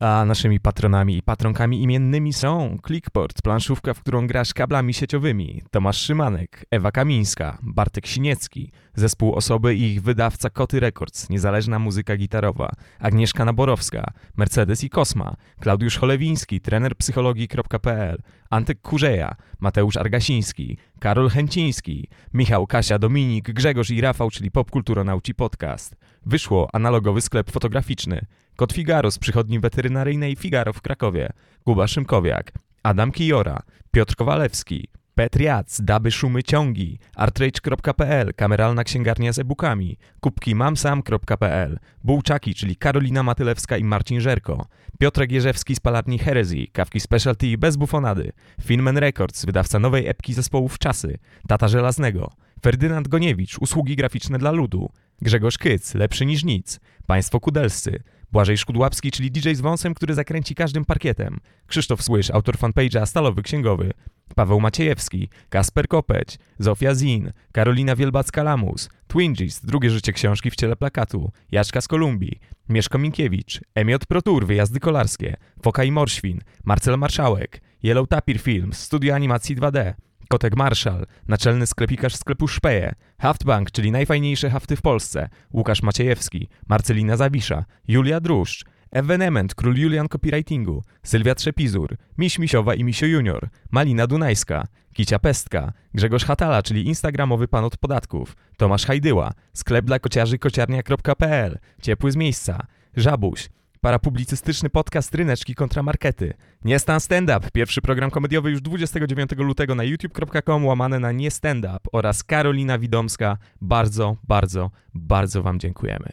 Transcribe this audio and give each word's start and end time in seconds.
A 0.00 0.24
naszymi 0.24 0.60
patronami 0.60 1.16
i 1.16 1.22
patronkami 1.22 1.82
imiennymi 1.82 2.32
są 2.32 2.78
Clickport, 2.86 3.42
planszówka, 3.42 3.94
w 3.94 4.00
którą 4.00 4.26
grasz 4.26 4.54
kablami 4.54 4.94
sieciowymi, 4.94 5.62
Tomasz 5.70 6.00
Szymanek, 6.00 6.66
Ewa 6.70 6.92
Kamińska, 6.92 7.58
Bartek 7.62 8.06
Siniecki, 8.06 8.72
zespół 8.94 9.34
osoby 9.34 9.74
i 9.74 9.82
ich 9.82 10.02
wydawca 10.02 10.50
Koty 10.50 10.80
Records, 10.80 11.30
niezależna 11.30 11.78
muzyka 11.78 12.16
gitarowa, 12.16 12.72
Agnieszka 12.98 13.44
Naborowska, 13.44 14.12
Mercedes 14.36 14.84
i 14.84 14.90
Kosma, 14.90 15.36
Klaudiusz 15.60 15.98
Cholewiński, 15.98 16.60
trener 16.60 16.96
psychologii.pl, 16.96 18.22
Antek 18.50 18.80
Kurzeja, 18.80 19.34
Mateusz 19.60 19.96
Argasiński, 19.96 20.78
Karol 21.00 21.30
Chęciński, 21.30 22.08
Michał, 22.34 22.66
Kasia, 22.66 22.98
Dominik, 22.98 23.52
Grzegorz 23.52 23.90
i 23.90 24.00
Rafał, 24.00 24.30
czyli 24.30 24.50
Popkulturonauci 24.50 25.34
Podcast. 25.34 25.96
Wyszło 26.26 26.68
analogowy 26.72 27.20
sklep 27.20 27.50
fotograficzny. 27.50 28.26
Kot 28.58 28.72
Figaro 28.72 29.10
z 29.10 29.18
przychodni 29.18 29.60
weterynaryjnej 29.60 30.36
Figaro 30.36 30.72
w 30.72 30.82
Krakowie, 30.82 31.32
Kuba 31.64 31.86
Szymkowiak, 31.86 32.52
Adam 32.82 33.12
Kijora, 33.12 33.62
Piotr 33.90 34.16
Kowalewski, 34.16 34.88
Petriac, 35.14 35.80
Daby 35.80 36.10
Szumy 36.10 36.42
Ciągi, 36.42 36.98
artrage.pl, 37.16 38.34
kameralna 38.34 38.84
księgarnia 38.84 39.32
z 39.32 39.38
e-bookami, 39.38 39.96
kubki 40.20 40.54
mamsam.pl, 40.54 41.78
Bułczaki, 42.04 42.54
czyli 42.54 42.76
Karolina 42.76 43.22
Matylewska 43.22 43.76
i 43.76 43.84
Marcin 43.84 44.20
Żerko, 44.20 44.66
Piotrek 44.98 45.32
Jerzewski 45.32 45.74
z 45.74 45.80
palarni 45.80 46.18
Heresy, 46.18 46.66
kawki 46.72 47.00
specialty 47.00 47.58
bez 47.58 47.76
bufonady, 47.76 48.32
Filmen 48.62 48.98
Records, 48.98 49.44
wydawca 49.44 49.78
nowej 49.78 50.08
epki 50.08 50.34
zespołów 50.34 50.78
Czasy, 50.78 51.18
Tata 51.48 51.68
Żelaznego, 51.68 52.32
Ferdynand 52.62 53.08
Goniewicz, 53.08 53.58
usługi 53.58 53.96
graficzne 53.96 54.38
dla 54.38 54.50
ludu, 54.50 54.90
Grzegorz 55.22 55.58
Kyc, 55.58 55.94
lepszy 55.94 56.26
niż 56.26 56.44
nic, 56.44 56.80
Państwo 57.06 57.40
Kudelscy, 57.40 58.02
Błażej 58.32 58.58
Szkudłapski, 58.58 59.10
czyli 59.10 59.30
DJ 59.30 59.52
z 59.54 59.60
wąsem, 59.60 59.94
który 59.94 60.14
zakręci 60.14 60.54
każdym 60.54 60.84
parkietem, 60.84 61.40
Krzysztof 61.66 62.02
Słysz, 62.02 62.30
autor 62.30 62.56
fanpage'a 62.56 63.06
Stalowy 63.06 63.42
Księgowy, 63.42 63.92
Paweł 64.34 64.60
Maciejewski, 64.60 65.28
Kasper 65.48 65.88
Kopeć, 65.88 66.38
Zofia 66.58 66.94
Zin, 66.94 67.32
Karolina 67.52 67.96
Wielbacka-Lamus, 67.96 68.88
Twinges, 69.06 69.64
drugie 69.64 69.90
życie 69.90 70.12
książki 70.12 70.50
w 70.50 70.56
ciele 70.56 70.76
plakatu, 70.76 71.30
Jaczka 71.52 71.80
z 71.80 71.88
Kolumbii, 71.88 72.40
Mieszko 72.68 72.98
Minkiewicz, 72.98 73.60
Emiot 73.74 74.06
Protur, 74.06 74.46
wyjazdy 74.46 74.80
kolarskie, 74.80 75.36
Foka 75.62 75.84
i 75.84 75.92
Morświn, 75.92 76.40
Marcel 76.64 76.98
Marszałek, 76.98 77.60
Yellow 77.82 78.08
Tapir 78.08 78.40
Films, 78.40 78.78
studio 78.78 79.14
animacji 79.14 79.56
2D, 79.56 79.94
Kotek 80.28 80.56
Marszal, 80.56 81.06
naczelny 81.28 81.66
sklepikarz 81.66 82.16
sklepu 82.16 82.48
Szpeje, 82.48 82.94
Haftbank, 83.18 83.70
czyli 83.70 83.92
najfajniejsze 83.92 84.50
hafty 84.50 84.76
w 84.76 84.82
Polsce, 84.82 85.28
Łukasz 85.52 85.82
Maciejewski, 85.82 86.48
Marcelina 86.68 87.16
Zawisza, 87.16 87.64
Julia 87.88 88.20
Druszcz, 88.20 88.64
Evenement, 88.90 89.54
król 89.54 89.76
Julian 89.76 90.08
copywritingu, 90.08 90.82
Sylwia 91.02 91.34
Trzepizur, 91.34 91.96
Miś 92.18 92.38
Misiowa 92.38 92.74
i 92.74 92.84
Misio 92.84 93.06
Junior, 93.06 93.48
Malina 93.70 94.06
Dunajska, 94.06 94.66
Kicia 94.94 95.18
Pestka, 95.18 95.72
Grzegorz 95.94 96.24
Hatala, 96.24 96.62
czyli 96.62 96.86
instagramowy 96.86 97.48
pan 97.48 97.64
od 97.64 97.76
podatków, 97.76 98.36
Tomasz 98.56 98.86
Hajdyła, 98.86 99.32
sklep 99.52 99.84
dla 99.84 99.98
kociarzy 99.98 100.38
kociarnia.pl, 100.38 101.58
Ciepły 101.82 102.12
z 102.12 102.16
miejsca, 102.16 102.66
Żabuś, 102.96 103.48
Parapublicystyczny 103.80 104.70
podcast 104.70 105.14
Ryneczki 105.14 105.54
kontra 105.54 105.82
Markety. 105.82 106.34
Nie 106.64 106.78
Stan 106.78 107.00
Stand 107.00 107.30
Up, 107.30 107.48
pierwszy 107.52 107.82
program 107.82 108.10
komediowy 108.10 108.50
już 108.50 108.60
29 108.60 109.30
lutego 109.36 109.74
na 109.74 109.84
youtube.com 109.84 110.66
łamane 110.66 110.98
na 110.98 111.12
Nie 111.12 111.30
Stand 111.30 111.64
Up 111.64 111.78
oraz 111.92 112.24
Karolina 112.24 112.78
Widomska. 112.78 113.38
Bardzo, 113.60 114.16
bardzo, 114.28 114.70
bardzo 114.94 115.42
Wam 115.42 115.60
dziękujemy. 115.60 116.12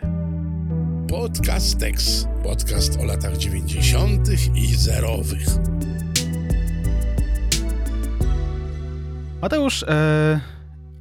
Podcast 1.10 1.80
Tex. 1.80 2.28
Podcast 2.44 3.00
o 3.00 3.06
latach 3.06 3.38
90. 3.38 4.30
i 4.56 4.76
zerowych. 4.76 5.48
Mateusz, 9.42 9.84
e, 9.84 10.40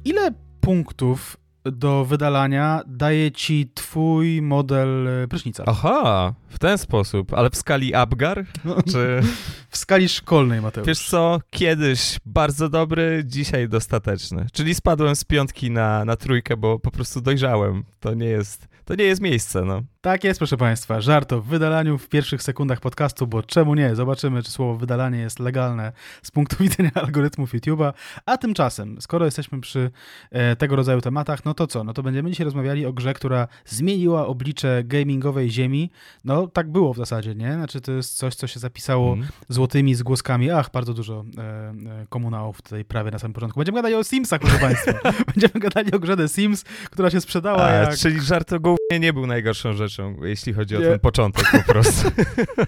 ile 0.05 0.31
punktów 0.61 1.37
do 1.71 2.05
wydalania 2.05 2.81
daje 2.87 3.31
ci 3.31 3.71
twój 3.73 4.41
model 4.41 5.07
e, 5.07 5.27
prysznica? 5.27 5.63
Aha, 5.67 6.33
w 6.49 6.59
ten 6.59 6.77
sposób, 6.77 7.33
ale 7.33 7.49
w 7.49 7.55
skali 7.55 7.93
Abgar? 7.93 8.45
No, 8.65 8.75
Czy 8.91 9.21
w 9.69 9.77
skali 9.77 10.09
szkolnej, 10.09 10.61
Mateusz. 10.61 10.87
wiesz 10.87 11.07
co, 11.07 11.39
kiedyś 11.49 12.19
bardzo 12.25 12.69
dobry, 12.69 13.23
dzisiaj 13.25 13.69
dostateczny. 13.69 14.47
Czyli 14.53 14.75
spadłem 14.75 15.15
z 15.15 15.23
piątki 15.23 15.71
na, 15.71 16.05
na 16.05 16.15
trójkę, 16.15 16.57
bo 16.57 16.79
po 16.79 16.91
prostu 16.91 17.21
dojrzałem. 17.21 17.83
To 17.99 18.13
nie 18.13 18.27
jest, 18.27 18.67
to 18.85 18.95
nie 18.95 19.03
jest 19.03 19.21
miejsce, 19.21 19.61
no. 19.61 19.81
Tak 20.05 20.23
jest, 20.23 20.39
proszę 20.39 20.57
Państwa. 20.57 21.01
Żart 21.01 21.33
o 21.33 21.41
wydalaniu 21.41 21.97
w 21.97 22.09
pierwszych 22.09 22.43
sekundach 22.43 22.79
podcastu, 22.79 23.27
bo 23.27 23.43
czemu 23.43 23.75
nie? 23.75 23.95
Zobaczymy, 23.95 24.43
czy 24.43 24.51
słowo 24.51 24.75
wydalanie 24.75 25.19
jest 25.19 25.39
legalne 25.39 25.91
z 26.23 26.31
punktu 26.31 26.55
widzenia 26.63 26.91
algorytmów 26.93 27.53
YouTube'a. 27.53 27.93
A 28.25 28.37
tymczasem, 28.37 29.01
skoro 29.01 29.25
jesteśmy 29.25 29.61
przy 29.61 29.91
e, 30.31 30.55
tego 30.55 30.75
rodzaju 30.75 31.01
tematach, 31.01 31.45
no 31.45 31.53
to 31.53 31.67
co? 31.67 31.83
No 31.83 31.93
to 31.93 32.03
będziemy 32.03 32.29
dzisiaj 32.29 32.45
rozmawiali 32.45 32.85
o 32.85 32.93
grze, 32.93 33.13
która 33.13 33.47
zmieniła 33.65 34.27
oblicze 34.27 34.83
gamingowej 34.83 35.51
ziemi. 35.51 35.91
No 36.25 36.47
tak 36.47 36.71
było 36.71 36.93
w 36.93 36.97
zasadzie, 36.97 37.35
nie? 37.35 37.53
Znaczy 37.53 37.81
to 37.81 37.91
jest 37.91 38.17
coś, 38.17 38.35
co 38.35 38.47
się 38.47 38.59
zapisało 38.59 39.13
Mm. 39.13 39.27
złotymi 39.49 39.95
zgłoskami. 39.95 40.51
Ach, 40.51 40.69
bardzo 40.71 40.93
dużo 40.93 41.25
e, 41.37 41.41
e, 41.41 41.73
komunałów 42.09 42.61
tutaj 42.61 42.85
prawie 42.85 43.11
na 43.11 43.19
samym 43.19 43.33
początku. 43.33 43.59
Będziemy 43.59 43.75
gadali 43.75 43.95
o 43.95 44.03
Simsach, 44.03 44.41
proszę 44.41 44.59
Państwa. 44.59 44.93
Będziemy 45.35 45.59
gadali 45.59 45.91
o 45.91 45.99
grze 45.99 46.17
The 46.17 46.27
Sims, 46.27 46.63
która 46.63 47.09
się 47.09 47.21
sprzedała 47.21 47.63
A, 47.63 47.71
jak... 47.71 47.97
Czyli 47.97 48.21
żart 48.21 48.53
o 48.53 48.75
nie 48.99 49.13
był 49.13 49.27
najgorszą 49.27 49.73
rzeczą, 49.73 49.94
jeśli 50.21 50.53
chodzi 50.53 50.77
o 50.77 50.79
Nie. 50.79 50.85
ten 50.85 50.99
początek 50.99 51.45
po 51.51 51.73
prostu. 51.73 52.09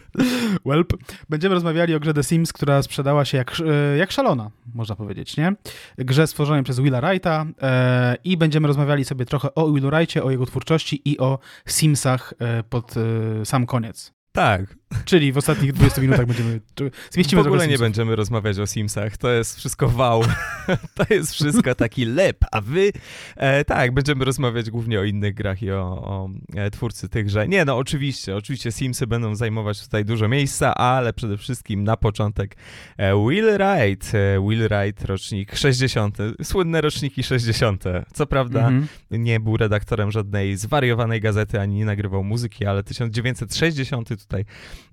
Welp. 0.65 0.93
Będziemy 1.29 1.55
rozmawiali 1.55 1.95
o 1.95 1.99
grze 1.99 2.13
The 2.13 2.23
Sims, 2.23 2.53
która 2.53 2.83
sprzedała 2.83 3.25
się 3.25 3.38
jak, 3.38 3.53
e, 3.93 3.97
jak 3.97 4.11
szalona, 4.11 4.51
można 4.73 4.95
powiedzieć, 4.95 5.37
nie? 5.37 5.53
Grze 5.97 6.27
stworzonej 6.27 6.63
przez 6.63 6.79
Willa 6.79 7.01
Wrighta 7.01 7.45
e, 7.61 8.16
i 8.23 8.37
będziemy 8.37 8.67
rozmawiali 8.67 9.05
sobie 9.05 9.25
trochę 9.25 9.55
o 9.55 9.71
Willu 9.71 9.89
Wrightie, 9.89 10.23
o 10.23 10.31
jego 10.31 10.45
twórczości 10.45 11.01
i 11.05 11.17
o 11.17 11.39
Simsach 11.67 12.33
e, 12.39 12.63
pod 12.63 12.93
e, 12.97 13.45
sam 13.45 13.66
koniec. 13.66 14.13
tak, 14.31 14.75
Czyli 15.05 15.31
w 15.31 15.37
ostatnich 15.37 15.73
20 15.73 16.01
minutach 16.01 16.25
będziemy... 16.25 16.61
czy- 16.75 16.89
w 16.89 17.13
Zmieścimy 17.13 17.41
ogóle 17.41 17.67
nie 17.67 17.77
będziemy 17.77 18.15
rozmawiać 18.15 18.59
o 18.59 18.67
Simsach, 18.67 19.17
to 19.17 19.29
jest 19.29 19.57
wszystko 19.57 19.91
wow. 19.97 20.23
to 20.97 21.13
jest 21.13 21.33
wszystko 21.33 21.75
taki 21.75 22.05
lep, 22.05 22.37
a 22.51 22.61
wy... 22.61 22.91
E, 23.35 23.65
tak, 23.65 23.91
będziemy 23.93 24.25
rozmawiać 24.25 24.69
głównie 24.69 24.99
o 24.99 25.03
innych 25.03 25.33
grach 25.33 25.61
i 25.63 25.71
o, 25.71 25.81
o 25.83 26.29
e, 26.55 26.71
twórcy 26.71 27.09
tychże. 27.09 27.47
Nie, 27.47 27.65
no 27.65 27.77
oczywiście, 27.77 28.35
oczywiście 28.35 28.71
Simsy 28.71 29.07
będą 29.07 29.35
zajmować 29.35 29.83
tutaj 29.83 30.05
dużo 30.05 30.27
miejsca, 30.27 30.75
ale 30.75 31.13
przede 31.13 31.37
wszystkim 31.37 31.83
na 31.83 31.97
początek 31.97 32.55
e, 32.97 33.13
Will 33.29 33.45
Wright, 33.45 34.11
e, 34.15 34.39
Will 34.49 34.67
Wright, 34.69 35.05
rocznik 35.05 35.55
60, 35.55 36.17
słynne 36.43 36.81
roczniki 36.81 37.23
60. 37.23 37.83
Co 38.13 38.25
prawda 38.27 38.59
Mhm. 38.59 38.87
nie 39.11 39.39
był 39.39 39.57
redaktorem 39.57 40.11
żadnej 40.11 40.57
zwariowanej 40.57 41.21
gazety, 41.21 41.59
ani 41.59 41.75
nie 41.75 41.85
nagrywał 41.85 42.23
muzyki, 42.23 42.65
ale 42.65 42.83
1960 42.83 44.09
tutaj 44.09 44.45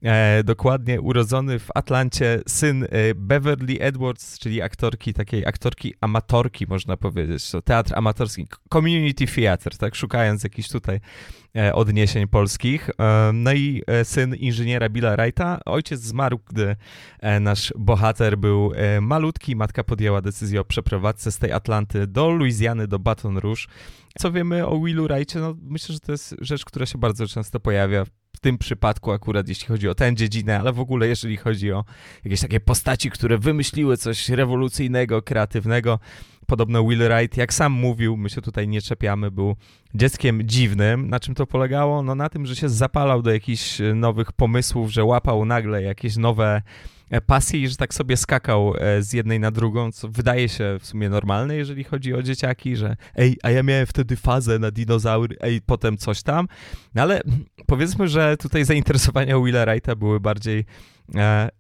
e, 0.03 0.45
dokładnie 0.45 1.01
urodzony 1.01 1.59
w 1.59 1.69
Atlancie 1.75 2.41
syn 2.47 2.85
e, 2.85 3.15
Beverly 3.15 3.81
Edwards, 3.81 4.39
czyli 4.39 4.63
aktorki, 4.63 5.15
takiej 5.15 5.47
aktorki 5.47 5.95
amatorki, 6.01 6.67
można 6.69 6.97
powiedzieć. 6.97 7.51
To 7.51 7.63
teatr 7.63 7.93
amatorski, 7.97 8.47
community 8.73 9.27
theater, 9.27 9.77
tak, 9.77 9.95
szukając 9.95 10.45
jakichś 10.45 10.69
tutaj 10.69 11.01
e, 11.57 11.75
odniesień 11.75 12.29
polskich. 12.29 12.91
E, 12.99 13.31
no 13.35 13.53
i 13.53 13.83
syn 14.05 14.35
inżyniera 14.35 14.89
Billa 14.89 15.17
Wrighta. 15.17 15.61
Ojciec 15.65 16.01
zmarł, 16.01 16.39
gdy 16.47 16.77
nasz 17.41 17.73
bohater 17.79 18.39
był 18.39 18.73
malutki. 19.01 19.57
Matka 19.57 19.85
podjęła 19.85 20.21
decyzję 20.21 20.61
o 20.61 20.65
przeprowadzce 20.65 21.33
z 21.33 21.39
tej 21.39 21.53
Atlanty 21.53 22.07
do 22.07 22.31
Luizjany, 22.31 22.89
do 22.89 22.99
Baton 22.99 23.39
Rouge. 23.39 23.67
Co 24.19 24.33
wiemy 24.33 24.67
o 24.67 24.81
Willu 24.81 25.05
Wrightie? 25.07 25.41
No, 25.41 25.57
myślę, 25.63 25.93
że 25.93 26.01
to 26.01 26.13
jest 26.13 26.37
rzecz, 26.41 26.65
która 26.65 26.87
się 26.87 26.99
bardzo 26.99 27.27
często 27.27 27.61
pojawia 27.61 28.05
w 28.35 28.41
tym 28.41 28.59
przypadku 28.59 29.13
akurat, 29.13 29.49
jeśli 29.49 29.67
chodzi 29.67 29.89
o 29.89 29.95
tę 29.95 30.15
dziedzinę, 30.15 30.61
ale 30.61 30.73
w 30.73 30.81
ogóle 30.81 31.09
jeżeli 31.09 31.37
chodzi 31.37 31.73
o 31.73 31.85
jakieś 32.25 32.41
takie 32.41 32.61
postaci, 32.61 33.11
które 33.11 33.39
wymyśliły 33.39 33.97
coś 33.97 34.29
rewolucyjnego, 34.29 35.23
kreatywnego. 35.23 35.99
Podobno 36.47 36.85
Will 36.85 36.99
Wright, 36.99 37.37
jak 37.37 37.55
sam 37.55 37.73
mówił, 37.73 38.17
my 38.17 38.31
się 38.31 38.43
tutaj 38.43 38.69
nie 38.69 38.83
czepiamy, 38.83 39.31
był 39.31 39.57
dzieckiem 39.95 40.43
dziwnym. 40.43 41.11
Na 41.11 41.21
czym 41.21 41.35
to 41.35 41.47
polegało? 41.47 42.03
No 42.03 42.15
na 42.15 42.29
tym, 42.29 42.47
że 42.47 42.57
się 42.57 42.69
zapalał 42.69 43.23
do 43.23 43.33
jakichś 43.33 43.79
nowych 43.95 44.33
pomysłów, 44.33 44.93
że 44.93 45.05
łapał 45.05 45.45
nagle 45.45 45.83
jakieś 45.83 46.17
nowe 46.17 46.63
e, 47.11 47.21
pasje 47.21 47.61
i 47.61 47.69
że 47.69 47.77
tak 47.77 47.95
sobie 47.95 48.17
skakał 48.17 48.75
e, 48.79 49.03
z 49.03 49.13
jednej 49.13 49.41
na 49.41 49.51
drugą, 49.51 49.93
co 49.93 50.09
wydaje 50.09 50.49
się 50.49 50.77
w 50.81 50.87
sumie 50.87 51.09
normalne, 51.09 51.57
jeżeli 51.57 51.85
chodzi 51.85 52.15
o 52.15 52.23
dzieciaki, 52.23 52.77
że 52.77 52.97
ej, 53.17 53.37
a 53.43 53.51
ja 53.51 53.63
miałem 53.63 53.87
wtedy 53.87 54.17
fazę 54.17 54.59
na 54.59 54.71
dinozaury, 54.71 55.37
ej, 55.41 55.61
potem 55.67 55.97
coś 55.97 56.23
tam. 56.23 56.49
No 56.95 57.03
ale 57.03 57.21
powiedzmy, 57.67 58.09
że 58.09 58.37
tutaj 58.37 58.65
zainteresowania 58.65 59.41
Willa 59.41 59.65
Wrighta 59.65 59.97
były 59.97 60.21
bardziej 60.21 60.65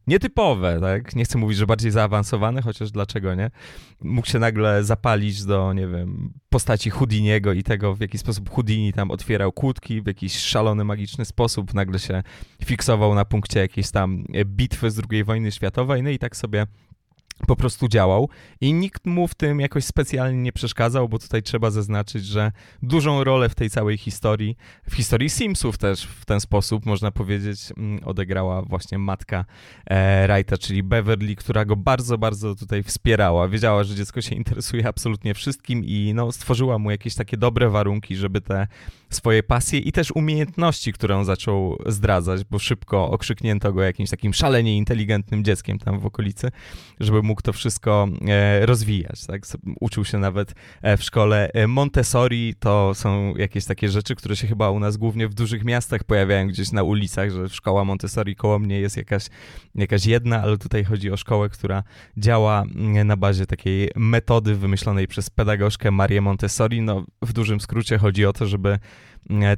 nietypowe, 0.06 0.80
tak? 0.80 1.16
Nie 1.16 1.24
chcę 1.24 1.38
mówić, 1.38 1.58
że 1.58 1.66
bardziej 1.66 1.90
zaawansowane, 1.90 2.62
chociaż 2.62 2.90
dlaczego 2.90 3.34
nie? 3.34 3.50
Mógł 4.00 4.28
się 4.28 4.38
nagle 4.38 4.84
zapalić 4.84 5.44
do, 5.44 5.72
nie 5.72 5.88
wiem, 5.88 6.32
postaci 6.48 6.90
Houdiniego 6.90 7.52
i 7.52 7.62
tego, 7.62 7.94
w 7.94 8.00
jaki 8.00 8.18
sposób 8.18 8.50
Houdini 8.50 8.92
tam 8.92 9.10
otwierał 9.10 9.52
kłódki, 9.52 10.02
w 10.02 10.06
jakiś 10.06 10.38
szalony, 10.38 10.84
magiczny 10.84 11.24
sposób, 11.24 11.74
nagle 11.74 11.98
się 11.98 12.22
fiksował 12.64 13.14
na 13.14 13.24
punkcie 13.24 13.60
jakiejś 13.60 13.90
tam 13.90 14.24
bitwy 14.44 14.90
z 14.90 15.02
II 15.10 15.24
wojny 15.24 15.52
światowej, 15.52 16.02
no 16.02 16.10
i 16.10 16.18
tak 16.18 16.36
sobie 16.36 16.66
po 17.46 17.56
prostu 17.56 17.88
działał 17.88 18.28
i 18.60 18.72
nikt 18.72 19.06
mu 19.06 19.28
w 19.28 19.34
tym 19.34 19.60
jakoś 19.60 19.84
specjalnie 19.84 20.42
nie 20.42 20.52
przeszkadzał, 20.52 21.08
bo 21.08 21.18
tutaj 21.18 21.42
trzeba 21.42 21.70
zaznaczyć, 21.70 22.26
że 22.26 22.52
dużą 22.82 23.24
rolę 23.24 23.48
w 23.48 23.54
tej 23.54 23.70
całej 23.70 23.98
historii, 23.98 24.56
w 24.90 24.94
historii 24.94 25.30
Simsów 25.30 25.78
też 25.78 26.04
w 26.06 26.24
ten 26.24 26.40
sposób, 26.40 26.86
można 26.86 27.10
powiedzieć, 27.10 27.72
mm, 27.76 28.04
odegrała 28.04 28.62
właśnie 28.62 28.98
matka 28.98 29.44
e, 29.86 30.26
Wrighta, 30.26 30.58
czyli 30.58 30.82
Beverly, 30.82 31.36
która 31.36 31.64
go 31.64 31.76
bardzo, 31.76 32.18
bardzo 32.18 32.54
tutaj 32.54 32.82
wspierała. 32.82 33.48
Wiedziała, 33.48 33.84
że 33.84 33.94
dziecko 33.94 34.22
się 34.22 34.34
interesuje 34.34 34.88
absolutnie 34.88 35.34
wszystkim 35.34 35.84
i 35.84 36.12
no, 36.14 36.32
stworzyła 36.32 36.78
mu 36.78 36.90
jakieś 36.90 37.14
takie 37.14 37.36
dobre 37.36 37.70
warunki, 37.70 38.16
żeby 38.16 38.40
te 38.40 38.66
swoje 39.10 39.42
pasje 39.42 39.78
i 39.78 39.92
też 39.92 40.10
umiejętności, 40.10 40.92
które 40.92 41.16
on 41.16 41.24
zaczął 41.24 41.78
zdradzać, 41.86 42.44
bo 42.44 42.58
szybko 42.58 43.10
okrzyknięto 43.10 43.72
go 43.72 43.82
jakimś 43.82 44.10
takim 44.10 44.34
szalenie 44.34 44.76
inteligentnym 44.76 45.44
dzieckiem 45.44 45.78
tam 45.78 46.00
w 46.00 46.06
okolicy, 46.06 46.50
żeby 47.00 47.22
mógł 47.24 47.42
to 47.42 47.52
wszystko 47.52 48.08
e, 48.28 48.66
rozwijać. 48.66 49.26
Tak? 49.26 49.42
Uczył 49.80 50.04
się 50.04 50.18
nawet 50.18 50.54
e, 50.82 50.96
w 50.96 51.02
szkole 51.02 51.50
e, 51.54 51.66
Montessori, 51.66 52.54
to 52.58 52.94
są 52.94 53.34
jakieś 53.36 53.64
takie 53.64 53.88
rzeczy, 53.88 54.14
które 54.14 54.36
się 54.36 54.46
chyba 54.46 54.70
u 54.70 54.80
nas 54.80 54.96
głównie 54.96 55.28
w 55.28 55.34
dużych 55.34 55.64
miastach 55.64 56.04
pojawiają 56.04 56.48
gdzieś 56.48 56.72
na 56.72 56.82
ulicach, 56.82 57.30
że 57.30 57.48
szkoła 57.48 57.84
Montessori 57.84 58.36
koło 58.36 58.58
mnie 58.58 58.80
jest 58.80 58.96
jakaś, 58.96 59.26
jakaś 59.74 60.06
jedna, 60.06 60.42
ale 60.42 60.58
tutaj 60.58 60.84
chodzi 60.84 61.10
o 61.10 61.16
szkołę, 61.16 61.48
która 61.48 61.82
działa 62.16 62.62
mm, 62.62 63.06
na 63.06 63.16
bazie 63.16 63.46
takiej 63.46 63.90
metody 63.96 64.54
wymyślonej 64.54 65.08
przez 65.08 65.30
pedagogzkę 65.30 65.90
Marię 65.90 66.20
Montessori. 66.20 66.82
No, 66.82 67.04
w 67.22 67.32
dużym 67.32 67.60
skrócie 67.60 67.98
chodzi 67.98 68.26
o 68.26 68.32
to, 68.32 68.46
żeby 68.46 68.78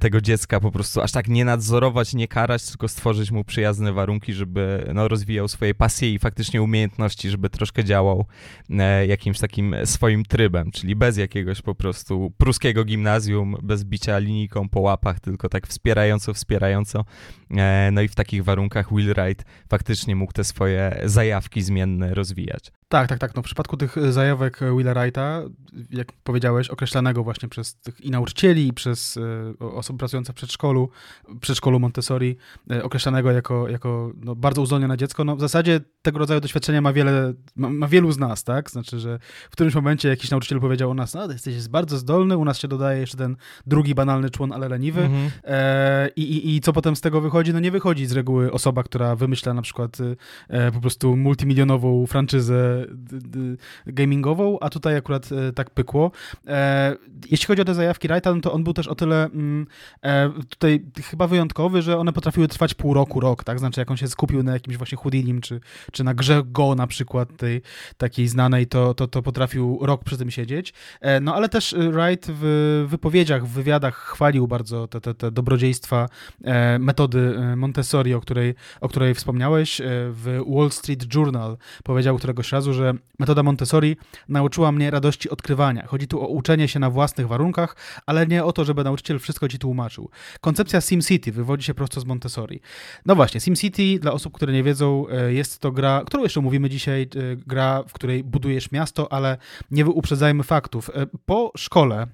tego 0.01 0.21
dziecka 0.21 0.61
po 0.61 0.71
prostu 0.71 1.01
aż 1.01 1.13
tak 1.13 1.29
nie 1.29 1.45
nadzorować, 1.45 2.15
nie 2.15 2.29
karać, 2.29 2.67
tylko 2.69 2.89
stworzyć 2.89 3.31
mu 3.31 3.45
przyjazne 3.45 3.93
warunki, 3.93 4.33
żeby 4.33 4.91
no, 4.95 5.09
rozwijał 5.09 5.49
swoje 5.49 5.75
pasje 5.75 6.13
i 6.13 6.19
faktycznie 6.19 6.63
umiejętności, 6.63 7.31
żeby 7.31 7.51
troszkę 7.51 7.85
działał 7.85 8.27
e, 8.71 9.07
jakimś 9.07 9.39
takim 9.39 9.77
swoim 9.85 10.25
trybem, 10.25 10.71
czyli 10.71 10.97
bez 10.97 11.17
jakiegoś 11.17 11.63
po 11.63 11.75
prostu 11.75 12.33
pruskiego 12.39 12.85
gimnazjum, 12.85 13.57
bez 13.63 13.85
bicia 13.85 14.19
linijką 14.19 14.69
po 14.69 14.81
łapach, 14.81 15.21
tylko 15.21 15.49
tak 15.49 15.67
wspierająco, 15.67 16.35
wspierająco. 16.35 17.05
E, 17.51 17.91
no 17.93 18.03
i 18.03 18.09
w 18.09 18.15
takich 18.15 18.45
warunkach 18.45 18.89
Will 18.93 19.15
Wright 19.15 19.45
faktycznie 19.69 20.17
mógł 20.17 20.33
te 20.33 20.45
swoje 20.45 21.01
zajawki 21.05 21.63
zmienne 21.63 22.15
rozwijać. 22.15 22.73
Tak, 22.89 23.09
tak, 23.09 23.19
tak. 23.19 23.35
No, 23.35 23.43
w 23.43 23.45
przypadku 23.45 23.77
tych 23.77 23.99
e, 23.99 24.13
zajawek 24.13 24.61
Willa 24.77 24.95
Wrighta, 24.95 25.43
jak 25.91 26.13
powiedziałeś, 26.13 26.69
określanego 26.69 27.25
właśnie 27.25 27.49
przez 27.49 27.75
tych 27.75 28.01
i 28.01 28.11
nauczycieli, 28.11 28.69
i 28.69 28.73
przez 28.73 29.19
e, 29.61 29.67
osoby 29.67 29.99
pracujące 29.99 30.33
w 30.33 30.37
przedszkolu, 30.37 30.91
przedszkolu 31.41 31.81
Montessori, 31.81 32.37
określanego 32.83 33.31
jako, 33.31 33.69
jako 33.69 34.13
no, 34.21 34.35
bardzo 34.35 34.63
uzdolnione 34.63 34.97
dziecko, 34.97 35.25
no 35.25 35.37
w 35.37 35.41
zasadzie 35.41 35.81
tego 36.03 36.19
rodzaju 36.19 36.41
doświadczenia 36.41 36.81
ma 36.81 36.93
wiele, 36.93 37.35
ma, 37.57 37.71
ma, 37.71 37.89
wielu 37.89 38.13
z 38.13 38.19
nas, 38.19 38.45
tak? 38.45 38.71
Znaczy, 38.71 39.01
że 39.01 39.19
w 39.51 39.53
którymś 39.53 39.75
momencie 39.75 40.09
jakiś 40.09 40.31
nauczyciel 40.31 40.61
powiedział 40.61 40.91
o 40.91 40.95
nas, 40.95 41.15
no 41.15 41.33
jesteś 41.33 41.69
bardzo 41.69 41.99
zdolny, 41.99 42.37
u 42.37 42.45
nas 42.45 42.59
się 42.59 42.69
dodaje 42.69 43.01
jeszcze 43.01 43.17
ten 43.17 43.37
drugi 43.67 43.95
banalny 43.95 44.31
człon, 44.31 44.53
ale 44.53 44.69
leniwy. 44.69 45.01
Mhm. 45.01 45.31
E, 45.45 46.09
i, 46.17 46.23
i, 46.23 46.57
I 46.57 46.61
co 46.61 46.73
potem 46.73 46.97
z 46.97 47.01
tego 47.01 47.21
wychodzi? 47.21 47.53
No 47.53 47.61
nie 47.61 47.71
wychodzi 47.71 48.07
z 48.07 48.13
reguły 48.13 48.53
osoba, 48.53 48.83
która 48.83 49.17
wymyśla 49.17 49.55
na 49.55 49.63
przykład 49.63 49.99
e, 50.49 50.73
po 50.73 50.81
prostu 50.81 51.17
multimilionową 51.17 52.07
franczyzę 52.07 52.76
gamingową, 53.87 54.59
a 54.61 54.71
tutaj 54.71 54.97
akurat 54.97 55.29
e, 55.33 55.53
tak 55.53 55.71
pykło. 55.71 56.11
E, 56.47 56.97
jeśli 57.31 57.47
chodzi 57.47 57.63
o 57.63 57.65
te 57.65 57.75
zajawki 57.75 58.09
Wrighta, 58.09 58.35
no 58.35 58.41
to 58.41 58.53
on 58.53 58.65
był 58.65 58.73
też 58.73 58.89
o 58.89 58.95
tyle 58.95 59.25
mm, 59.25 59.67
e, 60.03 60.31
tutaj 60.49 60.85
chyba 61.11 61.27
wyjątkowy, 61.27 61.83
że 61.83 61.99
one 61.99 62.13
potrafiły 62.13 62.49
trwać 62.49 62.75
pół 62.75 62.95
roku, 62.95 63.21
rok, 63.21 63.45
tak? 63.45 63.59
Znaczy 63.59 63.81
jak 63.81 63.91
on 63.91 63.97
się 63.97 64.09
skupił 64.09 64.43
na 64.43 64.53
jakimś 64.53 64.77
właśnie 64.77 64.99
Houdinim, 64.99 65.41
czy, 65.41 65.61
czy 65.93 66.05
na 66.05 66.15
grze 66.15 66.43
Go 66.45 66.75
na 66.75 66.87
przykład, 66.87 67.37
tej 67.37 67.63
takiej 67.97 68.29
znanej, 68.29 68.67
to, 68.67 68.95
to, 68.95 69.09
to 69.09 69.23
potrafił 69.23 69.79
rok 69.83 70.05
przy 70.05 70.19
tym 70.19 70.31
siedzieć. 70.31 70.73
No 71.21 71.35
ale 71.35 71.49
też 71.49 71.75
Wright 71.93 72.27
w 72.29 72.85
wypowiedziach, 72.89 73.47
w 73.47 73.51
wywiadach 73.51 73.97
chwalił 73.97 74.49
bardzo 74.49 74.89
te, 74.89 75.01
te, 75.01 75.15
te 75.15 75.31
dobrodziejstwa 75.31 76.09
metody 76.79 77.39
Montessori, 77.57 78.15
o 78.15 78.21
której, 78.21 78.55
o 78.81 78.89
której 78.89 79.15
wspomniałeś. 79.15 79.81
W 80.11 80.41
Wall 80.49 80.71
Street 80.71 81.15
Journal 81.15 81.57
powiedział 81.85 82.17
któregoś 82.17 82.53
razu, 82.53 82.66
że 82.73 82.95
metoda 83.19 83.43
Montessori 83.43 83.97
nauczyła 84.29 84.73
mnie 84.73 84.91
radości 84.91 85.31
odkrywania. 85.31 85.87
Chodzi 85.87 86.09
tu 86.09 86.21
o 86.23 86.29
uczenie 86.29 86.69
się 86.69 86.79
na 86.79 86.91
własnych 86.91 87.29
warunkach, 87.29 87.77
ale 88.07 88.27
nie 88.27 88.45
o 88.45 88.53
to, 88.53 88.65
żeby 88.65 88.85
nauczyciel 88.85 89.19
wszystko 89.19 89.49
ci 89.49 89.59
tłumaczył. 89.59 90.11
Koncepcja 90.41 90.81
SimCity 90.81 91.33
wywodzi 91.33 91.65
się 91.65 91.75
prosto 91.75 92.01
z 92.01 92.05
Montessori. 92.05 92.61
No 93.07 93.15
właśnie, 93.15 93.41
SimCity, 93.41 93.99
dla 93.99 94.13
osób, 94.13 94.33
które 94.33 94.53
nie 94.53 94.63
wiedzą, 94.63 95.09
e, 95.09 95.33
jest 95.33 95.59
to 95.59 95.73
gra, 95.73 96.03
którą 96.07 96.23
jeszcze 96.23 96.41
mówimy 96.41 96.71
dzisiaj, 96.71 97.03
e, 97.03 97.07
gra, 97.37 97.83
w 97.89 97.93
której 97.93 98.25
budujesz 98.25 98.73
miasto, 98.73 99.13
ale 99.13 99.37
nie 99.71 99.87
uprzedzajmy 99.87 100.43
faktów. 100.43 100.91
E, 100.91 101.07
po 101.27 101.53
szkole 101.57 102.07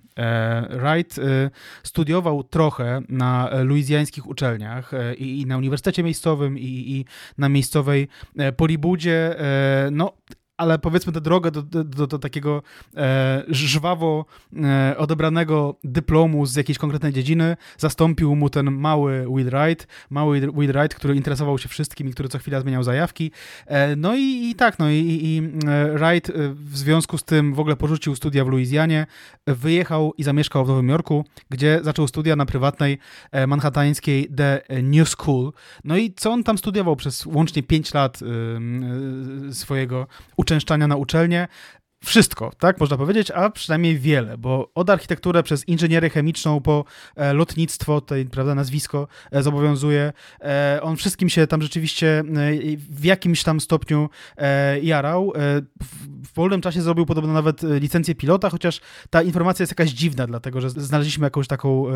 Wright 0.71 1.21
studiował 1.83 2.45
trochę 2.45 3.03
na 3.09 3.51
luizjańskich 3.63 4.27
uczelniach 4.27 4.93
i 5.19 5.47
na 5.47 5.57
uniwersytecie 5.57 6.03
miejscowym 6.03 6.59
i, 6.59 6.63
i 6.65 7.05
na 7.39 7.49
miejscowej 7.49 8.09
Polibudzie. 8.57 9.37
No, 9.93 10.13
ale 10.57 10.79
powiedzmy 10.79 11.13
tę 11.13 11.21
drogę 11.21 11.51
do, 11.51 11.63
do, 11.63 11.85
do, 11.85 12.07
do 12.07 12.19
takiego 12.19 12.63
e, 12.97 13.45
żwawo 13.49 14.25
e, 14.57 14.95
odebranego 14.99 15.77
dyplomu 15.85 16.47
z 16.47 16.57
jakiejś 16.57 16.79
konkretnej 16.79 17.13
dziedziny 17.13 17.57
zastąpił 17.79 18.37
mu 18.37 18.51
ten 18.51 18.71
mały 18.71 19.27
Will 19.37 19.51
Wright, 19.51 19.87
mały 20.11 20.41
Will 20.41 20.73
Wright, 20.73 20.95
który 20.95 21.17
interesował 21.17 21.59
się 21.59 21.69
wszystkim 21.69 22.09
i 22.09 22.13
który 22.13 22.29
co 22.29 22.39
chwila 22.39 22.61
zmieniał 22.61 22.83
zajawki. 22.83 23.31
E, 23.67 23.97
no 23.97 24.15
i, 24.17 24.51
i, 24.51 24.55
tak, 24.55 24.79
no 24.79 24.91
i, 24.91 25.19
i 25.23 25.43
e, 25.69 25.99
Wright 25.99 26.31
e, 26.31 26.33
w 26.55 26.79
związku 26.79 27.19
z 27.19 27.25
tym 27.25 27.55
w 27.55 27.61
ogóle 27.61 27.77
porzucił 27.77 28.17
studia 28.17 28.45
w 28.45 28.49
Luizjanie, 28.49 29.07
wyjechał 29.47 30.13
i 30.19 30.23
zamieszkał 30.23 30.65
w 30.65 30.69
Nowym 30.69 30.89
Jorku, 30.89 31.25
gdzie 31.51 31.81
zaczął 31.83 32.09
studia 32.09 32.37
na 32.37 32.47
prywatnej 32.47 32.99
e, 33.33 33.47
manhattańskiej 33.47 34.29
The 34.37 34.63
New 34.83 35.09
School. 35.09 35.53
No 35.85 35.97
i 35.97 36.13
co 36.17 36.33
on 36.33 36.45
tam 36.45 36.59
studiował 36.59 36.97
przez 36.97 37.27
łącznie 37.27 37.63
5 37.63 37.95
lat 37.95 38.21
swojego 39.51 40.07
uczęszczania 40.43 40.87
na 40.89 40.97
uczelnię, 40.97 41.49
wszystko, 42.05 42.51
tak 42.59 42.81
można 42.81 42.97
powiedzieć, 42.97 43.31
a 43.31 43.51
przynajmniej 43.51 43.99
wiele, 43.99 44.39
bo 44.39 44.71
od 44.75 44.91
architekturę 44.91 45.43
przez 45.43 45.69
inżynierię 45.69 46.11
chemiczną 46.11 46.61
po 46.61 46.85
e, 47.17 47.33
lotnictwo, 47.33 48.01
tutaj 48.01 48.27
prawda, 48.27 48.55
nazwisko 48.55 49.09
e, 49.31 49.43
zobowiązuje, 49.43 50.13
e, 50.41 50.81
on 50.83 50.97
wszystkim 50.97 51.29
się 51.29 51.47
tam 51.47 51.63
rzeczywiście 51.63 52.23
w 52.91 53.05
jakimś 53.05 53.43
tam 53.43 53.61
stopniu 53.61 54.09
jarał. 54.83 55.33
W, 55.83 56.29
w 56.29 56.35
wolnym 56.35 56.61
czasie 56.61 56.83
zrobił 56.83 57.07
podobno 57.07 57.33
nawet 57.33 57.63
licencję 57.63 58.15
pilota, 58.15 58.51
chociaż 58.51 58.81
ta 59.11 59.23
informacja 59.23 59.63
jest 59.63 59.73
jakaś 59.73 59.91
dziwna, 59.91 60.27
dlatego 60.27 60.61
że 60.61 60.71
znaleźliśmy 60.71 61.27
jakąś 61.27 61.47
taką, 61.47 61.87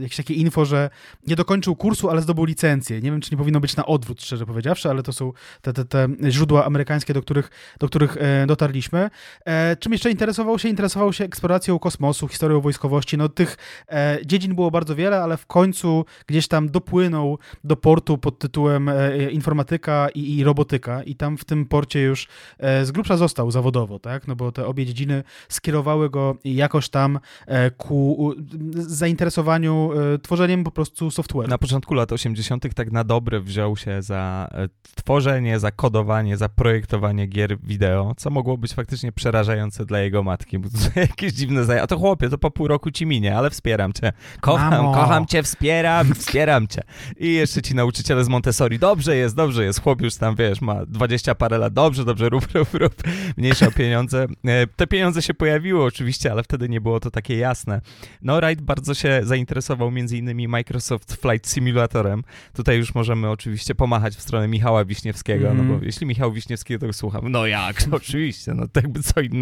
jakieś 0.00 0.16
takie 0.16 0.34
info, 0.34 0.64
że 0.64 0.90
nie 1.26 1.36
dokończył 1.36 1.76
kursu, 1.76 2.10
ale 2.10 2.22
zdobył 2.22 2.44
licencję. 2.44 3.00
Nie 3.00 3.10
wiem, 3.10 3.20
czy 3.20 3.30
nie 3.30 3.38
powinno 3.38 3.60
być 3.60 3.76
na 3.76 3.86
odwrót, 3.86 4.22
szczerze 4.22 4.46
powiedziawszy, 4.46 4.90
ale 4.90 5.02
to 5.02 5.12
są 5.12 5.32
te, 5.62 5.72
te, 5.72 5.84
te 5.84 6.08
źródła 6.30 6.64
amerykańskie, 6.64 7.14
do 7.14 7.22
których, 7.22 7.50
do 7.80 7.88
których 7.88 8.16
dotarliśmy. 8.46 9.10
E, 9.54 9.76
czym 9.76 9.92
jeszcze 9.92 10.10
interesował 10.10 10.58
się? 10.58 10.68
Interesował 10.68 11.12
się 11.12 11.24
eksploracją 11.24 11.78
kosmosu, 11.78 12.28
historią 12.28 12.60
wojskowości. 12.60 13.18
No 13.18 13.28
tych 13.28 13.56
e, 13.88 14.18
dziedzin 14.26 14.54
było 14.54 14.70
bardzo 14.70 14.96
wiele, 14.96 15.22
ale 15.22 15.36
w 15.36 15.46
końcu 15.46 16.04
gdzieś 16.26 16.48
tam 16.48 16.68
dopłynął 16.68 17.38
do 17.64 17.76
portu 17.76 18.18
pod 18.18 18.38
tytułem 18.38 18.88
e, 18.88 19.30
informatyka 19.30 20.08
i, 20.14 20.36
i, 20.36 20.44
robotyka 20.44 21.02
i 21.02 21.14
tam 21.14 21.38
w 21.38 21.44
tym 21.44 21.66
porcie 21.66 22.00
już 22.00 22.28
e, 22.58 22.84
z 22.84 22.92
grubsza 22.92 23.16
został 23.16 23.50
zawodowo, 23.50 23.98
tak? 23.98 24.28
No 24.28 24.36
bo 24.36 24.52
te 24.52 24.66
obie 24.66 24.86
dziedziny 24.86 25.22
skierowały 25.48 26.10
go 26.10 26.36
jakoś 26.44 26.88
tam 26.88 27.18
e, 27.46 27.70
ku 27.70 28.34
zainteresowaniu 28.74 29.90
e, 30.14 30.18
tworzeniem 30.18 30.64
po 30.64 30.70
prostu 30.70 31.10
software. 31.10 31.48
Na 31.48 31.58
początku 31.58 31.94
lat 31.94 32.12
80. 32.12 32.74
tak 32.74 32.92
na 32.92 33.04
dobre 33.04 33.40
wziął 33.40 33.76
się 33.76 34.02
za 34.02 34.48
tworzenie, 34.94 35.58
za 35.58 35.70
kodowanie, 35.70 36.36
za 36.36 36.48
projektowanie 36.48 37.26
gier 37.26 37.58
wideo, 37.62 38.14
co 38.16 38.30
mogło 38.30 38.58
być 38.58 38.74
faktycznie 38.74 39.12
przerażające 39.12 39.43
przerażające 39.44 39.86
dla 39.86 40.00
jego 40.00 40.22
matki, 40.22 40.58
bo 40.58 40.68
to 40.68 41.00
jakieś 41.00 41.32
dziwne 41.32 41.64
zajęcia. 41.64 41.84
A 41.84 41.86
to 41.86 41.98
chłopie, 41.98 42.28
to 42.28 42.38
po 42.38 42.50
pół 42.50 42.68
roku 42.68 42.90
ci 42.90 43.06
minie, 43.06 43.36
ale 43.36 43.50
wspieram 43.50 43.92
cię. 43.92 44.12
Kocham, 44.40 44.70
Mamo. 44.70 44.94
kocham 44.94 45.26
cię, 45.26 45.42
wspieram, 45.42 46.14
wspieram 46.14 46.68
cię. 46.68 46.82
I 47.16 47.32
jeszcze 47.32 47.62
ci 47.62 47.74
nauczyciele 47.74 48.24
z 48.24 48.28
Montessori, 48.28 48.78
dobrze 48.78 49.16
jest, 49.16 49.36
dobrze 49.36 49.64
jest. 49.64 49.82
Chłop 49.82 50.00
już 50.00 50.16
tam, 50.16 50.36
wiesz, 50.36 50.60
ma 50.60 50.86
dwadzieścia 50.86 51.34
parę 51.34 51.58
lat, 51.58 51.72
dobrze, 51.72 52.04
dobrze, 52.04 52.28
rób, 52.28 52.52
rób, 52.54 52.74
rób. 52.74 52.94
Mniejsza 53.36 53.64
chciał 53.64 53.72
pieniądze. 53.72 54.26
E, 54.44 54.66
te 54.66 54.86
pieniądze 54.86 55.22
się 55.22 55.34
pojawiły 55.34 55.84
oczywiście, 55.84 56.32
ale 56.32 56.42
wtedy 56.42 56.68
nie 56.68 56.80
było 56.80 57.00
to 57.00 57.10
takie 57.10 57.36
jasne. 57.36 57.80
No, 58.22 58.36
Wright 58.36 58.64
bardzo 58.64 58.94
się 58.94 59.20
zainteresował 59.22 59.90
między 59.90 60.18
innymi 60.18 60.48
Microsoft 60.48 61.14
Flight 61.14 61.50
Simulatorem. 61.50 62.22
Tutaj 62.52 62.78
już 62.78 62.94
możemy 62.94 63.30
oczywiście 63.30 63.74
pomachać 63.74 64.16
w 64.16 64.20
stronę 64.20 64.48
Michała 64.48 64.84
Wiśniewskiego, 64.84 65.46
mm. 65.46 65.56
no 65.56 65.62
bo 65.64 65.70
mhm. 65.70 65.84
jeśli 65.84 66.06
Michał 66.06 66.32
Wiśniewski 66.32 66.78
to 66.78 66.92
słucham, 66.92 67.32
no 67.32 67.46
jak, 67.46 67.76
oczywiście, 67.92 68.54
no 68.54 68.68
to 68.68 68.80
jakby 68.80 69.02
co 69.02 69.20
innego. 69.20 69.33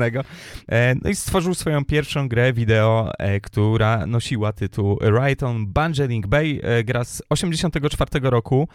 E, 0.69 0.95
no 1.03 1.11
i 1.11 1.15
stworzył 1.15 1.55
swoją 1.55 1.85
pierwszą 1.85 2.29
grę 2.29 2.53
wideo, 2.53 3.13
e, 3.19 3.41
która 3.41 4.07
nosiła 4.07 4.53
tytuł 4.53 4.99
Right 5.03 5.43
on 5.43 5.67
Bangeling 5.67 6.27
Bay, 6.27 6.61
gra 6.85 7.05
z 7.05 7.23
84 7.29 8.31
roku. 8.31 8.69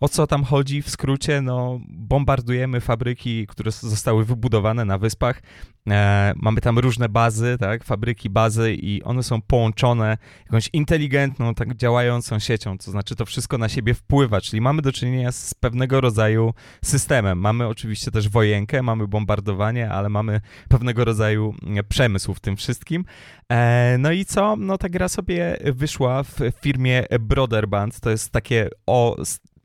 O 0.00 0.08
co 0.08 0.26
tam 0.26 0.44
chodzi 0.44 0.82
w 0.82 0.90
skrócie? 0.90 1.40
No, 1.40 1.80
bombardujemy 1.88 2.80
fabryki, 2.80 3.46
które 3.46 3.70
zostały 3.70 4.24
wybudowane 4.24 4.84
na 4.84 4.98
wyspach. 4.98 5.42
E, 5.88 6.32
mamy 6.36 6.60
tam 6.60 6.78
różne 6.78 7.08
bazy, 7.08 7.56
tak, 7.60 7.84
fabryki, 7.84 8.30
bazy 8.30 8.74
i 8.74 9.02
one 9.02 9.22
są 9.22 9.42
połączone 9.42 10.18
jakąś 10.44 10.70
inteligentną, 10.72 11.54
tak 11.54 11.76
działającą 11.76 12.38
siecią, 12.38 12.78
to 12.78 12.90
znaczy 12.90 13.16
to 13.16 13.26
wszystko 13.26 13.58
na 13.58 13.68
siebie 13.68 13.94
wpływa, 13.94 14.40
czyli 14.40 14.60
mamy 14.60 14.82
do 14.82 14.92
czynienia 14.92 15.32
z 15.32 15.54
pewnego 15.54 16.00
rodzaju 16.00 16.54
systemem. 16.84 17.38
Mamy 17.38 17.66
oczywiście 17.66 18.10
też 18.10 18.28
wojenkę, 18.28 18.82
mamy 18.82 19.08
bombardowanie, 19.08 19.90
ale 19.90 20.08
mamy 20.08 20.40
pewnego 20.68 21.04
rodzaju 21.04 21.54
przemysł 21.88 22.34
w 22.34 22.40
tym 22.40 22.56
wszystkim. 22.56 23.04
E, 23.52 23.96
no 23.98 24.12
i 24.12 24.24
co? 24.24 24.56
No 24.56 24.78
ta 24.78 24.88
gra 24.88 25.08
sobie 25.08 25.56
wyszła 25.64 26.22
w 26.22 26.38
firmie 26.62 27.04
Broderband, 27.20 28.00
to 28.00 28.10
jest 28.10 28.32
takie 28.32 28.68
o 28.86 29.16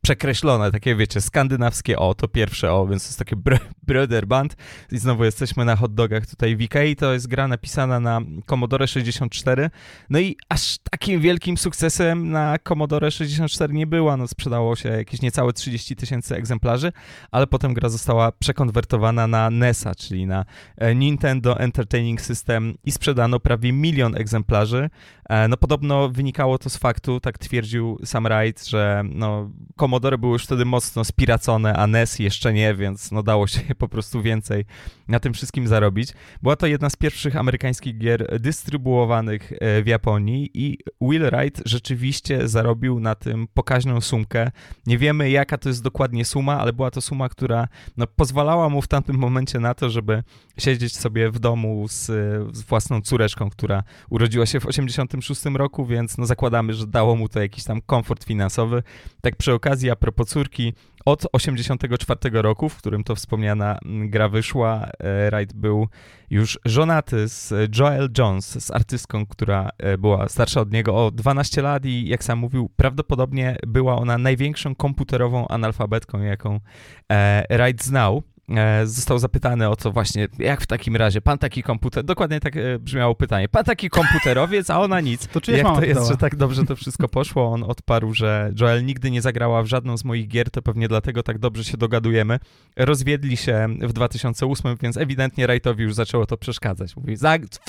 przekreślone, 0.05 0.71
takie 0.71 0.95
wiecie, 0.95 1.21
skandynawskie 1.21 1.99
O, 1.99 2.15
to 2.15 2.27
pierwsze 2.27 2.73
O, 2.73 2.87
więc 2.87 3.03
to 3.03 3.07
jest 3.07 3.19
takie 3.19 3.35
br 3.35 4.27
Band. 4.27 4.55
I 4.91 4.97
znowu 4.97 5.23
jesteśmy 5.23 5.65
na 5.65 5.75
hot 5.75 5.93
dogach 5.93 6.25
tutaj 6.25 6.55
w 6.55 6.67
to 6.97 7.13
jest 7.13 7.27
gra 7.27 7.47
napisana 7.47 7.99
na 7.99 8.21
Commodore 8.45 8.87
64, 8.87 9.69
no 10.09 10.19
i 10.19 10.37
aż 10.49 10.77
takim 10.91 11.21
wielkim 11.21 11.57
sukcesem 11.57 12.31
na 12.31 12.57
Commodore 12.67 13.11
64 13.11 13.73
nie 13.73 13.87
była, 13.87 14.17
no 14.17 14.27
sprzedało 14.27 14.75
się 14.75 14.89
jakieś 14.89 15.21
niecałe 15.21 15.53
30 15.53 15.95
tysięcy 15.95 16.35
egzemplarzy, 16.35 16.91
ale 17.31 17.47
potem 17.47 17.73
gra 17.73 17.89
została 17.89 18.31
przekonwertowana 18.31 19.27
na 19.27 19.49
NESa, 19.49 19.95
czyli 19.95 20.25
na 20.25 20.45
e, 20.77 20.95
Nintendo 20.95 21.59
Entertaining 21.59 22.21
System 22.21 22.73
i 22.83 22.91
sprzedano 22.91 23.39
prawie 23.39 23.73
milion 23.73 24.15
egzemplarzy, 24.15 24.89
e, 25.29 25.47
no 25.47 25.57
podobno 25.57 26.09
wynikało 26.09 26.57
to 26.57 26.69
z 26.69 26.77
faktu, 26.77 27.19
tak 27.19 27.37
twierdził 27.37 27.99
Sam 28.03 28.23
Wright, 28.23 28.67
że 28.67 29.03
no 29.13 29.51
Commodore 29.79 29.94
Commodore 29.95 30.17
były 30.17 30.33
już 30.33 30.43
wtedy 30.43 30.65
mocno 30.65 31.03
spiracone, 31.03 31.73
a 31.73 31.87
NES 31.87 32.19
jeszcze 32.19 32.53
nie, 32.53 32.75
więc 32.75 33.11
no 33.11 33.23
dało 33.23 33.47
się 33.47 33.61
po 33.77 33.87
prostu 33.87 34.21
więcej 34.21 34.65
na 35.07 35.19
tym 35.19 35.33
wszystkim 35.33 35.67
zarobić. 35.67 36.13
Była 36.41 36.55
to 36.55 36.67
jedna 36.67 36.89
z 36.89 36.95
pierwszych 36.95 37.35
amerykańskich 37.35 37.97
gier 37.97 38.39
dystrybuowanych 38.39 39.51
e, 39.51 39.83
w 39.83 39.87
Japonii 39.87 40.49
i 40.53 40.77
Will 41.01 41.29
Wright 41.31 41.61
rzeczywiście 41.65 42.47
zarobił 42.47 42.99
na 42.99 43.15
tym 43.15 43.47
pokaźną 43.53 44.01
sumkę. 44.01 44.51
Nie 44.87 44.97
wiemy 44.97 45.29
jaka 45.29 45.57
to 45.57 45.69
jest 45.69 45.83
dokładnie 45.83 46.25
suma, 46.25 46.59
ale 46.59 46.73
była 46.73 46.91
to 46.91 47.01
suma, 47.01 47.29
która 47.29 47.67
no, 47.97 48.07
pozwalała 48.07 48.69
mu 48.69 48.81
w 48.81 48.87
tamtym 48.87 49.17
momencie 49.17 49.59
na 49.59 49.73
to, 49.73 49.89
żeby 49.89 50.23
siedzieć 50.57 50.97
sobie 50.97 51.31
w 51.31 51.39
domu 51.39 51.87
z, 51.87 52.05
z 52.57 52.61
własną 52.61 53.01
córeczką, 53.01 53.49
która 53.49 53.83
urodziła 54.09 54.45
się 54.45 54.59
w 54.59 54.65
86 54.65 55.45
roku, 55.45 55.85
więc 55.85 56.17
no 56.17 56.25
zakładamy, 56.25 56.73
że 56.73 56.87
dało 56.87 57.15
mu 57.15 57.29
to 57.29 57.41
jakiś 57.41 57.63
tam 57.63 57.81
komfort 57.81 58.23
finansowy. 58.23 58.83
Tak 59.21 59.35
przy 59.35 59.53
okazji 59.53 59.84
okazji, 59.85 59.91
a 59.91 59.95
propos 59.95 60.29
córki, 60.29 60.73
od 61.05 61.25
84 61.31 62.41
roku, 62.41 62.69
w 62.69 62.77
którym 62.77 63.03
to 63.03 63.15
wspomniana 63.15 63.79
gra 63.85 64.29
wyszła, 64.29 64.89
e, 64.99 65.31
Wright 65.31 65.53
był 65.53 65.87
już 66.29 66.59
żonaty 66.65 67.27
z 67.27 67.53
Joel 67.77 68.09
Jones, 68.17 68.65
z 68.65 68.71
artystką, 68.71 69.25
która 69.25 69.69
e, 69.77 69.97
była 69.97 70.29
starsza 70.29 70.61
od 70.61 70.71
niego 70.71 71.05
o 71.05 71.11
12 71.11 71.61
lat 71.61 71.85
i 71.85 72.07
jak 72.07 72.23
sam 72.23 72.39
mówił, 72.39 72.69
prawdopodobnie 72.75 73.57
była 73.67 73.95
ona 73.95 74.17
największą 74.17 74.75
komputerową 74.75 75.47
analfabetką, 75.47 76.21
jaką 76.21 76.59
e, 77.11 77.43
Wright 77.49 77.83
znał. 77.83 78.23
E, 78.49 78.87
został 78.87 79.19
zapytany 79.19 79.69
o 79.69 79.75
to 79.75 79.91
właśnie, 79.91 80.27
jak 80.39 80.61
w 80.61 80.67
takim 80.67 80.95
razie, 80.95 81.21
pan 81.21 81.37
taki 81.37 81.63
komputer, 81.63 82.03
dokładnie 82.03 82.39
tak 82.39 82.57
e, 82.57 82.79
brzmiało 82.79 83.15
pytanie, 83.15 83.49
pan 83.49 83.63
taki 83.63 83.89
komputerowiec, 83.89 84.69
a 84.69 84.81
ona 84.81 85.01
nic. 85.01 85.27
To 85.35 85.41
czy 85.41 85.51
jak 85.51 85.67
to 85.67 85.85
jest, 85.85 86.07
że 86.07 86.17
tak 86.17 86.35
dobrze 86.35 86.63
to 86.65 86.75
wszystko 86.75 87.07
poszło? 87.07 87.51
On 87.51 87.63
odparł, 87.63 88.13
że 88.13 88.51
Joel 88.59 88.85
nigdy 88.85 89.11
nie 89.11 89.21
zagrała 89.21 89.63
w 89.63 89.65
żadną 89.65 89.97
z 89.97 90.03
moich 90.03 90.27
gier, 90.27 90.51
to 90.51 90.61
pewnie 90.61 90.87
dlatego 90.87 91.23
tak 91.23 91.39
dobrze 91.39 91.63
się 91.63 91.77
dogadujemy. 91.77 92.39
Rozwiedli 92.75 93.37
się 93.37 93.67
w 93.81 93.93
2008, 93.93 94.77
więc 94.81 94.97
ewidentnie 94.97 95.47
Wrightowi 95.47 95.83
już 95.83 95.93
zaczęło 95.93 96.25
to 96.25 96.37
przeszkadzać. 96.37 96.95
Mówi, 96.95 97.15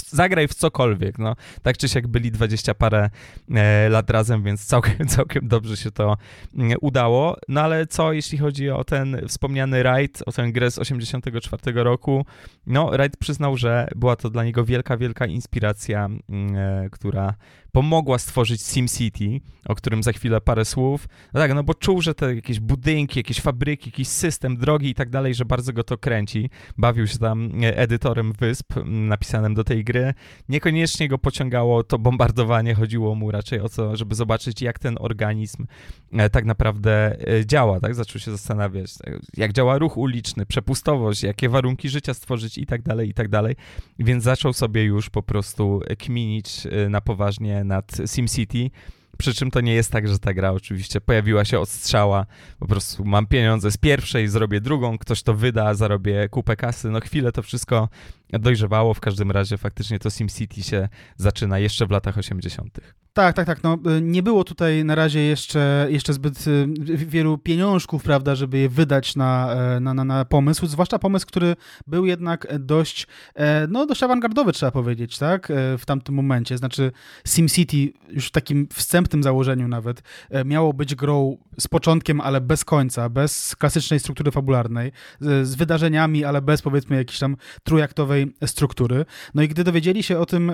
zagraj 0.06 0.49
w 0.49 0.54
cokolwiek, 0.54 1.18
no. 1.18 1.37
Tak 1.62 1.76
czy 1.76 1.88
siak 1.88 2.06
byli 2.06 2.30
20 2.30 2.75
parę 2.75 3.11
e, 3.54 3.88
lat 3.88 4.11
razem, 4.11 4.42
więc 4.42 4.66
całkiem, 4.66 5.09
całkiem 5.16 5.49
dobrze 5.49 5.76
się 5.76 5.90
to 5.90 6.16
mm, 6.54 6.78
udało. 6.80 7.37
No 7.49 7.61
ale 7.61 7.87
co, 7.87 8.12
jeśli 8.12 8.38
chodzi 8.38 8.71
o 8.71 8.85
ten 8.85 9.21
wspomniany 9.28 9.83
Wright, 9.83 10.23
o 10.26 10.33
tę 10.33 10.52
grę 10.52 10.65
z 10.70 10.78
84 10.78 11.82
roku. 11.82 12.26
No, 12.66 12.90
Wright 12.90 13.16
przyznał, 13.16 13.56
że 13.56 13.88
była 13.96 14.16
to 14.16 14.30
dla 14.30 14.44
niego 14.44 14.64
wielka, 14.64 14.96
wielka 14.96 15.26
inspiracja, 15.26 16.06
mm, 16.06 16.56
e, 16.56 16.90
która 16.90 17.35
pomogła 17.76 18.18
stworzyć 18.18 18.62
SimCity, 18.62 19.40
o 19.68 19.75
którym 19.75 20.02
za 20.02 20.12
chwilę 20.12 20.40
parę 20.40 20.64
słów. 20.64 21.09
No 21.35 21.40
tak, 21.40 21.54
no 21.54 21.62
bo 21.62 21.75
czuł, 21.75 22.02
że 22.02 22.14
te 22.14 22.35
jakieś 22.35 22.61
budynki, 22.61 23.18
jakieś 23.18 23.40
fabryki, 23.40 23.88
jakiś 23.90 24.09
system, 24.09 24.56
drogi 24.56 24.88
i 24.88 24.95
tak 24.95 25.11
dalej, 25.11 25.35
że 25.35 25.45
bardzo 25.45 25.73
go 25.73 25.85
to 25.85 25.99
kręci. 25.99 26.50
Bawił 26.78 27.06
się 27.06 27.18
tam 27.18 27.50
e, 27.62 27.76
edytorem 27.76 28.33
wysp 28.33 28.73
napisanym 28.85 29.54
do 29.54 29.64
tej 29.64 29.85
gry. 29.85 30.14
Niekoniecznie 30.49 31.09
go 31.09 31.18
pociągało 31.18 31.85
to 31.85 31.99
bombardowanie, 31.99 32.75
chodziło 32.75 33.14
mu 33.14 33.30
raczej 33.30 33.61
o 33.61 33.68
to, 33.68 33.97
żeby 33.97 34.14
zobaczyć, 34.14 34.62
jak 34.62 34.78
ten 34.78 34.97
organizm 35.00 35.66
e, 36.12 36.30
tak 36.30 36.45
naprawdę 36.45 37.16
e, 37.28 37.47
działa, 37.47 37.80
tak? 37.80 37.95
Zaczął 37.95 38.21
się 38.21 38.30
zastanawiać, 38.30 38.90
jak 39.37 39.52
działa 39.52 39.78
ruch 39.78 39.97
uliczny, 39.97 40.47
przepustowość, 40.47 41.23
jakie 41.23 41.49
warunki 41.49 41.88
życia 41.88 42.14
stworzyć 42.14 42.59
i 42.59 42.66
tak 42.66 42.83
dalej, 42.83 43.09
i 43.09 43.14
tak 43.14 43.28
dalej. 43.28 43.56
Więc 43.99 44.25
zaczął 44.25 44.52
sobie 44.52 44.85
już 44.85 45.11
po 45.11 45.23
prostu 45.23 45.80
kminić 45.99 46.66
na 46.88 47.00
poważnie 47.00 47.65
nad 47.66 47.96
SimCity. 48.06 48.70
Przy 49.18 49.35
czym 49.35 49.50
to 49.50 49.61
nie 49.61 49.75
jest 49.75 49.92
tak, 49.92 50.08
że 50.08 50.18
ta 50.18 50.35
gra 50.35 50.52
oczywiście 50.52 51.00
pojawiła 51.00 51.44
się 51.44 51.61
od 51.61 51.68
strzała. 51.68 52.26
Po 52.58 52.66
prostu 52.66 53.04
mam 53.04 53.26
pieniądze 53.26 53.70
z 53.70 53.76
pierwszej, 53.76 54.28
zrobię 54.28 54.61
drugą, 54.61 54.99
ktoś 54.99 55.23
to 55.23 55.35
wyda, 55.35 55.75
zarobię 55.75 56.28
kupę 56.28 56.56
kasy. 56.56 56.90
No 56.90 57.00
chwilę 57.00 57.32
to 57.32 57.42
wszystko 57.42 57.88
dojrzewało. 58.30 58.94
W 58.94 59.00
każdym 59.00 59.30
razie 59.30 59.58
faktycznie 59.58 59.99
to 59.99 60.11
SimCity 60.11 60.62
się 60.62 60.88
zaczyna 61.16 61.58
jeszcze 61.58 61.87
w 61.87 61.90
latach 61.90 62.18
80. 62.18 62.80
Tak, 63.16 63.37
tak, 63.37 63.46
tak. 63.46 63.62
No, 63.62 63.78
y, 63.99 64.02
nie 64.02 64.23
było 64.23 64.44
tutaj 64.44 64.85
na 64.85 64.94
razie 64.94 65.20
jeszcze, 65.20 65.87
jeszcze 65.90 66.12
zbyt 66.12 66.46
y, 66.46 66.66
wielu 66.96 67.38
pieniążków, 67.38 68.02
prawda, 68.02 68.35
żeby 68.35 68.58
je 68.58 68.68
wydać 68.68 69.16
na, 69.16 69.54
e, 69.54 69.80
na, 69.80 69.94
na, 69.94 70.04
na 70.04 70.25
pomysł, 70.25 70.66
zwłaszcza 70.66 70.99
pomysł, 70.99 71.26
który 71.26 71.56
był 71.87 72.06
jednak 72.06 72.58
dość, 72.58 73.06
e, 73.35 73.66
no, 73.66 73.87
dość 73.87 74.02
awangardowy, 74.02 74.52
trzeba 74.52 74.73
powiedzieć, 74.73 75.18
tak, 75.18 75.50
e, 75.50 75.78
w 75.78 75.87
tamtym 75.87 76.14
momencie. 76.14 76.58
Znaczy 76.58 76.92
SimCity 77.26 77.92
już 78.08 78.26
w 78.26 78.30
takim 78.30 78.68
wstępnym 78.73 79.23
założeniu 79.23 79.68
nawet 79.68 80.02
miało 80.44 80.73
być 80.73 80.94
grą 80.94 81.37
z 81.61 81.68
początkiem, 81.68 82.20
ale 82.20 82.40
bez 82.40 82.64
końca, 82.64 83.08
bez 83.08 83.56
klasycznej 83.56 84.00
struktury 84.00 84.30
fabularnej, 84.30 84.92
z, 85.20 85.54
wydarzeniami, 85.54 86.25
ale 86.25 86.42
bez 86.42 86.62
powiedzmy 86.62 86.96
jakiejś 86.96 87.18
tam 87.18 87.37
trójaktowej 87.64 88.35
struktury. 88.46 89.04
No 89.35 89.42
i 89.42 89.49
gdy 89.49 89.64
dowiedzieli 89.64 90.02
się 90.02 90.18
o 90.18 90.26
tym 90.26 90.52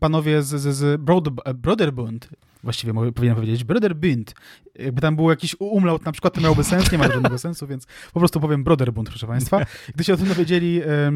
panowie 0.00 0.42
z, 0.42 0.48
z, 0.48 0.76
z 0.76 1.00
Broad 1.00 1.23
Broderbund, 1.30 2.28
właściwie 2.64 2.92
powinienem 2.92 3.36
powiedzieć 3.36 3.64
Broderbund, 3.64 4.34
jakby 4.78 5.00
tam 5.00 5.16
był 5.16 5.30
jakiś 5.30 5.56
umlaut 5.58 6.04
na 6.04 6.12
przykład, 6.12 6.34
to 6.34 6.40
miałoby 6.40 6.64
sens, 6.64 6.92
nie 6.92 6.98
ma 6.98 7.08
żadnego 7.08 7.38
sensu, 7.38 7.66
więc 7.66 7.86
po 8.12 8.20
prostu 8.20 8.40
powiem 8.40 8.64
Broderbund, 8.64 9.08
proszę 9.08 9.26
Państwa. 9.26 9.60
Gdy 9.94 10.04
się 10.04 10.14
o 10.14 10.16
tym 10.16 10.28
dowiedzieli, 10.28 10.82
e, 10.82 11.12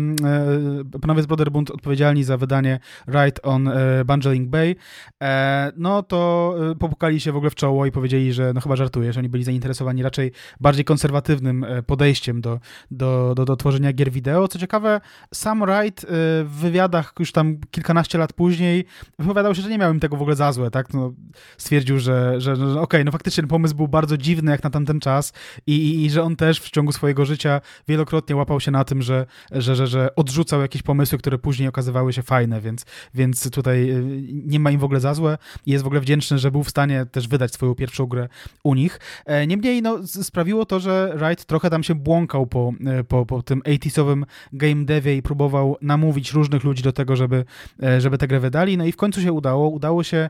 panowie 1.01 1.23
z 1.23 1.27
Broderbund 1.27 1.71
odpowiedzialni 1.71 2.25
za 2.25 2.37
wydanie 2.37 2.81
Right 3.09 3.41
on 3.43 3.69
e, 3.69 4.05
Bungling 4.05 4.49
Bay, 4.49 4.77
e, 5.23 5.73
no 5.77 6.03
to 6.03 6.55
popukali 6.79 7.21
się 7.21 7.33
w 7.33 7.37
ogóle 7.37 7.51
w 7.51 7.55
czoło 7.55 7.87
i 7.87 7.93
powiedzieli, 7.93 8.33
że 8.33 8.53
no 8.55 8.61
chyba 8.61 8.77
żartujesz, 8.77 9.17
oni 9.17 9.29
byli 9.29 9.45
zainteresowani 9.45 10.03
raczej 10.03 10.33
bardziej 10.61 10.85
konserwatywnym 10.85 11.67
podejściem 11.87 12.41
do, 12.41 12.61
do, 12.91 13.33
do, 13.37 13.45
do 13.45 13.57
tworzenia 13.57 13.93
gier 13.93 14.11
wideo. 14.11 14.49
Co 14.49 14.59
ciekawe, 14.59 15.01
sam 15.35 15.65
Wright 15.67 16.07
w 16.45 16.57
wywiadach 16.61 17.13
już 17.19 17.33
tam 17.33 17.59
kilkanaście 17.71 18.19
lat 18.19 18.33
później 18.33 18.85
wypowiadał 19.19 19.55
się, 19.55 19.63
że 19.63 19.71
nie 19.71 19.79
miał 19.79 19.93
im 19.93 20.01
tego 20.01 20.17
w 20.17 20.21
ogóle 20.21 20.37
za 20.37 20.53
złe, 20.53 20.71
tak? 20.71 20.95
No, 20.95 21.13
stwierdził, 21.59 21.99
że, 21.99 22.41
że, 22.41 22.57
że 22.57 22.65
okej, 22.65 22.81
okay, 22.81 23.05
no 23.05 23.13
faktycznie 23.13 23.43
ten 23.43 23.49
pomysł 23.49 23.75
był 23.75 23.89
bardzo 23.89 24.17
dziwny 24.17 24.51
jak 24.51 24.63
na 24.63 24.71
tamten 24.71 25.01
czas 25.01 25.33
i, 25.67 25.73
i, 25.73 26.05
i, 26.05 26.11
że 26.11 26.23
on 26.23 26.37
też 26.37 26.61
w 26.61 26.71
ciągu 26.71 26.93
swojego 26.93 27.25
życia 27.25 27.61
wielokrotnie 27.89 28.37
łapał 28.37 28.61
się 28.61 28.71
na 28.71 28.85
tym, 28.85 29.03
że, 29.03 29.27
że, 29.53 29.77
że, 29.77 29.87
że 29.87 30.15
odrzucał 30.15 30.61
jakieś 30.61 30.83
pomysły, 30.83 31.19
które 31.19 31.39
później 31.39 31.69
okazywały 31.69 32.13
się 32.13 32.23
fajne, 32.23 32.61
więc, 32.61 32.85
więc 33.15 33.51
tutaj 33.51 33.91
y, 33.91 34.23
nie 34.33 34.61
ma 34.61 34.71
im 34.71 34.81
w 34.81 34.85
ogóle 34.85 35.01
za 35.01 35.15
złe 35.15 35.39
i 35.67 35.73
jest 35.73 35.85
w 35.85 35.87
ogóle 35.87 36.01
wdzięczny, 36.01 36.39
że 36.39 36.51
był 36.51 36.63
w 36.63 36.71
stanie 36.71 37.07
też 37.07 37.29
wydać 37.29 37.53
swoją 37.53 37.75
pierwszą 37.75 38.07
grę 38.07 38.29
u 38.65 38.75
nich. 38.75 39.01
E, 39.27 39.47
niemniej 39.47 39.83
no, 39.83 39.99
sprawiło 40.07 40.67
to, 40.67 40.81
że 40.81 41.13
Wright 41.17 41.45
trochę 41.45 41.71
tam 41.71 41.83
się 41.83 41.95
błąkał 41.95 42.47
po, 42.47 42.73
e, 42.87 43.05
po, 43.05 43.27
po 43.27 43.43
tym 43.43 43.63
80 43.67 44.27
game 44.53 44.85
devie 44.85 45.17
i 45.17 45.23
próbował 45.23 45.77
namówić 45.83 46.33
różnych 46.33 46.65
ludzi 46.65 46.83
do 46.83 46.93
tego, 46.93 47.17
żeby, 47.17 47.45
e, 47.83 48.01
żeby 48.01 48.19
tę 48.19 48.29
grę 48.29 48.41
wydali, 48.41 48.77
no 48.77 48.85
i 48.85 48.93
w 48.93 48.97
końcu 48.97 49.23
się 49.23 49.33
udało. 49.33 49.69
Udało 49.69 50.03
się 50.03 50.29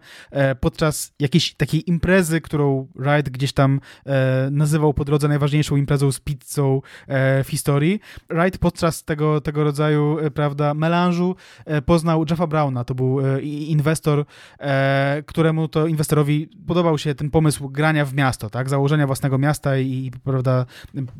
podczas 0.61 0.98
jakiejś 1.21 1.55
takiej 1.55 1.91
imprezy, 1.91 2.41
którą 2.41 2.89
Wright 2.95 3.29
gdzieś 3.31 3.53
tam 3.53 3.81
nazywał 4.51 4.95
po 4.95 5.05
drodze 5.05 5.29
najważniejszą 5.29 5.77
imprezą 5.77 6.13
z 6.13 6.21
pizzą 6.21 6.83
w 7.45 7.47
historii. 7.49 8.01
Wright 8.31 8.59
podczas 8.59 9.05
tego, 9.05 9.41
tego 9.41 9.65
rodzaju, 9.65 10.17
prawda, 10.35 10.75
melanżu 10.75 11.37
poznał 11.87 12.25
Jeffa 12.31 12.47
Browna, 12.47 12.85
to 12.85 12.95
był 12.95 13.21
inwestor, 13.43 14.25
któremu 15.27 15.69
to 15.69 15.87
inwestorowi 15.87 16.49
podobał 16.67 16.99
się 16.99 17.15
ten 17.15 17.31
pomysł 17.31 17.69
grania 17.69 18.05
w 18.05 18.15
miasto, 18.15 18.51
tak, 18.51 18.69
założenia 18.69 19.07
własnego 19.07 19.39
miasta 19.39 19.79
i, 19.79 20.11
prawda, 20.25 20.67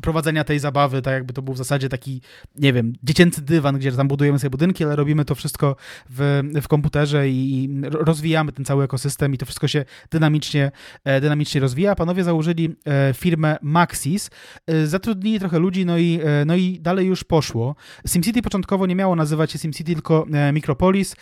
prowadzenia 0.01 0.43
tej 0.43 0.59
zabawy, 0.59 1.01
tak 1.01 1.13
jakby 1.13 1.33
to 1.33 1.41
był 1.41 1.53
w 1.53 1.57
zasadzie 1.57 1.89
taki, 1.89 2.21
nie 2.55 2.73
wiem, 2.73 2.93
dziecięcy 3.03 3.41
dywan, 3.41 3.77
gdzie 3.77 3.91
tam 3.91 4.07
budujemy 4.07 4.39
sobie 4.39 4.49
budynki, 4.49 4.83
ale 4.83 4.95
robimy 4.95 5.25
to 5.25 5.35
wszystko 5.35 5.75
w, 6.09 6.41
w 6.61 6.67
komputerze 6.67 7.29
i 7.29 7.69
rozwijamy 7.83 8.51
ten 8.51 8.65
cały 8.65 8.83
ekosystem 8.83 9.33
i 9.33 9.37
to 9.37 9.45
wszystko 9.45 9.67
się 9.69 9.85
dynamicznie, 10.11 10.71
e, 11.03 11.21
dynamicznie 11.21 11.61
rozwija. 11.61 11.95
Panowie 11.95 12.23
założyli 12.23 12.75
e, 12.85 13.13
firmę 13.13 13.57
Maxis, 13.61 14.29
e, 14.67 14.87
zatrudnili 14.87 15.39
trochę 15.39 15.59
ludzi, 15.59 15.85
no 15.85 15.97
i, 15.97 16.19
no 16.45 16.55
i 16.55 16.79
dalej 16.81 17.07
już 17.07 17.23
poszło. 17.23 17.75
SimCity 18.07 18.41
początkowo 18.41 18.85
nie 18.85 18.95
miało 18.95 19.15
nazywać 19.15 19.51
się 19.51 19.59
SimCity, 19.59 19.93
tylko 19.93 20.25
Micropolis. 20.53 21.15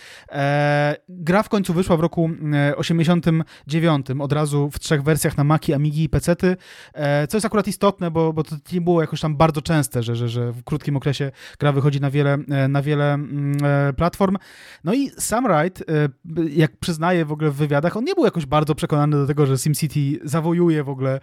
Gra 1.09 1.43
w 1.43 1.49
końcu 1.49 1.73
wyszła 1.73 1.97
w 1.97 1.99
roku 1.99 2.29
89, 2.77 4.05
od 4.19 4.33
razu 4.33 4.69
w 4.71 4.79
trzech 4.79 5.03
wersjach 5.03 5.37
na 5.37 5.43
Maki, 5.43 5.73
Amigi 5.73 6.03
i 6.03 6.09
PC-ty, 6.09 6.57
co 7.29 7.37
jest 7.37 7.45
akurat 7.45 7.67
istotne, 7.67 8.11
bo, 8.11 8.33
bo 8.33 8.43
to 8.43 8.55
nie 8.73 8.81
było 8.81 9.01
jakoś 9.01 9.21
tam 9.21 9.35
bardzo 9.37 9.61
częste, 9.61 10.03
że, 10.03 10.15
że, 10.15 10.29
że 10.29 10.51
w 10.51 10.63
krótkim 10.63 10.97
okresie 10.97 11.31
gra 11.59 11.71
wychodzi 11.71 12.01
na 12.01 12.11
wiele, 12.11 12.37
na 12.69 12.81
wiele 12.81 13.13
mm, 13.13 13.57
platform. 13.95 14.37
No 14.83 14.93
i 14.93 15.09
Sam 15.09 15.47
Wright, 15.47 15.83
jak 16.49 16.77
przyznaje 16.77 17.25
w 17.25 17.31
ogóle 17.31 17.51
w 17.51 17.55
wywiadach, 17.55 17.97
on 17.97 18.03
nie 18.03 18.15
był 18.15 18.25
jakoś 18.27 18.45
bardzo 18.45 18.75
przekonany 18.75 19.17
do 19.17 19.27
tego, 19.27 19.45
że 19.45 19.57
SimCity 19.57 20.19
zawojuje 20.23 20.83
w 20.83 20.89
ogóle 20.89 21.19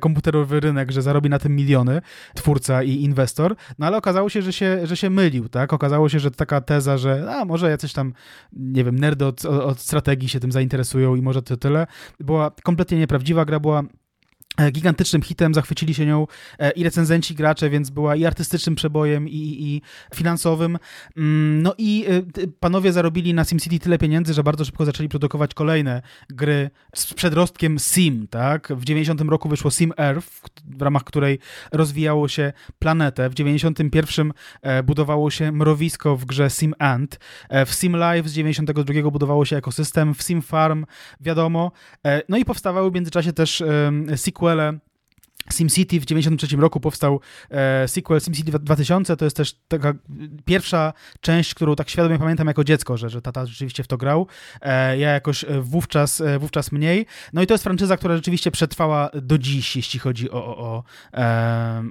komputerowy 0.00 0.60
rynek, 0.60 0.90
że 0.90 1.02
zarobi 1.02 1.30
na 1.30 1.38
tym 1.38 1.56
miliony, 1.56 2.00
twórca 2.34 2.82
i 2.82 3.02
inwestor, 3.02 3.56
no 3.78 3.86
ale 3.86 3.96
okazało 3.96 4.28
się, 4.28 4.42
że 4.42 4.52
się, 4.52 4.86
że 4.86 4.96
się 4.96 5.10
mylił, 5.10 5.48
tak? 5.48 5.72
Okazało 5.72 6.08
się, 6.08 6.18
że 6.18 6.30
taka 6.30 6.60
teza, 6.60 6.98
że 6.98 7.34
a 7.34 7.44
może 7.44 7.70
jacyś 7.70 7.92
tam, 7.92 8.12
nie 8.52 8.84
wiem, 8.84 8.98
nerdy 8.98 9.26
od, 9.26 9.44
od 9.44 9.80
strategii 9.80 10.28
się 10.28 10.40
tym 10.40 10.52
zainteresują 10.52 11.14
i 11.14 11.22
może 11.22 11.42
to 11.42 11.56
tyle, 11.56 11.86
była 12.20 12.50
kompletnie 12.62 12.98
nieprawdziwa. 12.98 13.44
Gra 13.44 13.60
była 13.60 13.82
E, 13.82 14.07
gigantycznym 14.72 15.22
hitem, 15.22 15.54
zachwycili 15.54 15.94
się 15.94 16.06
nią 16.06 16.26
e, 16.58 16.70
i 16.70 16.84
recenzenci, 16.84 17.34
gracze, 17.34 17.70
więc 17.70 17.90
była 17.90 18.16
i 18.16 18.24
artystycznym 18.24 18.74
przebojem, 18.74 19.28
i, 19.28 19.56
i 19.60 19.82
finansowym. 20.14 20.78
Mm, 21.16 21.62
no 21.62 21.74
i 21.78 22.04
e, 22.08 22.22
panowie 22.60 22.92
zarobili 22.92 23.34
na 23.34 23.44
SimCity 23.44 23.78
tyle 23.78 23.98
pieniędzy, 23.98 24.34
że 24.34 24.42
bardzo 24.42 24.64
szybko 24.64 24.84
zaczęli 24.84 25.08
produkować 25.08 25.54
kolejne 25.54 26.02
gry 26.28 26.70
z 26.94 27.14
przedrostkiem 27.14 27.78
Sim, 27.78 28.26
tak? 28.28 28.72
W 28.76 28.84
90 28.84 29.20
roku 29.20 29.48
wyszło 29.48 29.70
Sim 29.70 29.92
Earth, 29.98 30.28
w 30.64 30.82
ramach 30.82 31.04
której 31.04 31.38
rozwijało 31.72 32.28
się 32.28 32.52
planetę. 32.78 33.30
W 33.30 33.34
91 33.34 34.32
budowało 34.84 35.30
się 35.30 35.52
mrowisko 35.52 36.16
w 36.16 36.24
grze 36.24 36.50
Sim 36.50 36.74
Ant. 36.78 37.20
W 37.66 37.74
Sim 37.74 37.96
Live 37.96 38.28
z 38.28 38.32
92 38.32 39.10
budowało 39.10 39.44
się 39.44 39.56
ekosystem, 39.56 40.14
w 40.14 40.22
Sim 40.22 40.42
Farm 40.42 40.84
wiadomo. 41.20 41.72
No 42.28 42.36
i 42.36 42.44
powstawały 42.44 42.90
w 42.90 42.94
międzyczasie 42.94 43.32
też 43.32 43.62
sequel 44.16 44.47
toi, 44.48 44.54
là, 44.54 44.72
SimCity 45.52 46.00
w 46.00 46.06
1993 46.06 46.56
roku 46.56 46.80
powstał 46.80 47.20
e, 47.50 47.88
sequel 47.88 48.20
SimCity 48.20 48.58
2000, 48.58 49.16
to 49.16 49.24
jest 49.24 49.36
też 49.36 49.56
taka 49.68 49.94
pierwsza 50.44 50.92
część, 51.20 51.54
którą 51.54 51.76
tak 51.76 51.90
świadomie 51.90 52.18
pamiętam 52.18 52.46
jako 52.46 52.64
dziecko, 52.64 52.96
że, 52.96 53.10
że 53.10 53.22
tata 53.22 53.46
rzeczywiście 53.46 53.82
w 53.82 53.86
to 53.86 53.96
grał. 53.96 54.26
E, 54.62 54.98
ja 54.98 55.10
jakoś 55.10 55.44
e, 55.44 55.60
wówczas, 55.60 56.20
e, 56.20 56.38
wówczas 56.38 56.72
mniej. 56.72 57.06
No 57.32 57.42
i 57.42 57.46
to 57.46 57.54
jest 57.54 57.64
franczyza, 57.64 57.96
która 57.96 58.16
rzeczywiście 58.16 58.50
przetrwała 58.50 59.10
do 59.22 59.38
dziś, 59.38 59.76
jeśli 59.76 60.00
chodzi 60.00 60.30
o, 60.30 60.46
o, 60.46 60.58
o, 60.58 60.84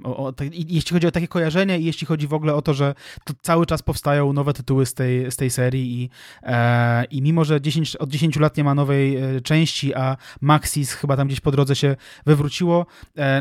o, 0.04 0.16
o 0.16 0.32
te, 0.32 0.46
jeśli 0.46 0.92
chodzi 0.92 1.06
o 1.06 1.10
takie 1.10 1.28
kojarzenie 1.28 1.78
i 1.78 1.84
jeśli 1.84 2.06
chodzi 2.06 2.26
w 2.26 2.34
ogóle 2.34 2.54
o 2.54 2.62
to, 2.62 2.74
że 2.74 2.94
to 3.24 3.34
cały 3.42 3.66
czas 3.66 3.82
powstają 3.82 4.32
nowe 4.32 4.52
tytuły 4.52 4.86
z 4.86 4.94
tej, 4.94 5.30
z 5.30 5.36
tej 5.36 5.50
serii 5.50 6.02
i, 6.02 6.10
e, 6.42 7.04
i 7.04 7.22
mimo, 7.22 7.44
że 7.44 7.60
10, 7.60 7.96
od 7.96 8.10
10 8.10 8.36
lat 8.36 8.56
nie 8.56 8.64
ma 8.64 8.74
nowej 8.74 9.16
e, 9.16 9.40
części, 9.40 9.94
a 9.94 10.16
Maxis 10.40 10.92
chyba 10.92 11.16
tam 11.16 11.26
gdzieś 11.26 11.40
po 11.40 11.50
drodze 11.50 11.76
się 11.76 11.96
wywróciło, 12.26 12.86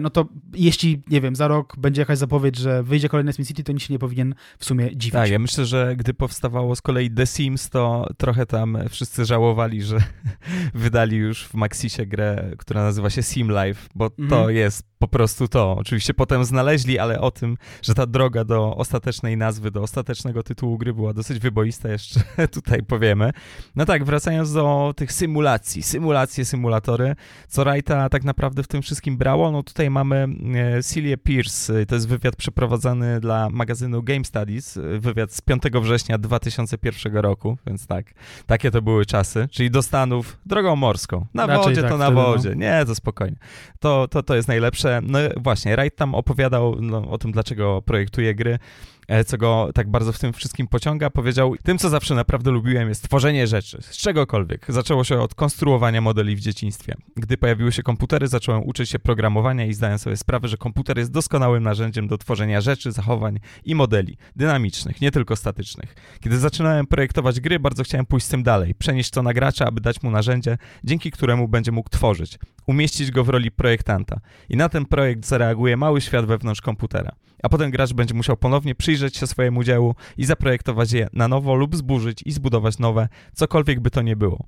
no 0.02 0.07
no 0.08 0.12
to 0.12 0.26
jeśli, 0.54 1.02
nie 1.10 1.22
wiem, 1.22 1.36
za 1.36 1.48
rok 1.48 1.76
będzie 1.78 2.02
jakaś 2.02 2.18
zapowiedź, 2.18 2.58
że 2.58 2.84
wyjdzie 2.84 3.10
kolejny 3.10 3.34
Sim 3.34 3.46
City, 3.46 3.64
to 3.64 3.72
nikt 3.72 3.86
się 3.86 3.94
nie 3.94 4.00
powinien 4.00 4.36
w 4.60 4.66
sumie 4.66 4.90
dziwić. 4.96 5.12
Tak, 5.14 5.30
ja 5.30 5.40
myślę, 5.40 5.66
że 5.66 5.96
gdy 5.96 6.14
powstawało 6.14 6.76
z 6.76 6.82
kolei 6.82 7.12
The 7.12 7.26
Sims, 7.26 7.70
to 7.70 8.08
trochę 8.18 8.46
tam 8.46 8.78
wszyscy 8.90 9.26
żałowali, 9.26 9.82
że 9.84 9.98
wydali 10.74 11.18
już 11.18 11.48
w 11.48 11.54
Maxisie 11.54 12.06
grę, 12.06 12.52
która 12.58 12.84
nazywa 12.84 13.10
się 13.10 13.24
Sim 13.24 13.52
Life, 13.52 13.90
bo 13.96 14.10
to 14.10 14.16
mhm. 14.24 14.56
jest 14.56 14.84
po 15.00 15.08
prostu 15.08 15.48
to. 15.48 15.76
Oczywiście 15.80 16.14
potem 16.14 16.46
znaleźli, 16.46 17.00
ale 17.00 17.22
o 17.22 17.32
tym, 17.32 17.58
że 17.82 17.94
ta 17.94 18.06
droga 18.06 18.44
do 18.44 18.76
ostatecznej 18.76 19.38
nazwy, 19.38 19.72
do 19.72 19.82
ostatecznego 19.82 20.44
tytułu 20.44 20.78
gry 20.78 20.94
była 20.94 21.14
dosyć 21.14 21.40
wyboista, 21.40 21.90
jeszcze 21.90 22.20
tutaj 22.48 22.84
powiemy. 22.84 23.32
No 23.76 23.86
tak, 23.86 24.04
wracając 24.04 24.54
do 24.54 24.94
tych 24.96 25.12
symulacji, 25.12 25.84
symulacje, 25.84 26.46
symulatory, 26.46 27.16
co 27.48 27.64
Wrighta 27.64 28.10
tak 28.10 28.24
naprawdę 28.24 28.64
w 28.64 28.68
tym 28.68 28.82
wszystkim 28.82 29.18
brało, 29.18 29.52
no 29.52 29.64
tutaj 29.64 29.90
mamy 29.90 30.28
e, 30.56 30.84
Celia 30.84 31.18
Pierce, 31.18 31.86
to 31.88 31.96
jest 31.96 32.08
wywiad 32.08 32.36
przeprowadzany 32.36 33.20
dla 33.20 33.50
magazynu 33.50 34.04
Game 34.04 34.24
Studies, 34.24 34.80
wywiad 35.00 35.34
z 35.34 35.42
5 35.42 35.64
września 35.82 36.18
2001 36.18 37.18
roku, 37.18 37.58
więc 37.68 37.88
tak, 37.88 38.14
takie 38.46 38.72
to 38.72 38.82
były 38.82 39.06
czasy, 39.06 39.48
czyli 39.52 39.72
do 39.72 39.82
Stanów 39.82 40.38
drogą 40.46 40.76
morską. 40.76 41.26
Na 41.34 41.46
Raczej 41.46 41.64
wodzie 41.64 41.82
tak, 41.82 41.92
to 41.92 41.98
na 41.98 42.12
wodzie, 42.12 42.50
no. 42.50 42.56
nie, 42.56 42.86
to 42.86 42.96
spokojnie. 42.96 43.38
To, 43.80 44.08
to, 44.08 44.24
to 44.24 44.36
jest 44.36 44.48
najlepsze. 44.48 44.87
No 45.04 45.20
właśnie, 45.38 45.76
Wright 45.76 45.96
tam 45.96 46.16
opowiadał 46.16 46.76
no, 46.82 47.10
o 47.10 47.18
tym, 47.18 47.32
dlaczego 47.32 47.82
projektuje 47.82 48.36
gry. 48.36 48.60
E, 49.08 49.24
co 49.24 49.38
go 49.38 49.70
tak 49.74 49.92
bardzo 49.92 50.14
w 50.14 50.20
tym 50.20 50.34
wszystkim 50.34 50.68
pociąga, 50.68 51.10
powiedział: 51.10 51.56
Tym, 51.64 51.78
co 51.78 51.90
zawsze 51.90 52.16
naprawdę 52.16 52.52
lubiłem, 52.52 52.90
jest 52.90 53.04
tworzenie 53.04 53.48
rzeczy, 53.48 53.82
z 53.82 53.98
czegokolwiek. 53.98 54.66
Zaczęło 54.70 55.04
się 55.04 55.20
od 55.20 55.36
konstruowania 55.36 56.02
modeli 56.02 56.36
w 56.36 56.40
dzieciństwie. 56.40 56.96
Gdy 57.16 57.38
pojawiły 57.38 57.72
się 57.72 57.84
komputery, 57.84 58.28
zacząłem 58.28 58.64
uczyć 58.64 58.90
się 58.90 59.00
programowania 59.00 59.66
i 59.66 59.74
zdałem 59.74 60.00
sobie 60.00 60.18
sprawę, 60.18 60.48
że 60.48 60.58
komputer 60.58 60.98
jest 60.98 61.12
doskonałym 61.12 61.64
narzędziem 61.64 62.08
do 62.08 62.18
tworzenia 62.18 62.62
rzeczy, 62.62 62.92
zachowań 62.92 63.40
i 63.66 63.76
modeli 63.76 64.18
dynamicznych, 64.36 65.02
nie 65.02 65.12
tylko 65.12 65.36
statycznych. 65.36 65.96
Kiedy 66.20 66.38
zaczynałem 66.38 66.88
projektować 66.88 67.40
gry, 67.40 67.60
bardzo 67.60 67.84
chciałem 67.84 68.06
pójść 68.06 68.26
z 68.26 68.30
tym 68.30 68.44
dalej, 68.44 68.76
przenieść 68.76 69.10
to 69.10 69.24
na 69.24 69.34
gracza, 69.34 69.66
aby 69.66 69.82
dać 69.82 70.04
mu 70.04 70.12
narzędzie, 70.12 70.58
dzięki 70.84 71.12
któremu 71.12 71.48
będzie 71.48 71.72
mógł 71.72 71.90
tworzyć, 71.90 72.40
umieścić 72.66 73.12
go 73.12 73.24
w 73.24 73.30
roli 73.30 73.52
projektanta. 73.52 74.20
I 74.50 74.58
na 74.58 74.70
ten 74.70 74.86
projekt 74.86 75.26
zareaguje 75.26 75.78
mały 75.78 76.02
świat 76.02 76.26
wewnątrz 76.26 76.62
komputera 76.62 77.16
a 77.44 77.50
potem 77.50 77.72
gracz 77.72 77.94
będzie 77.94 78.14
musiał 78.14 78.38
ponownie 78.38 78.76
przyjrzeć 78.76 79.18
się 79.18 79.28
swojemu 79.28 79.64
dziełu 79.64 79.96
i 80.18 80.26
zaprojektować 80.26 80.92
je 80.92 81.08
na 81.14 81.28
nowo 81.28 81.56
lub 81.56 81.76
zburzyć 81.76 82.24
i 82.26 82.32
zbudować 82.32 82.80
nowe, 82.80 83.08
cokolwiek 83.34 83.80
by 83.80 83.92
to 83.92 84.02
nie 84.02 84.16
było. 84.16 84.46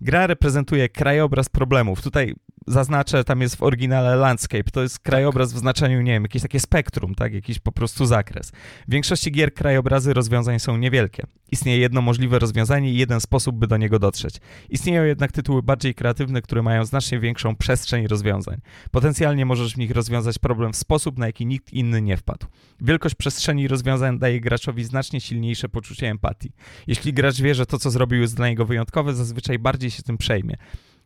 Gra 0.00 0.26
reprezentuje 0.26 0.88
krajobraz 0.88 1.48
problemów. 1.48 2.02
Tutaj 2.02 2.34
zaznaczę, 2.66 3.24
tam 3.24 3.40
jest 3.40 3.56
w 3.56 3.62
oryginale 3.62 4.16
landscape, 4.16 4.70
to 4.72 4.82
jest 4.82 4.98
krajobraz 4.98 5.48
tak. 5.48 5.56
w 5.56 5.60
znaczeniu, 5.60 6.02
nie 6.02 6.12
wiem, 6.12 6.22
jakieś 6.22 6.42
takie 6.42 6.60
spektrum, 6.60 7.14
tak, 7.14 7.34
jakiś 7.34 7.58
po 7.58 7.72
prostu 7.72 8.06
zakres. 8.06 8.52
W 8.88 8.90
większości 8.90 9.32
gier 9.32 9.54
krajobrazy 9.54 10.14
rozwiązań 10.14 10.58
są 10.58 10.76
niewielkie. 10.76 11.26
Istnieje 11.52 11.78
jedno 11.78 12.02
możliwe 12.02 12.38
rozwiązanie 12.38 12.92
i 12.92 12.96
jeden 12.96 13.20
sposób, 13.20 13.56
by 13.56 13.66
do 13.66 13.76
niego 13.76 13.98
dotrzeć. 13.98 14.36
Istnieją 14.70 15.04
jednak 15.04 15.32
tytuły 15.32 15.62
bardziej 15.62 15.94
kreatywne, 15.94 16.42
które 16.42 16.62
mają 16.62 16.84
znacznie 16.84 17.20
większą 17.20 17.56
przestrzeń 17.56 18.06
rozwiązań. 18.06 18.60
Potencjalnie 18.90 19.46
możesz 19.46 19.74
w 19.74 19.78
nich 19.78 19.90
rozwiązać 19.90 20.38
problem 20.38 20.72
w 20.72 20.76
sposób, 20.76 21.18
na 21.18 21.26
jaki 21.26 21.46
nikt 21.46 21.72
inny 21.72 22.02
nie 22.02 22.16
wpadł. 22.16 22.46
Wielkość 22.80 23.14
przestrzeni 23.14 23.68
rozwiązań 23.68 24.18
daje 24.18 24.40
graczowi 24.40 24.84
znacznie 24.84 25.20
silniejsze 25.20 25.68
poczucie 25.68 26.10
empatii. 26.10 26.52
Jeśli 26.86 27.12
gracz 27.12 27.40
wie, 27.40 27.54
że 27.54 27.66
to, 27.66 27.78
co 27.78 27.90
zrobił 27.90 28.20
jest 28.20 28.36
dla 28.36 28.48
niego 28.48 28.64
wyjątkowe, 28.64 29.14
zazwyczaj 29.14 29.58
bardziej 29.58 29.90
się 29.90 30.02
tym 30.02 30.18
przejmie 30.18 30.56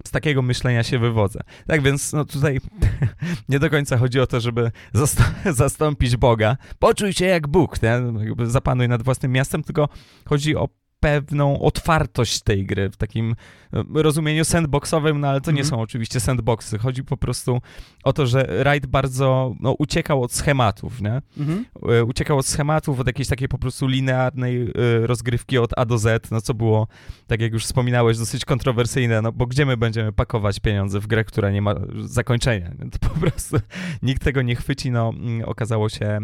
z 0.05 0.11
takiego 0.11 0.43
myślenia 0.43 0.83
się 0.83 0.99
wywodzę. 0.99 1.41
Tak 1.67 1.83
więc 1.83 2.13
no 2.13 2.25
tutaj 2.25 2.61
nie 3.49 3.59
do 3.59 3.71
końca 3.71 3.97
chodzi 3.97 4.21
o 4.21 4.27
to, 4.27 4.41
żeby 4.41 4.71
zastąpić 5.45 6.17
Boga. 6.17 6.57
Poczuj 6.79 7.13
się 7.13 7.25
jak 7.25 7.49
Bóg, 7.49 7.83
nie? 7.83 8.01
Zapanuj 8.47 8.89
nad 8.89 9.03
własnym 9.03 9.33
miastem, 9.33 9.63
tylko 9.63 9.89
chodzi 10.25 10.57
o 10.57 10.69
pewną 11.01 11.61
otwartość 11.61 12.43
tej 12.43 12.67
gry, 12.67 12.91
w 12.91 12.97
takim 12.97 13.35
e, 13.73 13.85
rozumieniu 14.03 14.45
sandboxowym, 14.45 15.21
no 15.21 15.29
ale 15.29 15.41
to 15.41 15.51
nie 15.51 15.61
Mhm. 15.61 15.71
są 15.71 15.81
oczywiście 15.83 16.21
sandboxy. 16.21 16.79
Chodzi 16.79 17.05
po 17.05 17.17
prostu 17.17 17.61
o 18.05 18.13
to, 18.13 18.27
że 18.27 18.47
Wright 18.65 18.87
bardzo 18.87 19.55
no, 19.61 19.73
uciekał 19.73 20.23
od 20.23 20.33
schematów, 20.33 21.01
nie? 21.03 21.23
Mhm. 21.39 21.65
E, 21.89 22.05
Uciekał 22.05 22.39
od 22.39 22.47
schematów, 22.47 23.01
od 23.01 23.07
jakiejś 23.07 23.29
takiej 23.29 23.49
po 23.49 23.59
prostu 23.59 23.87
linearnej 23.87 24.63
e, 24.63 25.07
rozgrywki 25.07 25.59
od 25.59 25.71
A 25.79 25.85
do 25.85 25.99
Z, 25.99 26.31
no 26.31 26.41
co 26.41 26.55
było, 26.55 26.89
tak 27.27 27.41
jak 27.41 27.53
już 27.53 27.65
wspominałeś, 27.65 28.19
dosyć 28.19 28.45
kontrowersyjne, 28.45 29.23
no 29.23 29.33
bo 29.33 29.47
gdzie 29.47 29.67
my 29.67 29.77
będziemy 29.77 30.13
pakować 30.13 30.61
pieniądze 30.61 31.01
w 31.01 31.07
grę, 31.07 31.25
która 31.25 31.51
nie 31.51 31.63
ma 31.63 31.75
zakończenia? 32.01 32.71
To 32.93 33.09
po 33.09 33.21
prostu 33.21 33.57
nikt 34.03 34.25
tego 34.25 34.43
nie 34.43 34.57
chwyci, 34.57 34.91
no 34.91 35.13
mm, 35.17 35.49
okazało 35.49 35.89
się 35.89 36.19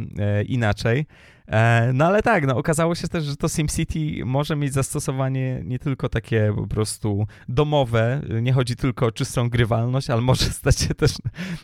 inaczej. 0.46 1.06
E, 1.46 1.92
No 1.92 2.06
ale 2.06 2.22
tak, 2.22 2.46
no 2.46 2.56
okazało 2.56 2.94
się 2.94 3.08
też, 3.08 3.24
że 3.24 3.36
to 3.36 3.48
SimCity 3.48 4.24
może 4.24 4.56
mieć 4.56 4.72
zastosowanie 4.72 5.60
nie 5.64 5.78
tylko 5.78 6.08
takie 6.08 6.52
po 6.56 6.66
prostu 6.66 7.26
domowe, 7.48 8.22
nie 8.42 8.52
chodzi 8.52 8.76
tylko 8.76 9.06
o 9.06 9.12
czystą 9.12 9.50
grywalność, 9.50 10.10
ale 10.10 10.20
może 10.20 10.44
stać 10.60 10.80
się 10.80 10.94
też 10.94 11.12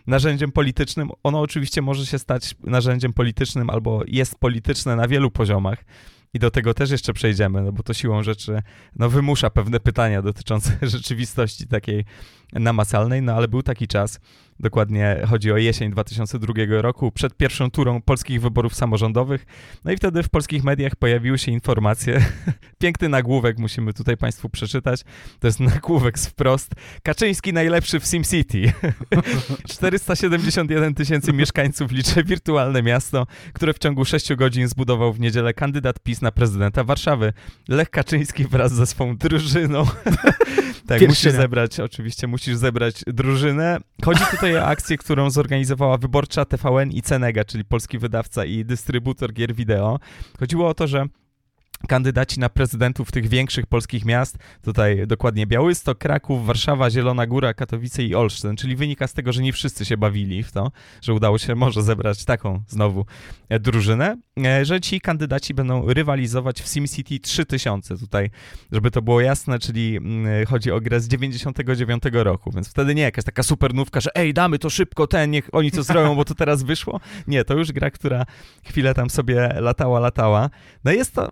narzędziem 0.07 0.53
politycznym. 0.53 1.11
Ono 1.23 1.41
oczywiście 1.41 1.83
może 1.83 2.07
się 2.07 2.19
stać 2.19 2.55
narzędziem 2.65 3.13
politycznym 3.13 3.71
albo 3.71 4.03
jest 4.07 4.39
polityczne 4.39 4.97
na 4.97 5.09
wielu 5.09 5.31
poziomach. 5.31 5.85
I 6.35 6.39
do 6.39 6.51
tego 6.51 6.75
też 6.75 6.91
jeszcze 6.91 7.13
przejdziemy, 7.13 7.63
no 7.63 7.73
bo 7.73 7.83
to 7.83 7.95
siłą 7.95 8.23
rzeczy 8.23 8.63
no, 8.97 9.09
wymusza 9.09 9.51
pewne 9.51 9.81
pytania 9.81 10.23
dotyczące 10.23 10.73
rzeczywistości 10.83 11.67
takiej 11.67 12.05
namacalnej, 12.53 13.23
no 13.23 13.35
ale 13.35 13.49
był 13.49 13.63
taki 13.63 13.89
czas, 13.89 14.21
dokładnie 14.61 15.17
chodzi 15.29 15.53
o 15.53 15.57
jesień 15.57 15.91
2002 15.91 16.55
roku, 16.69 17.13
przed 17.13 17.37
pierwszą 17.37 17.71
turą 17.71 18.03
polskich 18.03 18.41
wyborów 18.41 18.75
samorządowych, 18.75 19.47
no 19.85 19.93
i 19.93 19.97
wtedy 19.97 20.23
w 20.23 20.29
polskich 20.29 20.65
mediach 20.65 20.97
pojawiły 20.97 21.39
się 21.39 21.53
informacje, 21.53 22.25
piękny 22.79 23.09
nagłówek 23.09 23.59
musimy 23.59 23.93
tutaj 23.93 24.17
Państwu 24.17 24.49
przeczytać, 24.49 25.05
to 25.41 25.47
jest 25.47 25.61
nagłówek 25.61 26.19
z 26.19 26.27
wprost, 26.27 26.73
Kaczyński 27.03 27.53
najlepszy 27.53 28.01
w 28.01 28.07
SimCity. 28.07 28.73
471 29.69 30.95
tysięcy 30.95 31.33
mieszkańców 31.33 31.93
liczy 31.93 32.25
wirtualne 32.25 32.83
miasto, 32.83 33.27
które 33.53 33.73
w 33.75 33.79
ciągu 33.79 34.05
6 34.05 34.35
godzin 34.35 34.69
zbudował 34.69 35.13
w 35.13 35.21
niedzielę 35.21 35.55
kandydat 35.55 36.01
PiS 36.01 36.23
na 36.23 36.33
prezydenta 36.33 36.85
Warszawy. 36.85 37.33
Lech 37.69 37.91
Kaczyński 37.91 38.45
wraz 38.45 38.73
ze 38.73 38.87
swą 38.87 39.17
drużyną. 39.17 39.87
tak, 40.89 41.09
musisz 41.09 41.33
zebrać, 41.33 41.81
oczywiście 41.81 42.27
musisz 42.27 42.57
zebrać 42.57 43.05
drużynę. 43.07 43.79
Chodzi 44.05 44.25
tutaj 44.31 44.48
o 44.57 44.65
akcję, 44.65 44.99
którą 44.99 45.31
zorganizowała 45.31 45.99
wyborcza 45.99 46.45
TVN 46.45 46.91
i 46.91 47.03
Cenega, 47.03 47.45
czyli 47.45 47.65
polski 47.65 47.99
wydawca 47.99 48.45
i 48.45 48.65
dystrybutor 48.65 49.33
gier 49.33 49.55
wideo. 49.55 49.99
Chodziło 50.39 50.69
o 50.69 50.75
to, 50.75 50.87
że 50.87 51.07
kandydaci 51.89 52.41
na 52.41 52.49
prezydentów 52.49 53.13
tych 53.13 53.29
większych 53.29 53.67
polskich 53.67 54.05
miast, 54.05 54.39
tutaj 54.63 55.07
dokładnie 55.07 55.47
Białystok, 55.47 55.99
Kraków, 55.99 56.47
Warszawa, 56.47 56.91
Zielona 56.91 57.27
Góra, 57.27 57.55
Katowice 57.55 58.03
i 58.03 58.15
Olsztyn, 58.15 58.57
czyli 58.57 58.77
wynika 58.77 59.07
z 59.07 59.13
tego, 59.13 59.33
że 59.33 59.43
nie 59.43 59.53
wszyscy 59.53 59.85
się 59.85 59.97
bawili 59.97 60.43
w 60.43 60.53
to, 60.53 60.73
że 61.03 61.15
udało 61.15 61.39
się 61.39 61.55
może 61.55 61.83
zebrać 61.83 62.25
taką 62.25 62.63
znowu 62.69 63.07
e, 63.49 63.61
drużynę, 63.61 64.17
e, 64.45 64.65
że 64.65 64.81
ci 64.81 65.01
kandydaci 65.01 65.55
będą 65.55 65.93
rywalizować 65.93 66.63
w 66.63 66.69
SimCity 66.69 67.21
3000 67.21 67.99
tutaj, 67.99 68.31
żeby 68.73 68.91
to 68.91 69.03
było 69.03 69.21
jasne, 69.21 69.59
czyli 69.59 69.97
mm, 69.97 70.47
chodzi 70.47 70.73
o 70.73 70.81
grę 70.81 71.01
z 71.01 71.09
99 71.09 72.03
roku, 72.13 72.51
więc 72.51 72.69
wtedy 72.69 72.95
nie 72.95 73.03
jakaś 73.03 73.25
taka 73.25 73.43
supernówka, 73.43 74.01
że 74.01 74.11
ej, 74.15 74.35
damy 74.35 74.59
to 74.59 74.71
szybko, 74.71 75.07
ten, 75.07 75.31
niech 75.31 75.49
oni 75.53 75.71
co 75.71 75.83
zrobią, 75.83 76.17
bo 76.17 76.25
to 76.25 76.35
teraz 76.35 76.63
wyszło. 76.63 77.01
Nie, 77.27 77.45
to 77.45 77.55
już 77.55 77.73
gra, 77.73 77.91
która 77.91 78.27
chwilę 78.65 78.95
tam 78.95 79.11
sobie 79.11 79.49
latała, 79.61 80.01
latała. 80.01 80.51
No 80.85 80.93
jest 80.93 81.15
to 81.15 81.29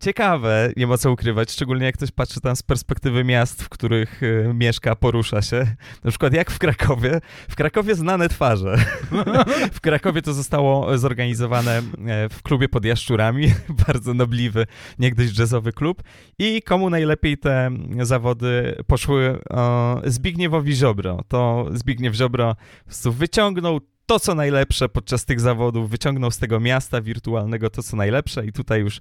ciekawe, 0.00 0.72
nie 0.76 0.86
ma 0.86 0.98
co 0.98 1.12
ukrywać, 1.12 1.50
szczególnie 1.50 1.86
jak 1.86 1.94
ktoś 1.94 2.10
patrzy 2.10 2.40
tam 2.40 2.56
z 2.56 2.62
perspektywy 2.62 3.24
miast, 3.24 3.62
w 3.62 3.68
których 3.68 4.22
y, 4.22 4.52
mieszka, 4.54 4.96
porusza 4.96 5.42
się. 5.42 5.66
Na 6.04 6.10
przykład 6.10 6.32
jak 6.32 6.50
w 6.50 6.58
Krakowie. 6.58 7.20
W 7.48 7.56
Krakowie 7.56 7.94
znane 7.94 8.28
twarze. 8.28 8.76
w 9.72 9.80
Krakowie 9.80 10.22
to 10.22 10.32
zostało 10.32 10.98
zorganizowane 10.98 11.78
e, 11.78 11.82
w 12.28 12.42
klubie 12.42 12.68
pod 12.68 12.84
Jaszczurami, 12.84 13.52
bardzo 13.86 14.14
nobliwy, 14.14 14.66
niegdyś 14.98 15.38
jazzowy 15.38 15.72
klub. 15.72 16.02
I 16.38 16.62
komu 16.62 16.90
najlepiej 16.90 17.38
te 17.38 17.70
zawody 18.00 18.76
poszły? 18.86 19.38
O, 19.50 20.00
Zbigniewowi 20.04 20.74
Ziobro. 20.74 21.20
To 21.28 21.66
Zbigniew 21.72 22.14
Ziobro 22.14 22.54
po 22.54 22.84
prostu 22.84 23.12
wyciągnął 23.12 23.80
to, 24.10 24.20
co 24.20 24.34
najlepsze 24.34 24.88
podczas 24.88 25.24
tych 25.24 25.40
zawodów, 25.40 25.90
wyciągnął 25.90 26.30
z 26.30 26.38
tego 26.38 26.60
miasta 26.60 27.00
wirtualnego 27.00 27.70
to, 27.70 27.82
co 27.82 27.96
najlepsze 27.96 28.46
i 28.46 28.52
tutaj 28.52 28.80
już 28.80 29.00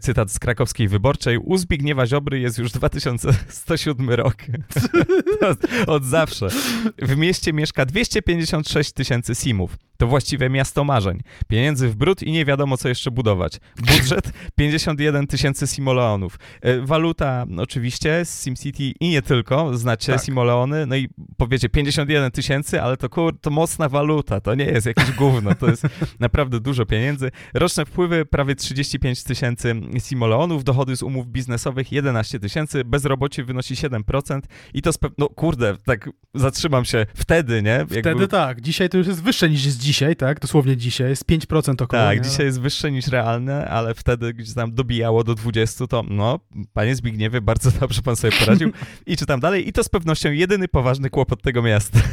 cytat 0.00 0.30
z 0.30 0.38
krakowskiej 0.38 0.88
wyborczej. 0.88 1.38
U 1.38 1.56
Zbigniewa 1.56 2.06
Ziobry 2.06 2.40
jest 2.40 2.58
już 2.58 2.72
2107 2.72 4.10
rok. 4.10 4.34
od, 5.86 6.04
zawsze. 6.04 6.48
W 6.98 7.16
mieście 7.16 7.52
mieszka 7.52 7.86
256 7.86 8.92
tysięcy 8.92 9.34
simów. 9.34 9.76
To 9.98 10.06
właściwie 10.06 10.50
miasto 10.50 10.84
marzeń. 10.84 11.20
Pieniędzy 11.48 11.88
w 11.88 11.96
brud 11.96 12.22
i 12.22 12.32
nie 12.32 12.44
wiadomo, 12.44 12.76
co 12.76 12.88
jeszcze 12.88 13.10
budować. 13.10 13.52
Budżet 13.76 14.32
51 14.56 15.26
tysięcy 15.26 15.66
simoleonów. 15.66 16.38
E, 16.62 16.80
Waluta 16.80 17.46
oczywiście 17.58 18.24
z 18.24 18.42
SimCity 18.44 18.92
i 19.00 19.08
nie 19.08 19.22
tylko. 19.22 19.76
Znacie 19.76 20.12
Tak. 20.12 20.22
simoleony. 20.22 20.86
No 20.86 20.96
i 20.96 21.08
powiecie 21.36 21.68
51 21.68 22.30
tysięcy, 22.30 22.82
ale 22.82 22.96
to 22.96 23.08
kur, 23.08 23.40
to 23.40 23.50
mocna 23.50 23.88
waluta. 23.88 24.40
To 24.48 24.54
nie 24.54 24.64
jest 24.64 24.86
jakieś 24.86 25.12
gówno. 25.12 25.54
To 25.54 25.70
jest 25.70 25.82
naprawdę 26.20 26.60
dużo 26.60 26.86
pieniędzy. 26.86 27.30
Roczne 27.54 27.86
wpływy 27.86 28.24
prawie 28.26 28.54
35 28.54 29.22
tysięcy 29.22 29.74
simoleonów. 29.98 30.64
Dochody 30.64 30.96
z 30.96 31.02
umów 31.02 31.26
biznesowych 31.26 31.92
11 31.92 32.40
tysięcy. 32.40 32.84
Bezrobocie 32.84 33.44
wynosi 33.44 33.74
7%. 33.74 34.40
I 34.74 34.82
to 34.82 34.92
spe... 34.92 35.08
No 35.18 35.28
kurde, 35.28 35.76
tak 35.86 36.10
zatrzymam 36.34 36.84
się 36.84 37.06
wtedy, 37.14 37.62
nie? 37.62 37.70
Jak 37.70 38.00
Wtedy 38.00 38.28
tak, 38.28 38.60
dzisiaj 38.60 38.88
to 38.88 38.98
już 38.98 39.06
jest 39.06 39.22
wyższe 39.22 39.50
niż 39.50 39.64
jest 39.64 39.78
dzisiaj, 39.78 40.16
tak? 40.16 40.40
Dosłownie 40.40 40.76
dzisiaj, 40.76 41.08
jest 41.08 41.24
5% 41.24 41.82
około. 41.82 41.86
Tak, 41.86 42.18
nie? 42.18 42.24
dzisiaj 42.24 42.46
jest 42.46 42.60
wyższe 42.60 42.92
niż 42.92 43.06
realne, 43.06 43.68
ale 43.68 43.94
wtedy 43.94 44.34
gdzieś 44.34 44.54
tam 44.54 44.74
dobijało 44.74 45.24
do 45.24 45.34
20, 45.34 45.86
to 45.86 46.04
no, 46.10 46.40
panie 46.72 46.96
Zbigniewie, 46.96 47.40
bardzo 47.40 47.70
dobrze 47.70 48.02
pan 48.02 48.16
sobie 48.16 48.38
poradził. 48.38 48.72
I 49.06 49.16
czytam 49.16 49.40
dalej. 49.40 49.68
I 49.68 49.72
to 49.72 49.84
z 49.84 49.88
pewnością 49.88 50.30
jedyny 50.30 50.68
poważny 50.68 51.10
kłopot 51.10 51.42
tego 51.42 51.62
miasta. 51.62 51.98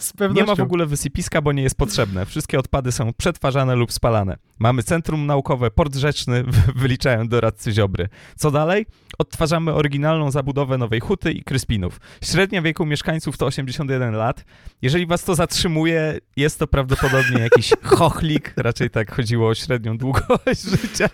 Z 0.00 0.12
pewnością. 0.12 0.42
Nie 0.42 0.46
ma 0.46 0.54
w 0.54 0.60
ogóle 0.60 0.86
wysypiska, 0.86 1.27
bo 1.42 1.52
nie 1.52 1.62
jest 1.62 1.76
potrzebne. 1.76 2.26
Wszystkie 2.26 2.58
odpady 2.58 2.92
są 2.92 3.12
przetwarzane 3.12 3.74
lub 3.76 3.92
spalane. 3.92 4.36
Mamy 4.58 4.82
centrum 4.82 5.26
naukowe, 5.26 5.70
port 5.70 5.96
rzeczny, 5.96 6.44
wyliczają 6.82 7.28
doradcy 7.28 7.72
Ziobry. 7.72 8.08
Co 8.36 8.50
dalej? 8.50 8.86
Odtwarzamy 9.18 9.74
oryginalną 9.74 10.30
zabudowę 10.30 10.78
Nowej 10.78 11.00
Huty 11.00 11.32
i 11.32 11.44
Kryspinów. 11.44 12.00
Średnia 12.24 12.62
wieku 12.62 12.86
mieszkańców 12.86 13.38
to 13.38 13.46
81 13.46 14.14
lat. 14.14 14.44
Jeżeli 14.82 15.06
was 15.06 15.24
to 15.24 15.34
zatrzymuje, 15.34 16.18
jest 16.36 16.58
to 16.58 16.66
prawdopodobnie 16.66 17.38
jakiś 17.38 17.72
chochlik. 17.96 18.52
Raczej 18.56 18.90
tak 18.90 19.14
chodziło 19.14 19.48
o 19.48 19.54
średnią 19.54 19.98
długość 19.98 20.62
życia. 20.82 21.08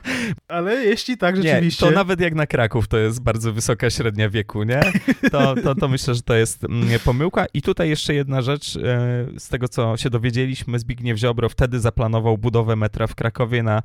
Ale 0.49 0.75
jeśli 0.75 1.17
tak, 1.17 1.37
Nie, 1.37 1.43
rzeczywiście... 1.43 1.87
to 1.87 1.93
nawet 1.93 2.21
jak 2.21 2.35
na 2.35 2.47
Kraków 2.47 2.89
to 2.89 2.99
jest 2.99 3.23
bardzo 3.23 3.53
wysoka 3.53 3.91
średnia 3.91 4.31
wieku, 4.31 4.63
nie? 4.63 4.81
To, 5.31 5.55
to, 5.55 5.75
to 5.75 5.89
myślę, 5.89 6.15
że 6.15 6.23
to 6.23 6.35
jest 6.35 6.65
mm, 6.65 7.01
pomyłka. 7.05 7.47
I 7.55 7.63
tutaj 7.63 7.89
jeszcze 7.89 8.15
jedna 8.15 8.43
rzecz, 8.43 8.77
e, 8.77 8.81
z 9.39 9.49
tego 9.49 9.69
co 9.69 9.97
się 9.97 10.11
dowiedzieliśmy, 10.11 10.79
Zbigniew 10.79 11.19
Ziobro 11.19 11.49
wtedy 11.49 11.81
zaplanował 11.81 12.39
budowę 12.39 12.77
metra 12.77 13.07
w 13.07 13.15
Krakowie 13.15 13.34
na 13.63 13.83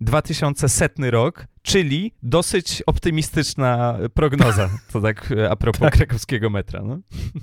2100 0.00 1.10
rok, 1.10 1.46
czyli 1.62 2.12
dosyć 2.22 2.82
optymistyczna 2.86 3.98
prognoza, 4.14 4.70
to 4.92 5.00
tak 5.00 5.32
e, 5.32 5.50
a 5.50 5.56
propos 5.56 5.80
Tak. 5.88 5.92
krakowskiego 5.96 6.50
metra. 6.50 6.82
No. 6.82 6.98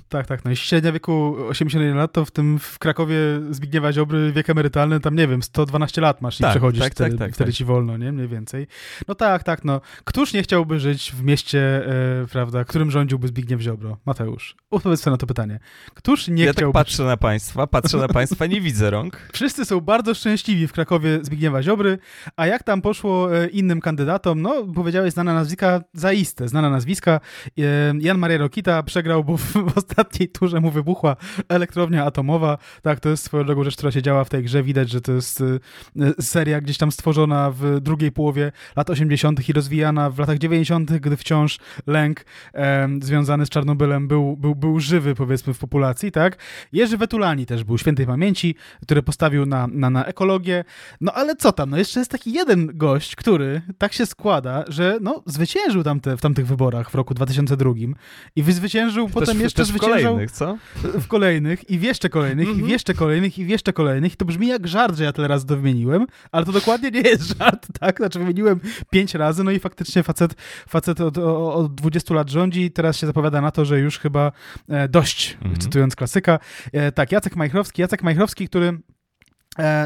Tak, 0.08 0.26
tak. 0.26 0.44
No 0.44 0.50
i 0.50 0.56
średnia 0.56 0.92
wieku 0.92 1.36
81 1.48 1.96
lat, 1.96 2.12
to 2.12 2.24
w 2.24 2.30
tym 2.30 2.58
w 2.58 2.78
Krakowie 2.78 3.16
Zbigniewa 3.50 3.92
Ziobry 3.92 4.32
wiek 4.32 4.50
emerytalny, 4.50 5.00
tam 5.00 5.16
nie 5.16 5.28
wiem, 5.28 5.42
112 5.42 6.00
lat 6.00 6.22
masz 6.22 6.40
i 6.40 6.42
Tak, 6.42 6.50
przechodzisz 6.50 6.82
tak, 6.82 6.92
wtedy, 6.92 7.10
tak, 7.10 7.18
tak, 7.18 7.34
wtedy 7.34 7.50
tak. 7.50 7.56
ci 7.56 7.64
wolno, 7.64 7.96
nie? 7.96 8.12
Mniej 8.12 8.28
więcej. 8.28 8.66
No 9.08 9.14
tak, 9.14 9.42
tak, 9.42 9.64
no. 9.64 9.80
Któż 10.04 10.32
nie 10.32 10.42
chciałby 10.42 10.80
żyć 10.80 11.12
w 11.12 11.22
mieście, 11.22 11.86
e, 12.22 12.26
prawda, 12.26 12.64
którym 12.64 12.90
rządziłby 12.90 13.28
Zbigniew 13.28 13.60
Ziobro? 13.60 13.96
Mateusz, 14.06 14.56
odpowiedz 14.70 15.00
sobie 15.00 15.12
na 15.12 15.18
to 15.18 15.26
pytanie. 15.26 15.58
Któż 15.94 16.28
nie 16.28 16.44
ja 16.44 16.50
tak 16.50 16.56
chciałby... 16.56 16.72
patrzę 16.74 17.02
na 17.02 17.16
państwa, 17.16 17.66
patrzę 17.66 17.96
na 17.96 18.08
państwa, 18.08 18.46
nie 18.46 18.60
widzę 18.60 18.90
rąk. 18.90 19.20
Wszyscy 19.32 19.64
są 19.64 19.80
bardzo 19.80 20.14
szczęśliwi 20.14 20.66
w 20.66 20.72
Krakowie 20.72 21.18
Zbigniewa 21.22 21.62
Ziobry, 21.62 21.98
a 22.36 22.46
jak 22.46 22.62
tam 22.62 22.82
poszło 22.82 23.36
e, 23.36 23.46
innym 23.48 23.80
kandydatom? 23.80 24.15
No, 24.36 24.66
powiedziałeś 24.74 25.12
znane 25.12 25.34
nazwiska, 25.34 25.80
zaiste 25.92 26.48
znane 26.48 26.70
nazwiska. 26.70 27.20
Jan 28.00 28.18
Maria 28.18 28.38
Rokita 28.38 28.82
przegrał, 28.82 29.24
bo 29.24 29.36
w, 29.36 29.56
ostatniej 29.76 30.28
turze 30.28 30.60
mu 30.60 30.70
wybuchła 30.70 31.16
elektrownia 31.48 32.04
atomowa. 32.04 32.58
Tak, 32.82 33.00
to 33.00 33.08
jest 33.08 33.24
swoją 33.24 33.44
drogą 33.44 33.64
rzecz, 33.64 33.76
która 33.76 33.92
się 33.92 34.02
działa 34.02 34.24
w 34.24 34.28
tej 34.28 34.44
grze. 34.44 34.62
Widać, 34.62 34.90
że 34.90 35.00
to 35.00 35.12
jest 35.12 35.40
e, 35.40 36.22
seria 36.22 36.60
gdzieś 36.60 36.78
tam 36.78 36.92
stworzona 36.92 37.50
w 37.50 37.80
drugiej 37.80 38.12
połowie 38.12 38.52
lat 38.76 38.90
80. 38.90 39.48
i 39.48 39.52
rozwijana 39.52 40.10
w 40.10 40.18
latach 40.18 40.38
90., 40.38 40.92
gdy 40.92 41.16
wciąż 41.16 41.58
lęk 41.86 42.24
związany 43.02 43.46
z 43.46 43.48
Czarnobylem 43.48 44.08
był, 44.08 44.36
był, 44.36 44.54
był 44.54 44.80
żywy, 44.80 45.14
powiedzmy, 45.14 45.54
w 45.54 45.58
populacji, 45.58 46.12
tak? 46.12 46.38
Jerzy 46.72 46.96
Wetulani 46.96 47.46
też 47.46 47.64
był 47.64 47.78
świętej 47.78 48.06
pamięci, 48.06 48.54
który 48.82 49.02
postawił 49.02 49.46
na, 49.46 49.66
na, 49.66 49.90
na 49.90 50.04
ekologię. 50.04 50.64
No 51.00 51.12
ale 51.12 51.36
co 51.36 51.52
tam, 51.52 51.70
no 51.70 51.76
jeszcze 51.76 52.00
jest 52.00 52.10
taki 52.10 52.32
jeden 52.32 52.70
gość, 52.74 53.16
który 53.16 53.62
tak 53.78 53.92
się 53.96 54.06
składa, 54.06 54.64
że 54.68 54.98
no, 55.00 55.22
zwyciężył 55.26 55.82
tamte, 55.84 56.16
w 56.16 56.20
tamtych 56.20 56.46
wyborach 56.46 56.90
w 56.90 56.94
roku 56.94 57.14
2002 57.14 57.70
i 58.36 58.42
zwyciężył, 58.42 59.08
potem 59.08 59.34
też, 59.34 59.42
jeszcze 59.42 59.62
też 59.62 59.72
w 59.72 59.78
kolejnych, 59.78 60.30
co? 60.30 60.58
w 60.82 61.06
kolejnych 61.06 61.70
i 61.70 61.78
w 61.78 61.82
jeszcze 61.82 62.08
kolejnych 62.08 62.46
i 62.48 62.50
w 62.50 62.54
Mhm. 62.54 62.70
jeszcze 62.70 62.94
kolejnych 62.94 63.38
i 63.38 63.44
w 63.44 63.48
jeszcze 63.48 63.72
kolejnych. 63.72 64.12
I 64.12 64.16
to 64.16 64.24
brzmi 64.24 64.46
jak 64.46 64.68
żart, 64.68 64.96
że 64.96 65.04
ja 65.04 65.12
tyle 65.12 65.28
razy 65.28 65.46
to 65.46 65.56
wymieniłem, 65.56 66.06
ale 66.32 66.46
to 66.46 66.52
dokładnie 66.52 66.90
nie 66.90 67.00
jest 67.00 67.38
żart, 67.38 67.66
tak? 67.80 67.96
Znaczy 67.96 68.18
wymieniłem 68.18 68.60
pięć 68.90 69.14
razy, 69.14 69.44
no 69.44 69.50
i 69.50 69.58
faktycznie 69.58 70.02
facet, 70.02 70.34
facet 70.68 71.00
od, 71.00 71.18
od 71.18 71.74
20 71.74 72.14
lat 72.14 72.30
rządzi 72.30 72.60
i 72.62 72.70
teraz 72.70 72.96
się 72.96 73.06
zapowiada 73.06 73.40
na 73.40 73.50
to, 73.50 73.64
że 73.64 73.78
już 73.80 73.98
chyba 73.98 74.32
e, 74.68 74.88
dość, 74.88 75.36
Mhm. 75.42 75.60
cytując 75.60 75.96
klasyka. 75.96 76.38
E, 76.72 76.92
tak, 76.92 77.12
Jacek 77.12 77.36
Majchrowski, 77.36 77.82
Jacek 77.82 78.02
Majchrowski, 78.02 78.48
który 78.48 78.78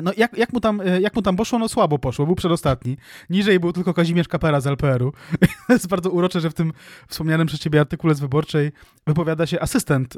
No 0.03 0.13
jak, 0.17 0.39
jak, 0.39 0.53
mu 0.53 0.61
tam, 0.61 0.81
e, 0.81 1.01
jak 1.01 1.17
mu 1.17 1.23
tam 1.23 1.37
poszło? 1.37 1.59
No 1.59 1.69
słabo 1.69 1.99
poszło, 1.99 2.27
był 2.27 2.35
przedostatni. 2.35 2.97
Niżej 3.31 3.61
był 3.61 3.73
tylko 3.73 3.95
Kazimierz 3.95 4.29
Kapera 4.29 4.61
z 4.61 4.67
LPR-u. 4.67 5.13
jest 5.69 5.89
bardzo 5.89 6.11
urocze, 6.11 6.41
że 6.41 6.51
w 6.51 6.55
tym 6.55 6.73
wspomnianym 7.09 7.47
przez 7.47 7.61
ciebie 7.61 7.81
artykule 7.81 8.15
z 8.15 8.21
Wyborczej 8.21 8.73
wypowiada 9.07 9.47
się 9.47 9.61
asystent 9.61 10.17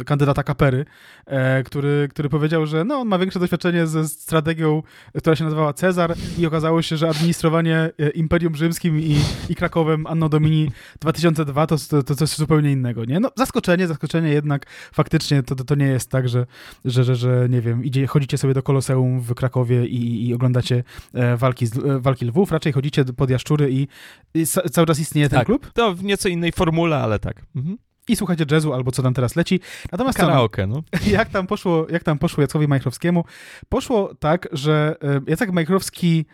e, 0.00 0.04
kandydata 0.04 0.42
Kapery, 0.42 0.84
e, 1.26 1.62
który, 1.62 2.08
który 2.10 2.28
powiedział, 2.28 2.66
że 2.66 2.84
no, 2.84 2.94
on 2.96 3.08
ma 3.08 3.18
większe 3.18 3.38
doświadczenie 3.38 3.86
ze 3.86 4.08
strategią, 4.08 4.82
która 5.18 5.36
się 5.36 5.44
nazywała 5.44 5.72
Cezar 5.72 6.14
i 6.38 6.46
okazało 6.46 6.82
się, 6.82 6.96
że 6.96 7.08
administrowanie 7.08 7.90
e, 7.98 8.10
Imperium 8.10 8.56
Rzymskim 8.56 9.00
i, 9.00 9.16
i 9.48 9.54
Krakowem 9.54 10.06
Anno 10.06 10.28
Domini 10.28 10.70
2002 11.00 11.66
to, 11.66 11.76
to, 11.90 12.02
to 12.02 12.14
coś 12.14 12.28
zupełnie 12.28 12.72
innego, 12.72 13.04
nie? 13.04 13.20
No 13.20 13.30
zaskoczenie, 13.36 13.86
zaskoczenie 13.86 14.28
jednak 14.28 14.66
faktycznie 14.92 15.42
to, 15.42 15.54
to, 15.54 15.64
to 15.64 15.74
nie 15.74 15.86
jest 15.86 16.10
tak, 16.10 16.28
że, 16.28 16.46
że, 16.84 17.04
że, 17.04 17.16
że 17.16 17.46
nie 17.50 17.60
wiem, 17.60 17.84
idzie, 17.84 18.06
chodzicie 18.06 18.38
sobie 18.38 18.54
do 18.54 18.62
Koloseum 18.86 19.20
w 19.20 19.34
Krakowie 19.34 19.86
i, 19.86 20.26
i 20.28 20.34
oglądacie 20.34 20.84
e, 21.14 21.36
walki, 21.36 21.66
z, 21.66 21.76
e, 21.78 22.00
walki 22.00 22.24
lwów, 22.24 22.52
raczej 22.52 22.72
chodzicie 22.72 23.04
pod 23.04 23.30
Jaszczury 23.30 23.70
i, 23.72 23.88
i 24.34 24.46
ca- 24.46 24.62
cały 24.68 24.86
czas 24.86 24.98
istnieje 24.98 25.28
ten 25.28 25.38
Tak. 25.38 25.46
klub 25.46 25.72
To 25.72 25.94
w 25.94 26.04
nieco 26.04 26.28
innej 26.28 26.52
formule, 26.52 26.96
ale 26.98 27.18
tak. 27.18 27.42
Mhm. 27.56 27.76
i 28.08 28.16
słuchacie 28.16 28.44
jazzu 28.50 28.72
albo 28.72 28.92
co 28.92 29.02
tam 29.02 29.14
teraz 29.14 29.36
leci. 29.36 29.60
Natomiast 29.92 30.18
Karaoke, 30.18 30.66
no. 30.66 30.82
jak 31.18 31.28
tam 31.28 31.46
poszło, 31.46 31.86
jak 31.90 32.02
tam 32.04 32.18
poszło 32.18 32.40
Jackowi 32.40 32.68
Majchrowskiemu? 32.68 33.24
Poszło 33.68 34.14
tak, 34.14 34.48
że 34.52 34.96
e, 35.02 35.20
Jacek 35.26 35.52
Majchrowski 35.52 36.24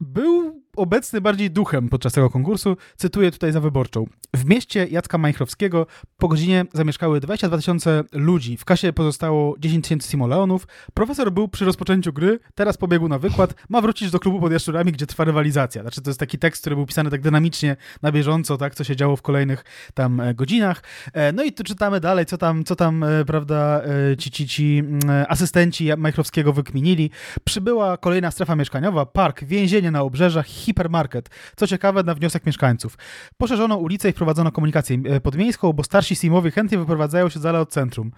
był 0.00 0.62
obecny 0.76 1.20
bardziej 1.20 1.50
duchem 1.50 1.88
podczas 1.88 2.12
tego 2.12 2.30
konkursu. 2.30 2.76
Cytuję 2.96 3.30
tutaj 3.30 3.52
za 3.52 3.60
wyborczą. 3.60 4.06
W 4.36 4.44
mieście 4.44 4.86
Jacka 4.90 5.18
Majchrowskiego 5.18 5.86
po 6.16 6.28
godzinie 6.28 6.64
zamieszkały 6.72 7.20
22 7.20 7.56
tysiące 7.56 8.04
ludzi. 8.12 8.56
W 8.56 8.64
kasie 8.64 8.92
pozostało 8.92 9.54
10 9.58 9.84
tysięcy 9.84 10.10
simoleonów. 10.10 10.66
Profesor 10.94 11.32
był 11.32 11.48
przy 11.48 11.64
rozpoczęciu 11.64 12.12
gry, 12.12 12.38
teraz 12.54 12.76
pobiegł 12.76 13.08
na 13.08 13.18
wykład. 13.18 13.54
Ma 13.68 13.80
wrócić 13.80 14.10
do 14.10 14.18
klubu 14.18 14.40
pod 14.40 14.52
Jaszczurami, 14.52 14.92
gdzie 14.92 15.06
trwa 15.06 15.24
rywalizacja. 15.24 15.82
Znaczy 15.82 16.02
to 16.02 16.10
jest 16.10 16.20
taki 16.20 16.38
tekst, 16.38 16.62
który 16.62 16.76
był 16.76 16.86
pisany 16.86 17.10
tak 17.10 17.20
dynamicznie, 17.20 17.76
na 18.02 18.12
bieżąco, 18.12 18.56
tak, 18.56 18.74
co 18.74 18.84
się 18.84 18.96
działo 18.96 19.16
w 19.16 19.22
kolejnych 19.22 19.64
tam 19.94 20.20
e, 20.20 20.34
godzinach. 20.34 20.82
E, 21.12 21.32
No 21.32 21.44
i 21.44 21.52
tu 21.52 21.64
czytamy 21.64 22.00
dalej, 22.00 22.26
co 22.26 22.38
tam, 22.38 22.64
co 22.64 22.76
tam 22.76 23.04
e, 23.04 23.24
prawda, 23.24 23.82
ci, 24.18 24.30
ci, 24.30 24.48
ci 24.48 24.78
mm, 24.78 25.00
asystenci 25.28 25.88
Majchrowskiego 25.96 26.52
wykminili. 26.52 27.10
Przybyła 27.44 27.96
kolejna 27.96 28.30
strefa 28.30 28.56
mieszkaniowa, 28.56 29.06
park, 29.06 29.44
więzienie 29.44 29.90
na 29.90 30.02
obrzeżach, 30.02 30.46
hipermarket. 30.66 31.30
Co 31.56 31.66
ciekawe, 31.66 32.02
na 32.02 32.14
wniosek 32.14 32.46
mieszkańców. 32.46 32.98
Poszerzono 33.36 33.76
ulicę 33.76 34.08
i 34.08 34.12
wprowadzono 34.12 34.52
komunikację 34.52 34.98
e, 35.08 35.20
podmiejską, 35.20 35.72
bo 35.72 35.84
starsi 35.84 36.16
simowi 36.16 36.50
chętnie 36.50 36.78
wyprowadzają 36.78 37.28
się 37.28 37.40
z 37.40 37.46
od 37.46 37.70
centrum. 37.70 38.12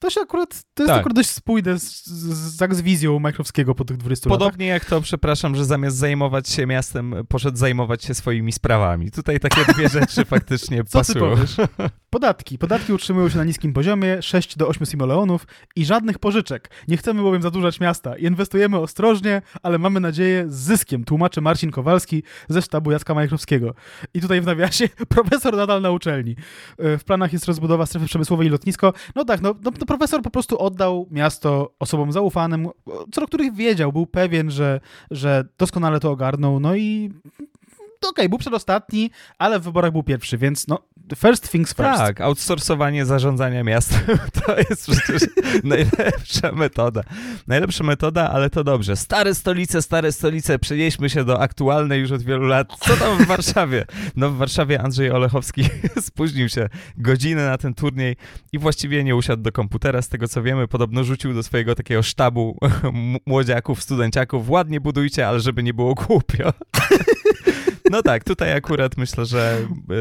To 0.00 0.10
się 0.10 0.20
akurat, 0.20 0.62
to 0.74 0.82
jest 0.82 0.88
Tak. 0.90 1.00
akurat 1.00 1.16
dość 1.16 1.30
spójne 1.30 1.78
z, 1.78 2.06
z, 2.06 2.56
tak 2.56 2.74
z 2.74 2.80
wizją 2.80 3.18
Majchrowskiego 3.18 3.74
po 3.74 3.84
tych 3.84 3.96
20 3.96 4.30
latach. 4.30 4.38
Podobnie 4.38 4.66
jak 4.66 4.84
to, 4.84 5.00
przepraszam, 5.00 5.56
że 5.56 5.64
zamiast 5.64 5.96
zajmować 5.96 6.48
się 6.48 6.66
miastem, 6.66 7.14
poszedł 7.28 7.56
zajmować 7.58 8.04
się 8.04 8.14
swoimi 8.14 8.52
sprawami. 8.52 9.10
Tutaj 9.10 9.40
takie 9.40 9.64
dwie 9.72 9.88
rzeczy 10.00 10.24
faktycznie 10.24 10.84
Co 10.84 10.98
pasują. 10.98 11.34
Podatki. 12.10 12.58
Podatki 12.58 12.92
utrzymują 12.92 13.28
się 13.28 13.38
na 13.38 13.44
niskim 13.44 13.72
poziomie, 13.72 14.22
6 14.22 14.56
do 14.56 14.68
8 14.68 14.86
simoleonów 14.86 15.46
i 15.76 15.84
żadnych 15.84 16.18
pożyczek. 16.18 16.70
Nie 16.88 16.96
chcemy 16.96 17.22
bowiem 17.22 17.42
zadłużać 17.42 17.80
miasta. 17.80 18.16
Inwestujemy 18.16 18.78
ostrożnie, 18.78 19.42
ale 19.62 19.78
mamy 19.78 20.00
nadzieję 20.00 20.44
z 20.48 20.54
zyskiem, 20.54 21.04
tłumaczy 21.04 21.40
Marcin 21.40 21.70
Kowalski 21.70 22.22
ze 22.48 22.62
sztabu 22.62 22.90
Jacka 22.90 23.14
Majchrowskiego. 23.14 23.74
I 24.14 24.20
tutaj 24.20 24.40
w 24.40 24.46
nawiasie 24.46 24.88
profesor 25.08 25.56
nadal 25.56 25.82
na 25.82 25.90
uczelni. 25.90 26.36
E, 26.78 26.98
W 26.98 27.04
planach 27.04 27.32
jest 27.32 27.44
rozbudowa 27.46 27.86
strefy 27.86 28.06
przemysłowej 28.06 28.46
i 28.46 28.50
lotnisko. 28.50 28.92
No 29.14 29.24
tak, 29.24 29.40
no, 29.40 29.54
no, 29.64 29.70
no 29.80 29.86
profesor 29.90 30.22
po 30.22 30.30
prostu 30.30 30.58
oddał 30.58 31.06
miasto 31.10 31.74
osobom 31.78 32.12
zaufanym, 32.12 32.68
co 33.12 33.20
do 33.20 33.26
których 33.26 33.54
wiedział, 33.54 33.92
był 33.92 34.06
pewien, 34.06 34.50
że, 34.50 34.80
że 35.10 35.44
doskonale 35.58 36.00
to 36.00 36.10
ogarną, 36.10 36.60
no 36.60 36.76
i 36.76 37.10
okej, 38.08 38.28
był 38.28 38.38
przedostatni, 38.38 39.10
ale 39.38 39.60
w 39.60 39.62
wyborach 39.62 39.92
był 39.92 40.02
pierwszy, 40.02 40.38
więc 40.38 40.68
no, 40.68 40.78
first 41.16 41.50
things 41.50 41.74
first. 41.74 41.98
Tak, 41.98 42.20
outsourcowanie 42.20 43.06
zarządzania 43.06 43.64
miastem 43.64 44.18
to 44.46 44.58
jest 44.58 44.90
przecież 44.90 45.22
najlepsza 45.64 46.52
metoda. 46.52 47.02
Najlepsza 47.46 47.84
metoda, 47.84 48.30
ale 48.30 48.50
to 48.50 48.64
dobrze. 48.64 48.96
Stare 48.96 49.34
stolice, 49.34 49.82
stare 49.82 50.12
stolice, 50.12 50.58
przenieśmy 50.58 51.10
się 51.10 51.24
do 51.24 51.40
aktualnej 51.40 52.00
już 52.00 52.10
od 52.12 52.22
wielu 52.22 52.46
lat. 52.46 52.68
Co 52.80 52.96
tam 52.96 53.24
w 53.24 53.26
Warszawie? 53.26 53.84
No 54.16 54.30
w 54.30 54.36
Warszawie 54.36 54.82
Andrzej 54.82 55.10
Olechowski 55.10 55.64
spóźnił 56.08 56.48
się 56.48 56.68
godzinę 56.96 57.46
na 57.46 57.58
ten 57.58 57.74
turniej 57.74 58.16
i 58.52 58.58
właściwie 58.58 59.04
nie 59.04 59.16
usiadł 59.16 59.42
do 59.42 59.52
komputera, 59.52 60.02
z 60.02 60.08
tego 60.08 60.28
co 60.28 60.42
wiemy. 60.42 60.68
Podobno 60.68 61.04
rzucił 61.04 61.34
do 61.34 61.42
swojego 61.42 61.74
takiego 61.74 62.02
sztabu 62.02 62.58
młodziaków, 63.26 63.82
studenciaków. 63.82 64.50
Ładnie 64.50 64.80
budujcie, 64.80 65.28
ale 65.28 65.40
żeby 65.40 65.62
nie 65.62 65.74
było 65.74 65.94
głupio. 65.94 66.52
No 67.90 68.02
tak, 68.02 68.24
tutaj 68.24 68.52
akurat 68.52 68.96
myślę, 68.96 69.26
że 69.26 69.58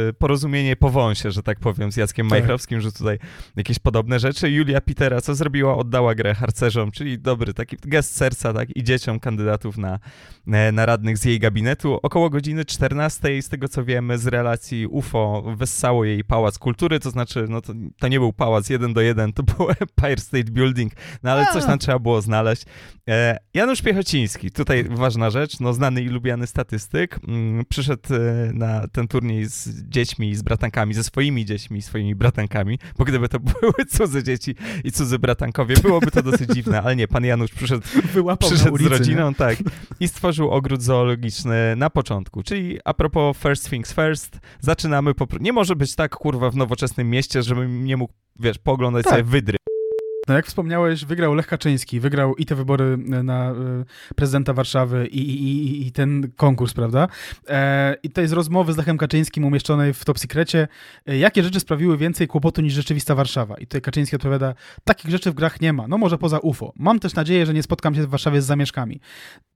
y, 0.09 0.13
porozumienie 0.13 0.75
po 0.75 0.89
wąsie, 0.89 1.31
że 1.31 1.43
tak 1.43 1.59
powiem, 1.59 1.91
z 1.91 1.97
Jackiem 1.97 2.29
Tak. 2.29 2.39
Majchrowskim, 2.39 2.81
że 2.81 2.91
tutaj 2.91 3.19
jakieś 3.55 3.79
podobne 3.79 4.19
rzeczy. 4.19 4.49
Julia 4.51 4.81
Pitera, 4.81 5.21
co 5.21 5.35
zrobiła? 5.35 5.77
Oddała 5.77 6.15
grę 6.15 6.35
harcerzom, 6.35 6.91
czyli 6.91 7.19
dobry 7.19 7.53
taki 7.53 7.77
gest 7.77 8.15
serca, 8.15 8.53
tak, 8.53 8.75
i 8.75 8.83
dzieciom 8.83 9.19
kandydatów 9.19 9.77
na, 9.77 9.99
e, 10.47 10.71
na 10.71 10.85
radnych 10.85 11.17
z 11.17 11.25
jej 11.25 11.39
gabinetu. 11.39 11.99
Około 12.03 12.29
godziny 12.29 12.65
14, 12.65 13.41
z 13.41 13.49
tego 13.49 13.67
co 13.67 13.85
wiemy, 13.85 14.17
z 14.17 14.27
relacji 14.27 14.87
UFO 14.87 15.43
wessało 15.55 16.05
jej 16.05 16.23
Pałac 16.23 16.57
Kultury, 16.57 16.99
to 16.99 17.11
znaczy, 17.11 17.45
no 17.49 17.61
to, 17.61 17.73
to 17.99 18.07
nie 18.07 18.19
był 18.19 18.33
pałac 18.33 18.69
jeden 18.69 18.93
do 18.93 19.01
jeden, 19.01 19.33
to 19.33 19.43
był 19.43 19.67
Empire 19.81 20.19
State 20.19 20.51
Building, 20.51 20.93
no 21.23 21.31
ale 21.31 21.45
coś 21.53 21.65
tam 21.65 21.79
trzeba 21.79 21.99
było 21.99 22.21
znaleźć. 22.21 22.65
E, 23.09 23.39
Janusz 23.53 23.81
Piechociński, 23.81 24.51
tutaj 24.51 24.83
ważna 24.83 25.29
rzecz, 25.29 25.59
no 25.59 25.73
znany 25.73 26.01
i 26.01 26.07
lubiany 26.07 26.47
statystyk, 26.47 27.19
mm, 27.27 27.65
przyszedł 27.69 28.13
e, 28.15 28.17
na 28.53 28.87
ten 28.87 29.07
turniej 29.07 29.45
z 29.45 29.83
dziećmi, 29.89 30.35
z 30.35 30.41
bratankami, 30.41 30.93
ze 30.93 31.03
swoimi 31.03 31.45
dziećmi, 31.45 31.81
swoimi 31.81 32.15
bratankami, 32.15 32.79
bo 32.97 33.05
gdyby 33.05 33.29
to 33.29 33.39
były 33.61 33.85
cudze 33.89 34.23
dzieci 34.23 34.55
i 34.83 34.91
cudzy 34.91 35.19
bratankowie, 35.19 35.75
byłoby 35.75 36.11
to 36.11 36.23
dosyć 36.23 36.49
dziwne, 36.49 36.81
ale 36.81 36.95
nie, 36.95 37.07
pan 37.07 37.25
Janusz 37.25 37.51
przyszedł, 37.51 37.87
Wyłapał 38.13 38.49
przyszedł 38.49 38.73
ulicy, 38.73 38.89
z 38.89 38.99
rodziną, 38.99 39.33
tak, 39.33 39.57
i 39.99 40.07
stworzył 40.07 40.51
ogród 40.51 40.83
zoologiczny 40.83 41.75
na 41.75 41.89
początku, 41.89 42.43
czyli 42.43 42.79
a 42.85 42.93
propos 42.93 43.37
first 43.37 43.69
things 43.69 43.93
first, 43.93 44.39
zaczynamy, 44.59 45.13
po, 45.13 45.27
nie 45.39 45.53
może 45.53 45.75
być 45.75 45.95
tak, 45.95 46.15
kurwa, 46.15 46.49
w 46.49 46.55
nowoczesnym 46.55 47.09
mieście, 47.09 47.43
żebym 47.43 47.85
nie 47.85 47.97
mógł, 47.97 48.13
wiesz, 48.39 48.57
poglądać 48.57 49.03
Tak. 49.03 49.11
sobie 49.11 49.23
wydry. 49.23 49.59
No 50.29 50.35
jak 50.35 50.45
wspomniałeś, 50.45 51.05
wygrał 51.05 51.33
Lech 51.33 51.47
Kaczyński, 51.47 51.99
wygrał 51.99 52.35
i 52.35 52.45
te 52.45 52.55
wybory 52.55 52.97
na 52.97 53.51
y, 53.51 54.15
prezydenta 54.15 54.53
Warszawy 54.53 55.07
i, 55.07 55.19
i, 55.19 55.43
i, 55.43 55.87
i 55.87 55.91
ten 55.91 56.31
konkurs, 56.35 56.73
prawda? 56.73 57.07
E, 57.47 57.95
I 58.03 58.07
tutaj 58.09 58.27
z 58.27 58.31
rozmowy 58.31 58.73
z 58.73 58.77
Lechem 58.77 58.97
Kaczyńskim 58.97 59.45
umieszczonej 59.45 59.93
w 59.93 60.05
Top 60.05 60.19
Secrecie, 60.19 60.67
e, 61.05 61.17
jakie 61.17 61.43
rzeczy 61.43 61.59
sprawiły 61.59 61.97
więcej 61.97 62.27
kłopotu 62.27 62.61
niż 62.61 62.73
rzeczywista 62.73 63.15
Warszawa? 63.15 63.55
I 63.55 63.67
tutaj 63.67 63.81
Kaczyński 63.81 64.15
odpowiada, 64.15 64.53
takich 64.83 65.11
rzeczy 65.11 65.31
w 65.31 65.33
grach 65.33 65.61
nie 65.61 65.73
ma, 65.73 65.87
no 65.87 65.97
może 65.97 66.17
poza 66.17 66.39
UFO. 66.39 66.73
Mam 66.75 66.99
też 66.99 67.15
nadzieję, 67.15 67.45
że 67.45 67.53
nie 67.53 67.63
spotkam 67.63 67.95
się 67.95 68.01
w 68.01 68.09
Warszawie 68.09 68.41
z 68.41 68.45
zamieszkami. 68.45 68.99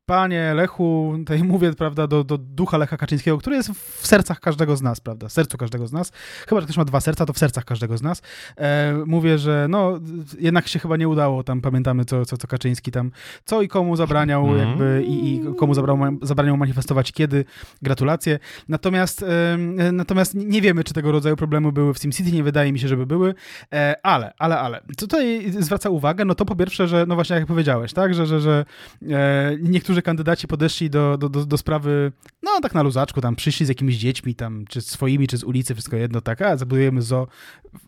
Panie 0.05 0.53
Lechu, 0.53 1.15
tutaj 1.19 1.43
mówię, 1.53 1.73
prawda, 1.73 2.07
do, 2.07 2.23
do 2.23 2.37
ducha 2.37 2.77
Lecha 2.77 2.97
Kaczyńskiego, 2.97 3.37
który 3.37 3.55
jest 3.55 3.71
w 3.71 4.07
sercach 4.07 4.39
każdego 4.39 4.75
z 4.75 4.81
nas, 4.81 4.99
prawda, 4.99 5.27
w 5.27 5.31
sercu 5.31 5.57
każdego 5.57 5.87
z 5.87 5.91
nas. 5.91 6.11
Chyba, 6.47 6.61
że 6.61 6.67
ktoś 6.67 6.77
ma 6.77 6.85
dwa 6.85 7.01
serca, 7.01 7.25
to 7.25 7.33
w 7.33 7.37
sercach 7.37 7.65
każdego 7.65 7.97
z 7.97 8.01
nas. 8.01 8.21
E, 8.57 8.93
mówię, 9.05 9.37
że 9.37 9.67
no, 9.69 9.99
jednak 10.39 10.67
się 10.67 10.79
chyba 10.79 10.97
nie 10.97 11.07
udało, 11.07 11.43
tam 11.43 11.61
pamiętamy, 11.61 12.05
co, 12.05 12.25
co, 12.25 12.37
co 12.37 12.47
Kaczyński 12.47 12.91
tam, 12.91 13.11
co 13.45 13.61
i 13.61 13.67
komu 13.67 13.95
zabraniał 13.95 14.43
Mhm. 14.47 14.69
jakby 14.69 15.03
i, 15.07 15.35
i 15.35 15.55
komu 15.55 15.73
zabrał, 15.73 15.97
zabraniał 16.21 16.57
manifestować 16.57 17.11
kiedy. 17.11 17.45
Gratulacje. 17.81 18.39
Natomiast, 18.69 19.23
e, 19.23 19.57
natomiast 19.91 20.35
nie 20.35 20.61
wiemy, 20.61 20.83
czy 20.83 20.93
tego 20.93 21.11
rodzaju 21.11 21.35
problemy 21.35 21.71
były 21.71 21.93
w 21.93 21.97
SimCity, 21.97 22.31
nie 22.31 22.43
wydaje 22.43 22.71
mi 22.71 22.79
się, 22.79 22.87
żeby 22.87 23.05
były, 23.05 23.33
e, 23.73 23.95
ale, 24.03 24.33
ale, 24.37 24.59
ale, 24.59 24.81
co 24.97 25.07
tutaj 25.07 25.51
zwraca 25.59 25.89
uwagę, 25.89 26.25
no 26.25 26.35
to 26.35 26.45
po 26.45 26.55
pierwsze, 26.55 26.87
że, 26.87 27.05
no 27.07 27.15
właśnie 27.15 27.35
jak 27.35 27.45
powiedziałeś, 27.45 27.93
tak, 27.93 28.13
że, 28.13 28.25
że, 28.25 28.39
że 28.39 28.65
e, 29.09 29.57
niektórzy 29.61 29.92
niektórzy 29.93 30.01
kandydaci 30.01 30.47
podeszli 30.47 30.89
do, 30.89 31.17
do, 31.17 31.29
do, 31.29 31.45
do 31.45 31.58
sprawy, 31.58 32.12
no 32.43 32.51
tak 32.62 32.73
na 32.73 32.82
luzaczku, 32.82 33.21
tam 33.21 33.36
przyszli 33.36 33.65
z 33.65 33.69
jakimiś 33.69 33.97
dziećmi, 33.97 34.36
tam, 34.36 34.65
czy 34.69 34.82
swoimi, 34.82 35.27
czy 35.27 35.38
z 35.38 35.43
ulicy, 35.43 35.73
wszystko 35.73 35.95
jedno, 35.95 36.21
tak, 36.21 36.41
a 36.41 36.58
zabudujemy 36.58 37.01
zo, 37.01 37.27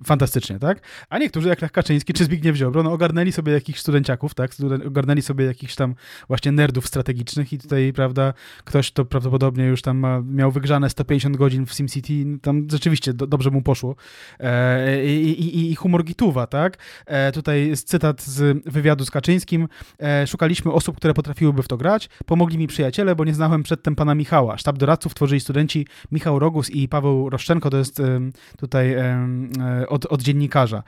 fantastycznie, 0.03 0.59
tak? 0.59 0.81
A 1.09 1.17
niektórzy, 1.17 1.49
jak 1.49 1.61
Lech 1.61 1.71
Kaczyński, 1.71 2.13
czy 2.13 2.25
Zbigniew 2.25 2.55
Ziobro, 2.55 2.83
no 2.83 2.91
ogarnęli 2.91 3.31
sobie 3.31 3.53
jakichś 3.53 3.79
studenciaków, 3.79 4.33
tak? 4.33 4.51
Ogarnęli 4.87 5.21
sobie 5.21 5.45
jakichś 5.45 5.75
tam 5.75 5.95
właśnie 6.27 6.51
nerdów 6.51 6.87
strategicznych 6.87 7.53
i 7.53 7.57
tutaj, 7.57 7.93
prawda, 7.95 8.33
ktoś 8.63 8.91
to 8.91 9.05
prawdopodobnie 9.05 9.65
już 9.65 9.81
tam 9.81 10.05
miał 10.35 10.51
wygrzane 10.51 10.89
150 10.89 11.37
godzin 11.37 11.65
w 11.65 11.73
SimCity, 11.73 12.39
tam 12.41 12.67
rzeczywiście 12.71 13.13
do, 13.13 13.27
dobrze 13.27 13.51
mu 13.51 13.61
poszło. 13.61 13.95
E, 14.39 15.05
i, 15.05 15.41
i, 15.41 15.71
I 15.71 15.75
humor 15.75 16.03
gituwa, 16.03 16.47
tak? 16.47 16.77
E, 17.05 17.31
tutaj 17.31 17.67
jest 17.67 17.87
cytat 17.87 18.21
z 18.21 18.63
wywiadu 18.65 19.05
z 19.05 19.11
Kaczyńskim. 19.11 19.67
E, 19.99 20.27
szukaliśmy 20.27 20.71
osób, 20.71 20.97
które 20.97 21.13
potrafiłyby 21.13 21.63
w 21.63 21.67
to 21.67 21.77
grać. 21.77 21.94
Pomogli 22.25 22.57
mi 22.57 22.67
przyjaciele, 22.67 23.15
bo 23.15 23.25
nie 23.25 23.33
znałem 23.33 23.63
przedtem 23.63 23.95
pana 23.95 24.15
Michała. 24.15 24.57
Sztab 24.57 24.77
doradców 24.77 25.15
tworzyli 25.15 25.41
studenci 25.41 25.87
Michał 26.11 26.39
Rogus 26.39 26.69
i 26.69 26.87
Paweł 26.87 27.29
Roszczenko, 27.29 27.69
to 27.69 27.77
jest 27.77 28.01
tutaj 28.57 28.95
od, 29.87 30.05
od 30.05 30.21
dziennikarza 30.21 30.83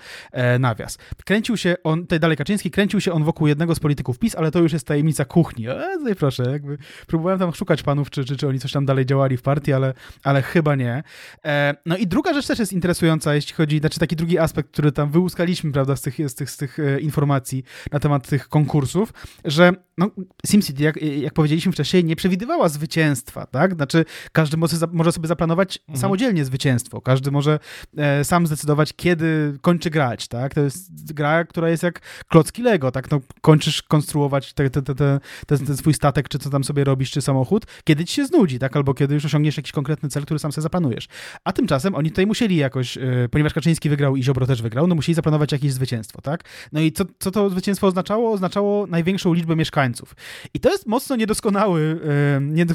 nawias. 0.59 0.97
Kręcił 1.25 1.57
się 1.57 1.75
on, 1.83 2.01
tutaj 2.01 2.19
dalej 2.19 2.37
Kaczyński, 2.37 2.71
kręcił 2.71 3.01
się 3.01 3.13
on 3.13 3.23
wokół 3.23 3.47
jednego 3.47 3.75
z 3.75 3.79
polityków 3.79 4.19
PiS, 4.19 4.35
ale 4.35 4.51
to 4.51 4.59
już 4.59 4.73
jest 4.73 4.87
tajemnica 4.87 5.25
kuchni. 5.25 5.67
E, 5.69 6.15
proszę, 6.15 6.43
jakby 6.51 6.77
próbowałem 7.07 7.39
tam 7.39 7.53
szukać 7.53 7.83
panów, 7.83 8.09
czy, 8.09 8.25
czy, 8.25 8.37
czy 8.37 8.47
oni 8.47 8.59
coś 8.59 8.71
tam 8.71 8.85
dalej 8.85 9.05
działali 9.05 9.37
w 9.37 9.41
partii, 9.41 9.73
ale, 9.73 9.93
ale 10.23 10.41
chyba 10.41 10.75
nie. 10.75 11.03
E, 11.45 11.75
no 11.85 11.97
i 11.97 12.07
druga 12.07 12.33
rzecz 12.33 12.47
też 12.47 12.59
jest 12.59 12.73
interesująca, 12.73 13.35
jeśli 13.35 13.53
chodzi, 13.53 13.79
znaczy 13.79 13.99
taki 13.99 14.15
drugi 14.15 14.39
aspekt, 14.39 14.71
który 14.71 14.91
tam 14.91 15.11
wyłuskaliśmy, 15.11 15.71
prawda, 15.71 15.95
z 15.95 16.01
tych, 16.01 16.29
z 16.29 16.35
tych, 16.35 16.51
z 16.51 16.57
tych 16.57 16.79
e, 16.79 16.99
informacji 16.99 17.63
na 17.91 17.99
temat 17.99 18.27
tych 18.27 18.49
konkursów, 18.49 19.13
że 19.45 19.71
no, 19.97 20.11
SimCity, 20.47 20.83
jak, 20.83 20.96
jak 21.01 21.33
powiedzieliśmy 21.33 21.71
wcześniej, 21.71 22.03
nie 22.03 22.15
przewidywała 22.15 22.69
zwycięstwa, 22.69 23.45
tak? 23.45 23.75
Znaczy, 23.75 24.05
każdy 24.31 24.57
może, 24.57 24.77
może 24.91 25.11
sobie 25.11 25.27
zaplanować 25.27 25.77
mhm. 25.77 26.01
samodzielnie 26.01 26.45
zwycięstwo, 26.45 27.01
każdy 27.01 27.31
może 27.31 27.59
e, 27.97 28.23
sam 28.23 28.47
zdecydować, 28.47 28.93
kiedy 28.95 29.57
kończy 29.61 29.89
grać, 29.89 30.27
tak? 30.27 30.53
To 30.53 30.61
jest 30.61 31.13
gra, 31.13 31.43
która 31.43 31.69
jest 31.69 31.83
jak 31.83 32.01
klocki 32.27 32.61
Lego, 32.61 32.91
tak? 32.91 33.11
No, 33.11 33.21
kończysz 33.41 33.81
konstruować 33.81 34.53
te, 34.53 34.69
te, 34.69 34.81
te, 34.81 34.95
te, 34.95 35.19
ten 35.47 35.77
swój 35.77 35.93
statek, 35.93 36.29
czy 36.29 36.39
co 36.39 36.49
tam 36.49 36.63
sobie 36.63 36.83
robisz, 36.83 37.11
czy 37.11 37.21
samochód, 37.21 37.65
kiedy 37.83 38.05
ci 38.05 38.13
się 38.13 38.25
znudzi, 38.25 38.59
tak? 38.59 38.75
Albo 38.75 38.93
kiedy 38.93 39.13
już 39.13 39.25
osiągniesz 39.25 39.57
jakiś 39.57 39.71
konkretny 39.71 40.09
cel, 40.09 40.23
który 40.23 40.39
sam 40.39 40.51
sobie 40.51 40.63
zaplanujesz. 40.63 41.07
A 41.43 41.53
tymczasem 41.53 41.95
oni 41.95 42.09
tutaj 42.09 42.27
musieli 42.27 42.55
jakoś, 42.55 42.97
e, 42.97 43.01
ponieważ 43.31 43.53
Kaczyński 43.53 43.89
wygrał 43.89 44.15
i 44.15 44.23
Ziobro 44.23 44.45
też 44.47 44.61
wygrał, 44.61 44.87
no 44.87 44.95
musieli 44.95 45.15
zaplanować 45.15 45.51
jakieś 45.51 45.73
zwycięstwo, 45.73 46.21
tak? 46.21 46.43
No 46.71 46.79
i 46.79 46.91
co, 46.91 47.05
co 47.19 47.31
to 47.31 47.49
zwycięstwo 47.49 47.87
oznaczało? 47.87 48.31
Oznaczało 48.31 48.87
największą 48.87 49.33
liczbę 49.33 49.55
mieszkańców. 49.55 50.15
I 50.53 50.59
to 50.59 50.69
jest 50.69 50.86
mocno 50.87 51.15
niedoskonały, 51.15 51.99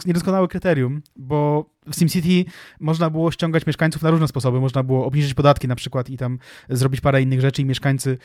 niedoskonały 0.06 0.48
kryterium, 0.48 1.02
bo 1.16 1.72
w 1.86 1.94
SimCity 1.94 2.50
można 2.80 3.10
było 3.10 3.30
ściągać 3.30 3.66
mieszkańców 3.66 4.02
na 4.02 4.10
różne 4.10 4.28
sposoby. 4.28 4.60
Można 4.60 4.82
było 4.82 5.06
obniżyć 5.06 5.34
podatki 5.34 5.68
na 5.68 5.76
przykład 5.76 6.10
i 6.10 6.16
tam 6.16 6.38
zrobić 6.68 7.00
parę 7.00 7.22
innych 7.22 7.40
rzeczy 7.40 7.62
i 7.62 7.64
mieszkańcy 7.64 8.18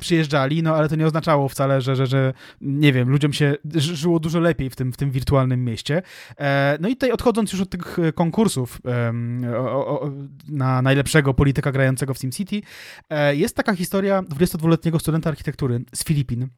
przyjeżdżali, 0.00 0.62
no 0.62 0.74
ale 0.74 0.88
to 0.88 0.96
nie 0.96 1.06
oznaczało 1.06 1.48
wcale, 1.48 1.80
że, 1.80 1.96
że, 1.96 2.06
że 2.06 2.32
nie 2.60 2.92
wiem, 2.92 3.08
ludziom 3.08 3.32
się 3.32 3.54
żyło 3.74 4.20
dużo 4.20 4.40
lepiej 4.40 4.70
w 4.70 4.76
tym, 4.76 4.92
w 4.92 4.96
tym 4.96 5.10
wirtualnym 5.10 5.64
mieście. 5.64 6.02
E, 6.38 6.78
no 6.80 6.88
i 6.88 6.92
tutaj 6.92 7.12
odchodząc 7.12 7.52
już 7.52 7.60
od 7.60 7.70
tych 7.70 7.96
konkursów 8.14 8.80
e, 8.86 9.58
o, 9.58 10.10
na 10.48 10.82
najlepszego 10.82 11.34
polityka 11.34 11.72
grającego 11.72 12.14
w 12.14 12.18
SimCity, 12.18 12.62
e, 13.10 13.36
jest 13.36 13.56
taka 13.56 13.74
historia 13.74 14.22
22-letniego 14.22 14.98
studenta 14.98 15.30
architektury 15.30 15.80
z 15.94 16.04
Filipin, 16.04 16.48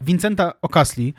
Vincenta 0.00 0.52
Okasli, 0.62 1.14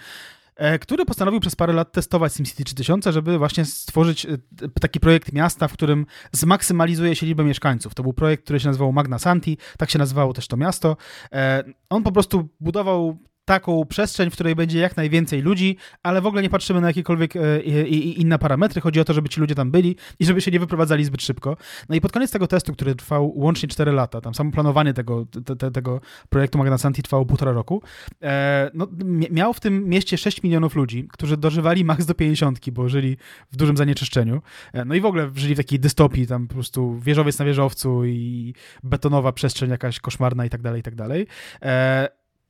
który 0.82 1.06
postanowił 1.06 1.40
przez 1.40 1.56
parę 1.56 1.74
lat 1.74 1.92
testować 1.92 2.34
SimCity 2.34 2.64
3000, 2.64 3.12
żeby 3.12 3.38
właśnie 3.38 3.66
stworzyć 3.66 4.26
e, 4.26 4.38
taki 4.82 5.00
projekt 5.00 5.34
miasta, 5.34 5.68
w 5.68 5.74
którym 5.74 6.06
zmaksymalizuje 6.32 7.16
się 7.16 7.26
liczbę 7.26 7.44
mieszkańców. 7.44 7.96
To 7.96 8.04
był 8.04 8.14
projekt, 8.14 8.44
który 8.44 8.60
się 8.60 8.68
nazywał 8.68 8.94
Magna 8.94 9.20
Santi, 9.20 9.58
tak 9.78 9.90
się 9.90 10.00
nazywało 10.00 10.34
też 10.34 10.48
to 10.48 10.58
miasto. 10.58 10.98
E, 11.32 11.64
on 11.90 12.04
po 12.04 12.12
prostu 12.12 12.50
budował 12.60 13.18
taką 13.46 13.86
przestrzeń, 13.86 14.30
w 14.30 14.34
której 14.34 14.56
będzie 14.56 14.80
jak 14.80 14.98
najwięcej 14.98 15.42
ludzi, 15.42 15.78
ale 16.04 16.22
w 16.22 16.26
ogóle 16.26 16.42
nie 16.42 16.50
patrzymy 16.50 16.82
na 16.82 16.88
jakiekolwiek 16.88 17.36
e, 17.36 17.62
inne 17.98 18.40
parametry. 18.40 18.82
Chodzi 18.82 19.00
o 19.00 19.06
to, 19.06 19.14
żeby 19.14 19.30
ci 19.30 19.42
ludzie 19.42 19.56
tam 19.56 19.72
byli 19.72 19.96
i 20.20 20.26
żeby 20.26 20.42
się 20.42 20.52
nie 20.52 20.60
wyprowadzali 20.60 21.06
zbyt 21.06 21.22
szybko. 21.22 21.58
No 21.90 21.96
i 21.96 22.02
pod 22.02 22.12
koniec 22.12 22.32
tego 22.32 22.48
testu, 22.48 22.74
który 22.74 22.96
trwał 22.96 23.40
łącznie 23.40 23.70
4 23.70 23.92
lata, 23.92 24.22
tam 24.22 24.34
samo 24.34 24.52
planowanie 24.52 24.94
tego, 24.94 25.26
te, 25.46 25.56
te, 25.56 25.72
tego 25.72 26.02
projektu 26.30 26.58
Magna 26.58 26.78
Santi 26.78 27.04
trwało 27.04 27.26
półtora 27.26 27.52
roku, 27.52 27.82
e, 28.22 28.72
no, 28.74 28.88
miał 29.32 29.54
w 29.54 29.60
tym 29.60 29.90
mieście 29.90 30.18
6 30.18 30.44
milionów 30.44 30.76
ludzi, 30.76 31.08
którzy 31.12 31.38
dożywali 31.38 31.86
maks 31.86 32.06
do 32.06 32.14
50, 32.14 32.70
bo 32.70 32.90
żyli 32.90 33.18
w 33.52 33.56
dużym 33.56 33.78
zanieczyszczeniu. 33.78 34.42
E, 34.74 34.86
no 34.86 34.96
i 34.96 35.02
w 35.02 35.06
ogóle 35.06 35.32
żyli 35.36 35.56
w 35.56 35.58
takiej 35.58 35.80
dystopii, 35.80 36.28
tam 36.28 36.48
po 36.48 36.54
prostu 36.54 37.00
wieżowiec 37.00 37.40
na 37.40 37.46
wieżowcu 37.46 38.06
i 38.06 38.54
betonowa 38.84 39.32
przestrzeń 39.32 39.70
jakaś 39.70 40.00
koszmarna 40.00 40.46
i 40.46 40.50
tak 40.50 40.62
dalej, 40.62 40.80
i 40.80 40.84
tak 40.84 40.96
dalej. 40.96 41.28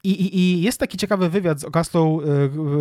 E, 0.06 0.10
i, 0.10 0.22
i, 0.22 0.40
I, 0.40 0.62
jest 0.62 0.80
taki 0.80 0.98
ciekawy 0.98 1.30
wywiad 1.30 1.60
z 1.60 1.64
Okastą 1.64 2.22
y, 2.22 2.26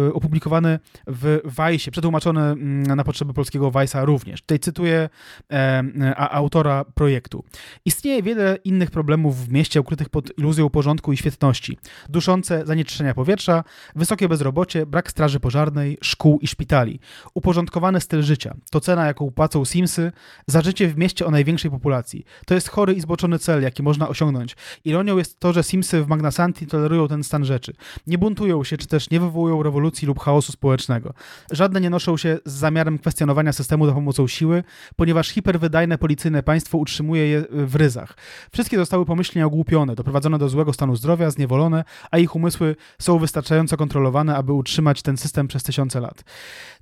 y, 0.08 0.14
opublikowany 0.14 0.78
w 1.06 1.40
Vice, 1.44 1.90
przetłumaczony 1.90 2.40
mm, 2.40 2.82
na 2.82 3.04
potrzeby 3.04 3.34
polskiego 3.34 3.70
Vice'a 3.70 4.04
również. 4.04 4.40
Tutaj 4.40 4.58
cytuję 4.58 5.08
e, 5.52 6.14
autora 6.16 6.84
projektu. 6.84 7.44
Istnieje 7.84 8.22
wiele 8.22 8.58
innych 8.64 8.90
problemów 8.90 9.46
w 9.46 9.52
mieście 9.52 9.80
ukrytych 9.80 10.08
pod 10.08 10.38
iluzją 10.38 10.70
porządku 10.70 11.12
i 11.12 11.16
świetności. 11.16 11.78
Duszące 12.08 12.66
zanieczyszczenia 12.66 13.14
powietrza, 13.14 13.64
wysokie 13.96 14.28
bezrobocie, 14.28 14.86
brak 14.86 15.10
straży 15.10 15.40
pożarnej, 15.40 15.98
szkół 16.02 16.38
i 16.38 16.46
szpitali. 16.46 17.00
Uporządkowany 17.34 18.00
styl 18.00 18.22
życia. 18.22 18.54
To 18.70 18.80
cena, 18.80 19.06
jaką 19.06 19.30
płacą 19.30 19.64
Simsy 19.64 20.12
za 20.46 20.62
życie 20.62 20.88
w 20.88 20.96
mieście 20.98 21.26
o 21.26 21.30
największej 21.30 21.70
populacji. 21.70 22.24
To 22.46 22.54
jest 22.54 22.68
chory 22.68 22.94
i 22.94 23.00
zboczony 23.00 23.38
cel, 23.38 23.62
jaki 23.62 23.82
można 23.82 24.08
osiągnąć. 24.08 24.56
Ironią 24.84 25.18
jest 25.18 25.40
to, 25.40 25.52
że 25.52 25.62
Simsy 25.62 26.02
w 26.02 26.08
Magnasanti 26.08 26.66
tolerują 26.66 27.11
ten 27.12 27.24
stan 27.24 27.44
rzeczy. 27.44 27.72
Nie 28.06 28.18
buntują 28.18 28.64
się, 28.64 28.76
czy 28.76 28.86
też 28.86 29.10
nie 29.10 29.20
wywołują 29.20 29.62
rewolucji 29.62 30.08
lub 30.08 30.20
chaosu 30.20 30.52
społecznego. 30.52 31.14
Żadne 31.50 31.80
nie 31.80 31.90
noszą 31.90 32.16
się 32.16 32.38
z 32.44 32.52
zamiarem 32.52 32.98
kwestionowania 32.98 33.52
systemu 33.52 33.86
za 33.86 33.92
pomocą 33.92 34.28
siły, 34.28 34.64
ponieważ 34.96 35.28
hiperwydajne 35.28 35.98
policyjne 35.98 36.42
państwo 36.42 36.78
utrzymuje 36.78 37.28
je 37.28 37.44
w 37.50 37.76
ryzach. 37.76 38.16
Wszystkie 38.52 38.76
zostały 38.76 39.04
pomyślnie 39.04 39.46
ogłupione, 39.46 39.94
doprowadzone 39.94 40.38
do 40.38 40.48
złego 40.48 40.72
stanu 40.72 40.96
zdrowia, 40.96 41.30
zniewolone, 41.30 41.84
a 42.10 42.18
ich 42.18 42.36
umysły 42.36 42.76
są 42.98 43.18
wystarczająco 43.18 43.76
kontrolowane, 43.76 44.36
aby 44.36 44.52
utrzymać 44.52 45.02
ten 45.02 45.16
system 45.16 45.48
przez 45.48 45.62
tysiące 45.62 46.00
lat. 46.00 46.24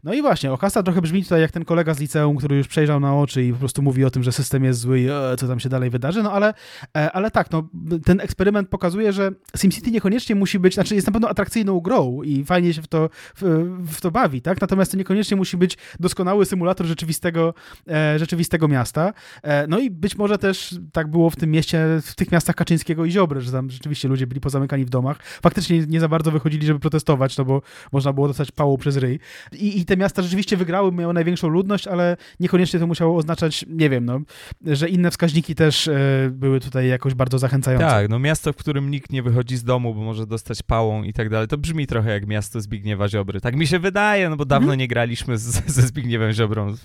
No 0.05 0.15
i 0.15 0.23
właśnie, 0.23 0.53
Okasa 0.53 0.83
trochę 0.83 1.03
brzmi 1.03 1.23
tutaj 1.23 1.41
jak 1.41 1.51
ten 1.51 1.65
kolega 1.65 1.95
z 1.95 2.01
liceum, 2.01 2.37
który 2.37 2.57
już 2.57 2.69
przejrzał 2.69 3.01
na 3.01 3.17
oczy 3.17 3.45
i 3.45 3.53
po 3.53 3.59
prostu 3.59 3.83
mówi 3.83 4.05
o 4.05 4.11
tym, 4.11 4.23
że 4.23 4.33
system 4.33 4.65
jest 4.65 4.81
zły 4.81 5.01
i 5.01 5.09
e, 5.09 5.37
co 5.39 5.49
tam 5.49 5.61
się 5.61 5.69
dalej 5.69 5.91
wydarzy, 5.91 6.23
no 6.23 6.33
ale, 6.33 6.55
e, 6.97 7.13
ale 7.13 7.31
tak, 7.31 7.51
no, 7.51 7.69
ten 8.05 8.21
eksperyment 8.21 8.69
pokazuje, 8.69 9.13
że 9.13 9.31
SimCity 9.57 9.91
niekoniecznie 9.91 10.20
musi 10.35 10.59
być, 10.59 10.75
znaczy 10.75 10.95
jest 10.95 11.07
na 11.07 11.13
pewno 11.13 11.29
atrakcyjną 11.29 11.81
grą 11.81 12.23
i 12.23 12.45
fajnie 12.45 12.75
się 12.75 12.83
w 12.83 12.89
to, 12.89 13.11
w, 13.37 13.43
w 13.87 14.01
to 14.01 14.11
bawi, 14.11 14.43
tak? 14.43 14.61
Natomiast 14.61 14.91
to 14.91 14.97
niekoniecznie 14.99 15.37
musi 15.37 15.57
być 15.57 15.79
doskonały 16.01 16.47
symulator 16.47 16.87
rzeczywistego, 16.87 17.55
e, 17.89 18.19
rzeczywistego 18.19 18.69
miasta. 18.69 19.13
E, 19.43 19.67
no 19.67 19.79
i 19.79 19.91
być 19.91 20.17
może 20.17 20.39
też 20.39 20.75
tak 20.93 21.09
było 21.11 21.31
w 21.31 21.37
tym 21.37 21.51
mieście, 21.51 21.87
w 22.03 22.15
tych 22.15 22.33
miastach 22.33 22.57
Kaczyńskiego 22.57 23.05
i 23.05 23.11
Ziobry, 23.11 23.41
że 23.41 23.53
tam 23.53 23.71
rzeczywiście 23.71 24.09
ludzie 24.09 24.27
byli 24.27 24.41
pozamykani 24.41 24.85
w 24.85 24.91
domach. 24.91 25.19
Faktycznie 25.43 25.87
nie 25.87 26.01
za 26.01 26.09
bardzo 26.09 26.31
wychodzili, 26.31 26.67
żeby 26.67 26.81
protestować, 26.81 27.37
no 27.37 27.45
bo 27.45 27.63
można 27.93 28.13
było 28.13 28.29
dostać 28.29 28.51
pałą 28.51 28.77
przez 28.77 28.97
ryj. 28.97 29.19
I, 29.53 29.81
i 29.81 29.85
te 29.85 29.97
miasta 29.97 30.23
rzeczywiście 30.23 30.57
wygrały, 30.57 30.93
miały 30.93 31.15
największą 31.15 31.49
ludność, 31.49 31.87
ale 31.87 32.17
niekoniecznie 32.41 32.81
to 32.81 32.87
musiało 32.87 33.17
oznaczać, 33.17 33.65
nie 33.69 33.91
wiem, 33.91 34.05
no, 34.05 34.21
że 34.67 34.89
inne 34.89 35.11
wskaźniki 35.11 35.55
też 35.55 35.89
e, 35.89 36.31
były 36.33 36.61
tutaj 36.61 36.89
jakoś 36.89 37.15
bardzo 37.15 37.39
zachęcające. 37.39 37.87
Tak, 37.87 38.09
no 38.09 38.19
miasto, 38.19 38.53
w 38.53 38.57
którym 38.57 38.91
nikt 38.91 39.13
nie 39.13 39.23
wychodzi 39.23 39.57
z 39.57 39.65
domu, 39.65 39.95
bo 39.95 40.01
może 40.11 40.27
dostać 40.27 40.63
pałą 40.63 41.03
i 41.03 41.13
tak 41.13 41.29
dalej, 41.29 41.49
to 41.49 41.59
brzmi 41.59 41.87
trochę 41.87 42.11
jak 42.11 42.27
miasto 42.27 42.61
Zbigniewa 42.61 43.09
Ziobry. 43.09 43.41
Tak 43.41 43.57
mi 43.57 43.67
się 43.67 43.79
wydaje, 43.79 44.31
no 44.31 44.37
bo 44.37 44.45
dawno 44.45 44.65
mhm. 44.65 44.79
nie 44.79 44.89
graliśmy 44.89 45.39
z, 45.39 45.43
ze 45.77 45.83
Zbigniewem 45.83 46.33
Ziobrą 46.33 46.75
w, 46.75 46.81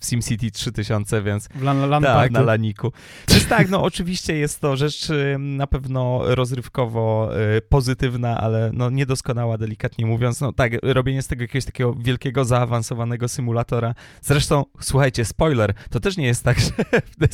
w 0.00 0.04
SimCity 0.04 0.50
3000, 0.50 1.22
więc 1.22 1.48
w 1.54 1.62
lan, 1.62 1.90
lan 1.90 2.02
tak, 2.02 2.30
na 2.30 2.40
laniku. 2.40 2.92
Więc 3.28 3.48
tak, 3.48 3.70
no 3.70 3.82
oczywiście 3.82 4.36
jest 4.36 4.60
to 4.60 4.76
rzecz 4.76 5.08
na 5.38 5.66
pewno 5.66 6.20
rozrywkowo 6.34 7.30
y, 7.56 7.62
pozytywna, 7.62 8.40
ale 8.40 8.70
no 8.74 8.90
niedoskonała, 8.90 9.58
delikatnie 9.58 10.06
mówiąc. 10.06 10.40
No 10.40 10.52
tak, 10.52 10.72
robienie 10.82 11.22
z 11.22 11.26
tego 11.26 11.42
jakiegoś 11.42 11.64
takiego 11.64 11.94
wielkiego 11.94 12.44
zaawansowanego 12.44 13.28
symulatora. 13.28 13.94
Zresztą, 14.22 14.64
słuchajcie, 14.80 15.24
spoiler, 15.24 15.74
to 15.90 16.00
też 16.00 16.16
nie 16.16 16.26
jest 16.26 16.44
tak, 16.44 16.60
że 16.66 16.70
w 16.90 17.16
The, 17.16 17.28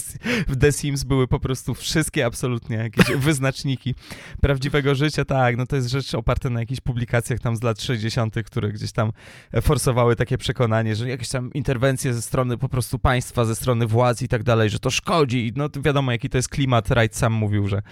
w 0.48 0.56
The 0.56 0.72
Sims 0.72 1.04
były 1.04 1.28
po 1.28 1.40
prostu 1.40 1.74
wszystkie 1.74 2.26
absolutnie 2.26 2.76
jakieś 2.76 3.06
wyznaczniki 3.26 3.94
prawdziwego 4.40 4.94
życia. 4.94 5.24
Tak, 5.34 5.56
no 5.56 5.66
to 5.66 5.76
jest 5.76 5.88
rzecz 5.88 6.14
oparta 6.14 6.50
na 6.50 6.60
jakichś 6.60 6.80
publikacjach 6.80 7.40
tam 7.40 7.56
z 7.56 7.62
lat 7.62 7.82
60., 7.82 8.34
które 8.46 8.72
gdzieś 8.72 8.92
tam 8.92 9.12
forsowały 9.62 10.16
takie 10.16 10.38
przekonanie, 10.38 10.96
że 10.96 11.08
jakieś 11.08 11.28
tam 11.28 11.52
interwencje 11.52 12.14
ze 12.14 12.22
strony 12.22 12.58
po 12.58 12.68
prostu 12.68 12.98
państwa, 12.98 13.44
ze 13.44 13.54
strony 13.54 13.86
władz 13.86 14.22
i 14.22 14.28
tak 14.28 14.42
dalej, 14.42 14.70
że 14.70 14.78
to 14.78 14.90
szkodzi. 14.90 15.52
No 15.56 15.68
to 15.68 15.82
wiadomo, 15.82 16.12
jaki 16.12 16.30
to 16.30 16.38
jest 16.38 16.48
klimat. 16.48 16.88
Wright 16.88 17.16
sam 17.16 17.32
mówił, 17.32 17.68
że 17.68 17.82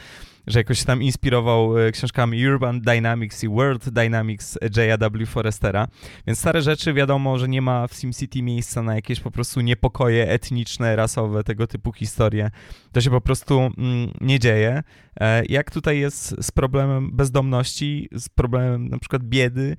że 0.47 0.61
jakoś 0.61 0.79
się 0.79 0.85
tam 0.85 1.03
inspirował 1.03 1.79
e, 1.79 1.93
książkami 1.93 2.49
Urban 2.49 2.81
Dynamics 2.81 3.45
i 3.45 3.49
World 3.49 3.91
Dynamics 3.91 4.59
J.A.W. 4.77 5.27
Forestera. 5.27 5.89
Więc 6.27 6.39
stare 6.39 6.63
rzeczy 6.63 6.93
wiadomo, 6.93 7.39
że 7.39 7.49
nie 7.49 7.63
ma 7.63 7.87
w 7.87 7.95
SimCity 7.95 8.43
miejsca 8.43 8.83
na 8.83 8.95
jakieś 8.95 9.21
po 9.21 9.31
prostu 9.31 9.61
niepokoje 9.61 10.29
etniczne, 10.29 10.97
rasowe, 10.97 11.45
tego 11.45 11.67
typu 11.67 11.93
historie. 11.93 12.51
To 12.93 13.01
się 13.01 13.11
po 13.11 13.21
prostu 13.21 13.61
mm, 13.61 14.11
nie 14.21 14.39
dzieje. 14.39 14.83
E, 15.21 15.45
jak 15.45 15.71
tutaj 15.71 15.99
jest 15.99 16.45
z 16.45 16.51
problemem 16.51 17.11
bezdomności, 17.13 18.09
z 18.13 18.29
problemem 18.29 18.89
na 18.89 18.99
przykład 18.99 19.23
biedy? 19.23 19.77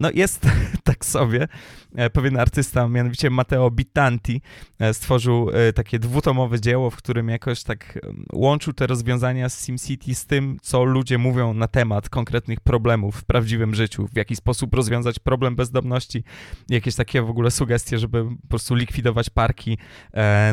No 0.00 0.10
jest 0.14 0.46
tak 0.84 1.04
sobie. 1.04 1.48
E, 1.94 2.10
pewien 2.10 2.36
artysta, 2.36 2.88
mianowicie 2.88 3.30
Matteo 3.30 3.70
Bittanti, 3.70 4.42
stworzył 4.92 5.50
takie 5.74 5.98
dwutomowe 5.98 6.60
dzieło, 6.60 6.90
w 6.90 6.96
którym 6.96 7.28
jakoś 7.28 7.62
tak 7.62 7.98
łączył 8.32 8.72
te 8.72 8.86
rozwiązania 8.86 9.48
z 9.48 9.64
SimCity 9.64 9.79
z 10.14 10.26
tym, 10.26 10.56
co 10.62 10.84
ludzie 10.84 11.18
mówią 11.18 11.54
na 11.54 11.68
temat 11.68 12.08
konkretnych 12.08 12.60
problemów 12.60 13.16
w 13.16 13.24
prawdziwym 13.24 13.74
życiu, 13.74 14.08
w 14.08 14.16
jaki 14.16 14.36
sposób 14.36 14.74
rozwiązać 14.74 15.18
problem 15.18 15.56
bezdomności, 15.56 16.24
jakieś 16.68 16.94
takie 16.94 17.22
w 17.22 17.30
ogóle 17.30 17.50
sugestie, 17.50 17.98
żeby 17.98 18.24
po 18.42 18.48
prostu 18.48 18.74
likwidować 18.74 19.30
parki, 19.30 19.78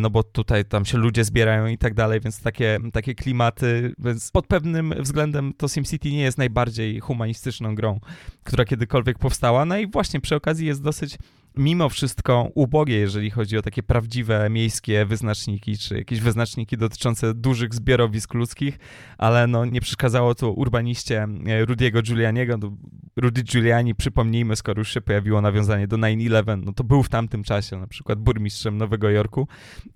no 0.01 0.09
bo 0.09 0.23
tutaj 0.23 0.65
tam 0.65 0.85
się 0.85 0.97
ludzie 0.97 1.23
zbierają 1.23 1.67
i 1.67 1.77
tak 1.77 1.93
dalej, 1.93 2.19
więc 2.19 2.41
takie, 2.41 2.79
takie 2.93 3.15
klimaty 3.15 3.93
więc 3.99 4.31
pod 4.31 4.47
pewnym 4.47 4.93
względem 4.99 5.53
to 5.57 5.67
SimCity 5.67 6.11
nie 6.11 6.21
jest 6.21 6.37
najbardziej 6.37 6.99
humanistyczną 6.99 7.75
grą, 7.75 7.99
która 8.43 8.65
kiedykolwiek 8.65 9.19
powstała. 9.19 9.65
No 9.65 9.77
i 9.77 9.87
właśnie 9.87 10.21
przy 10.21 10.35
okazji 10.35 10.67
jest 10.67 10.83
dosyć 10.83 11.17
mimo 11.57 11.89
wszystko 11.89 12.49
ubogie, 12.55 12.95
jeżeli 12.95 13.29
chodzi 13.29 13.57
o 13.57 13.61
takie 13.61 13.83
prawdziwe 13.83 14.49
miejskie 14.49 15.05
wyznaczniki, 15.05 15.77
czy 15.77 15.97
jakieś 15.97 16.19
wyznaczniki 16.19 16.77
dotyczące 16.77 17.33
dużych 17.33 17.73
zbiorowisk 17.73 18.33
ludzkich, 18.33 18.79
ale 19.17 19.47
no 19.47 19.65
nie 19.65 19.81
przeszkadzało 19.81 20.35
to 20.35 20.51
urbaniście 20.51 21.27
e, 21.47 21.65
Rudiego 21.65 22.01
Giulianiego. 22.01 22.57
No, 22.57 22.77
Rudy 23.15 23.43
Giuliani, 23.43 23.95
przypomnijmy, 23.95 24.55
skoro 24.55 24.79
już 24.79 24.93
się 24.93 25.01
pojawiło 25.01 25.41
nawiązanie 25.41 25.87
do 25.87 25.97
9-11, 25.97 26.61
no 26.65 26.73
to 26.73 26.83
był 26.83 27.03
w 27.03 27.09
tamtym 27.09 27.43
czasie 27.43 27.77
na 27.77 27.87
przykład 27.87 28.19
burmistrzem 28.19 28.77
Nowego 28.77 29.09
Jorku 29.09 29.47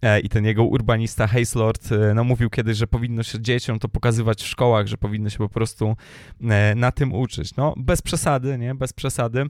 e, 0.02 0.20
i 0.20 0.30
ten 0.30 0.46
jego 0.46 0.64
urbanista 0.64 1.28
Hayes 1.28 1.56
Lord 1.56 1.92
e, 1.92 2.14
no, 2.14 2.24
mówił 2.24 2.50
kiedyś, 2.50 2.78
że 2.78 2.88
powinno 2.88 3.24
się 3.24 3.42
dzieciom 3.42 3.80
to 3.80 3.90
pokazywać 3.90 4.44
w 4.44 4.48
szkołach, 4.48 4.88
że 4.88 4.98
powinno 4.98 5.30
się 5.30 5.38
po 5.38 5.50
prostu 5.50 5.96
na 6.76 6.92
tym 6.92 7.14
uczyć. 7.14 7.56
No 7.56 7.74
bez 7.78 8.02
przesady, 8.02 8.58
nie? 8.58 8.76
Bez 8.76 8.94
przesady. 8.94 9.46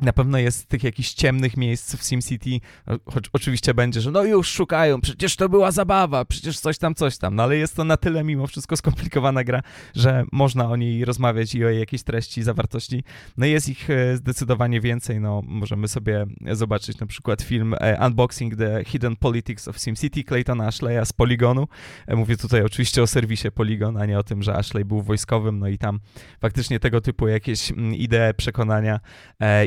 Na 0.00 0.12
pewno 0.12 0.38
jest 0.38 0.68
tych 0.68 0.84
jakichś 0.84 1.12
ciemnych 1.12 1.56
miejsc 1.56 1.96
w 1.96 2.04
SimCity, 2.04 2.60
no, 2.86 2.96
choć 3.04 3.24
oczywiście 3.32 3.74
będzie, 3.74 4.00
że 4.00 4.10
no 4.10 4.24
już 4.24 4.48
szukają, 4.48 5.00
przecież 5.00 5.36
to 5.36 5.48
była 5.48 5.72
zabawa, 5.72 6.24
przecież 6.24 6.60
coś 6.60 6.78
tam, 6.78 6.94
coś 6.94 7.18
tam, 7.18 7.34
no 7.34 7.42
ale 7.42 7.56
jest 7.56 7.76
to 7.76 7.84
na 7.84 7.96
tyle 7.96 8.24
mimo 8.24 8.46
wszystko 8.46 8.76
skomplikowana 8.76 9.44
gra, 9.44 9.62
że 9.94 10.24
można 10.32 10.68
o 10.68 10.76
niej 10.76 11.04
rozmawiać 11.04 11.54
i 11.54 11.64
o 11.64 11.68
jej 11.68 11.80
jakiejś 11.80 12.02
treści, 12.02 12.42
zawartości. 12.42 13.04
No 13.36 13.46
jest 13.46 13.68
ich 13.68 13.90
e, 13.90 14.16
zdecydowanie 14.16 14.80
więcej, 14.80 15.20
no 15.20 15.42
możemy 15.44 15.88
sobie 15.88 16.26
zobaczyć 16.52 16.98
na 16.98 17.06
przykład 17.06 17.42
film 17.42 17.74
e, 17.80 18.06
Unboxing 18.06 18.56
the 18.56 18.84
Hidden 18.86 19.16
Politics 19.16 19.68
of 19.68 19.78
SimCity 19.78 20.24
Claytona 20.24 20.66
Ashleya 20.66 21.06
z 21.06 21.12
Polygonu. 21.12 21.68
E, 22.06 22.16
mówię 22.16 22.36
tutaj 22.36 22.62
oczywiście 22.62 23.02
o 23.02 23.06
serwisie 23.06 23.50
Polygon, 23.50 23.96
a 23.96 24.06
nie 24.06 24.18
o 24.18 24.22
tym, 24.22 24.42
że 24.42 24.54
Ashley 24.54 24.84
był 24.84 25.02
wojskowym, 25.02 25.58
no 25.58 25.68
i 25.68 25.78
tam 25.78 26.00
faktycznie 26.40 26.80
tego 26.80 27.00
typu 27.00 27.28
jakieś 27.28 27.70
mm, 27.70 27.94
idee, 27.94 28.34
przekonania, 28.36 29.00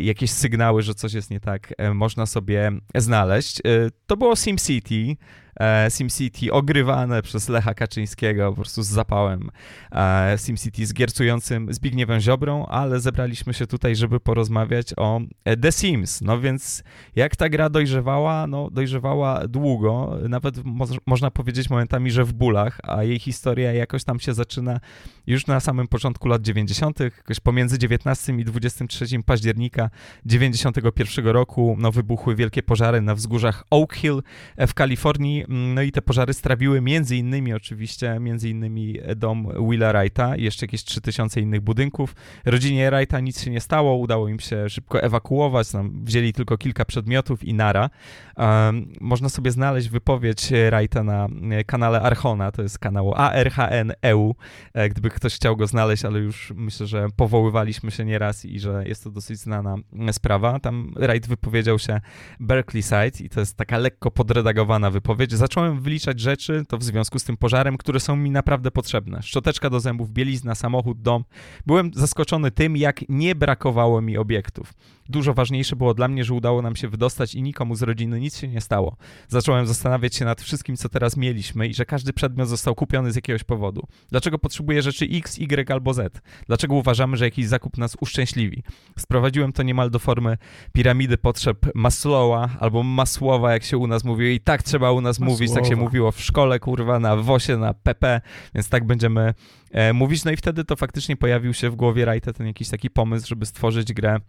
jakieś 0.01 0.22
jakieś 0.23 0.31
sygnały, 0.31 0.81
że 0.81 0.93
coś 0.93 1.13
jest 1.13 1.29
nie 1.31 1.39
tak, 1.39 1.73
e, 1.77 1.93
można 1.93 2.25
sobie 2.25 2.71
znaleźć. 2.95 3.59
E, 3.59 3.61
to 4.07 4.17
było 4.17 4.35
SimCity. 4.35 5.15
E, 5.59 5.91
SimCity 5.91 6.51
ogrywane 6.51 7.21
przez 7.21 7.49
Lecha 7.49 7.73
Kaczyńskiego 7.73 8.49
po 8.49 8.55
prostu 8.55 8.83
z 8.83 8.87
zapałem. 8.87 9.49
E, 9.91 10.35
SimCity 10.37 10.85
z 10.85 10.93
giercującym 10.93 11.73
Zbigniewem 11.73 12.19
Ziobrą, 12.19 12.65
ale 12.65 12.99
zebraliśmy 12.99 13.53
się 13.53 13.67
tutaj, 13.67 13.95
żeby 13.95 14.19
porozmawiać 14.19 14.93
o 14.97 15.21
e, 15.45 15.57
The 15.57 15.71
Sims. 15.71 16.21
No 16.21 16.39
więc 16.39 16.83
jak 17.15 17.35
ta 17.35 17.49
gra 17.49 17.69
dojrzewała? 17.69 18.47
No 18.47 18.69
dojrzewała 18.69 19.47
długo, 19.47 20.17
nawet 20.29 20.65
mo 20.65 20.85
można 21.05 21.31
powiedzieć 21.31 21.69
momentami, 21.69 22.11
że 22.11 22.25
w 22.25 22.33
bólach, 22.33 22.79
a 22.83 23.03
jej 23.03 23.19
historia 23.19 23.73
jakoś 23.73 24.03
tam 24.03 24.19
się 24.19 24.33
zaczyna 24.33 24.79
już 25.27 25.47
na 25.47 25.59
samym 25.59 25.87
początku 25.87 26.27
lat 26.27 26.41
90., 26.41 26.99
jakoś 26.99 27.39
pomiędzy 27.39 27.79
19 27.79 28.33
i 28.33 28.45
23 28.45 29.05
października 29.25 29.89
91 30.25 31.27
roku 31.27 31.75
no, 31.79 31.91
wybuchły 31.91 32.35
wielkie 32.35 32.63
pożary 32.63 33.01
na 33.01 33.15
wzgórzach 33.15 33.63
Oak 33.69 33.93
Hill 33.95 34.21
w 34.67 34.73
Kalifornii. 34.73 35.42
No 35.47 35.81
i 35.81 35.91
te 35.91 36.01
pożary 36.01 36.33
strawiły 36.33 36.81
między 36.81 37.17
innymi 37.17 37.53
oczywiście, 37.53 38.19
między 38.19 38.49
innymi 38.49 38.99
dom 39.15 39.47
Willa 39.69 39.93
Wrighta 39.93 40.35
i 40.35 40.43
jeszcze 40.43 40.65
jakieś 40.65 40.83
3000 40.83 41.41
innych 41.41 41.61
budynków. 41.61 42.15
Rodzinie 42.45 42.91
Wrighta 42.91 43.19
nic 43.19 43.41
się 43.41 43.51
nie 43.51 43.61
stało, 43.61 43.97
udało 43.97 44.27
im 44.27 44.39
się 44.39 44.69
szybko 44.69 45.01
ewakuować, 45.01 45.71
tam 45.71 46.05
wzięli 46.05 46.33
tylko 46.33 46.57
kilka 46.57 46.85
przedmiotów 46.85 47.43
i 47.43 47.53
nara. 47.53 47.89
Um, 48.37 48.93
można 49.01 49.29
sobie 49.29 49.51
znaleźć 49.51 49.89
wypowiedź 49.89 50.49
Wrighta 50.69 51.03
na 51.03 51.27
kanale 51.65 52.01
Archona, 52.01 52.51
to 52.51 52.61
jest 52.61 52.79
kanał 52.79 53.13
ARHN-EU, 53.15 54.35
e, 54.73 54.89
gdyby 54.89 55.09
ktoś 55.09 55.35
chciał 55.35 55.57
go 55.57 55.67
znaleźć, 55.67 56.05
ale 56.05 56.19
już 56.19 56.53
myślę, 56.55 56.87
że 56.87 57.07
powoływaliśmy 57.15 57.91
się 57.91 58.05
nieraz 58.05 58.45
i 58.45 58.59
że 58.59 58.83
jest 58.87 59.03
to 59.03 59.11
dosyć 59.11 59.39
znana 59.39 59.75
sprawa. 60.11 60.59
Tam 60.59 60.93
Wright 60.95 61.29
wypowiedział 61.29 61.79
się 61.79 62.01
Berkeley 62.39 62.83
Side 62.83 63.25
i 63.25 63.29
to 63.29 63.39
jest 63.39 63.57
taka 63.57 63.77
lekko 63.77 64.11
podredagowana 64.11 64.91
wypowiedź, 64.91 65.31
zacząłem 65.37 65.81
wyliczać 65.81 66.19
rzeczy, 66.19 66.63
to 66.67 66.77
w 66.77 66.83
związku 66.83 67.19
z 67.19 67.23
tym 67.23 67.37
pożarem, 67.37 67.77
które 67.77 67.99
są 67.99 68.15
mi 68.15 68.31
naprawdę 68.31 68.71
potrzebne. 68.71 69.21
Szczoteczka 69.21 69.69
do 69.69 69.79
zębów, 69.79 70.09
bielizna, 70.09 70.55
samochód, 70.55 71.01
dom. 71.01 71.23
Byłem 71.65 71.91
zaskoczony 71.93 72.51
tym, 72.51 72.77
jak 72.77 73.09
nie 73.09 73.35
brakowało 73.35 74.01
mi 74.01 74.17
obiektów. 74.17 74.73
Dużo 75.09 75.33
ważniejsze 75.33 75.75
było 75.75 75.93
dla 75.93 76.07
mnie, 76.07 76.23
że 76.23 76.33
udało 76.33 76.61
nam 76.61 76.75
się 76.75 76.87
wydostać 76.87 77.35
i 77.35 77.41
nikomu 77.41 77.75
z 77.75 77.81
rodziny 77.81 78.19
nic 78.19 78.37
się 78.37 78.47
nie 78.47 78.61
stało. 78.61 78.97
Zacząłem 79.27 79.67
zastanawiać 79.67 80.15
się 80.15 80.25
nad 80.25 80.41
wszystkim, 80.41 80.77
co 80.77 80.89
teraz 80.89 81.17
mieliśmy 81.17 81.67
i 81.67 81.73
że 81.73 81.85
każdy 81.85 82.13
przedmiot 82.13 82.49
został 82.49 82.75
kupiony 82.75 83.11
z 83.11 83.15
jakiegoś 83.15 83.43
powodu. 83.43 83.87
Dlaczego 84.09 84.39
potrzebuję 84.39 84.81
rzeczy 84.81 85.05
X, 85.11 85.37
Y 85.39 85.71
albo 85.71 85.93
Z? 85.93 86.21
Dlaczego 86.47 86.75
uważamy, 86.75 87.17
że 87.17 87.25
jakiś 87.25 87.47
zakup 87.47 87.77
nas 87.77 87.97
uszczęśliwi? 88.01 88.63
Sprowadziłem 88.99 89.53
to 89.53 89.63
niemal 89.63 89.89
do 89.89 89.99
formy 89.99 90.37
piramidy 90.73 91.17
potrzeb 91.17 91.57
Maslowa 91.75 92.49
albo 92.59 92.83
Masłowa, 92.83 93.53
jak 93.53 93.63
się 93.63 93.77
u 93.77 93.87
nas 93.87 94.03
mówi, 94.03 94.33
i 94.33 94.39
tak 94.39 94.63
trzeba 94.63 94.91
u 94.91 95.01
nas 95.01 95.19
mówić, 95.19 95.53
tak 95.53 95.65
się 95.65 95.75
mówiło 95.75 96.11
w 96.11 96.21
szkole, 96.21 96.59
kurwa, 96.59 96.99
na 96.99 97.15
WOSie, 97.15 97.57
na 97.57 97.73
PP, 97.73 98.21
więc 98.55 98.69
tak 98.69 98.85
będziemy 98.85 99.33
e, 99.71 99.93
mówić. 99.93 100.25
No 100.25 100.31
i 100.31 100.37
wtedy 100.37 100.63
to 100.63 100.75
faktycznie 100.75 101.17
pojawił 101.17 101.53
się 101.53 101.69
w 101.69 101.75
głowie 101.75 102.05
Wrighta 102.05 102.33
ten 102.33 102.47
jakiś 102.47 102.69
taki 102.69 102.89
pomysł, 102.89 103.27
żeby 103.27 103.45
stworzyć 103.45 103.93
grę 103.93 104.19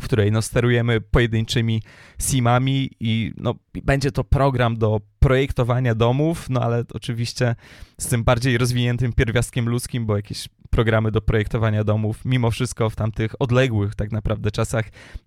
w 0.00 0.04
której 0.04 0.32
no, 0.32 0.42
sterujemy 0.42 1.00
pojedynczymi 1.00 1.82
simami 2.18 2.90
i 3.00 3.32
no, 3.36 3.54
będzie 3.84 4.12
to 4.12 4.24
program 4.24 4.76
do 4.76 5.00
projektowania 5.18 5.94
domów, 5.94 6.50
no 6.50 6.60
ale 6.60 6.84
oczywiście 6.92 7.54
z 8.00 8.06
tym 8.06 8.24
bardziej 8.24 8.58
rozwiniętym 8.58 9.12
pierwiastkiem 9.12 9.68
ludzkim, 9.68 10.06
bo 10.06 10.16
jakieś 10.16 10.48
programy 10.70 11.10
do 11.10 11.20
projektowania 11.20 11.84
domów 11.84 12.24
mimo 12.24 12.50
wszystko 12.50 12.90
w 12.90 12.96
tamtych 12.96 13.34
odległych 13.38 13.94
tak 13.94 14.12
naprawdę 14.12 14.50
czasach 14.50 14.84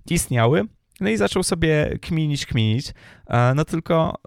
istniały. 0.09 0.63
No 0.99 1.09
i 1.09 1.17
zaczął 1.17 1.43
sobie 1.43 1.97
kminić, 2.01 2.45
kminić. 2.45 2.93
No 3.55 3.65
tylko 3.65 4.17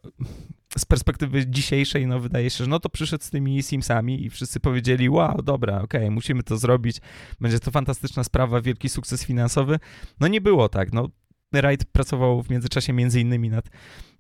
z 0.79 0.85
perspektywy 0.85 1.47
dzisiejszej, 1.47 2.07
no 2.07 2.21
wydaje 2.21 2.51
się, 2.51 2.65
że 2.65 2.71
no 2.71 2.81
to 2.81 2.89
przyszedł 2.89 3.25
z 3.25 3.31
tymi 3.31 3.63
Simsami 3.63 4.25
i 4.25 4.31
wszyscy 4.31 4.61
powiedzieli, 4.61 5.11
wow, 5.11 5.43
dobra, 5.43 5.83
okej, 5.83 6.01
okay, 6.01 6.11
musimy 6.11 6.43
to 6.43 6.57
zrobić, 6.57 7.01
będzie 7.41 7.61
to 7.61 7.71
fantastyczna 7.71 8.25
sprawa, 8.25 8.61
wielki 8.61 8.89
sukces 8.89 9.25
finansowy. 9.25 9.79
No 10.21 10.29
nie 10.29 10.41
było 10.41 10.69
tak, 10.69 10.93
no 10.93 11.09
Wright 11.63 11.85
pracował 11.85 12.43
w 12.43 12.51
międzyczasie 12.51 12.93
między 12.93 13.21
innymi 13.21 13.51
nad 13.51 13.65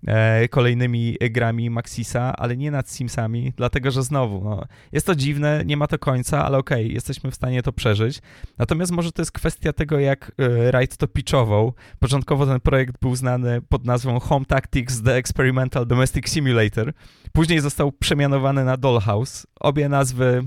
e, 0.06 0.48
kolejnymi 0.48 1.16
grami 1.30 1.70
Maxisa, 1.70 2.36
ale 2.36 2.56
nie 2.56 2.70
nad 2.70 2.90
Simsami, 2.90 3.52
dlatego 3.56 3.90
że 3.90 4.02
znowu, 4.02 4.44
no, 4.44 4.64
jest 4.92 5.06
to 5.06 5.14
dziwne, 5.14 5.62
nie 5.66 5.76
ma 5.76 5.86
to 5.86 5.98
końca, 5.98 6.44
ale 6.44 6.58
okej, 6.58 6.84
okay, 6.84 6.94
jesteśmy 6.94 7.30
w 7.30 7.34
stanie 7.34 7.62
to 7.62 7.72
przeżyć. 7.72 8.22
Natomiast 8.58 8.92
może 8.92 9.12
to 9.12 9.22
jest 9.22 9.32
kwestia 9.32 9.72
tego, 9.72 9.98
jak 9.98 10.32
e, 10.38 10.72
Wright 10.72 10.96
to 10.96 11.08
pitchował. 11.08 11.74
Początkowo 11.98 12.46
ten 12.46 12.60
projekt 12.60 13.00
był 13.00 13.16
znany 13.16 13.62
pod 13.68 13.84
nazwą 13.84 14.20
Home 14.20 14.44
Tactics 14.44 15.02
The 15.02 15.14
Experimental 15.14 15.86
Domestic 15.86 16.28
Simulator. 16.28 16.92
Później 17.32 17.60
został 17.60 17.92
przemianowany 17.92 18.64
na 18.64 18.76
Dollhouse. 18.76 19.46
Obie 19.60 19.88
nazwy 19.88 20.44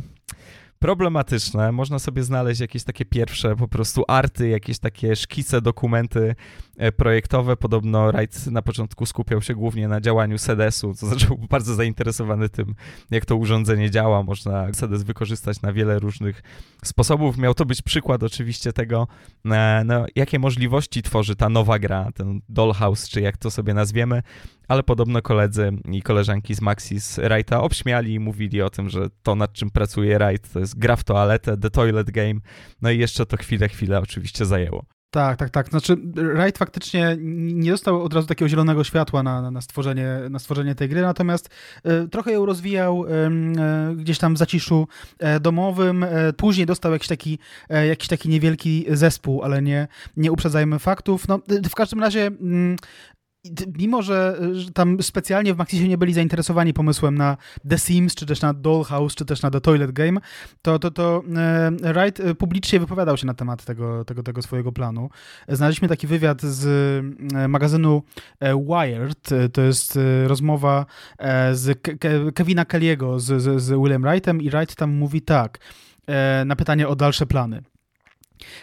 problematyczne. 0.80 1.72
Można 1.72 2.00
sobie 2.00 2.24
znaleźć 2.24 2.62
jakieś 2.62 2.84
takie 2.84 3.06
pierwsze 3.06 3.56
po 3.56 3.68
prostu 3.68 4.04
arty, 4.08 4.48
jakieś 4.48 4.80
takie 4.80 5.16
szkice, 5.16 5.62
dokumenty 5.62 6.36
e, 6.78 6.92
projektowe. 6.92 7.58
Podobno 7.58 8.12
Wright 8.12 8.48
na 8.48 8.62
początku 8.62 9.06
skupiał 9.06 9.42
się 9.42 9.56
głównie 9.56 9.88
na 9.88 10.02
działaniu 10.02 10.38
sedesu, 10.38 10.94
to 11.00 11.08
znaczy 11.08 11.28
był 11.28 11.38
bardzo 11.50 11.76
zainteresowany 11.76 12.50
tym, 12.50 12.76
jak 13.12 13.26
to 13.26 13.36
urządzenie 13.36 13.92
działa. 13.92 14.24
Można 14.24 14.74
sedes 14.74 15.04
wykorzystać 15.04 15.62
na 15.62 15.74
wiele 15.74 16.00
różnych 16.00 16.44
sposobów. 16.84 17.38
Miał 17.38 17.54
to 17.54 17.66
być 17.66 17.82
przykład 17.82 18.24
oczywiście 18.24 18.74
tego, 18.74 19.08
e, 19.46 19.84
no, 19.86 20.06
jakie 20.16 20.40
możliwości 20.40 21.02
tworzy 21.02 21.36
ta 21.36 21.50
nowa 21.50 21.80
gra, 21.80 22.12
ten 22.16 22.42
Dollhouse, 22.50 23.10
czy 23.10 23.22
jak 23.22 23.38
to 23.38 23.52
sobie 23.52 23.74
nazwiemy. 23.74 24.24
Ale 24.68 24.84
podobno 24.84 25.22
koledzy 25.22 25.72
i 25.92 26.02
koleżanki 26.02 26.56
z 26.56 26.62
Maxis 26.62 27.20
Wrighta 27.20 27.62
obśmiali 27.62 28.14
i 28.14 28.20
mówili 28.20 28.62
o 28.62 28.70
tym, 28.70 28.90
że 28.90 29.08
to 29.24 29.36
nad 29.36 29.54
czym 29.54 29.70
pracuje 29.70 30.20
Wright 30.20 30.54
to 30.54 30.60
jest 30.60 30.80
gra 30.80 30.96
w 30.96 31.04
toaletę, 31.04 31.58
The 31.58 31.70
Toilet 31.70 32.12
Game, 32.12 32.40
no 32.82 32.92
i 32.92 33.00
jeszcze 33.00 33.26
to 33.26 33.38
chwilę, 33.38 33.70
chwilę 33.70 34.00
oczywiście 34.00 34.46
zajęło. 34.46 34.86
Tak, 35.12 35.38
tak, 35.38 35.50
tak. 35.50 35.70
Znaczy, 35.70 35.96
Wright 36.16 36.58
faktycznie 36.58 37.18
nie 37.54 37.72
dostał 37.72 38.04
od 38.04 38.14
razu 38.14 38.28
takiego 38.28 38.50
zielonego 38.50 38.84
światła 38.84 39.24
na, 39.24 39.52
na, 39.52 39.62
stworzenie, 39.62 40.08
na 40.30 40.40
stworzenie 40.40 40.76
tej 40.76 40.90
gry, 40.90 41.02
natomiast 41.02 41.50
y, 42.06 42.10
trochę 42.10 42.32
ją 42.32 42.46
rozwijał 42.46 43.06
y, 43.06 43.10
y, 43.92 43.96
gdzieś 43.96 44.18
tam 44.18 44.36
w 44.36 44.38
zaciszu 44.38 44.88
domowym. 45.42 46.06
Później 46.38 46.66
dostał 46.66 46.92
jakiś 46.92 47.08
taki, 47.08 47.40
jakiś 47.70 48.08
taki 48.08 48.30
niewielki 48.30 48.86
zespół, 48.90 49.44
ale 49.44 49.62
nie, 49.62 49.88
nie 50.18 50.32
uprzedzajmy 50.32 50.80
faktów. 50.80 51.28
No, 51.28 51.40
w 51.70 51.76
każdym 51.76 52.00
razie 52.00 52.26
mm, 52.26 52.78
mimo, 53.78 54.02
że, 54.02 54.40
tam 54.74 55.04
specjalnie 55.04 55.54
w 55.54 55.58
Maxisie 55.58 55.88
nie 55.88 55.98
byli 55.98 56.14
zainteresowani 56.14 56.74
pomysłem 56.74 57.18
na 57.18 57.38
The 57.70 57.78
Sims, 57.78 58.16
czy 58.16 58.26
też 58.26 58.42
na 58.42 58.54
Dollhouse, 58.54 59.16
czy 59.16 59.26
też 59.26 59.42
na 59.42 59.52
The 59.52 59.62
Toilet 59.62 59.92
Game, 59.92 60.22
to, 60.62 60.80
to, 60.80 60.92
to 60.92 61.24
e, 61.36 61.72
Wright 61.94 62.20
e, 62.20 62.36
publicznie 62.36 62.80
wypowiadał 62.80 63.18
się 63.18 63.26
na 63.26 63.34
temat 63.34 63.66
tego, 63.66 64.06
tego, 64.06 64.24
tego 64.24 64.42
swojego 64.42 64.72
planu. 64.72 65.10
Znaleźliśmy 65.48 65.88
taki 65.88 66.08
wywiad 66.08 66.42
z 66.42 66.66
e, 67.34 67.48
magazynu 67.48 68.04
Wired, 68.42 69.30
to 69.54 69.62
jest 69.62 70.00
rozmowa 70.28 70.86
z 71.52 71.82
Ke 71.82 72.32
Kevina 72.36 72.64
Kelly'ego 72.64 73.20
z, 73.20 73.42
z, 73.42 73.62
z 73.62 74.02
Wrightem 74.02 74.42
i 74.42 74.50
Wright 74.50 74.76
tam 74.76 74.92
mówi 74.92 75.22
tak, 75.22 75.60
na 76.46 76.56
pytanie 76.56 76.88
o 76.88 76.96
dalsze 76.96 77.26
plany. 77.26 77.64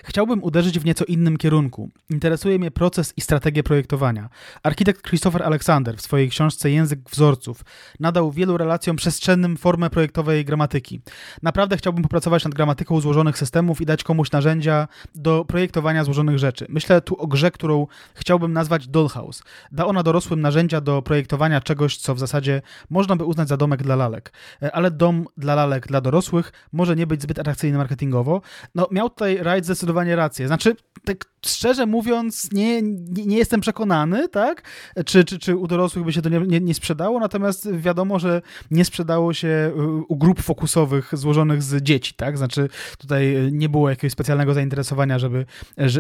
Chciałbym 0.05 0.43
uderzyć 0.43 0.79
w 0.79 0.85
nieco 0.85 1.05
innym 1.05 1.37
kierunku. 1.37 1.91
Interesuje 2.11 2.59
mnie 2.59 2.71
proces 2.71 3.13
i 3.17 3.21
strategia 3.21 3.63
projektowania. 3.63 4.29
Architekt 4.63 5.03
Christopher 5.03 5.43
Alexander 5.43 5.97
w 5.97 6.01
swojej 6.01 6.31
książce 6.31 6.71
Język 6.71 7.01
wzorców 7.11 7.65
nadał 8.01 8.33
wielu 8.33 8.57
relacjom 8.57 8.97
przestrzennym 8.97 9.57
formę 9.57 9.91
projektowej 9.91 10.45
gramatyki. 10.45 11.01
Naprawdę 11.43 11.77
chciałbym 11.77 12.03
popracować 12.03 12.45
nad 12.45 12.55
gramatyką 12.55 13.01
złożonych 13.01 13.39
systemów 13.39 13.81
i 13.81 13.87
dać 13.87 14.05
komuś 14.05 14.31
narzędzia 14.31 14.89
do 15.15 15.45
projektowania 15.45 16.05
złożonych 16.05 16.39
rzeczy. 16.39 16.67
Myślę 16.69 17.01
tu 17.01 17.17
o 17.17 17.27
grze, 17.27 17.51
którą 17.51 17.87
chciałbym 18.15 18.53
nazwać 18.53 18.89
Dollhouse. 18.89 19.43
Da 19.73 19.87
ona 19.87 20.03
dorosłym 20.03 20.41
narzędzia 20.41 20.81
do 20.81 21.03
projektowania 21.03 21.61
czegoś, 21.61 21.97
co 21.97 22.15
w 22.15 22.19
zasadzie 22.19 22.63
można 22.91 23.17
by 23.17 23.25
uznać 23.25 23.49
za 23.49 23.57
domek 23.57 23.83
dla 23.83 23.97
lalek. 23.97 24.33
E, 24.63 24.73
ale 24.73 24.91
dom 24.91 25.27
dla 25.37 25.55
lalek 25.55 25.87
dla 25.87 26.01
dorosłych 26.01 26.53
może 26.73 26.97
nie 26.97 27.07
być 27.07 27.23
zbyt 27.23 27.39
atrakcyjny 27.39 27.79
marketingowo. 27.79 28.41
No, 28.75 28.89
miał 28.91 29.11
tutaj 29.11 29.39
Wright 29.65 29.77
zdecydowanie 29.77 30.17
rację. 30.17 30.47
Znaczy, 30.47 30.77
tak 31.05 31.25
szczerze 31.47 31.87
mówiąc, 31.87 32.53
nie, 32.53 32.83
nie, 32.83 33.27
nie, 33.27 33.37
jestem 33.37 33.61
przekonany, 33.61 34.29
tak? 34.29 34.63
Czy, 35.07 35.25
czy, 35.25 35.39
czy 35.39 35.57
u 35.57 35.67
dorosłych 35.67 36.05
by 36.05 36.13
się 36.13 36.23
to 36.23 36.29
nie, 36.29 36.41
nie, 36.41 36.61
nie, 36.61 36.75
sprzedało, 36.75 37.21
natomiast 37.21 37.77
wiadomo, 37.77 38.19
że 38.19 38.43
nie 38.71 38.85
sprzedało 38.85 39.35
się 39.35 39.73
u 40.09 40.17
grup 40.17 40.43
fokusowych 40.43 41.11
złożonych 41.13 41.63
z 41.63 41.83
dzieci, 41.83 42.15
tak? 42.15 42.39
Znaczy, 42.39 42.69
tutaj 42.99 43.49
nie 43.53 43.69
było 43.69 43.91
jakiegoś 43.91 44.13
specjalnego 44.13 44.55
zainteresowania, 44.55 45.19
żeby, 45.19 45.47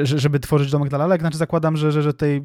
żeby 0.05 0.41
tworzyć 0.41 0.71
domek 0.71 0.89
dla 0.89 0.99
lalek. 0.99 1.21
Znaczy, 1.21 1.39
zakładam, 1.39 1.77
że, 1.77 1.93
że, 1.93 2.03
że 2.03 2.15
tej, 2.15 2.43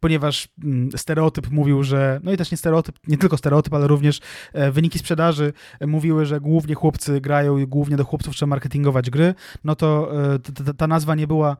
ponieważ 0.00 0.48
mm, 0.64 0.90
stereotyp 0.96 1.50
mówił, 1.50 1.82
że, 1.82 2.20
no 2.22 2.32
i 2.32 2.36
też 2.36 2.50
nie 2.50 2.56
stereotyp, 2.56 2.98
nie 3.06 3.18
tylko 3.18 3.36
stereotyp, 3.36 3.74
ale 3.74 3.86
również 3.86 4.20
e, 4.52 4.70
wyniki 4.70 4.98
sprzedaży 4.98 5.52
mówiły, 5.86 6.26
że 6.26 6.40
głównie 6.40 6.74
chłopcy 6.74 7.20
grają 7.20 7.58
i 7.58 7.66
głównie 7.66 7.96
do 7.96 8.04
chłopców 8.04 8.34
trzeba 8.34 8.50
marketingować 8.50 9.10
gry, 9.10 9.34
no 9.64 9.76
to 9.76 10.12
e, 10.34 10.38
ta, 10.52 10.72
ta 10.72 10.86
nazwa 10.86 11.14
nie 11.14 11.26
była 11.26 11.56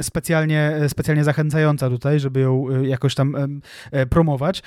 specjalnie, 0.00 0.72
specjalnie 0.88 1.24
zachęcająca 1.24 1.90
tutaj, 1.90 2.20
żeby 2.20 2.40
ją 2.40 2.66
e, 2.68 2.86
jakoś 2.88 3.14
tam 3.14 3.34
e, 3.92 4.06
promować. 4.06 4.62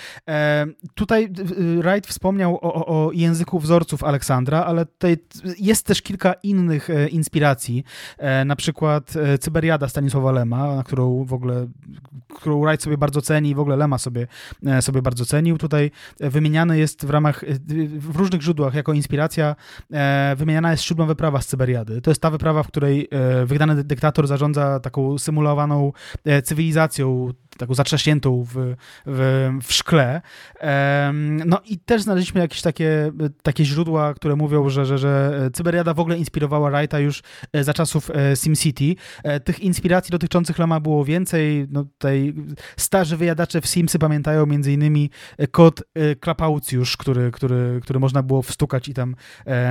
Tutaj 0.96 1.30
Wright 1.58 2.08
wspomniał 2.08 2.56
o, 2.62 2.86
o 2.86 3.12
języku 3.12 3.60
wzorców 3.60 4.04
Aleksandra, 4.04 4.64
ale 4.64 4.86
tutaj 4.86 5.18
jest 5.60 5.86
też 5.86 6.02
kilka 6.02 6.34
innych 6.34 6.90
e, 6.90 7.08
inspiracji, 7.08 7.84
na 8.46 8.56
przykład 8.56 9.14
Cyberiada 9.40 9.90
Stanisława 9.90 10.32
Lema, 10.32 10.76
na 10.76 10.84
którą 10.84 11.24
w 11.24 11.34
ogóle, 11.34 11.68
którą 12.36 12.62
Wright 12.62 12.84
sobie 12.84 12.98
bardzo 12.98 13.22
ceni 13.22 13.50
i 13.50 13.56
w 13.56 13.60
ogóle 13.60 13.76
Lema 13.76 13.98
sobie, 13.98 14.28
sobie 14.82 15.02
bardzo 15.02 15.26
cenił. 15.26 15.58
Tutaj 15.58 15.92
wymieniany 16.20 16.78
jest 16.78 17.06
w 17.06 17.10
ramach, 17.10 17.44
w 17.98 18.16
różnych 18.16 18.42
źródłach 18.42 18.74
jako 18.74 18.94
inspiracja, 18.94 19.56
wymieniana 20.36 20.72
jest 20.72 20.84
siódma 20.84 21.06
wyprawa 21.06 21.42
z 21.42 21.48
Cyberiady. 21.48 22.02
To 22.02 22.12
jest 22.12 22.22
ta 22.22 22.30
wyprawa, 22.30 22.64
w 22.64 22.68
której 22.68 23.10
wygnany 23.46 23.84
dyktator 23.84 24.28
zarządza 24.28 24.80
taką 24.80 25.18
symulowaną 25.18 25.94
e, 26.26 26.42
cywilizacją 26.42 27.34
taką 27.58 27.74
zatrzaśniętą 27.74 28.44
w, 28.44 28.76
w, 29.06 29.50
w 29.64 29.74
szkle. 29.74 30.22
No 31.46 31.60
i 31.66 31.80
też 31.80 32.02
znaleźliśmy 32.02 32.42
jakieś 32.42 32.62
takie, 32.62 33.12
takie 33.44 33.66
źródła, 33.66 34.14
które 34.14 34.36
mówią, 34.36 34.70
że, 34.70 34.86
że, 34.86 34.98
że 34.98 35.50
Cyberiada 35.54 35.94
w 35.94 36.00
ogóle 36.00 36.18
inspirowała 36.18 36.72
Wrighta 36.72 37.00
już 37.00 37.24
e, 37.54 37.64
za 37.64 37.74
czasów 37.74 38.12
e, 38.12 38.36
SimCity. 38.36 38.96
E, 39.24 39.40
tych 39.40 39.60
inspiracji 39.60 40.12
dotyczących 40.12 40.60
Lama 40.60 40.80
było 40.80 41.06
więcej. 41.06 41.68
No 41.70 41.84
tutaj 41.84 42.34
starzy 42.78 43.18
wyjadacze 43.18 43.62
w 43.62 43.68
Simsy 43.68 44.00
pamiętają 44.00 44.46
między 44.46 44.74
innymi 44.74 45.10
kod 45.52 45.84
Klapaucjusz, 46.20 46.98
który, 46.98 47.32
który, 47.32 47.80
który 47.84 48.00
można 48.00 48.24
było 48.24 48.42
wstukać 48.42 48.88
i 48.88 48.94
tam 48.94 49.16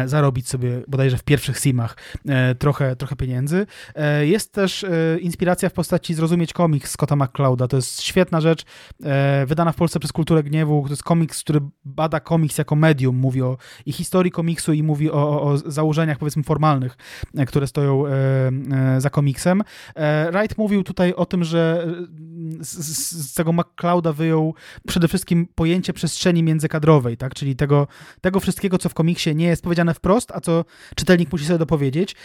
zarobić 0.07 0.49
sobie 0.49 0.83
bodajże 0.89 1.19
w 1.19 1.23
pierwszych 1.23 1.59
Simach 1.59 1.97
trochę, 2.59 2.97
trochę 2.97 3.17
pieniędzy. 3.17 3.67
Jest 4.23 4.53
też 4.53 4.85
inspiracja 5.21 5.69
w 5.69 5.73
postaci 5.73 6.15
Zrozumieć 6.15 6.53
Komiks 6.53 6.91
Scotta 6.91 7.17
McClouda, 7.17 7.69
to 7.75 7.79
jest 7.79 8.03
świetna 8.03 8.41
rzecz, 8.41 8.65
e, 9.05 9.47
wydana 9.47 9.73
w 9.73 9.77
Polsce 9.77 10.01
przez 10.01 10.13
Kulturę 10.13 10.43
Gniewu. 10.43 10.83
To 10.85 10.91
jest 10.91 11.03
komiks, 11.03 11.41
który 11.41 11.61
bada 11.85 12.21
komiks 12.21 12.59
jako 12.59 12.77
medium, 12.77 13.17
mówi 13.17 13.43
o 13.43 13.57
i 13.87 13.93
historii 13.93 14.33
komiksu 14.33 14.73
i 14.73 14.83
mówi 14.83 15.11
o, 15.11 15.15
o, 15.15 15.43
o 15.43 15.59
założeniach, 15.59 16.19
powiedzmy, 16.19 16.43
formalnych, 16.43 16.97
e, 17.37 17.47
które 17.47 17.67
stoją 17.67 18.07
e, 18.07 19.01
za 19.01 19.11
komiksem. 19.11 19.63
Wright 20.33 20.59
mówił 20.59 20.83
tutaj 20.83 21.15
o 21.15 21.27
tym, 21.27 21.45
że 21.45 21.87
z, 22.61 22.71
z, 23.13 23.35
tego 23.35 23.53
McClouda 23.53 24.13
wyjął 24.13 24.55
przede 24.87 25.09
wszystkim 25.09 25.47
pojęcie 25.55 25.93
przestrzeni 25.93 26.43
międzykadrowej, 26.43 27.17
tak? 27.17 27.35
czyli 27.35 27.57
tego, 27.57 27.87
tego 28.21 28.41
wszystkiego, 28.41 28.79
co 28.79 28.89
w 28.89 28.95
komiksie 28.95 29.35
nie 29.35 29.47
jest 29.47 29.63
powiedziane 29.63 29.95
wprost, 29.95 30.33
a 30.33 30.41
co 30.41 30.65
czytelnik 30.97 31.33
musi 31.33 31.47
sobie 31.47 31.59
dopowiedzieć. 31.59 32.17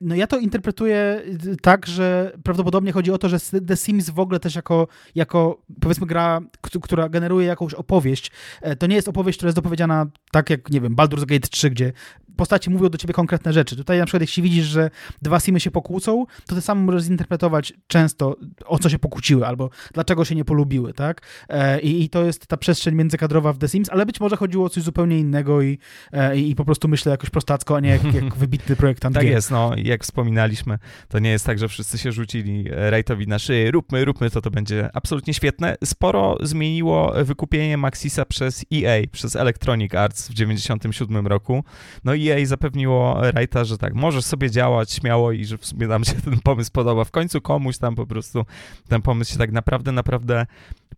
No 0.00 0.14
ja 0.14 0.26
to 0.26 0.38
interpretuję 0.38 1.22
tak, 1.62 1.86
że 1.86 2.32
prawdopodobnie 2.44 2.92
chodzi 2.92 3.10
o 3.10 3.18
to, 3.18 3.28
że 3.28 3.38
The 3.66 3.76
Sims 3.76 4.10
w 4.10 4.18
ogóle 4.18 4.40
też 4.40 4.54
jako 4.54 4.77
jako, 5.14 5.62
powiedzmy 5.80 6.06
gra, 6.06 6.40
która 6.82 7.08
generuje 7.08 7.46
jakąś 7.46 7.74
opowieść. 7.74 8.30
E, 8.62 8.76
to 8.76 8.86
nie 8.86 8.96
jest 8.96 9.08
opowieść, 9.08 9.38
która 9.38 9.48
jest 9.48 9.56
dopowiedziana 9.56 10.06
tak 10.32 10.50
jak, 10.50 10.70
nie 10.70 10.80
wiem, 10.80 10.96
Baldur's 10.96 11.26
Gate 11.26 11.48
3, 11.48 11.70
gdzie 11.70 11.92
postaci 12.38 12.70
mówią 12.70 12.88
do 12.88 12.98
ciebie 12.98 13.14
konkretne 13.14 13.52
rzeczy. 13.52 13.76
Tutaj 13.76 13.98
na 13.98 14.06
przykład 14.06 14.20
jeśli 14.20 14.42
widzisz, 14.42 14.66
że 14.66 14.90
dwa 15.22 15.40
simy 15.40 15.60
się 15.60 15.70
pokłócą, 15.70 16.26
to 16.46 16.54
ty 16.54 16.60
sam 16.60 16.78
możesz 16.78 17.02
zinterpretować 17.02 17.72
często, 17.86 18.36
o 18.66 18.78
co 18.78 18.88
się 18.88 18.98
pokłóciły, 18.98 19.46
albo 19.46 19.70
dlaczego 19.94 20.24
się 20.24 20.34
nie 20.34 20.44
polubiły, 20.44 20.92
tak? 20.92 21.22
E, 21.48 21.80
I, 21.80 22.02
i 22.04 22.08
to 22.08 22.24
jest 22.24 22.46
ta 22.46 22.56
przestrzeń 22.56 22.94
międzykadrowa 22.94 23.52
w 23.52 23.58
The 23.58 23.68
Sims, 23.68 23.90
ale 23.90 24.06
być 24.06 24.20
może 24.20 24.36
chodziło 24.36 24.64
o 24.64 24.68
coś 24.68 24.82
zupełnie 24.82 25.18
innego 25.18 25.62
i, 25.62 25.78
e, 26.12 26.36
i 26.36 26.54
po 26.54 26.64
prostu 26.64 26.88
myślę 26.88 27.10
jakoś 27.10 27.30
prostacko, 27.30 27.76
a 27.76 27.80
nie 27.80 27.90
jak, 27.90 28.14
jak 28.14 28.36
wybitny 28.44 28.76
projektant 28.76 29.14
Tak 29.14 29.26
jest, 29.26 29.50
no 29.50 29.72
jak 29.76 30.02
wspominaliśmy, 30.02 30.78
to 31.08 31.18
nie 31.18 31.30
jest 31.30 31.46
tak, 31.46 31.58
że 31.58 31.68
wszyscy 31.68 31.98
się 31.98 32.12
rzucili 32.12 32.64
Rejtowi 32.70 33.26
na 33.26 33.38
szyję, 33.38 33.70
róbmy, 33.70 34.04
róbmy 34.04 34.30
to, 34.30 34.40
to 34.40 34.50
będzie 34.50 34.90
absolutnie 34.92 35.34
świetne. 35.34 35.76
Sporo 35.84 36.36
zmieniło 36.40 37.12
wykupienie 37.24 37.76
Maxisa 37.76 38.24
przez 38.24 38.64
EA, 38.74 39.06
przez 39.12 39.36
Electronic 39.36 39.94
Arts 39.94 40.28
w 40.28 40.34
97 40.34 41.26
roku. 41.26 41.64
No 42.04 42.14
i 42.14 42.27
EA 42.32 42.46
zapewniło 42.46 43.20
Wrighta, 43.34 43.64
że 43.64 43.78
tak, 43.78 43.94
możesz 43.94 44.24
sobie 44.24 44.50
działać 44.50 44.92
śmiało 44.92 45.32
i 45.32 45.44
że 45.44 45.58
w 45.58 45.66
sumie 45.66 45.86
nam 45.86 46.04
się 46.04 46.14
ten 46.14 46.40
pomysł 46.40 46.70
podoba. 46.72 47.04
W 47.04 47.10
końcu 47.10 47.40
komuś 47.40 47.78
tam 47.78 47.94
po 47.94 48.06
prostu 48.06 48.46
ten 48.88 49.02
pomysł 49.02 49.32
się 49.32 49.38
tak 49.38 49.52
naprawdę, 49.52 49.92
naprawdę 49.92 50.46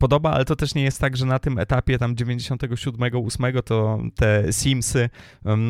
podoba, 0.01 0.30
ale 0.30 0.44
to 0.44 0.57
też 0.57 0.74
nie 0.74 0.82
jest 0.82 1.01
tak, 1.01 1.16
że 1.16 1.26
na 1.26 1.38
tym 1.38 1.59
etapie 1.59 1.98
tam 1.98 2.16
97, 2.16 3.11
8 3.26 3.53
to 3.64 3.98
te 4.14 4.53
Simsy 4.53 5.11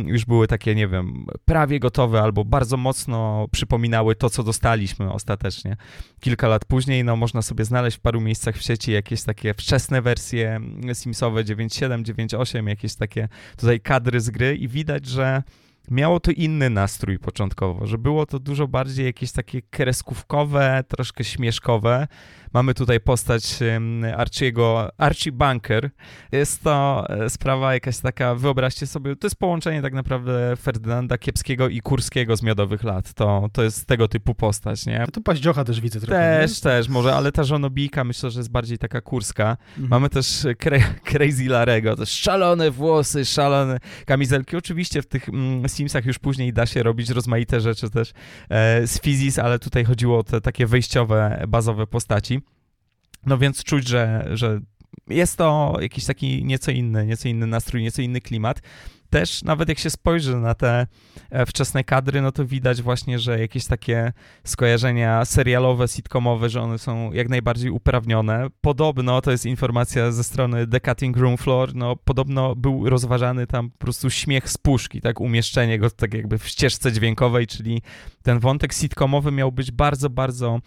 już 0.07 0.24
były 0.24 0.47
takie, 0.47 0.74
nie 0.74 0.89
wiem, 0.89 1.26
prawie 1.45 1.81
gotowe 1.81 2.22
albo 2.22 2.45
bardzo 2.45 2.76
mocno 2.76 3.49
przypominały 3.53 4.14
to, 4.14 4.31
co 4.31 4.43
dostaliśmy 4.43 5.12
ostatecznie. 5.12 5.76
Kilka 6.20 6.49
lat 6.49 6.64
później, 6.64 7.05
no 7.05 7.16
można 7.16 7.43
sobie 7.43 7.64
znaleźć 7.64 7.97
w 7.97 8.01
paru 8.01 8.20
miejscach 8.20 8.57
w 8.57 8.62
sieci 8.62 8.93
jakieś 8.93 9.22
takie 9.22 9.55
wczesne 9.55 10.03
wersje 10.03 10.61
Simsowe 10.95 11.45
9.7, 11.45 12.03
9.8, 12.03 12.68
jakieś 12.68 12.95
takie 12.95 13.28
tutaj 13.57 13.81
kadry 13.81 14.20
z 14.20 14.31
gry 14.31 14.57
i 14.57 14.68
widać, 14.68 15.07
że 15.07 15.43
miało 15.91 16.20
to 16.20 16.31
inny 16.31 16.70
nastrój 16.70 17.18
początkowo, 17.18 17.87
że 17.87 17.99
było 17.99 18.26
to 18.26 18.39
dużo 18.39 18.68
bardziej 18.68 19.07
jakieś 19.07 19.33
takie 19.33 19.62
kreskówkowe, 19.62 20.85
troszkę 20.89 21.24
śmieszkowe. 21.24 22.09
Mamy 22.53 22.74
tutaj 22.74 23.01
postać 23.01 23.59
Archiego, 24.16 24.90
Archie 24.98 25.32
Bunker. 25.32 25.90
Jest 26.32 26.62
to 26.62 27.07
e, 27.09 27.30
sprawa 27.30 27.74
jakaś 27.74 27.98
taka, 27.98 28.34
wyobraźcie 28.34 28.86
sobie, 28.86 29.16
to 29.16 29.26
jest 29.26 29.36
połączenie 29.36 29.82
tak 29.82 29.92
naprawdę 29.92 30.57
Ferdynanda 30.57 31.18
Kiepskiego 31.18 31.68
i 31.68 31.80
Kurskiego 31.80 32.36
z 32.36 32.42
Miodowych 32.42 32.84
Lat. 32.84 33.12
To, 33.12 33.48
to 33.53 33.62
jest 33.62 33.86
tego 33.86 34.09
typu 34.09 34.34
postać, 34.34 34.86
nie? 34.86 35.03
To 35.07 35.12
tu 35.12 35.22
paździocha 35.22 35.64
też 35.64 35.80
widzę 35.80 36.01
trochę. 36.01 36.38
Też, 36.40 36.64
nie? 36.64 36.70
też, 36.70 36.88
może, 36.88 37.14
ale 37.14 37.32
ta 37.32 37.44
żonobijka 37.44 38.05
myślę, 38.05 38.30
że 38.30 38.40
jest 38.40 38.51
bardziej 38.51 38.78
taka 38.78 39.01
kurska. 39.01 39.57
Mhm. 39.70 39.88
Mamy 39.88 40.09
też 40.09 40.46
Crazy 41.05 41.44
Larego, 41.48 41.96
też 41.96 42.11
szalone 42.11 42.70
włosy, 42.70 43.24
szalone 43.24 43.78
kamizelki. 44.07 44.57
Oczywiście 44.57 45.03
w 45.03 45.07
tych 45.07 45.28
mm, 45.28 45.68
Simsach 45.68 46.05
już 46.05 46.18
później 46.18 46.53
da 46.53 46.66
się 46.66 46.82
robić 46.82 47.11
rozmaite 47.11 47.61
rzeczy 47.61 47.90
też 47.90 48.12
e, 48.48 48.86
z 48.86 49.01
Fizis, 49.01 49.38
ale 49.38 49.59
tutaj 49.59 49.84
chodziło 49.84 50.18
o 50.18 50.22
te 50.22 50.40
takie 50.40 50.66
wejściowe, 50.66 51.44
bazowe 51.48 51.86
postaci. 51.86 52.39
No 53.27 53.39
więc 53.39 53.64
czuć, 53.64 53.89
że, 53.89 54.29
że 54.33 54.61
jest 55.09 55.37
to 55.37 55.77
jakiś 55.81 56.05
taki 56.05 56.45
nieco 56.45 56.71
inny, 56.71 57.07
nieco 57.07 57.29
inny 57.29 57.47
nastrój, 57.47 57.83
nieco 57.83 58.03
inny 58.03 58.21
klimat 58.21 58.62
też 59.11 59.43
nawet 59.43 59.69
jak 59.69 59.79
się 59.79 59.91
spojrzy 59.91 60.37
na 60.37 60.55
te 60.55 60.87
e, 61.31 61.47
wczesne 61.47 61.85
kadry, 61.85 62.23
no 62.23 62.33
to 62.33 62.47
widać 62.47 62.83
właśnie, 62.83 63.19
że 63.19 63.41
jakieś 63.41 63.67
takie 63.67 64.13
skojarzenia 64.45 65.25
serialowe, 65.25 65.89
sitcomowe, 65.89 66.49
że 66.49 66.63
one 66.63 66.79
są 66.79 67.13
jak 67.13 67.29
najbardziej 67.29 67.71
uprawnione. 67.71 68.47
Podobno, 68.61 69.21
to 69.21 69.31
jest 69.31 69.47
informacja 69.47 70.13
ze 70.13 70.25
strony 70.25 70.67
The 70.67 70.81
Cutting 70.81 71.17
Room 71.17 71.37
Floor, 71.37 71.75
no 71.75 71.97
podobno 71.97 72.57
był 72.57 72.91
rozważany 72.91 73.47
tam 73.47 73.71
po 73.71 73.79
prostu 73.79 74.11
śmiech 74.11 74.51
z 74.51 74.59
puszki, 74.59 75.01
tak, 75.01 75.21
umieszczenie 75.21 75.79
go 75.79 75.91
tak 75.91 76.15
jakby 76.15 76.39
w 76.39 76.49
ścieżce 76.49 76.93
dźwiękowej, 76.93 77.47
czyli 77.47 77.83
ten 78.23 78.39
wątek 78.39 78.73
sitcomowy 78.73 79.33
miał 79.33 79.53
być 79.53 79.71
bardzo, 79.71 80.11
bardzo 80.11 80.59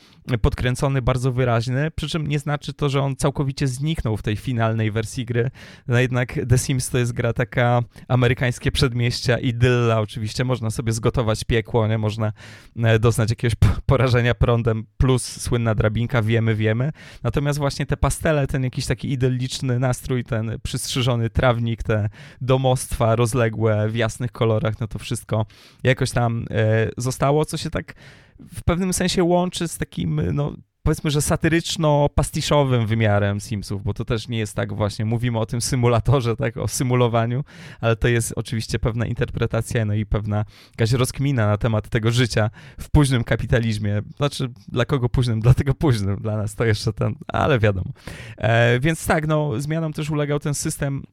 podkręcony, 0.41 1.01
bardzo 1.01 1.31
wyraźny, 1.31 1.91
przy 1.91 2.09
czym 2.09 2.27
nie 2.27 2.39
znaczy 2.39 2.73
to, 2.73 2.89
że 2.89 3.01
on 3.01 3.15
całkowicie 3.15 3.67
zniknął 3.67 4.17
w 4.17 4.21
tej 4.21 4.35
finalnej 4.35 4.91
wersji 4.91 5.25
gry, 5.25 5.51
no 5.87 5.99
jednak 5.99 6.39
The 6.49 6.57
Sims 6.57 6.89
to 6.89 6.97
jest 6.97 7.13
gra 7.13 7.33
taka 7.33 7.81
amerykańska, 8.07 8.32
amerykańskie 8.33 8.71
przedmieścia, 8.71 9.37
idylla 9.37 9.99
oczywiście, 9.99 10.43
można 10.43 10.69
sobie 10.69 10.91
zgotować 10.91 11.43
piekło, 11.43 11.87
nie? 11.87 11.97
Można 11.97 12.33
e, 12.75 12.99
doznać 12.99 13.29
jakiegoś 13.29 13.55
porażenia 13.85 14.35
prądem 14.35 14.85
plus 14.97 15.41
słynna 15.41 15.75
drabinka, 15.75 16.21
wiemy, 16.21 16.55
wiemy. 16.55 16.91
Natomiast 17.23 17.59
właśnie 17.59 17.85
te 17.85 17.97
pastele, 17.97 18.47
ten 18.47 18.63
jakiś 18.63 18.85
taki 18.85 19.11
idylliczny 19.11 19.79
nastrój, 19.79 20.23
ten 20.23 20.59
przystrzyżony 20.63 21.29
trawnik, 21.29 21.83
te 21.83 22.09
domostwa 22.41 23.15
rozległe 23.15 23.89
w 23.89 23.95
jasnych 23.95 24.31
kolorach, 24.31 24.79
no 24.79 24.87
to 24.87 24.99
wszystko 24.99 25.45
jakoś 25.83 26.11
tam 26.11 26.45
e, 26.51 26.89
zostało, 26.97 27.45
co 27.45 27.57
się 27.57 27.69
tak 27.69 27.93
w 28.39 28.63
pewnym 28.63 28.93
sensie 28.93 29.23
łączy 29.23 29.67
z 29.67 29.77
takim, 29.77 30.21
no 30.33 30.55
powiedzmy, 30.83 31.11
że 31.11 31.21
satyryczno-pastiszowym 31.21 32.85
wymiarem 32.87 33.41
Simsów, 33.41 33.83
bo 33.83 33.93
to 33.93 34.05
też 34.05 34.27
nie 34.27 34.37
jest 34.37 34.55
tak 34.55 34.73
właśnie, 34.73 35.05
mówimy 35.05 35.39
o 35.39 35.45
tym 35.45 35.61
symulatorze, 35.61 36.35
tak, 36.35 36.57
o 36.57 36.67
symulowaniu, 36.67 37.43
ale 37.81 37.95
to 37.95 38.07
jest 38.07 38.33
oczywiście 38.35 38.79
pewna 38.79 39.05
interpretacja, 39.05 39.85
no 39.85 39.93
i 39.93 40.05
pewna 40.05 40.45
jakaś 40.71 40.91
rozkmina 40.91 41.47
na 41.47 41.57
temat 41.57 41.89
tego 41.89 42.11
życia 42.11 42.49
w 42.79 42.89
późnym 42.91 43.23
kapitalizmie. 43.23 44.01
Znaczy, 44.17 44.49
dla 44.67 44.85
kogo 44.85 45.09
późnym? 45.09 45.39
Dlatego 45.39 45.73
późnym, 45.73 46.15
dla 46.15 46.37
nas 46.37 46.55
to 46.55 46.65
jeszcze 46.65 46.93
ten, 46.93 47.15
ale 47.27 47.59
wiadomo. 47.59 47.91
E, 48.37 48.79
więc 48.79 49.07
tak, 49.07 49.27
no, 49.27 49.61
zmianom 49.61 49.93
też 49.93 50.09
ulegał 50.09 50.39
ten 50.39 50.53
system 50.53 51.03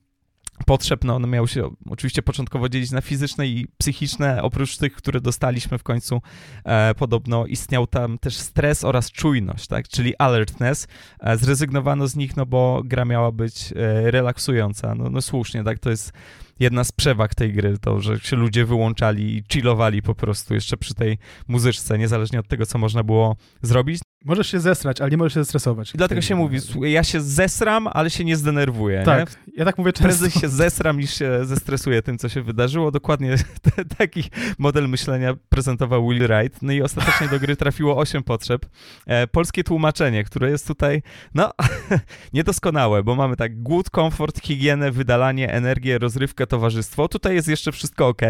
potrzeb, 0.65 1.05
no 1.05 1.17
one 1.17 1.29
miały 1.29 1.49
się 1.49 1.71
oczywiście 1.91 2.23
początkowo 2.23 2.69
dzielić 2.69 2.91
na 2.91 3.01
fizyczne 3.01 3.47
i 3.47 3.67
psychiczne, 3.79 4.43
oprócz 4.43 4.77
tych, 4.77 4.93
które 4.93 5.21
dostaliśmy 5.21 5.79
w 5.79 5.83
końcu, 5.83 6.23
e, 6.65 6.95
podobno 6.95 7.47
istniał 7.47 7.87
tam 7.87 8.19
też 8.19 8.37
stres 8.37 8.85
oraz 8.85 9.13
czujność, 9.13 9.67
tak, 9.67 9.89
czyli 9.89 10.17
alertness. 10.17 10.89
E, 11.21 11.37
zrezygnowano 11.37 12.09
z 12.09 12.17
nich, 12.17 12.37
no 12.37 12.47
bo 12.47 12.83
gra 12.85 13.05
miała 13.05 13.33
być 13.33 13.73
e, 13.73 14.11
relaksująca, 14.11 14.95
no, 14.95 15.11
no 15.11 15.23
słusznie, 15.23 15.65
tak, 15.65 15.79
to 15.79 15.91
jest 15.91 16.13
jedna 16.61 16.85
z 16.85 16.93
przewag 16.93 17.35
tej 17.35 17.53
gry, 17.53 17.79
to, 17.79 18.01
że 18.01 18.19
się 18.19 18.37
ludzie 18.37 18.65
wyłączali 18.65 19.37
i 19.37 19.45
chillowali 19.53 20.03
po 20.03 20.15
prostu 20.15 20.55
jeszcze 20.55 20.77
przy 20.77 20.95
tej 20.95 21.19
muzyczce, 21.49 21.99
niezależnie 21.99 22.41
od 22.41 22.49
tego, 22.49 22.67
co 22.67 22.79
można 22.79 23.03
było 23.03 23.37
zrobić. 23.63 24.01
Możesz 24.25 24.51
się 24.51 24.61
zesrać, 24.61 25.01
ale 25.01 25.11
nie 25.11 25.17
możesz 25.17 25.35
się 25.35 25.41
zestresować. 25.41 25.95
I 25.95 25.99
dlatego 25.99 26.21
się 26.21 26.35
mówi, 26.35 26.59
ja 26.83 27.05
się 27.05 27.21
zesram, 27.21 27.89
ale 27.93 28.11
się 28.11 28.25
nie 28.25 28.37
zdenerwuję. 28.37 29.03
Tak, 29.05 29.31
nie? 29.47 29.53
ja 29.57 29.65
tak 29.65 29.79
mówię 29.79 29.93
często. 29.93 30.09
Prędzej 30.09 30.31
się 30.41 30.49
zesram 30.49 30.99
niż 30.99 31.15
się 31.15 31.45
zestresuję 31.45 32.03
tym, 32.03 32.19
co 32.19 32.29
się 32.29 32.43
wydarzyło. 32.43 32.91
Dokładnie 32.91 33.35
taki 33.99 34.25
model 34.59 34.89
myślenia 34.89 35.35
prezentował 35.49 36.09
Will 36.09 36.27
Wright. 36.27 36.63
No 36.63 36.73
i 36.73 36.83
ostatecznie 36.83 37.29
do 37.29 37.41
gry 37.41 37.57
trafiło 37.57 37.97
8 37.97 38.23
potrzeb. 38.23 38.67
E, 39.07 39.27
polskie 39.27 39.65
tłumaczenie, 39.65 40.25
które 40.25 40.51
jest 40.51 40.67
tutaj, 40.67 41.03
no, 41.35 41.51
niedoskonałe, 42.33 43.03
bo 43.03 43.15
mamy 43.15 43.37
tak 43.37 43.63
głód, 43.63 43.91
komfort, 43.91 44.41
higienę, 44.43 44.91
wydalanie, 44.91 45.53
energię, 45.53 45.99
rozrywkę, 45.99 46.47
towarzystwo. 46.47 47.09
Tutaj 47.09 47.35
jest 47.35 47.49
jeszcze 47.49 47.73
wszystko 47.73 48.09
ok, 48.09 48.23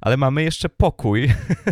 ale 0.00 0.16
mamy 0.16 0.42
jeszcze 0.42 0.68
pokój. 0.68 1.28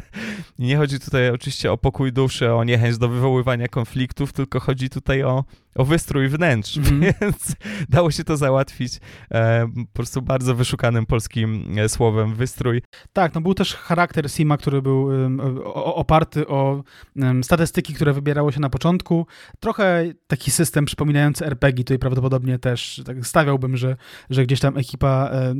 Nie 0.58 0.76
chodzi 0.76 1.00
tutaj 1.00 1.30
oczywiście 1.30 1.72
o 1.72 1.78
pokój 1.78 2.12
duszy, 2.12 2.52
o 2.52 2.64
niechęć 2.64 2.98
do 2.98 3.08
wywoływania 3.08 3.63
konfliktów, 3.68 4.32
tylko 4.32 4.60
chodzi 4.60 4.90
tutaj 4.90 5.22
o 5.22 5.44
o 5.74 5.84
wystrój 5.84 6.28
wnętrz, 6.28 6.76
mm. 6.76 7.00
więc 7.20 7.56
dało 7.88 8.10
się 8.10 8.24
to 8.24 8.36
załatwić 8.36 9.00
e, 9.30 9.66
po 9.66 9.92
prostu 9.92 10.22
bardzo 10.22 10.54
wyszukanym 10.54 11.06
polskim 11.06 11.78
e, 11.78 11.88
słowem 11.88 12.34
wystrój. 12.34 12.82
Tak, 13.12 13.34
no 13.34 13.40
był 13.40 13.54
też 13.54 13.74
charakter 13.74 14.30
Sima, 14.30 14.56
który 14.56 14.82
był 14.82 15.04
um, 15.04 15.40
o, 15.64 15.94
oparty 15.94 16.46
o 16.46 16.82
um, 17.16 17.44
statystyki, 17.44 17.94
które 17.94 18.12
wybierało 18.12 18.52
się 18.52 18.60
na 18.60 18.70
początku. 18.70 19.26
Trochę 19.60 20.04
taki 20.26 20.50
system 20.50 20.84
przypominający 20.84 21.46
RPG, 21.46 21.84
tutaj 21.84 21.98
prawdopodobnie 21.98 22.58
też 22.58 23.02
tak 23.06 23.26
stawiałbym, 23.26 23.76
że, 23.76 23.96
że 24.30 24.42
gdzieś 24.42 24.60
tam 24.60 24.78
ekipa 24.78 25.30
e, 25.32 25.54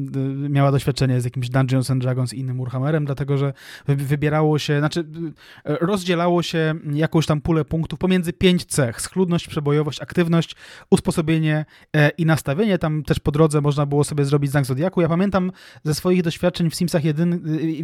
miała 0.48 0.72
doświadczenie 0.72 1.20
z 1.20 1.24
jakimś 1.24 1.48
Dungeons 1.48 1.90
and 1.90 2.02
Dragons 2.02 2.34
i 2.34 2.38
innym 2.38 2.58
Warhammerem, 2.58 3.04
dlatego 3.04 3.38
że 3.38 3.52
wybierało 3.86 4.58
się, 4.58 4.78
znaczy 4.78 5.04
e, 5.64 5.76
rozdzielało 5.80 6.42
się 6.42 6.74
jakąś 6.92 7.26
tam 7.26 7.40
pulę 7.40 7.64
punktów 7.64 7.98
pomiędzy 7.98 8.32
pięć 8.32 8.64
cech, 8.64 9.00
schludność, 9.00 9.48
przebojowość, 9.48 10.00
aktywność, 10.04 10.56
usposobienie 10.90 11.64
e, 11.96 12.08
i 12.08 12.26
nastawienie. 12.26 12.78
Tam 12.78 13.02
też 13.02 13.20
po 13.20 13.32
drodze 13.32 13.60
można 13.60 13.86
było 13.86 14.04
sobie 14.04 14.24
zrobić 14.24 14.50
znak 14.50 14.64
Zodiaku. 14.64 15.00
Ja 15.00 15.08
pamiętam 15.08 15.52
ze 15.84 15.94
swoich 15.94 16.22
doświadczeń 16.22 16.70
w 16.70 16.74
Simsach 16.74 17.04
jedyn, 17.04 17.32
e, 17.32 17.38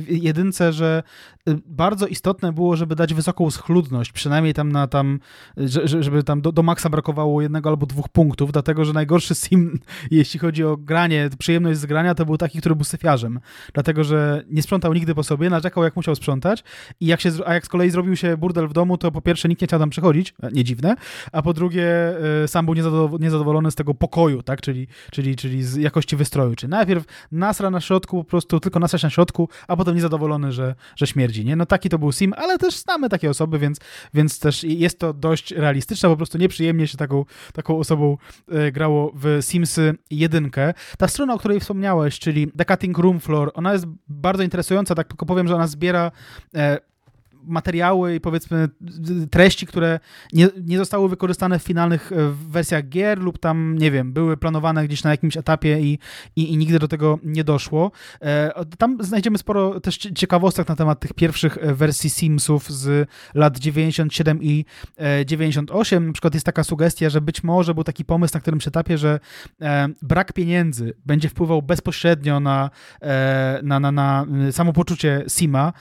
jedynce, 0.09 0.73
że 0.73 1.03
e, 1.49 1.55
bardzo 1.67 2.07
istotne 2.07 2.53
było, 2.53 2.77
żeby 2.77 2.97
dać 2.97 3.15
wysoką 3.15 3.51
schludność, 3.51 4.13
przynajmniej 4.13 4.55
tam 4.55 4.73
na 4.73 4.87
tam, 4.87 5.21
żeby 5.85 6.23
tam 6.23 6.41
do, 6.41 6.53
do 6.53 6.63
maksa 6.63 6.89
brakowało 6.89 7.43
jednego 7.43 7.69
albo 7.69 7.87
dwóch 7.87 8.09
punktów, 8.09 8.53
dlatego, 8.53 8.85
że 8.85 8.93
najgorszy 8.93 9.35
sim, 9.35 9.79
jeśli 10.11 10.41
chodzi 10.41 10.65
o 10.65 10.77
granie, 10.77 11.31
przyjemność 11.39 11.81
z 11.81 11.87
grania, 11.87 12.15
to 12.15 12.27
był 12.27 12.37
taki, 12.37 12.59
który 12.59 12.75
był 12.77 12.85
syfiarzem, 12.85 13.41
dlatego, 13.75 14.05
że 14.05 14.45
nie 14.51 14.63
sprzątał 14.63 14.93
nigdy 14.93 15.15
po 15.15 15.23
sobie, 15.23 15.51
narzekał 15.51 15.85
jak 15.85 15.97
musiał 15.97 16.15
sprzątać. 16.15 16.65
I 17.01 17.07
jak 17.07 17.21
się, 17.21 17.31
a 17.47 17.55
jak 17.55 17.67
z 17.67 17.69
kolei 17.69 17.91
zrobił 17.91 18.17
się 18.17 18.37
burdel 18.37 18.69
w 18.69 18.73
domu, 18.73 18.99
to 18.99 19.11
po 19.11 19.21
pierwsze 19.21 19.49
nikt 19.49 19.61
nie 19.61 19.67
chciał 19.67 19.81
tam 19.81 19.91
przychodzić, 19.91 20.35
nie 20.53 20.65
dziwne, 20.65 20.95
a 21.33 21.43
po 21.43 21.53
drugie 21.53 21.87
Y, 22.45 22.49
sam 22.49 22.67
był 22.67 22.75
niezadowolony 23.21 23.71
z 23.71 23.75
tego 23.75 23.95
pokoju, 23.95 24.43
tak, 24.43 24.61
czyli, 24.61 24.89
czyli, 25.11 25.37
czyli 25.37 25.63
z 25.63 25.77
jakości 25.77 26.17
wystroju, 26.17 26.57
czyli 26.57 26.71
najpierw 26.71 27.05
nasra 27.33 27.71
na 27.71 27.81
środku, 27.81 28.25
po 28.25 28.31
prostu 28.31 28.61
tylko 28.61 28.79
nasrać 28.79 29.03
na 29.03 29.11
środku, 29.11 29.49
a 29.69 29.77
potem 29.77 29.95
niezadowolony, 29.95 30.53
że, 30.53 30.75
że 30.97 31.07
śmierdzi, 31.07 31.45
nie? 31.45 31.57
No 31.57 31.67
taki 31.67 31.89
to 31.89 31.99
był 31.99 32.13
Sim, 32.13 32.35
ale 32.37 32.59
też 32.59 32.79
znamy 32.79 33.09
takie 33.09 33.31
osoby, 33.31 33.59
więc, 33.59 33.79
więc 34.15 34.39
też 34.39 34.65
jest 34.65 34.99
to 34.99 35.13
dość 35.13 35.51
realistyczne, 35.51 36.09
po 36.09 36.17
prostu 36.17 36.39
nieprzyjemnie 36.39 36.87
się 36.87 36.97
taką, 36.97 37.25
taką 37.53 37.79
osobą 37.79 38.17
e, 38.49 38.73
grało 38.73 39.13
w 39.15 39.39
Simsy 39.41 39.95
1. 40.11 40.51
Ta 40.99 41.09
strona, 41.09 41.35
o 41.35 41.39
której 41.39 41.61
wspomniałeś, 41.61 42.19
czyli 42.19 42.53
The 42.53 42.65
Cutting 42.65 42.99
Room 42.99 43.21
Floor, 43.21 43.51
ona 43.55 43.73
jest 43.73 43.87
bardzo 44.09 44.43
interesująca, 44.43 44.95
tak 44.95 45.09
tylko 45.09 45.27
powiem, 45.27 45.49
że 45.49 45.55
ona 45.55 45.67
zbiera 45.67 46.11
e, 46.55 46.90
materiały 47.45 48.15
i 48.15 48.21
powiedzmy 48.21 48.69
treści, 49.31 49.67
które 49.67 50.01
nie, 50.33 50.49
nie 50.65 50.79
zostały 50.79 51.09
wykorzystane 51.09 51.59
w 51.59 51.63
finalnych 51.63 52.13
e, 52.13 52.17
wersjach 52.49 52.89
gier 52.89 53.19
lub 53.19 53.39
tam, 53.39 53.79
nie 53.79 53.91
wiem, 53.91 54.13
były 54.13 54.37
planowane 54.37 54.85
gdzieś 54.85 55.05
na 55.05 55.11
jakimś 55.11 55.37
etapie 55.37 55.81
i, 55.81 55.99
i, 56.37 56.53
i 56.53 56.57
nigdy 56.57 56.79
do 56.79 56.89
tego 56.89 57.19
nie 57.25 57.45
doszło. 57.45 57.91
E, 58.23 58.65
tam 58.79 58.99
znajdziemy 59.01 59.39
sporo 59.39 59.81
też 59.81 59.97
ciekawostek 59.97 60.69
na 60.69 60.77
temat 60.77 61.01
tych 61.01 61.13
pierwszych 61.13 61.59
e, 61.61 61.75
wersji 61.75 62.11
Simsów 62.11 62.71
z 62.71 63.09
lat 63.35 63.59
97 63.59 64.43
i 64.43 64.65
98. 65.27 66.07
Na 66.07 66.13
przykład 66.13 66.35
jest 66.35 66.47
taka 66.47 66.65
sugestia, 66.65 67.11
że 67.11 67.21
być 67.21 67.43
może 67.43 67.75
był 67.75 67.85
taki 67.85 68.05
pomysł 68.05 68.35
na 68.35 68.41
którymś 68.41 68.69
etapie, 68.69 68.99
że 68.99 69.21
brak 70.03 70.33
pieniędzy 70.33 70.95
będzie 71.07 71.29
wpływał 71.29 71.63
bezpośrednio 71.63 72.41
na, 72.41 72.71
na, 73.63 73.81
na, 73.81 73.93
na 73.93 74.27
samopoczucie 74.53 75.25
Sima 75.29 75.73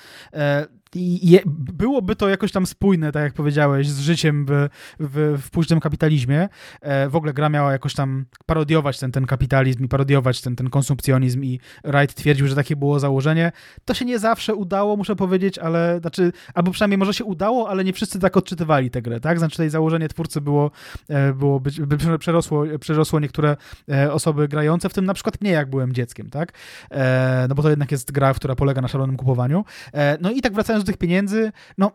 je, 0.96 1.40
byłoby 1.46 2.16
to 2.16 2.30
jakoś 2.30 2.52
tam 2.52 2.66
spójne, 2.66 3.12
tak 3.12 3.24
jak 3.24 3.34
powiedziałeś, 3.34 3.90
z 3.90 4.00
życiem 4.00 4.46
w, 4.46 4.68
w, 5.00 5.42
w 5.42 5.50
późnym 5.50 5.80
kapitalizmie. 5.80 6.50
E, 6.82 7.10
w 7.10 7.16
ogóle 7.16 7.34
gra 7.34 7.50
miała 7.50 7.72
jakoś 7.72 7.94
tam 7.94 8.26
parodiować 8.46 9.00
ten, 9.00 9.12
ten 9.12 9.26
kapitalizm 9.26 9.84
i 9.86 9.88
parodiować 9.88 10.42
ten, 10.42 10.56
ten 10.56 10.70
konsumpcjonizm 10.70 11.44
i 11.44 11.60
Wright 11.84 12.16
twierdził, 12.16 12.48
że 12.48 12.56
takie 12.56 12.76
było 12.76 13.00
założenie. 13.00 13.52
To 13.86 13.94
się 13.94 14.06
nie 14.06 14.20
zawsze 14.20 14.56
udało, 14.56 14.98
muszę 14.98 15.16
powiedzieć, 15.16 15.58
ale 15.58 16.00
znaczy, 16.02 16.32
albo 16.54 16.72
przynajmniej 16.72 16.98
może 16.98 17.14
się 17.14 17.26
udało, 17.26 17.70
ale 17.70 17.84
nie 17.84 17.94
wszyscy 17.94 18.20
tak 18.20 18.38
odczytywali 18.38 18.92
tę 18.92 19.02
grę, 19.02 19.20
tak? 19.20 19.40
Znaczy 19.40 19.52
tutaj 19.52 19.70
założenie 19.70 20.10
twórcy 20.10 20.42
było, 20.42 20.72
e, 21.10 21.34
było 21.34 21.60
być, 21.60 21.82
by 21.82 22.20
przerosło, 22.20 22.64
przerosło 22.80 23.20
niektóre 23.20 23.58
e, 23.92 24.14
osoby 24.14 24.48
grające, 24.48 24.90
w 24.90 24.94
tym 24.94 25.06
na 25.06 25.14
przykład 25.14 25.42
mnie, 25.42 25.52
jak 25.52 25.70
byłem 25.70 25.94
dzieckiem, 25.94 26.30
tak? 26.30 26.54
E, 26.92 27.46
no 27.50 27.56
bo 27.56 27.64
to 27.64 27.70
jednak 27.70 27.92
jest 27.92 28.12
gra, 28.12 28.34
która 28.34 28.56
polega 28.56 28.82
na 28.82 28.88
szalonym 28.88 29.18
kupowaniu. 29.18 29.66
E, 29.94 30.18
no 30.22 30.32
i 30.32 30.42
tak 30.42 30.54
wracając 30.54 30.79
do 30.80 30.86
tych 30.86 30.98
pieniędzy, 30.98 31.52
no 31.78 31.92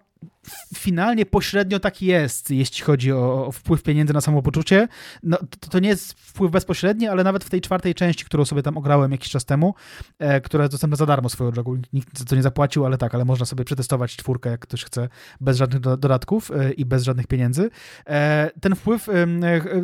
finalnie 0.75 1.27
pośrednio 1.27 1.81
tak 1.81 2.03
jest, 2.03 2.51
jeśli 2.51 2.85
chodzi 2.85 3.13
o, 3.13 3.51
wpływ 3.53 3.83
pieniędzy 3.83 4.15
na 4.15 4.21
samopoczucie. 4.21 4.89
No, 5.23 5.37
to, 5.61 5.71
to, 5.71 5.79
nie 5.79 5.89
jest 5.89 6.13
wpływ 6.13 6.53
bezpośredni, 6.53 7.09
ale 7.09 7.25
nawet 7.25 7.45
w 7.45 7.51
tej 7.51 7.61
czwartej 7.61 7.95
części, 7.95 8.25
którą 8.25 8.45
sobie 8.45 8.63
tam 8.63 8.77
ograłem 8.77 9.13
jakiś 9.13 9.31
czas 9.31 9.45
temu, 9.45 9.75
e, 10.19 10.41
która 10.41 10.65
jest 10.65 10.73
dostępna 10.75 10.97
za 10.97 11.07
darmo 11.07 11.29
swoją 11.29 11.51
drogą, 11.51 11.83
nikt 11.93 12.19
za 12.19 12.25
to 12.25 12.37
nie 12.37 12.43
zapłacił, 12.43 12.87
ale 12.87 12.99
tak, 12.99 13.15
ale 13.15 13.25
można 13.25 13.47
sobie 13.47 13.65
przetestować 13.65 14.17
czwórkę, 14.17 14.51
jak 14.51 14.61
ktoś 14.61 14.85
chce, 14.85 15.09
bez 15.41 15.57
żadnych 15.57 15.81
do, 15.81 15.97
dodatków 15.97 16.51
e, 16.51 16.73
i 16.73 16.85
bez 16.85 17.03
żadnych 17.03 17.27
pieniędzy. 17.27 17.71
E, 18.07 18.51
ten 18.61 18.75
wpływ 18.75 19.09
e, 19.09 19.13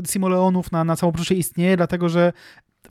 simoleonów 0.06 0.72
na, 0.72 0.84
na 0.84 0.96
samopoczucie 0.96 1.34
istnieje, 1.34 1.76
dlatego 1.76 2.08
że 2.08 2.32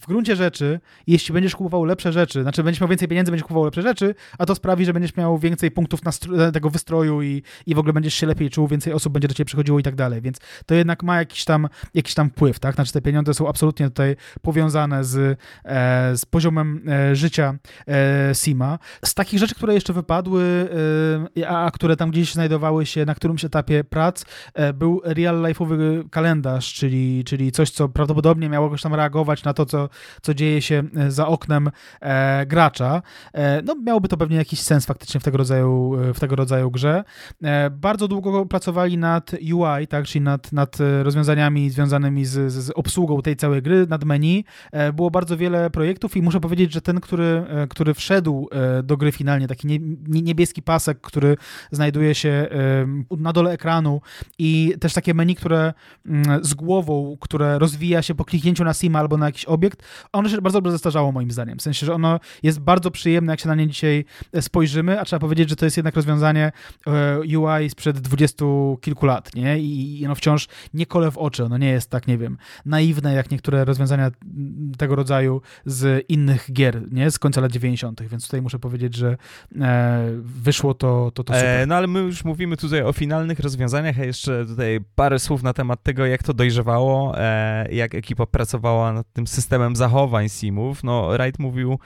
w 0.02 0.08
gruncie 0.08 0.36
rzeczy, 0.36 0.80
jeśli 1.08 1.34
będziesz 1.34 1.56
kupował 1.56 1.86
lepsze 1.86 2.12
rzeczy, 2.12 2.42
znaczy 2.42 2.64
będziesz 2.64 2.82
miał 2.82 2.90
więcej 2.90 3.08
pieniędzy, 3.08 3.32
będziesz 3.32 3.44
kupował 3.44 3.66
lepsze 3.66 3.82
rzeczy, 3.82 4.16
a 4.38 4.46
to 4.46 4.56
sprawi, 4.56 4.86
że 4.86 4.94
będziesz 4.94 5.16
miał 5.16 5.38
więcej 5.38 5.72
punktów 5.72 6.00
na 6.04 6.12
tego 6.52 6.70
wystroju 6.70 7.22
i, 7.22 7.44
i 7.66 7.76
w 7.76 7.80
ogóle 7.80 7.94
będziesz 7.94 8.14
się 8.14 8.28
lepiej 8.28 8.50
czuł, 8.50 8.68
więcej 8.68 8.94
osób 8.94 9.14
będzie 9.14 9.28
do 9.28 9.34
ciebie 9.34 9.46
przychodziło 9.46 9.80
i 9.80 9.84
tak 9.84 9.96
dalej, 9.96 10.22
więc 10.22 10.38
to 10.66 10.76
jednak 10.76 11.04
ma 11.04 11.18
jakiś 11.18 11.46
tam, 11.46 11.68
jakiś 11.94 12.14
tam 12.14 12.30
wpływ, 12.30 12.60
tak? 12.60 12.76
Znaczy 12.76 12.94
te 12.94 13.02
pieniądze 13.02 13.34
są 13.34 13.50
absolutnie 13.50 13.86
tutaj 13.86 14.16
powiązane 14.42 15.04
z, 15.04 15.40
e, 15.66 16.18
z 16.18 16.26
poziomem 16.26 16.82
e, 16.88 17.16
życia 17.16 17.56
e, 17.88 18.36
Sima. 18.36 18.80
Z 19.06 19.14
takich 19.14 19.40
rzeczy, 19.40 19.56
które 19.56 19.74
jeszcze 19.74 19.94
wypadły, 19.94 20.70
e, 21.38 21.50
a, 21.50 21.66
a, 21.66 21.72
które 21.72 21.98
tam 21.98 22.12
gdzieś 22.12 22.34
znajdowały 22.34 22.86
się 22.86 23.06
na 23.06 23.16
którymś 23.16 23.46
etapie 23.46 23.84
prac, 23.84 24.26
e, 24.54 24.74
był 24.74 25.02
real-life'owy 25.06 26.10
kalendarz, 26.10 26.74
czyli, 26.74 27.24
czyli 27.24 27.52
coś, 27.52 27.72
co 27.72 27.90
prawdopodobnie 27.90 28.50
miało 28.50 28.66
jakoś 28.66 28.82
tam 28.82 28.96
reagować 28.96 29.44
na 29.44 29.54
to, 29.54 29.66
co 29.66 29.79
co, 30.22 30.34
dzieje 30.34 30.62
się 30.62 30.84
e, 30.96 31.12
za 31.12 31.28
oknem 31.28 31.70
e, 32.02 32.46
gracza. 32.46 33.02
E, 33.34 33.62
no, 33.62 33.76
miałoby 33.76 34.08
to 34.08 34.18
pewnie 34.18 34.38
jakiś 34.38 34.60
sens 34.60 34.86
faktycznie 34.86 35.20
w 35.20 35.24
tego 35.24 35.38
rodzaju, 35.38 35.96
e, 35.96 36.14
w 36.14 36.20
tego 36.20 36.36
rodzaju 36.36 36.72
grze. 36.72 37.04
E, 37.44 37.70
bardzo 37.70 38.08
długo 38.08 38.46
pracowali 38.46 38.98
nad 38.98 39.32
UI, 39.34 39.88
tak, 39.88 40.06
czyli 40.06 40.22
nad, 40.22 40.52
nad 40.52 40.78
rozwiązaniami 41.04 41.70
związanymi 41.70 42.26
z, 42.26 42.54
z 42.54 42.72
obsługą 42.76 43.22
tej 43.22 43.36
całej 43.36 43.62
gry, 43.62 43.88
nad 43.88 44.04
menu. 44.04 44.46
E, 44.72 44.94
było 44.94 45.12
bardzo 45.12 45.38
wiele 45.38 45.70
projektów 45.70 46.18
i 46.18 46.22
muszę 46.22 46.40
powiedzieć, 46.40 46.74
że 46.74 46.82
ten, 46.82 47.00
który, 47.00 47.46
który 47.70 47.94
wszedł 47.94 48.50
do 48.84 48.98
gry 48.98 49.12
finalnie, 49.12 49.48
taki 49.48 49.68
nie, 49.68 49.80
niebieski 50.22 50.62
pasek, 50.62 51.02
który 51.02 51.38
znajduje 51.72 52.16
się 52.16 52.48
na 53.18 53.34
dole 53.34 53.52
ekranu 53.52 54.02
i 54.40 54.74
też 54.80 54.94
takie 54.94 55.14
menu, 55.14 55.36
które 55.36 55.74
mm, 56.06 56.46
z 56.46 56.54
głową, 56.54 57.18
które 57.22 57.60
rozwija 57.60 58.02
się 58.02 58.16
po 58.16 58.26
kliknięciu 58.26 58.64
na 58.64 58.74
Sima 58.74 59.00
albo 59.00 59.18
na 59.18 59.26
jakiś 59.26 59.46
obiekt, 59.46 59.69
ono 60.14 60.30
się 60.30 60.42
bardzo 60.42 60.58
dobrze 60.58 60.72
zestarzało 60.72 61.12
moim 61.12 61.32
zdaniem. 61.32 61.58
W 61.58 61.62
sensie, 61.62 61.86
że 61.86 61.94
ono 61.94 62.20
jest 62.44 62.60
bardzo 62.60 62.92
przyjemne, 62.92 63.34
jak 63.34 63.40
się 63.40 63.48
na 63.48 63.56
nie 63.56 63.68
dzisiaj 63.68 64.06
e, 64.34 64.42
spojrzymy, 64.42 65.00
a 65.00 65.06
trzeba 65.06 65.20
powiedzieć, 65.20 65.50
że 65.50 65.56
to 65.56 65.66
jest 65.66 65.78
jednak 65.78 65.96
rozwiązanie 65.96 66.52
e, 66.88 67.20
UI 67.20 67.70
sprzed 67.70 68.00
dwudziestu 68.00 68.78
kilku 68.82 69.06
lat, 69.06 69.36
nie? 69.36 69.60
I 69.60 70.02
ono 70.06 70.16
wciąż 70.16 70.48
nie 70.74 70.86
kole 70.86 71.12
w 71.12 71.18
oczy, 71.18 71.44
ono 71.44 71.58
nie 71.58 71.70
jest 71.70 71.90
tak, 71.90 72.08
nie 72.08 72.18
wiem, 72.18 72.38
naiwne 72.66 73.14
jak 73.14 73.32
niektóre 73.32 73.66
rozwiązania 73.66 74.12
tego 74.78 74.96
rodzaju 74.96 75.42
z 75.66 76.06
innych 76.10 76.50
gier, 76.54 76.92
nie? 76.92 77.12
Z 77.12 77.20
końca 77.20 77.42
lat 77.42 77.52
90., 77.52 78.02
więc 78.02 78.26
tutaj 78.26 78.42
muszę 78.42 78.60
powiedzieć, 78.60 78.96
że 78.96 79.18
e, 79.62 80.10
wyszło 80.22 80.74
to, 80.74 81.12
to, 81.14 81.24
to 81.24 81.34
super. 81.34 81.60
E, 81.60 81.66
no 81.66 81.76
ale 81.76 81.88
my 81.88 82.00
już 82.00 82.26
mówimy 82.26 82.58
tutaj 82.58 82.82
o 82.82 82.94
finalnych 82.94 83.40
rozwiązaniach, 83.40 84.00
a 84.00 84.04
jeszcze 84.04 84.46
tutaj 84.46 84.80
parę 84.96 85.20
słów 85.20 85.44
na 85.44 85.54
temat 85.54 85.84
tego, 85.84 86.06
jak 86.06 86.24
to 86.24 86.34
dojrzewało, 86.34 87.16
jak 87.72 87.96
ekipa 87.96 88.26
pracowała 88.26 88.94
nad 88.94 89.14
tym 89.14 89.28
systemem 89.28 89.59
systemem 89.60 89.76
zachowań 89.76 90.30
simów, 90.30 90.84
no 90.84 91.10
Wright 91.10 91.40
mówił 91.40 91.80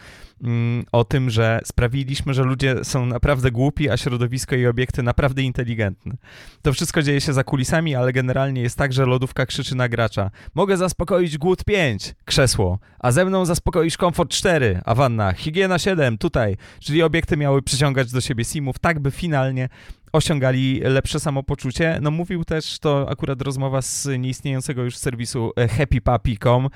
mm, 0.44 0.86
o 0.92 1.04
tym, 1.04 1.30
że 1.30 1.60
sprawiliśmy, 1.66 2.34
że 2.34 2.44
ludzie 2.44 2.76
są 2.84 3.06
naprawdę 3.06 3.52
głupi, 3.52 3.90
a 3.90 3.98
środowisko 3.98 4.56
i 4.56 4.68
obiekty 4.68 5.04
naprawdę 5.04 5.42
inteligentne. 5.42 6.14
To 6.62 6.74
wszystko 6.74 7.02
dzieje 7.02 7.22
się 7.22 7.34
za 7.34 7.44
kulisami, 7.44 7.96
ale 7.96 8.14
generalnie 8.14 8.62
jest 8.62 8.78
tak, 8.78 8.94
że 8.94 9.06
lodówka 9.06 9.46
krzyczy 9.46 9.76
na 9.76 9.90
gracza. 9.90 10.32
Mogę 10.56 10.78
zaspokoić 10.78 11.38
głód 11.38 11.64
5, 11.64 12.16
krzesło, 12.26 12.80
a 13.00 13.12
ze 13.12 13.26
mną 13.26 13.46
zaspokoisz 13.46 13.98
komfort 13.98 14.32
4, 14.32 14.82
a 14.86 14.96
wanna, 14.96 15.34
higiena 15.34 15.80
7, 15.80 16.18
tutaj. 16.18 16.58
Czyli 16.80 17.04
obiekty 17.04 17.38
miały 17.38 17.62
przyciągać 17.62 18.12
do 18.12 18.22
siebie 18.22 18.44
simów, 18.44 18.80
tak 18.80 19.00
by 19.00 19.12
finalnie 19.12 19.70
osiągali 20.14 20.80
lepsze 20.80 21.20
samopoczucie. 21.20 22.00
No 22.02 22.12
mówił 22.12 22.44
też, 22.44 22.80
to 22.80 23.10
akurat 23.10 23.42
rozmowa 23.42 23.82
z 23.82 24.08
nieistniejącego 24.20 24.84
już 24.84 24.98
serwisu 24.98 25.52
e, 25.58 25.68
happypapi.com, 25.68 26.70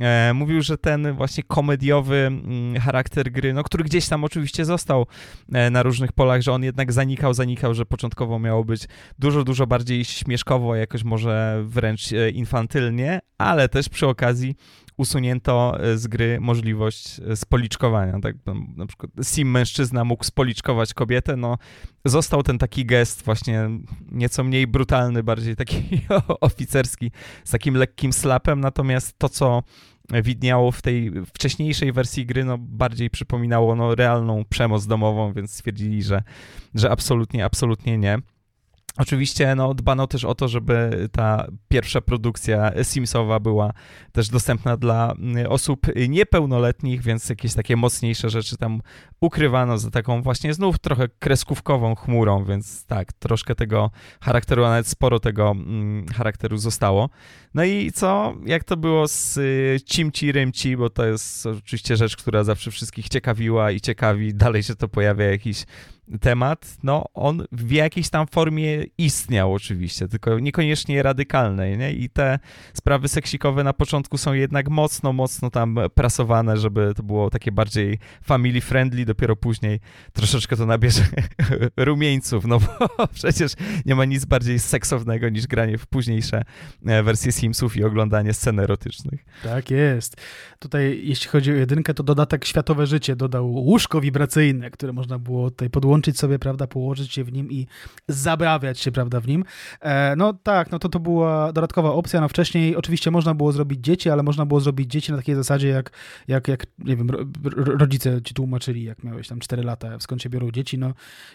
e, 0.00 0.34
mówił, 0.34 0.62
że 0.62 0.78
ten 0.78 1.12
właśnie 1.12 1.42
komediowy 1.42 2.16
mm, 2.16 2.80
charakter 2.80 3.32
gry, 3.32 3.52
no 3.52 3.64
który 3.64 3.84
gdzieś 3.84 4.08
tam 4.08 4.24
oczywiście 4.24 4.64
został 4.64 5.06
e, 5.52 5.70
na 5.70 5.82
różnych 5.82 6.12
polach, 6.12 6.42
że 6.42 6.52
on 6.52 6.62
jednak 6.62 6.92
zanikał, 6.92 7.34
zanikał, 7.34 7.74
że 7.74 7.86
początkowo 7.86 8.38
miało 8.38 8.64
być 8.64 8.88
dużo, 9.18 9.44
dużo 9.44 9.66
bardziej 9.66 10.04
śmieszkowo, 10.04 10.76
jakoś 10.76 11.04
może 11.04 11.62
wręcz 11.64 12.12
e, 12.12 12.30
infantylnie, 12.30 13.20
ale 13.38 13.68
też 13.68 13.88
przy 13.88 14.06
okazji 14.06 14.54
usunięto 15.00 15.80
e, 15.80 15.98
z 15.98 16.06
gry 16.06 16.40
możliwość 16.40 17.20
e, 17.20 17.36
spoliczkowania. 17.36 18.20
Tak? 18.20 18.36
Na 18.76 18.86
przykład 18.86 19.10
sim 19.22 19.50
mężczyzna 19.50 20.04
mógł 20.04 20.24
spoliczkować 20.24 20.94
kobietę, 20.94 21.36
no 21.36 21.58
został 22.04 22.42
ten 22.42 22.58
taki 22.58 22.86
gest 22.86 23.24
właśnie 23.24 23.70
nieco 24.12 24.44
mniej 24.44 24.66
brutalny, 24.66 25.22
bardziej 25.22 25.56
taki 25.56 25.82
oficerski, 26.40 27.10
z 27.44 27.50
takim 27.50 27.74
lekkim 27.74 28.12
slapem, 28.12 28.60
natomiast 28.60 29.18
to, 29.18 29.28
co 29.28 29.62
widniało 30.22 30.72
w 30.72 30.82
tej 30.82 31.12
wcześniejszej 31.26 31.92
wersji 31.92 32.26
gry, 32.26 32.44
no 32.44 32.58
bardziej 32.58 33.10
przypominało 33.10 33.76
no, 33.76 33.94
realną 33.94 34.44
przemoc 34.48 34.86
domową, 34.86 35.32
więc 35.32 35.52
stwierdzili, 35.52 36.02
że, 36.02 36.22
że 36.74 36.90
absolutnie, 36.90 37.44
absolutnie 37.44 37.98
nie. 37.98 38.18
Oczywiście 38.96 39.54
no, 39.54 39.74
dbano 39.74 40.06
też 40.06 40.24
o 40.24 40.34
to, 40.34 40.48
żeby 40.48 41.08
ta 41.12 41.46
pierwsza 41.68 42.00
produkcja 42.00 42.72
Simsowa 42.82 43.40
była 43.40 43.72
też 44.12 44.28
dostępna 44.28 44.76
dla 44.76 45.12
mm, 45.12 45.46
osób 45.46 45.86
niepełnoletnich, 46.08 47.02
więc 47.02 47.28
jakieś 47.28 47.54
takie 47.54 47.76
mocniejsze 47.76 48.30
rzeczy 48.30 48.56
tam 48.56 48.80
ukrywano 49.20 49.78
za 49.78 49.90
taką 49.90 50.22
właśnie 50.22 50.54
znów 50.54 50.78
trochę 50.78 51.08
kreskówkową 51.08 51.94
chmurą, 51.94 52.44
więc 52.44 52.84
tak, 52.84 53.12
troszkę 53.12 53.54
tego 53.54 53.90
charakteru, 54.20 54.64
a 54.64 54.70
nawet 54.70 54.86
sporo 54.86 55.20
tego 55.20 55.50
mm, 55.50 56.06
charakteru 56.08 56.56
zostało. 56.56 57.10
No 57.54 57.64
i 57.64 57.92
co, 57.92 58.34
jak 58.46 58.64
to 58.64 58.76
było 58.76 59.08
z 59.08 59.36
y, 59.36 59.80
Cimci 59.84 60.32
Rymci, 60.32 60.76
bo 60.76 60.90
to 60.90 61.06
jest 61.06 61.46
oczywiście 61.46 61.96
rzecz, 61.96 62.16
która 62.16 62.44
zawsze 62.44 62.70
wszystkich 62.70 63.08
ciekawiła 63.08 63.70
i 63.70 63.80
ciekawi, 63.80 64.34
dalej 64.34 64.62
się 64.62 64.74
to 64.74 64.88
pojawia 64.88 65.24
jakiś 65.24 65.64
temat, 66.18 66.76
no 66.82 67.04
on 67.14 67.44
w 67.52 67.70
jakiejś 67.70 68.08
tam 68.08 68.26
formie 68.26 68.84
istniał 68.98 69.54
oczywiście, 69.54 70.08
tylko 70.08 70.38
niekoniecznie 70.38 71.02
radykalnej, 71.02 71.78
nie? 71.78 71.92
I 71.92 72.10
te 72.10 72.38
sprawy 72.74 73.08
seksikowe 73.08 73.64
na 73.64 73.72
początku 73.72 74.18
są 74.18 74.32
jednak 74.32 74.68
mocno, 74.68 75.12
mocno 75.12 75.50
tam 75.50 75.78
prasowane, 75.94 76.56
żeby 76.56 76.92
to 76.96 77.02
było 77.02 77.30
takie 77.30 77.52
bardziej 77.52 77.98
family 78.24 78.60
friendly, 78.60 79.04
dopiero 79.04 79.36
później 79.36 79.80
troszeczkę 80.12 80.56
to 80.56 80.66
nabierze 80.66 81.02
rumieńców, 81.76 82.44
no 82.44 82.58
bo 82.58 82.88
przecież 83.14 83.52
nie 83.86 83.94
ma 83.94 84.04
nic 84.04 84.24
bardziej 84.24 84.58
seksownego 84.58 85.28
niż 85.28 85.46
granie 85.46 85.78
w 85.78 85.86
późniejsze 85.86 86.42
e, 86.86 87.02
wersje 87.02 87.32
Simsów 87.32 87.76
i 87.76 87.84
oglądanie 87.84 88.34
scen 88.34 88.60
erotycznych. 88.60 89.24
Tak 89.42 89.70
jest. 89.70 90.16
Tutaj 90.58 91.00
jeśli 91.04 91.28
chodzi 91.28 91.52
o 91.52 91.54
jedynkę, 91.54 91.94
to 91.94 92.02
dodatek 92.02 92.44
Światowe 92.44 92.86
Życie 92.86 93.16
dodał 93.16 93.52
łóżko 93.52 94.00
wibracyjne, 94.00 94.70
które 94.70 94.92
można 94.92 95.18
było 95.18 95.50
tutaj 95.50 95.70
podłączyć 95.70 95.99
podłączyć 96.00 96.18
sobie, 96.18 96.38
prawda, 96.38 96.66
położyć 96.66 97.12
się 97.12 97.24
w 97.24 97.32
nim 97.32 97.50
i 97.50 97.66
zabrawiać 98.08 98.80
się, 98.80 98.92
prawda, 98.92 99.20
w 99.20 99.28
nim. 99.28 99.44
E, 99.80 100.16
no 100.16 100.32
tak, 100.32 100.70
no 100.70 100.78
to 100.78 100.88
to 100.88 101.00
była 101.00 101.52
dodatkowa 101.52 101.92
opcja. 101.92 102.20
No 102.20 102.28
wcześniej 102.28 102.76
oczywiście 102.76 103.10
można 103.10 103.34
było 103.34 103.52
zrobić 103.52 103.80
dzieci, 103.80 104.10
ale 104.10 104.22
można 104.22 104.46
było 104.46 104.60
zrobić 104.60 104.90
dzieci 104.90 105.12
na 105.12 105.18
takiej 105.18 105.34
zasadzie, 105.34 105.68
jak, 105.68 105.90
jak, 106.28 106.48
jak 106.48 106.66
nie 106.78 106.96
wiem, 106.96 107.10
rodzice 107.54 108.22
ci 108.22 108.34
tłumaczyli, 108.34 108.84
jak 108.84 109.04
miałeś 109.04 109.28
tam 109.28 109.40
4 109.40 109.62
lata, 109.62 110.00
skąd 110.00 110.22
się 110.22 110.30
biorą 110.30 110.50
dzieci. 110.50 110.78
No, 110.78 110.92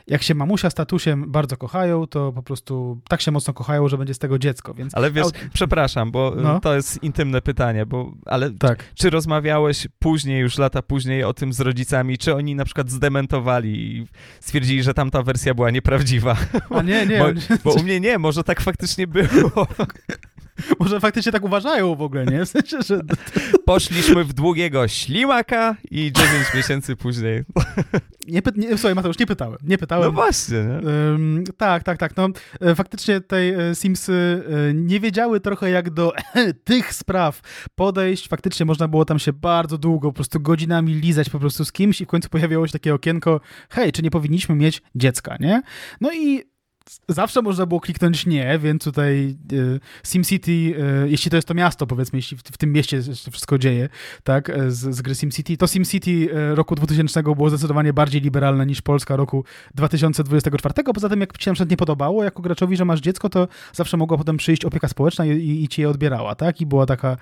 jak 0.08 0.24
się 0.24 0.36
mamusia 0.36 0.70
statusem 0.70 1.32
bardzo 1.32 1.58
kochają, 1.58 2.08
to 2.08 2.32
po 2.32 2.44
prostu 2.44 3.02
tak 3.10 3.22
się 3.22 3.32
mocno 3.32 3.54
kochają, 3.54 3.88
że 3.88 3.98
będzie 3.98 4.14
z 4.14 4.20
tego 4.20 4.40
dziecko, 4.40 4.74
więc... 4.74 4.96
Ale 4.96 5.12
wiesz, 5.12 5.28
przepraszam, 5.54 6.12
bo 6.12 6.34
no? 6.38 6.60
to 6.60 6.76
jest 6.76 7.04
intymne 7.04 7.42
pytanie, 7.42 7.86
bo, 7.86 8.14
ale 8.26 8.52
tak. 8.52 8.94
czy 8.96 9.10
rozmawiałeś 9.10 9.88
później, 10.00 10.42
już 10.42 10.58
lata 10.58 10.82
później 10.82 11.24
o 11.24 11.34
tym 11.34 11.54
z 11.54 11.60
rodzicami, 11.60 12.18
czy 12.18 12.36
oni 12.36 12.56
na 12.56 12.66
przykład 12.66 12.92
zdementowali 12.92 13.98
i 13.98 14.06
stwierdzili, 14.56 14.84
że 14.84 14.94
tamta 14.94 15.24
wersja 15.24 15.54
była 15.54 15.72
nieprawdziwa. 15.72 16.38
A 16.70 16.82
nie, 16.82 17.06
nie. 17.06 17.20
Bo, 17.20 17.26
bo 17.64 17.74
u 17.74 17.84
mnie 17.84 18.00
nie, 18.00 18.18
może 18.18 18.44
tak 18.44 18.62
faktycznie 18.62 19.08
było. 19.08 19.68
Może 20.80 21.00
faktycznie 21.00 21.32
tak 21.32 21.44
uważają 21.44 21.96
w 21.96 22.02
ogóle, 22.02 22.26
nie? 22.26 22.46
W 22.46 22.50
sensie, 22.50 22.78
że... 22.82 23.02
Poszliśmy 23.66 24.24
w 24.24 24.34
długiego 24.34 24.88
ślimaka 24.88 25.76
i 25.92 26.12
9 26.12 26.32
miesięcy 26.56 26.96
później. 26.96 27.44
Nie, 28.28 28.42
py... 28.42 28.52
nie, 28.56 28.78
słuchaj, 28.78 28.96
Mateusz, 28.96 29.20
nie 29.20 29.26
pytałem. 29.26 29.58
Nie 29.64 29.78
pytałem. 29.78 30.06
No 30.06 30.12
właśnie, 30.12 30.58
nie? 30.58 30.90
Ym, 30.90 31.44
tak, 31.58 31.84
tak, 31.84 31.98
tak. 31.98 32.18
No, 32.18 32.30
e, 32.62 32.76
faktycznie 32.76 33.22
tej 33.22 33.54
e, 33.54 33.76
Simsy 33.76 34.44
e, 34.70 34.74
nie 34.74 35.00
wiedziały 35.00 35.40
trochę 35.40 35.70
jak 35.70 35.90
do 35.90 36.14
tych 36.64 36.94
spraw 36.94 37.42
podejść. 37.76 38.28
Faktycznie 38.28 38.66
można 38.66 38.88
było 38.88 39.06
tam 39.06 39.20
się 39.20 39.34
bardzo 39.34 39.78
długo, 39.78 40.10
po 40.10 40.16
prostu 40.16 40.40
godzinami 40.40 40.94
lizać 40.94 41.30
po 41.30 41.40
prostu 41.40 41.66
z 41.66 41.72
kimś 41.72 42.02
i 42.02 42.06
w 42.06 42.08
końcu 42.08 42.30
pojawiało 42.30 42.68
się 42.68 42.74
takie 42.74 42.94
okienko, 42.94 43.42
hej, 43.70 43.92
czy 43.92 44.02
nie 44.02 44.12
powinniśmy 44.12 44.56
mieć 44.56 44.82
dziecka, 44.96 45.38
nie? 45.40 45.62
No 46.02 46.14
i 46.14 46.55
zawsze 47.08 47.42
można 47.42 47.66
było 47.66 47.80
kliknąć 47.80 48.26
nie, 48.26 48.60
więc 48.60 48.84
tutaj 48.84 49.38
y, 49.54 49.80
SimCity, 50.04 50.52
y, 50.52 51.10
jeśli 51.10 51.32
to 51.32 51.38
jest 51.38 51.48
to 51.48 51.54
miasto, 51.54 51.88
powiedzmy, 51.88 52.18
jeśli 52.20 52.38
w, 52.38 52.58
tym 52.58 52.74
mieście 52.74 53.04
się 53.04 53.32
wszystko 53.32 53.58
dzieje, 53.58 53.90
tak, 54.24 54.50
e, 54.50 54.72
z, 54.72 54.96
z 54.96 55.02
gry 55.02 55.16
SimCity, 55.16 55.58
to 55.58 55.68
SimCity 55.68 56.12
y, 56.12 56.56
roku 56.56 56.76
2000 56.76 57.24
było 57.24 57.50
zdecydowanie 57.50 57.94
bardziej 57.94 58.22
liberalne 58.22 58.66
niż 58.66 58.82
Polska 58.82 59.16
roku 59.16 59.44
2024. 59.76 60.74
Poza 60.94 61.10
tym, 61.10 61.22
jak 61.22 61.38
ci 61.38 61.50
na 61.50 61.54
przykład 61.54 61.70
nie 61.70 61.78
podobało 61.78 62.24
jako 62.24 62.42
graczowi, 62.42 62.78
że 62.78 62.86
masz 62.86 63.00
dziecko, 63.00 63.30
to 63.30 63.48
zawsze 63.74 63.98
mogła 63.98 64.18
potem 64.18 64.38
przyjść 64.38 64.66
opieka 64.66 64.88
społeczna 64.88 65.26
i, 65.26 65.64
i, 65.64 65.68
ci 65.68 65.82
je 65.82 65.90
odbierała, 65.90 66.36
tak, 66.36 66.62
i 66.62 66.66
była 66.66 66.86
taka, 66.86 67.18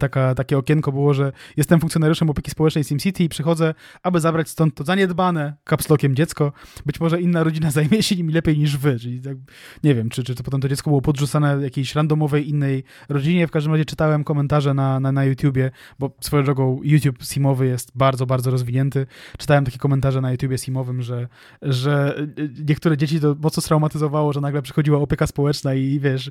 taka, 0.00 0.34
takie 0.34 0.58
okienko 0.58 0.92
było, 0.92 1.14
że 1.14 1.32
jestem 1.56 1.80
funkcjonariuszem 1.80 2.30
opieki 2.30 2.50
społecznej 2.50 2.84
SimCity 2.84 3.24
i 3.24 3.28
przychodzę, 3.28 3.74
aby 4.02 4.20
zabrać 4.20 4.48
stąd 4.48 4.74
to 4.74 4.84
zaniedbane 4.84 5.54
kapslokiem 5.64 6.14
dziecko, 6.14 6.52
być 6.86 7.00
może 7.00 7.20
inna 7.20 7.44
rodzina 7.44 7.70
zajmie 7.78 8.02
się 8.02 8.16
nim 8.16 8.30
lepiej 8.30 8.58
niż 8.58 8.76
wy, 8.76 8.98
czyli 9.08 9.20
tak, 9.20 9.36
nie 9.84 9.94
wiem, 9.94 10.08
czy, 10.08 10.24
czy 10.24 10.34
to 10.34 10.42
potem 10.42 10.60
to 10.60 10.68
dziecko 10.68 10.90
było 10.90 11.02
podrzucane 11.02 11.62
jakiejś 11.62 11.94
randomowej 11.94 12.48
innej 12.48 12.84
rodzinie. 13.08 13.46
W 13.46 13.50
każdym 13.50 13.72
razie 13.72 13.84
czytałem 13.84 14.24
komentarze 14.24 14.74
na, 14.74 15.00
na, 15.00 15.12
na 15.12 15.24
YouTubie, 15.24 15.70
bo 15.98 16.10
swoją 16.20 16.44
drogą 16.44 16.80
YouTube 16.82 17.22
simowy 17.22 17.66
jest 17.66 17.92
bardzo, 17.94 18.26
bardzo 18.26 18.50
rozwinięty. 18.50 19.06
Czytałem 19.38 19.64
takie 19.64 19.78
komentarze 19.78 20.20
na 20.20 20.32
YouTubie 20.32 20.58
simowym, 20.58 21.02
że, 21.02 21.28
że 21.62 22.26
niektóre 22.68 22.96
dzieci 22.96 23.20
to 23.20 23.36
mocno 23.42 23.60
straumatyzowało, 23.62 24.32
że 24.32 24.40
nagle 24.40 24.62
przychodziła 24.62 24.98
opieka 24.98 25.26
społeczna 25.26 25.74
i 25.74 26.00
wiesz, 26.00 26.30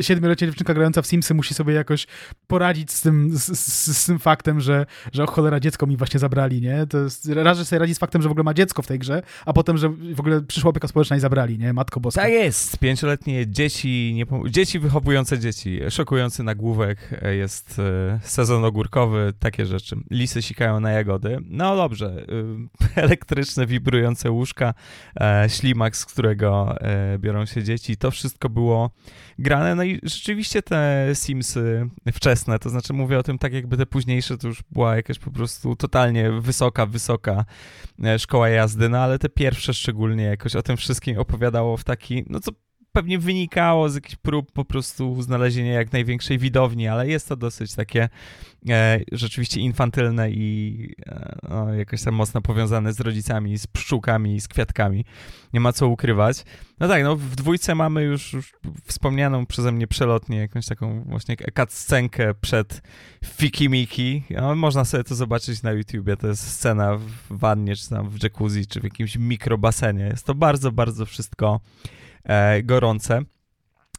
siedmioletnia 0.00 0.46
dziewczynka 0.46 0.74
grająca 0.74 1.02
w 1.02 1.06
Simsy 1.06 1.34
musi 1.34 1.54
sobie 1.54 1.74
jakoś 1.74 2.06
poradzić 2.46 2.92
z 2.92 3.02
tym, 3.02 3.36
z, 3.36 3.58
z, 3.58 3.96
z 3.96 4.06
tym 4.06 4.18
faktem, 4.18 4.60
że, 4.60 4.86
że 5.12 5.24
o 5.24 5.26
cholera 5.26 5.60
dziecko 5.60 5.86
mi 5.86 5.96
właśnie 5.96 6.20
zabrali, 6.20 6.60
nie? 6.60 6.86
To 6.86 6.98
jest, 6.98 7.28
raz, 7.28 7.58
że 7.58 7.64
sobie 7.64 7.78
radzi 7.78 7.94
z 7.94 7.98
faktem, 7.98 8.22
że 8.22 8.28
w 8.28 8.32
ogóle 8.32 8.44
ma 8.44 8.54
dziecko 8.54 8.82
w 8.82 8.86
tej 8.86 8.98
grze, 8.98 9.22
a 9.46 9.52
potem, 9.52 9.78
że 9.78 9.88
w 9.88 10.20
ogóle 10.20 10.42
przyszła 10.42 10.70
opieka 10.70 10.88
społeczna 10.88 11.16
i 11.16 11.20
zabrali, 11.20 11.58
nie? 11.58 11.72
Matko 11.72 12.00
boska. 12.00 12.17
Tak 12.18 12.32
jest, 12.32 12.78
pięcioletnie 12.78 13.46
dzieci, 13.46 14.12
nie, 14.14 14.50
dzieci 14.50 14.78
wychowujące 14.78 15.38
dzieci. 15.38 15.80
Szokujący 15.90 16.42
nagłówek 16.42 16.98
e, 17.22 17.34
jest 17.34 17.78
e, 17.78 18.20
sezon 18.22 18.64
ogórkowy, 18.64 19.32
takie 19.38 19.66
rzeczy. 19.66 19.96
Lisy 20.10 20.42
sikają 20.42 20.80
na 20.80 20.90
jagody. 20.90 21.38
No 21.44 21.76
dobrze, 21.76 22.26
e, 22.96 23.02
elektryczne, 23.04 23.66
wibrujące 23.66 24.30
łóżka, 24.30 24.74
ślimak, 25.48 25.96
z 25.96 26.06
którego 26.06 26.76
biorą 27.18 27.46
się 27.46 27.62
dzieci. 27.62 27.96
To 27.96 28.10
wszystko 28.10 28.48
było 28.48 28.90
grane. 29.38 29.74
No 29.74 29.82
i 29.82 30.00
rzeczywiście 30.02 30.62
te 30.62 31.08
Simsy 31.14 31.88
wczesne, 32.12 32.58
to 32.58 32.70
znaczy 32.70 32.92
mówię 32.92 33.18
o 33.18 33.22
tym 33.22 33.38
tak 33.38 33.52
jakby 33.52 33.76
te 33.76 33.86
późniejsze, 33.86 34.38
to 34.38 34.48
już 34.48 34.62
była 34.70 34.96
jakaś 34.96 35.18
po 35.18 35.30
prostu 35.30 35.76
totalnie 35.76 36.30
wysoka, 36.30 36.86
wysoka 36.86 37.44
szkoła 38.18 38.48
jazdy, 38.48 38.88
no 38.88 38.98
ale 38.98 39.18
te 39.18 39.28
pierwsze 39.28 39.74
szczególnie 39.74 40.24
jakoś 40.24 40.56
o 40.56 40.62
tym 40.62 40.76
wszystkim 40.76 41.18
opowiadało 41.18 41.76
w 41.76 41.84
taki, 41.84 42.24
no 42.28 42.40
co 42.40 42.52
pewnie 42.98 43.18
wynikało 43.18 43.88
z 43.88 43.94
jakichś 43.94 44.16
prób 44.16 44.52
po 44.52 44.64
prostu 44.64 45.22
znalezienia 45.22 45.72
jak 45.72 45.92
największej 45.92 46.38
widowni, 46.38 46.88
ale 46.88 47.08
jest 47.08 47.28
to 47.28 47.36
dosyć 47.36 47.74
takie 47.74 48.08
e, 48.68 49.00
rzeczywiście 49.12 49.60
infantylne 49.60 50.30
i 50.30 50.94
e, 51.06 51.38
no, 51.48 51.74
jakoś 51.74 52.02
tam 52.02 52.14
mocno 52.14 52.40
powiązane 52.40 52.92
z 52.92 53.00
rodzicami, 53.00 53.58
z 53.58 53.66
pszczółkami, 53.66 54.40
z 54.40 54.48
kwiatkami. 54.48 55.04
Nie 55.52 55.60
ma 55.60 55.72
co 55.72 55.88
ukrywać. 55.88 56.44
No 56.80 56.88
tak, 56.88 57.02
no 57.02 57.16
w 57.16 57.36
dwójce 57.36 57.74
mamy 57.74 58.02
już, 58.02 58.32
już 58.32 58.52
wspomnianą 58.84 59.46
przeze 59.46 59.72
mnie 59.72 59.86
przelotnie 59.86 60.38
jakąś 60.38 60.66
taką 60.66 61.04
właśnie 61.04 61.36
cutscenkę 61.56 62.34
przed 62.34 62.82
Fikimiki. 63.24 64.22
No, 64.30 64.54
można 64.54 64.84
sobie 64.84 65.04
to 65.04 65.14
zobaczyć 65.14 65.62
na 65.62 65.72
YouTubie. 65.72 66.16
To 66.16 66.26
jest 66.26 66.50
scena 66.50 66.96
w 66.96 67.38
wannie, 67.38 67.76
czy 67.76 67.88
tam 67.88 68.10
w 68.10 68.22
jacuzzi, 68.22 68.66
czy 68.66 68.80
w 68.80 68.84
jakimś 68.84 69.16
mikrobasenie. 69.16 70.04
Jest 70.04 70.26
to 70.26 70.34
bardzo, 70.34 70.72
bardzo 70.72 71.06
wszystko 71.06 71.60
gorące. 72.64 73.22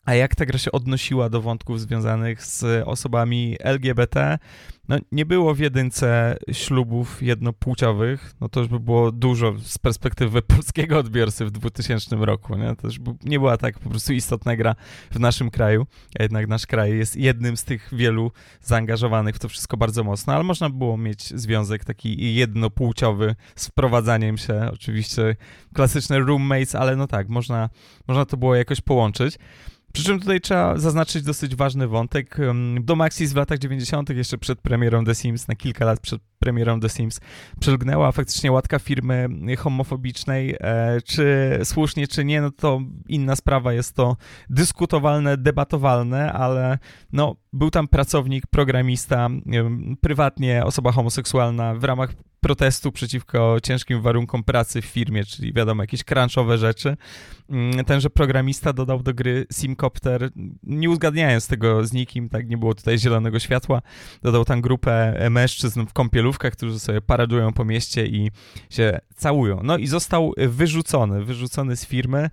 A 0.09 0.13
jak 0.13 0.35
ta 0.35 0.45
gra 0.45 0.59
się 0.59 0.71
odnosiła 0.71 1.29
do 1.29 1.41
wątków 1.41 1.81
związanych 1.81 2.45
z 2.45 2.87
osobami 2.87 3.55
LGBT? 3.59 4.39
No, 4.87 4.97
nie 5.11 5.25
było 5.25 5.53
w 5.53 5.59
jedynce 5.59 6.37
ślubów 6.51 7.21
jednopłciowych, 7.23 8.33
no 8.41 8.49
to 8.49 8.59
już 8.59 8.69
by 8.69 8.79
było 8.79 9.11
dużo 9.11 9.53
z 9.63 9.77
perspektywy 9.77 10.41
polskiego 10.55 10.97
odbiorcy 10.97 11.45
w 11.45 11.51
2000 11.51 12.15
roku, 12.15 12.55
nie? 12.55 12.75
To 12.75 12.87
już 12.87 12.99
nie 13.23 13.39
była 13.39 13.57
tak 13.57 13.79
po 13.79 13.89
prostu 13.89 14.13
istotna 14.13 14.55
gra 14.55 14.75
w 15.11 15.19
naszym 15.19 15.51
kraju, 15.51 15.87
a 16.19 16.23
jednak 16.23 16.47
nasz 16.47 16.65
kraj 16.65 16.97
jest 16.97 17.15
jednym 17.15 17.57
z 17.57 17.63
tych 17.63 17.89
wielu 17.91 18.31
zaangażowanych 18.61 19.35
w 19.35 19.39
to 19.39 19.49
wszystko 19.49 19.77
bardzo 19.77 20.03
mocno, 20.03 20.33
ale 20.33 20.43
można 20.43 20.69
było 20.69 20.97
mieć 20.97 21.39
związek 21.39 21.85
taki 21.85 22.35
jednopłciowy 22.35 23.35
z 23.55 23.67
wprowadzaniem 23.67 24.37
się, 24.37 24.69
oczywiście 24.73 25.35
klasyczne 25.73 26.19
roommates, 26.19 26.75
ale 26.75 26.95
no 26.95 27.07
tak, 27.07 27.29
można, 27.29 27.69
można 28.07 28.25
to 28.25 28.37
było 28.37 28.55
jakoś 28.55 28.81
połączyć. 28.81 29.37
Przy 29.93 30.03
czym 30.03 30.19
tutaj 30.19 30.41
trzeba 30.41 30.77
zaznaczyć 30.77 31.23
dosyć 31.23 31.55
ważny 31.55 31.87
wątek. 31.87 32.37
Do 32.81 32.95
Maxis 32.95 33.33
w 33.33 33.35
latach 33.35 33.59
90., 33.59 34.09
jeszcze 34.09 34.37
przed 34.37 34.61
premierą 34.61 35.05
The 35.05 35.15
Sims, 35.15 35.47
na 35.47 35.55
kilka 35.55 35.85
lat 35.85 35.99
przed 35.99 36.21
premierą 36.39 36.79
The 36.79 36.89
Sims, 36.89 37.19
przelgnęła 37.59 38.11
faktycznie 38.11 38.51
łatka 38.51 38.79
firmy 38.79 39.27
homofobicznej. 39.57 40.55
E, 40.59 41.01
czy 41.05 41.59
słusznie, 41.63 42.07
czy 42.07 42.25
nie, 42.25 42.41
no 42.41 42.51
to 42.51 42.81
inna 43.07 43.35
sprawa, 43.35 43.73
jest 43.73 43.95
to 43.95 44.17
dyskutowalne, 44.49 45.37
debatowalne, 45.37 46.33
ale 46.33 46.77
no, 47.11 47.35
był 47.53 47.71
tam 47.71 47.87
pracownik, 47.87 48.47
programista, 48.47 49.29
prywatnie 50.01 50.65
osoba 50.65 50.91
homoseksualna 50.91 51.75
w 51.75 51.83
ramach 51.83 52.13
protestu 52.39 52.91
przeciwko 52.91 53.57
ciężkim 53.63 54.01
warunkom 54.01 54.43
pracy 54.43 54.81
w 54.81 54.85
firmie, 54.85 55.25
czyli 55.25 55.53
wiadomo, 55.53 55.83
jakieś 55.83 56.03
crunchowe 56.03 56.57
rzeczy. 56.57 56.97
Mm, 57.49 57.85
tenże 57.85 58.09
programista 58.09 58.73
dodał 58.73 59.03
do 59.03 59.13
gry 59.13 59.45
Simcopter, 59.51 60.29
nie 60.63 60.89
uzgadniając 60.89 61.47
tego 61.47 61.85
z 61.85 61.93
nikim, 61.93 62.29
tak, 62.29 62.49
nie 62.49 62.57
było 62.57 62.75
tutaj 62.75 62.99
zielonego 62.99 63.39
światła, 63.39 63.81
dodał 64.21 64.45
tam 64.45 64.61
grupę 64.61 65.27
mężczyzn 65.29 65.85
w 65.85 65.93
kąpielówkach, 65.93 66.53
którzy 66.53 66.79
sobie 66.79 67.01
paradują 67.01 67.53
po 67.53 67.65
mieście 67.65 68.07
i 68.07 68.31
się 68.69 68.99
całują. 69.15 69.59
No 69.63 69.77
i 69.77 69.87
został 69.87 70.33
wyrzucony, 70.37 71.25
wyrzucony 71.25 71.75
z 71.75 71.85
firmy, 71.85 72.29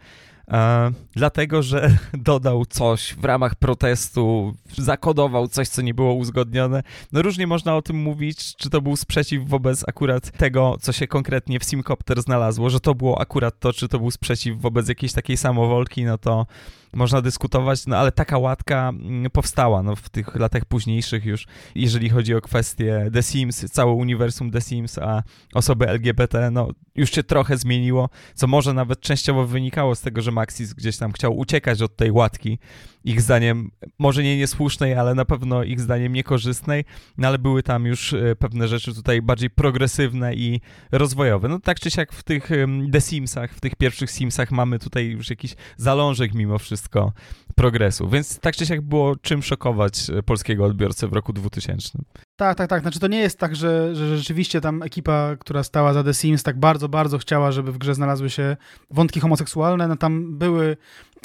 E, 0.51 0.90
dlatego, 1.14 1.62
że 1.62 1.97
dodał 2.14 2.66
coś 2.66 3.14
w 3.14 3.24
ramach 3.24 3.55
protestu, 3.55 4.55
zakodował 4.78 5.49
coś, 5.49 5.68
co 5.68 5.82
nie 5.82 5.94
było 5.94 6.14
uzgodnione. 6.14 6.82
No 7.12 7.22
różnie 7.22 7.47
można 7.47 7.76
o 7.76 7.82
tym 7.82 7.97
mówić, 7.97 8.57
czy 8.57 8.70
to 8.70 8.80
był 8.80 8.97
sprzeciw 8.97 9.49
wobec 9.49 9.88
akurat 9.88 10.30
tego, 10.30 10.76
co 10.80 10.92
się 10.92 11.07
konkretnie 11.07 11.61
w 11.61 11.64
Simcopter 11.64 12.22
znalazło, 12.22 12.70
że 12.70 12.80
to 12.80 12.94
było 12.94 13.20
akurat 13.20 13.59
to, 13.61 13.72
czy 13.72 13.88
to 13.88 13.99
był 13.99 14.11
sprzeciw 14.11 14.61
wobec 14.61 14.88
jakiejś 14.88 15.12
takiej 15.12 15.36
samowolki, 15.36 16.05
no 16.05 16.18
to 16.18 16.47
można 16.95 17.22
dyskutować, 17.22 17.87
no 17.87 17.97
ale 17.97 18.12
taka 18.12 18.39
łatka 18.39 18.89
mm, 18.89 19.30
powstała 19.30 19.82
no, 19.82 19.97
w 19.97 20.09
tych 20.09 20.34
latach 20.34 20.64
późniejszych 20.64 21.24
już, 21.24 21.47
jeżeli 21.74 22.09
chodzi 22.09 22.34
o 22.34 22.41
kwestie 22.41 23.11
The 23.12 23.22
Sims, 23.22 23.64
całe 23.72 23.93
uniwersum 23.93 24.51
The 24.51 24.61
Sims, 24.61 24.99
a 24.99 25.22
osoby 25.55 25.89
LGBT, 25.89 26.51
no 26.51 26.68
już 26.95 27.11
się 27.11 27.22
trochę 27.22 27.57
zmieniło, 27.57 28.09
co 28.34 28.47
może 28.47 28.74
nawet 28.74 29.01
częściowo 29.01 29.47
wynikało 29.47 29.95
z 29.95 30.01
tego, 30.01 30.22
że 30.22 30.30
Maxis 30.30 30.72
gdzieś 30.72 30.97
tam 30.97 31.12
chciał 31.12 31.37
uciekać 31.39 31.82
od 31.82 31.97
tej 31.97 32.11
łatki, 32.11 32.59
ich 33.07 33.22
zdaniem 33.22 33.70
może 33.98 34.22
nie 34.22 34.36
niesłusznej, 34.36 34.94
ale 34.94 35.14
na 35.14 35.24
pewno 35.24 35.62
ich 35.62 35.80
zdaniem 35.80 36.12
niekorzystnej, 36.12 36.84
no 37.18 37.28
ale 37.28 37.38
były 37.38 37.62
tam 37.62 37.86
już 37.86 38.12
e, 38.12 38.36
pewne 38.36 38.68
rzeczy 38.68 38.94
tutaj 38.94 39.22
bardziej 39.22 39.50
progresywne 39.50 40.34
i 40.34 40.61
rozwojowe. 40.92 41.48
No 41.48 41.61
tak 41.61 41.80
czy 41.80 41.90
siak 41.90 42.12
w 42.12 42.22
tych 42.22 42.50
The 42.92 43.00
Simsach, 43.00 43.54
w 43.54 43.61
tych 43.61 43.76
pierwszych 43.76 44.11
Simsach 44.11 44.50
mamy 44.50 44.78
tutaj 44.78 45.07
już 45.07 45.30
jakiś 45.30 45.54
zalążek 45.76 46.34
mimo 46.34 46.59
wszystko 46.59 47.12
progresu. 47.54 48.09
Więc 48.09 48.38
tak 48.38 48.57
czy 48.57 48.66
siak 48.66 48.80
było 48.80 49.16
czym 49.16 49.42
szokować 49.42 50.11
e, 50.11 50.22
polskiego 50.22 50.64
odbiorcę 50.64 51.09
w 51.09 51.12
roku 51.12 51.32
2000. 51.32 51.98
Tak, 52.36 52.59
tak, 52.59 52.70
tak. 52.70 52.82
Znaczy 52.82 53.00
to 53.00 53.07
nie 53.07 53.18
jest 53.18 53.38
tak, 53.38 53.57
że, 53.57 53.94
że 53.94 54.16
rzeczywiście 54.16 54.61
tam 54.61 54.82
ekipa, 54.82 55.36
która 55.36 55.62
stała 55.62 55.92
za 55.92 56.04
The 56.04 56.14
Sims, 56.14 56.42
tak 56.42 56.59
bardzo, 56.59 56.88
bardzo 56.88 57.18
chciała, 57.18 57.52
żeby 57.52 57.72
w 57.72 57.78
grze 57.78 57.94
znalazły 57.94 58.30
się 58.30 58.57
wątki 58.90 59.20
homoseksualne. 59.20 59.88
No 59.88 59.96
tam 59.96 60.38
były 60.38 60.76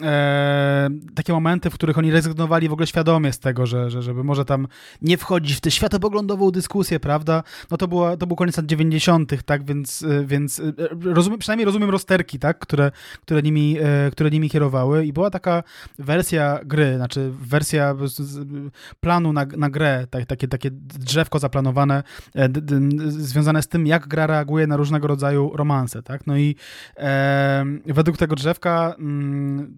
e, 0.04 0.89
takie 1.16 1.34
momenty, 1.34 1.70
w 1.70 1.74
których 1.74 1.97
oni 1.97 2.12
rezygnowali 2.12 2.70
w 2.70 2.74
ogóle 2.74 2.88
świadomie 2.88 3.34
z 3.34 3.39
tego, 3.39 3.66
że, 3.66 3.89
że 3.89 4.02
żeby 4.02 4.24
może 4.24 4.45
tam 4.45 4.68
nie 5.02 5.18
wchodzić 5.18 5.58
w 5.58 5.62
tę 5.62 5.72
światopoglądową 5.72 6.52
dyskusję, 6.52 6.99
prawda? 6.99 7.43
No 7.72 7.78
to, 7.78 7.88
była, 7.88 8.18
to 8.18 8.28
był 8.28 8.36
koniec 8.36 8.58
lat 8.58 8.66
90., 8.66 9.43
tak? 9.45 9.66
Więc, 9.66 10.04
e, 10.04 10.26
więc 10.26 10.60
e, 10.60 10.64
rozumiem, 11.04 11.39
przynajmniej 11.39 11.66
rozumiem 11.66 11.89
rozterki, 11.89 12.39
tak? 12.39 12.60
Które, 12.60 12.91
które, 13.22 13.41
nimi, 13.41 13.78
e, 13.80 14.12
które 14.12 14.30
nimi 14.30 14.49
kierowały 14.49 15.06
i 15.06 15.14
była 15.14 15.30
taka 15.30 15.64
wersja 15.99 16.60
gry, 16.66 16.95
znaczy 16.95 17.32
wersja 17.41 17.95
planu 18.99 19.34
na, 19.34 19.45
na 19.45 19.70
grę, 19.70 20.08
tak, 20.10 20.26
takie, 20.26 20.47
takie 20.47 20.72
drzewko 20.72 21.39
zaplanowane, 21.39 22.04
związane 23.08 23.62
z 23.62 23.68
tym, 23.68 23.88
jak 23.88 24.08
gra 24.08 24.28
reaguje 24.28 24.68
na 24.68 24.78
różnego 24.78 25.08
rodzaju 25.08 25.52
romanse, 25.56 26.04
tak? 26.04 26.28
No 26.28 26.38
i 26.38 26.56
e, 26.97 27.66
według 27.86 28.18
tego 28.18 28.36
drzewka 28.36 28.95
mm, 28.99 29.78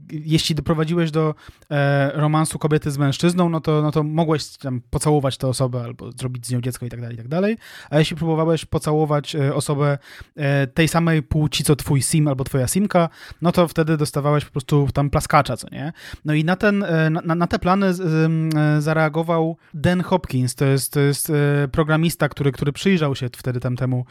jeśli 0.11 0.55
doprowadziłeś 0.55 1.11
do 1.11 1.35
e, 1.69 2.11
romansu 2.13 2.59
kobiety 2.59 2.91
z 2.91 2.97
mężczyzną, 2.97 3.49
no 3.49 3.61
to, 3.61 3.81
no 3.81 3.91
to 3.91 4.03
mogłeś 4.03 4.57
tam 4.57 4.81
pocałować 4.89 5.37
tę 5.37 5.47
osobę 5.47 5.83
albo 5.83 6.11
zrobić 6.11 6.47
z 6.47 6.51
nią 6.51 6.61
dziecko 6.61 6.85
i 6.85 6.89
tak 6.89 7.01
dalej, 7.01 7.15
i 7.15 7.17
tak 7.17 7.27
dalej. 7.27 7.57
A 7.89 7.99
jeśli 7.99 8.17
próbowałeś 8.17 8.65
pocałować 8.65 9.35
e, 9.35 9.55
osobę 9.55 9.97
e, 10.35 10.67
tej 10.67 10.87
samej 10.87 11.23
płci, 11.23 11.63
co 11.63 11.75
twój 11.75 12.01
sim 12.01 12.27
albo 12.27 12.43
twoja 12.43 12.67
simka, 12.67 13.09
no 13.41 13.51
to 13.51 13.67
wtedy 13.67 13.97
dostawałeś 13.97 14.45
po 14.45 14.51
prostu 14.51 14.87
tam 14.93 15.09
plaskacza, 15.09 15.57
co 15.57 15.67
nie? 15.71 15.93
No 16.25 16.33
i 16.33 16.43
na, 16.43 16.55
ten, 16.55 16.83
e, 16.83 17.09
na, 17.09 17.35
na 17.35 17.47
te 17.47 17.59
plany 17.59 17.87
e, 17.87 18.81
zareagował 18.81 19.57
Dan 19.73 20.01
Hopkins, 20.01 20.55
to 20.55 20.65
jest, 20.65 20.93
to 20.93 20.99
jest 20.99 21.31
programista, 21.71 22.29
który, 22.29 22.51
który 22.51 22.71
przyjrzał 22.71 23.15
się 23.15 23.29
wtedy 23.37 23.59
tamtemu, 23.59 24.05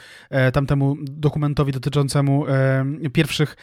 tamtemu 0.53 0.97
dokumentowi 1.01 1.73
dotyczącemu 1.73 2.45
pierwszych 3.13 3.57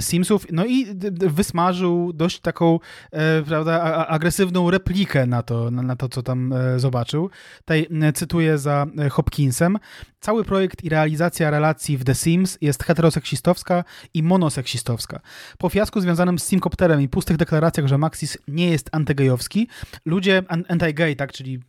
Simsów, 0.00 0.46
no 0.52 0.66
i 0.66 0.86
wysmażył 1.10 1.69
wytworzył 1.70 2.12
dość 2.12 2.40
taką, 2.40 2.78
e, 3.12 3.42
prawda, 3.42 3.82
agresywną 4.06 4.70
replikę 4.70 5.26
na 5.26 5.42
to, 5.42 5.70
na, 5.70 5.82
na 5.82 5.96
to 5.96 6.08
co 6.08 6.22
tam 6.22 6.52
e, 6.52 6.78
zobaczył. 6.78 7.30
Tutaj 7.58 7.86
e, 8.02 8.12
cytuję 8.12 8.58
za 8.58 8.86
Hopkinsem. 9.10 9.78
Cały 10.20 10.44
projekt 10.44 10.84
i 10.84 10.88
realizacja 10.88 11.50
relacji 11.50 11.98
w 11.98 12.04
The 12.04 12.14
Sims 12.14 12.58
jest 12.60 12.84
heteroseksistowska 12.84 13.84
i 14.14 14.22
monoseksistowska. 14.22 15.20
Po 15.58 15.68
fiasku 15.68 16.00
związanym 16.00 16.38
z 16.38 16.44
Simcopterem 16.44 17.00
i 17.00 17.08
pustych 17.08 17.36
deklaracjach, 17.36 17.86
że 17.86 17.98
Maxis 17.98 18.38
nie 18.48 18.70
jest 18.70 18.88
antygejowski, 18.92 19.68
ludzie, 20.04 20.42
anti-gay, 20.68 21.16
tak, 21.16 21.32
czyli 21.32 21.60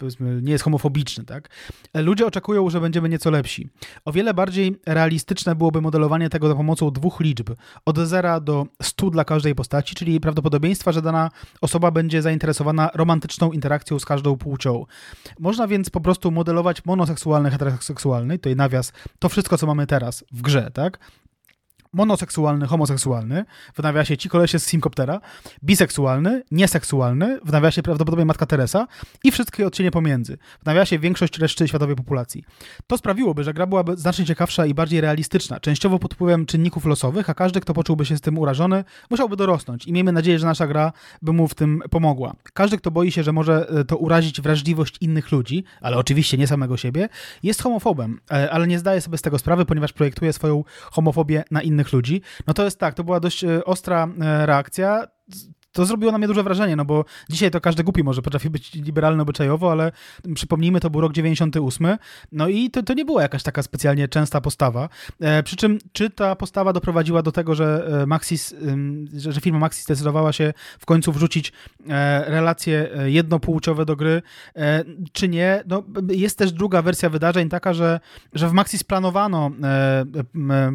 nie 0.42 0.52
jest 0.52 0.64
homofobiczny, 0.64 1.26
tak, 1.26 1.50
ludzie 1.94 2.26
oczekują, 2.26 2.70
że 2.70 2.82
będziemy 2.82 3.10
nieco 3.10 3.32
lepsi. 3.32 3.70
O 4.06 4.12
wiele 4.12 4.34
bardziej 4.34 4.76
realistyczne 4.86 5.56
byłoby 5.56 5.82
modelowanie 5.82 6.30
tego 6.30 6.48
za 6.48 6.56
pomocą 6.56 6.92
dwóch 6.92 7.20
liczb, 7.20 7.50
od 7.86 7.98
0 7.98 8.42
do 8.42 8.66
100 8.82 9.10
dla 9.10 9.26
każdej 9.26 9.56
postaci, 9.56 9.91
czyli 9.96 10.20
prawdopodobieństwa, 10.20 10.92
że 10.92 11.02
dana 11.02 11.30
osoba 11.62 11.92
będzie 11.92 12.22
zainteresowana 12.22 12.90
romantyczną 12.94 13.52
interakcją 13.52 14.00
z 14.00 14.06
każdą 14.06 14.38
płcią. 14.38 14.86
Można 15.40 15.68
więc 15.68 15.90
po 15.90 16.02
prostu 16.02 16.32
modelować 16.32 16.86
monoseksualny, 16.86 17.52
heteroseksualny, 17.52 18.38
tutaj 18.38 18.56
nawias, 18.56 18.94
to 19.20 19.30
wszystko, 19.30 19.58
co 19.58 19.68
mamy 19.68 19.88
teraz 19.88 20.24
w 20.32 20.42
grze, 20.42 20.72
tak? 20.74 21.00
Monoseksualny, 21.94 22.68
homoseksualny, 22.68 23.46
w 23.74 23.84
nawiasie 23.84 24.18
ci 24.18 24.30
kolesie 24.30 24.60
z 24.60 24.66
Simcoptera, 24.66 25.22
biseksualny, 25.64 26.44
nieseksualny, 26.52 27.40
w 27.46 27.52
nawiasie 27.52 27.84
prawdopodobnie 27.84 28.26
Matka 28.26 28.46
Teresa 28.46 28.88
i 29.24 29.32
wszystkie 29.32 29.68
odcienie 29.68 29.92
pomiędzy, 29.92 30.38
w 30.62 30.66
nawiasie 30.66 31.00
większość 31.00 31.40
reszty 31.40 31.68
światowej 31.68 31.96
populacji. 31.96 32.44
To 32.88 32.98
sprawiłoby, 32.98 33.44
że 33.44 33.54
gra 33.54 33.68
byłaby 33.68 33.98
znacznie 33.98 34.26
ciekawsza 34.26 34.66
i 34.66 34.74
bardziej 34.74 35.02
realistyczna, 35.02 35.60
częściowo 35.60 36.00
pod 36.00 36.14
wpływem 36.14 36.46
czynników 36.46 36.86
losowych, 36.86 37.30
a 37.30 37.34
każdy, 37.34 37.60
kto 37.60 37.74
poczułby 37.74 38.06
się 38.06 38.18
z 38.18 38.22
tym 38.22 38.38
urażony, 38.38 38.84
musiałby 39.10 39.36
dorosnąć 39.36 39.88
i 39.88 39.94
miejmy 39.94 40.12
nadzieję, 40.12 40.40
że 40.40 40.46
nasza 40.46 40.68
gra 40.68 40.94
by 41.22 41.34
mu 41.34 41.48
w 41.48 41.56
tym 41.56 41.82
pomogła. 41.90 42.36
Każdy, 42.54 42.78
kto 42.78 42.92
boi 42.92 43.12
się, 43.12 43.24
że 43.24 43.32
może 43.32 43.70
e, 43.70 43.84
to 43.84 43.98
urazić 43.98 44.42
wrażliwość 44.42 44.98
innych 45.02 45.32
ludzi, 45.32 45.64
ale 45.82 45.98
oczywiście 45.98 46.38
nie 46.38 46.48
samego 46.48 46.78
siebie, 46.78 47.10
jest 47.44 47.62
homofobem, 47.62 48.20
e, 48.32 48.52
ale 48.52 48.68
nie 48.68 48.80
zdaje 48.80 49.02
sobie 49.02 49.18
z 49.18 49.22
tego 49.22 49.40
sprawy, 49.40 49.66
ponieważ 49.66 49.94
projektuje 49.94 50.34
swoją 50.34 50.64
homofobię 50.92 51.44
na 51.52 51.62
innych 51.62 51.81
innych 51.82 51.94
ludzi, 51.94 52.22
no 52.48 52.54
to 52.54 52.64
jest 52.64 52.80
tak, 52.80 52.94
to 52.94 53.04
była 53.04 53.20
dość 53.20 53.44
e, 53.44 53.66
ostra 53.66 54.08
e, 54.22 54.46
reakcja 54.46 55.08
to 55.72 55.86
zrobiło 55.86 56.12
na 56.12 56.18
mnie 56.18 56.28
duże 56.28 56.44
wrażenie, 56.44 56.76
no 56.76 56.86
bo 56.86 57.06
dzisiaj 57.30 57.52
to 57.52 57.62
każdy 57.62 57.84
głupi 57.84 58.04
może 58.04 58.22
potrafi 58.22 58.50
być 58.50 58.74
liberalny 58.74 59.22
obyczajowo, 59.22 59.72
ale 59.72 59.92
przypomnijmy, 60.36 60.80
to 60.80 60.90
był 60.90 61.02
rok 61.02 61.14
98, 61.14 61.98
no 62.32 62.48
i 62.48 62.70
to, 62.70 62.84
to 62.84 62.94
nie 62.94 63.06
była 63.06 63.22
jakaś 63.22 63.44
taka 63.44 63.64
specjalnie 63.64 64.08
częsta 64.08 64.42
postawa. 64.42 64.90
E, 65.20 65.44
przy 65.44 65.56
czym, 65.56 65.78
czy 65.94 66.10
ta 66.10 66.36
postawa 66.36 66.74
doprowadziła 66.74 67.22
do 67.22 67.32
tego, 67.32 67.56
że 67.56 67.88
e, 68.02 68.06
Maxis, 68.06 68.56
że, 69.18 69.32
że 69.32 69.42
firma 69.42 69.60
Maxis 69.60 69.84
zdecydowała 69.84 70.34
się 70.34 70.54
w 70.80 70.86
końcu 70.86 71.12
wrzucić 71.12 71.54
e, 71.90 72.26
relacje 72.32 72.90
e, 72.96 73.12
jednopłciowe 73.12 73.86
do 73.86 73.96
gry, 73.96 74.22
e, 74.56 74.84
czy 75.12 75.28
nie? 75.28 75.64
No, 75.68 75.84
jest 76.10 76.38
też 76.38 76.52
druga 76.52 76.82
wersja 76.82 77.10
wydarzeń, 77.10 77.50
taka, 77.50 77.74
że, 77.74 78.00
że 78.34 78.50
w 78.50 78.54
Maxis 78.54 78.84
planowano 78.84 79.52
e, 79.64 80.06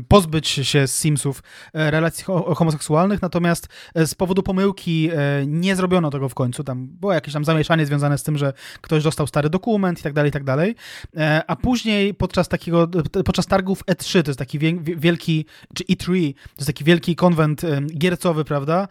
pozbyć 0.08 0.48
się 0.48 0.86
z 0.86 0.98
Simsów 0.98 1.42
relacji 1.74 2.24
homoseksualnych, 2.54 3.22
natomiast 3.22 3.68
z 3.94 4.14
powodu 4.14 4.42
pomyłki 4.42 4.85
E, 4.86 5.46
nie 5.46 5.76
zrobiono 5.76 6.10
tego 6.10 6.28
w 6.28 6.34
końcu. 6.34 6.64
Tam 6.64 6.86
było 6.88 7.12
jakieś 7.12 7.34
tam 7.34 7.44
zamieszanie 7.44 7.86
związane 7.86 8.18
z 8.18 8.22
tym, 8.22 8.38
że 8.38 8.52
ktoś 8.80 9.02
dostał 9.02 9.26
stary 9.26 9.50
dokument 9.50 10.00
i 10.00 10.02
tak 10.02 10.12
dalej, 10.12 10.28
i 10.28 10.32
tak 10.32 10.44
dalej. 10.44 10.74
E, 11.16 11.42
a 11.46 11.56
później 11.56 12.14
podczas 12.14 12.48
takiego, 12.48 12.88
podczas 13.24 13.46
targów 13.46 13.84
E3, 13.84 14.22
to 14.22 14.30
jest 14.30 14.38
taki 14.38 14.58
wielki, 14.78 15.46
czy 15.74 15.84
E3, 15.84 16.34
to 16.34 16.58
jest 16.58 16.66
taki 16.66 16.84
wielki 16.84 17.16
konwent 17.16 17.64
e, 17.64 17.80
giercowy, 17.98 18.44
prawda, 18.44 18.88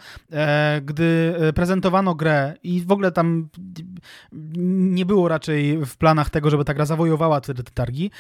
gdy 0.82 1.36
prezentowano 1.56 2.16
grę 2.16 2.54
i 2.64 2.82
w 2.82 2.92
ogóle 2.92 3.12
tam 3.12 3.50
nie 4.78 5.06
było 5.06 5.28
raczej 5.28 5.86
w 5.86 5.98
planach 5.98 6.30
tego, 6.30 6.50
żeby 6.50 6.66
ta 6.66 6.74
gra 6.74 6.86
zawojowała 6.86 7.42
te, 7.42 7.54
te 7.54 7.64
targi. 7.64 8.12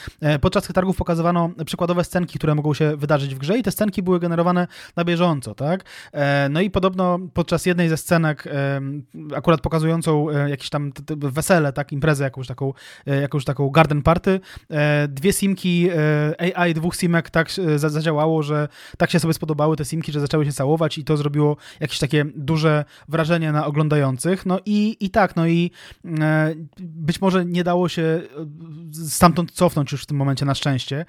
Podczas 0.41 0.63
tych 0.63 0.73
targów 0.73 0.97
pokazywano 0.97 1.49
przykładowe 1.65 2.03
scenki, 2.03 2.39
które 2.39 2.55
mogą 2.55 2.73
się 2.73 2.97
wydarzyć 2.97 3.35
w 3.35 3.37
grze 3.37 3.57
i 3.57 3.63
te 3.63 3.71
scenki 3.71 4.03
były 4.03 4.19
generowane 4.19 4.67
na 4.95 5.03
bieżąco, 5.03 5.55
tak? 5.55 5.83
No 6.49 6.61
i 6.61 6.69
podobno 6.69 7.19
podczas 7.33 7.64
jednej 7.65 7.89
ze 7.89 7.97
scenek, 7.97 8.43
akurat 9.35 9.61
pokazującą 9.61 10.29
e, 10.29 10.49
jakieś 10.49 10.69
tam 10.69 10.91
wesele, 11.17 11.73
tak, 11.73 11.91
imprezę 11.91 12.23
jakąś 12.23 12.47
taką, 12.47 12.73
e, 13.07 13.21
jakąś 13.21 13.45
taką 13.45 13.69
garden 13.69 14.01
party, 14.01 14.39
e, 14.71 15.07
dwie 15.07 15.33
simki 15.33 15.89
AI 16.55 16.73
dwóch 16.73 16.95
simek 16.95 17.29
tak 17.29 17.49
zadziałało, 17.75 18.43
że 18.43 18.67
tak 18.97 19.11
się 19.11 19.19
sobie 19.19 19.33
spodobały 19.33 19.77
te 19.77 19.85
simki, 19.85 20.11
że 20.11 20.19
zaczęły 20.19 20.45
się 20.45 20.51
całować 20.51 20.97
i 20.97 21.03
to 21.03 21.17
zrobiło 21.17 21.57
jakieś 21.79 21.99
takie 21.99 22.25
duże 22.35 22.85
wrażenie 23.07 23.51
na 23.51 23.65
oglądających. 23.65 24.45
No 24.45 24.59
i, 24.65 24.97
i 24.99 25.09
tak, 25.09 25.35
no 25.35 25.47
i 25.47 25.71
być 26.79 27.21
może 27.21 27.45
nie 27.45 27.63
dało 27.63 27.89
się 27.89 28.21
stamtąd 29.07 29.51
cofnąć 29.51 29.91
już 29.91 30.03
w 30.03 30.05
tym 30.05 30.17
momencie 30.17 30.45
na 30.45 30.55
szczęście. 30.55 31.05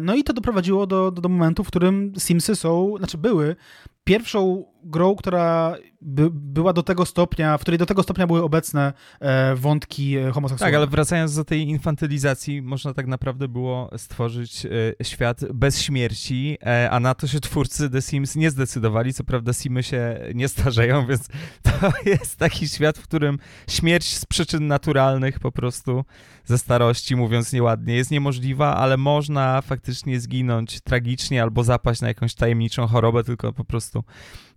No 0.00 0.14
i 0.14 0.24
to 0.24 0.32
doprowadziło 0.32 0.86
do, 0.86 1.10
do, 1.10 1.20
do 1.20 1.28
momentu, 1.28 1.64
w 1.64 1.68
którym 1.68 2.12
Simsy 2.18 2.56
są, 2.56 2.94
znaczy 2.98 3.18
były 3.18 3.56
pierwszą 4.04 4.64
grą, 4.84 5.16
która 5.16 5.76
by, 6.04 6.30
była 6.30 6.72
do 6.72 6.82
tego 6.82 7.06
stopnia, 7.06 7.58
w 7.58 7.60
której 7.60 7.78
do 7.78 7.86
tego 7.86 8.02
stopnia 8.02 8.26
były 8.26 8.42
obecne 8.42 8.92
e, 9.20 9.54
wątki 9.54 10.16
e, 10.16 10.30
homoseksualne. 10.30 10.72
Tak, 10.72 10.78
ale 10.78 10.86
wracając 10.86 11.34
do 11.34 11.44
tej 11.44 11.68
infantylizacji, 11.68 12.62
można 12.62 12.94
tak 12.94 13.06
naprawdę 13.06 13.48
było 13.48 13.90
stworzyć 13.96 14.66
e, 14.66 15.04
świat 15.04 15.40
bez 15.54 15.82
śmierci, 15.82 16.58
a 16.90 17.00
na 17.00 17.14
to 17.14 17.26
się 17.26 17.40
twórcy 17.40 17.90
The 17.90 18.02
Sims 18.02 18.36
nie 18.36 18.50
zdecydowali. 18.50 19.14
Co 19.14 19.24
prawda 19.24 19.52
Simy 19.52 19.82
się 19.82 20.20
nie 20.34 20.48
starzeją, 20.48 21.06
więc 21.08 21.28
to 21.62 21.92
jest 22.06 22.36
taki 22.36 22.68
świat, 22.68 22.98
w 22.98 23.02
którym 23.02 23.38
śmierć 23.68 24.16
z 24.16 24.24
przyczyn 24.24 24.66
naturalnych 24.66 25.40
po 25.40 25.52
prostu 25.52 26.04
ze 26.44 26.58
starości, 26.58 27.16
mówiąc 27.16 27.52
nieładnie, 27.52 27.94
jest 27.94 28.10
niemożliwa, 28.10 28.76
ale 28.76 28.96
można 28.96 29.62
faktycznie 29.62 30.20
zginąć 30.20 30.80
tragicznie 30.80 31.42
albo 31.42 31.64
zapaść 31.64 32.00
na 32.00 32.08
jakąś 32.08 32.34
tajemniczą 32.34 32.86
chorobę, 32.86 33.24
tylko 33.24 33.52
po 33.52 33.64
prostu 33.64 34.04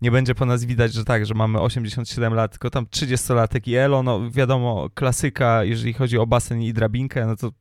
nie 0.02 0.12
będzie 0.12 0.36
po 0.36 0.45
nas 0.45 0.66
widać, 0.66 0.93
że 0.93 1.06
tak, 1.06 1.26
że 1.26 1.34
mamy 1.38 1.62
87 1.62 2.34
lat, 2.34 2.52
tylko 2.52 2.70
tam 2.70 2.86
30-latek 2.86 3.68
i 3.68 3.76
Elo, 3.76 4.04
no 4.04 4.32
wiadomo, 4.32 4.90
klasyka, 4.94 5.64
jeżeli 5.64 5.94
chodzi 5.94 6.18
o 6.18 6.28
basen 6.28 6.62
i 6.62 6.74
drabinkę, 6.74 7.26
no 7.26 7.36
to 7.36 7.52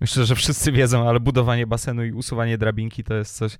myślę, 0.00 0.24
że 0.24 0.34
wszyscy 0.34 0.72
wiedzą, 0.72 1.08
ale 1.08 1.20
budowanie 1.20 1.66
basenu 1.66 2.04
i 2.04 2.12
usuwanie 2.12 2.58
drabinki 2.58 3.04
to 3.04 3.14
jest 3.14 3.36
coś 3.36 3.58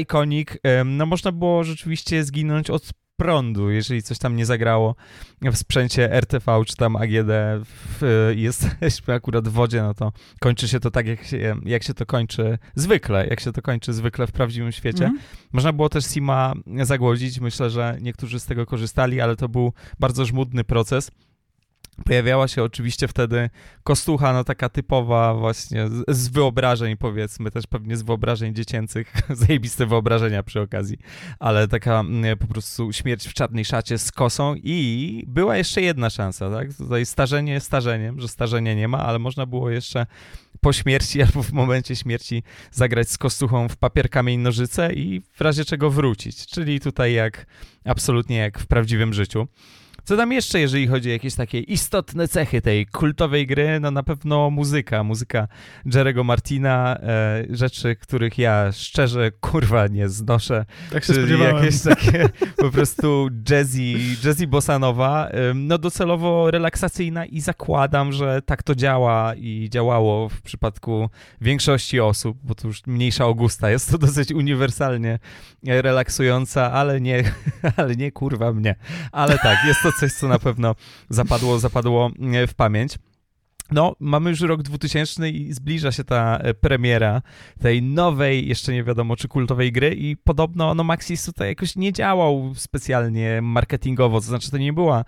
iconic. 0.00 0.48
No 0.84 1.06
można 1.06 1.32
było 1.32 1.64
rzeczywiście 1.64 2.24
zginąć 2.24 2.70
od 2.70 2.90
prądu, 3.16 3.70
jeżeli 3.70 4.02
coś 4.02 4.18
tam 4.18 4.36
nie 4.36 4.46
zagrało 4.46 4.94
w 5.42 5.56
sprzęcie 5.56 6.12
RTV 6.12 6.62
czy 6.66 6.76
tam 6.76 6.96
AGD, 6.96 7.30
w, 7.64 8.32
jesteśmy 8.36 9.14
akurat 9.14 9.48
w 9.48 9.52
wodzie, 9.52 9.82
no 9.82 9.94
to 9.94 10.12
kończy 10.40 10.68
się 10.68 10.80
to 10.80 10.90
tak, 10.90 11.06
jak 11.06 11.24
się, 11.24 11.56
jak 11.64 11.82
się 11.82 11.94
to 11.94 12.06
kończy 12.06 12.58
zwykle, 12.74 13.26
jak 13.26 13.40
się 13.40 13.52
to 13.52 13.62
kończy 13.62 13.92
zwykle 13.92 14.26
w 14.26 14.32
prawdziwym 14.32 14.72
świecie. 14.72 15.04
Mm. 15.04 15.18
Można 15.52 15.72
było 15.72 15.88
też 15.88 16.04
Sima 16.04 16.54
zagłodzić, 16.82 17.40
myślę, 17.40 17.70
że 17.70 17.98
niektórzy 18.00 18.40
z 18.40 18.46
tego 18.46 18.66
korzystali, 18.66 19.20
ale 19.20 19.36
to 19.36 19.48
był 19.48 19.72
bardzo 20.00 20.24
żmudny 20.24 20.64
proces. 20.64 21.10
Pojawiała 22.04 22.48
się 22.48 22.62
oczywiście 22.62 23.08
wtedy 23.08 23.50
kostucha, 23.84 24.32
no 24.32 24.44
taka 24.44 24.68
typowa 24.68 25.34
właśnie 25.34 25.88
z, 26.08 26.28
wyobrażeń 26.28 26.96
powiedzmy, 26.96 27.50
też 27.50 27.66
pewnie 27.66 27.96
z 27.96 28.02
wyobrażeń 28.02 28.54
dziecięcych, 28.54 29.12
zajebiste 29.46 29.86
wyobrażenia 29.86 30.42
przy 30.42 30.60
okazji, 30.60 30.98
ale 31.38 31.68
taka 31.68 32.00
mm, 32.00 32.38
po 32.38 32.46
prostu 32.46 32.92
śmierć 32.92 33.28
w 33.28 33.34
czarnej 33.34 33.64
szacie 33.64 33.98
z 33.98 34.12
kosą 34.12 34.54
i 34.54 35.24
była 35.26 35.56
jeszcze 35.56 35.82
jedna 35.82 36.10
szansa, 36.10 36.50
tak? 36.50 36.74
Tutaj 36.74 37.06
starzenie 37.06 37.60
starzeniem, 37.60 38.20
że 38.20 38.28
starzenia 38.28 38.74
nie 38.74 38.88
ma, 38.88 38.98
ale 38.98 39.18
można 39.18 39.46
było 39.46 39.70
jeszcze 39.70 40.06
po 40.60 40.72
śmierci 40.72 41.22
albo 41.22 41.42
w 41.42 41.52
momencie 41.52 41.96
śmierci 41.96 42.42
zagrać 42.70 43.10
z 43.10 43.18
kostuchą 43.18 43.68
w 43.68 43.76
papier, 43.76 44.10
kamień, 44.10 44.40
nożyce 44.40 44.92
i 44.92 45.20
w 45.20 45.40
razie 45.40 45.64
czego 45.64 45.90
wrócić, 45.90 46.46
czyli 46.46 46.80
tutaj 46.80 47.12
jak 47.12 47.46
absolutnie 47.84 48.36
jak 48.36 48.58
w 48.58 48.66
prawdziwym 48.66 49.12
życiu. 49.12 49.48
Co 50.06 50.16
tam 50.16 50.32
jeszcze, 50.32 50.60
jeżeli 50.60 50.86
chodzi 50.86 51.08
o 51.08 51.12
jakieś 51.12 51.34
takie 51.34 51.60
istotne 51.60 52.28
cechy 52.28 52.62
tej 52.62 52.86
kultowej 52.86 53.46
gry? 53.46 53.80
No 53.80 53.90
na 53.90 54.02
pewno 54.02 54.50
muzyka, 54.50 55.02
muzyka 55.04 55.48
Jerego 55.94 56.24
Martina, 56.24 56.98
e, 57.02 57.44
rzeczy, 57.50 57.96
których 57.96 58.38
ja 58.38 58.72
szczerze, 58.72 59.30
kurwa, 59.30 59.86
nie 59.86 60.08
znoszę. 60.08 60.64
Tak 60.92 61.04
się 61.04 61.12
spodziewałem. 61.14 61.56
Jakieś 61.56 61.82
takie 61.82 62.28
po 62.56 62.70
prostu 62.70 63.28
jazzy, 63.50 63.82
jazzy 64.24 64.46
bossanowa, 64.46 65.28
e, 65.28 65.54
no 65.54 65.78
docelowo 65.78 66.50
relaksacyjna 66.50 67.26
i 67.26 67.40
zakładam, 67.40 68.12
że 68.12 68.42
tak 68.42 68.62
to 68.62 68.74
działa 68.74 69.34
i 69.34 69.68
działało 69.70 70.28
w 70.28 70.42
przypadku 70.42 71.08
większości 71.40 72.00
osób, 72.00 72.38
bo 72.44 72.54
to 72.54 72.68
już 72.68 72.86
mniejsza 72.86 73.24
Augusta, 73.24 73.70
jest 73.70 73.90
to 73.90 73.98
dosyć 73.98 74.32
uniwersalnie 74.32 75.18
relaksująca, 75.64 76.72
ale 76.72 77.00
nie, 77.00 77.24
ale 77.76 77.96
nie 77.96 78.12
kurwa 78.12 78.52
mnie. 78.52 78.74
Ale 79.12 79.38
tak, 79.38 79.58
jest 79.66 79.82
to 79.82 79.95
coś, 80.00 80.12
co 80.12 80.28
na 80.28 80.38
pewno 80.38 80.74
zapadło, 81.08 81.58
zapadło 81.58 82.10
e, 82.32 82.46
w 82.46 82.54
pamięć. 82.54 82.98
No, 83.70 83.96
mamy 84.00 84.30
już 84.30 84.40
rok 84.40 84.62
2000 84.62 85.30
i 85.30 85.52
zbliża 85.52 85.92
się 85.92 86.04
ta 86.04 86.38
e, 86.38 86.54
premiera 86.54 87.22
tej 87.60 87.82
nowej, 87.82 88.48
jeszcze 88.48 88.72
nie 88.72 88.84
wiadomo 88.84 89.16
czy 89.16 89.28
kultowej 89.28 89.72
gry 89.72 89.94
i 89.94 90.16
podobno 90.16 90.74
no 90.74 90.84
Maxis 90.84 91.24
tutaj 91.24 91.48
jakoś 91.48 91.76
nie 91.76 91.92
działał 91.92 92.52
specjalnie 92.56 93.42
marketingowo, 93.42 94.20
to 94.20 94.26
znaczy 94.26 94.50
to 94.50 94.58
nie 94.58 94.72
była 94.72 95.04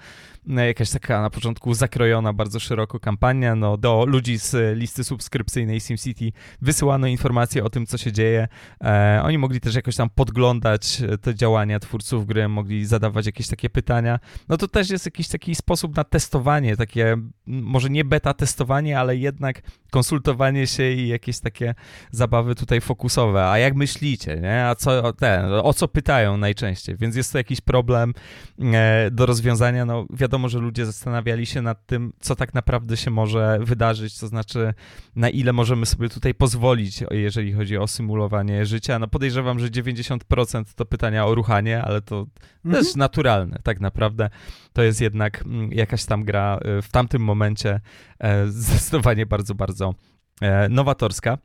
jakaś 0.49 0.91
taka 0.91 1.23
na 1.23 1.31
początku 1.31 1.75
zakrojona 1.75 2.33
bardzo 2.33 2.61
szeroko 2.61 3.01
kampania, 3.01 3.55
no 3.55 3.77
do 3.77 4.05
ludzi 4.07 4.39
z 4.39 4.79
listy 4.79 5.05
subskrypcyjnej 5.05 5.81
SimCity 5.81 6.33
wysyłano 6.61 7.07
informacje 7.07 7.65
o 7.65 7.71
tym, 7.71 7.87
co 7.87 7.99
się 7.99 8.13
dzieje. 8.13 8.49
E, 8.85 9.21
oni 9.25 9.39
mogli 9.39 9.61
też 9.61 9.75
jakoś 9.75 9.97
tam 9.97 10.11
podglądać 10.11 11.03
te 11.21 11.35
działania 11.35 11.81
twórców 11.81 12.27
gry, 12.27 12.49
mogli 12.49 12.87
zadawać 12.87 13.27
jakieś 13.27 13.49
takie 13.49 13.71
pytania. 13.71 14.19
No 14.49 14.57
to 14.57 14.69
też 14.69 14.91
jest 14.91 15.05
jakiś 15.05 15.29
taki 15.29 15.55
sposób 15.55 15.97
na 15.97 16.05
testowanie, 16.05 16.77
takie 16.77 17.17
może 17.47 17.91
nie 17.91 18.05
beta 18.05 18.35
testowanie, 18.35 18.99
ale 18.99 19.17
jednak 19.17 19.63
konsultowanie 19.91 20.67
się 20.67 20.91
i 20.91 21.09
jakieś 21.09 21.41
takie 21.41 21.75
zabawy 22.11 22.55
tutaj 22.55 22.81
fokusowe. 22.81 23.51
A 23.51 23.59
jak 23.59 23.75
myślicie, 23.75 24.37
nie? 24.37 24.65
A 24.65 24.75
co 24.75 25.13
ten, 25.13 25.45
o 25.45 25.73
co 25.75 25.89
pytają 25.89 26.37
najczęściej? 26.37 26.97
Więc 26.97 27.17
jest 27.17 27.33
to 27.33 27.39
jakiś 27.39 27.61
problem 27.61 28.15
e, 28.59 29.11
do 29.11 29.27
rozwiązania. 29.27 29.85
No 29.85 30.07
wiadomo, 30.11 30.38
że 30.47 30.59
ludzie 30.59 30.87
zastanawiali 30.87 31.47
się 31.47 31.63
nad 31.63 31.87
tym, 31.87 32.13
co 32.21 32.37
tak 32.37 32.55
naprawdę 32.55 32.97
się 32.97 33.11
może 33.11 33.59
wydarzyć, 33.63 34.19
to 34.19 34.27
znaczy 34.27 34.75
na 35.17 35.29
ile 35.29 35.53
możemy 35.53 35.87
sobie 35.87 36.09
tutaj 36.09 36.35
pozwolić, 36.35 37.05
jeżeli 37.11 37.53
chodzi 37.53 37.77
o 37.77 37.87
symulowanie 37.87 38.67
życia. 38.67 38.99
No 38.99 39.09
podejrzewam, 39.09 39.59
że 39.59 39.69
90% 39.69 40.65
to 40.75 40.85
pytania 40.85 41.27
o 41.27 41.35
ruchanie, 41.35 41.83
ale 41.83 42.03
to 42.03 42.27
mhm. 42.65 42.85
też 42.85 42.97
naturalne 42.97 43.59
tak 43.63 43.81
naprawdę. 43.81 44.31
To 44.73 44.83
jest 44.83 45.01
jednak 45.01 45.43
mm, 45.43 45.73
jakaś 45.73 46.05
tam 46.05 46.25
gra 46.25 46.59
e, 46.63 46.83
w 46.83 46.89
tamtym 46.91 47.23
momencie 47.23 47.81
e, 48.19 48.47
zdecydowanie 48.47 49.27
bardzo, 49.27 49.55
bardzo 49.55 49.95
e, 50.41 50.69
nowatorska. 50.69 51.39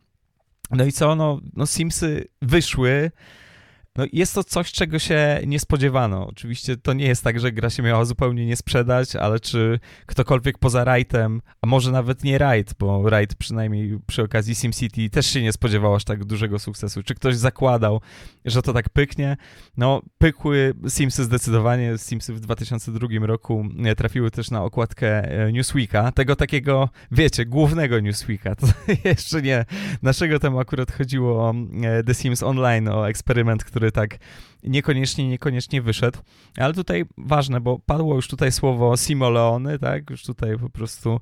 No 0.71 0.85
i 0.85 0.91
co? 0.91 1.15
No, 1.15 1.39
no 1.53 1.65
Simsy 1.65 2.27
wyszły 2.41 3.11
no 3.95 4.05
jest 4.13 4.35
to 4.35 4.43
coś, 4.43 4.71
czego 4.71 4.99
się 4.99 5.41
nie 5.47 5.59
spodziewano. 5.59 6.27
Oczywiście 6.27 6.77
to 6.77 6.93
nie 6.93 7.07
jest 7.07 7.23
tak, 7.23 7.39
że 7.39 7.51
gra 7.51 7.69
się 7.69 7.83
miała 7.83 8.05
zupełnie 8.05 8.45
nie 8.45 8.55
sprzedać, 8.55 9.15
ale 9.15 9.39
czy 9.39 9.79
ktokolwiek 10.05 10.57
poza 10.57 10.83
Rightem, 10.83 11.41
a 11.61 11.67
może 11.67 11.91
nawet 11.91 12.23
nie 12.23 12.37
Right, 12.37 12.73
bo 12.79 13.09
Right 13.09 13.35
przynajmniej 13.35 13.99
przy 14.07 14.23
okazji 14.23 14.55
SimCity 14.55 15.09
też 15.09 15.25
się 15.25 15.41
nie 15.41 15.53
spodziewał 15.53 15.95
aż 15.95 16.03
tak 16.03 16.25
dużego 16.25 16.59
sukcesu. 16.59 17.03
Czy 17.03 17.15
ktoś 17.15 17.35
zakładał, 17.35 18.01
że 18.45 18.61
to 18.61 18.73
tak 18.73 18.89
pyknie? 18.89 19.37
No, 19.77 20.01
pykły 20.17 20.73
Simsy 20.89 21.23
zdecydowanie. 21.23 21.97
Simsy 21.97 22.33
w 22.33 22.39
2002 22.39 23.07
roku 23.21 23.65
e, 23.85 23.95
trafiły 23.95 24.31
też 24.31 24.51
na 24.51 24.63
okładkę 24.63 25.31
e, 25.47 25.51
Newsweeka, 25.51 26.11
tego 26.11 26.35
takiego, 26.35 26.89
wiecie, 27.11 27.45
głównego 27.45 27.99
Newsweeka. 27.99 28.55
To 28.63 28.67
jeszcze 29.05 29.41
nie 29.41 29.65
naszego 30.01 30.39
temu 30.39 30.59
akurat 30.59 30.91
chodziło 30.91 31.49
o 31.49 31.53
e, 31.83 32.03
The 32.03 32.13
Sims 32.13 32.43
Online, 32.43 32.87
o 32.87 33.09
eksperyment, 33.09 33.63
który 33.63 33.82
który 33.83 33.91
tak 33.91 34.17
niekoniecznie, 34.63 35.27
niekoniecznie 35.27 35.81
wyszedł. 35.81 36.19
Ale 36.57 36.73
tutaj 36.73 37.05
ważne, 37.17 37.61
bo 37.61 37.79
padło 37.79 38.15
już 38.15 38.27
tutaj 38.27 38.51
słowo 38.51 38.97
simoleony, 38.97 39.79
tak? 39.79 40.09
Już 40.09 40.23
tutaj 40.23 40.57
po 40.59 40.69
prostu 40.69 41.19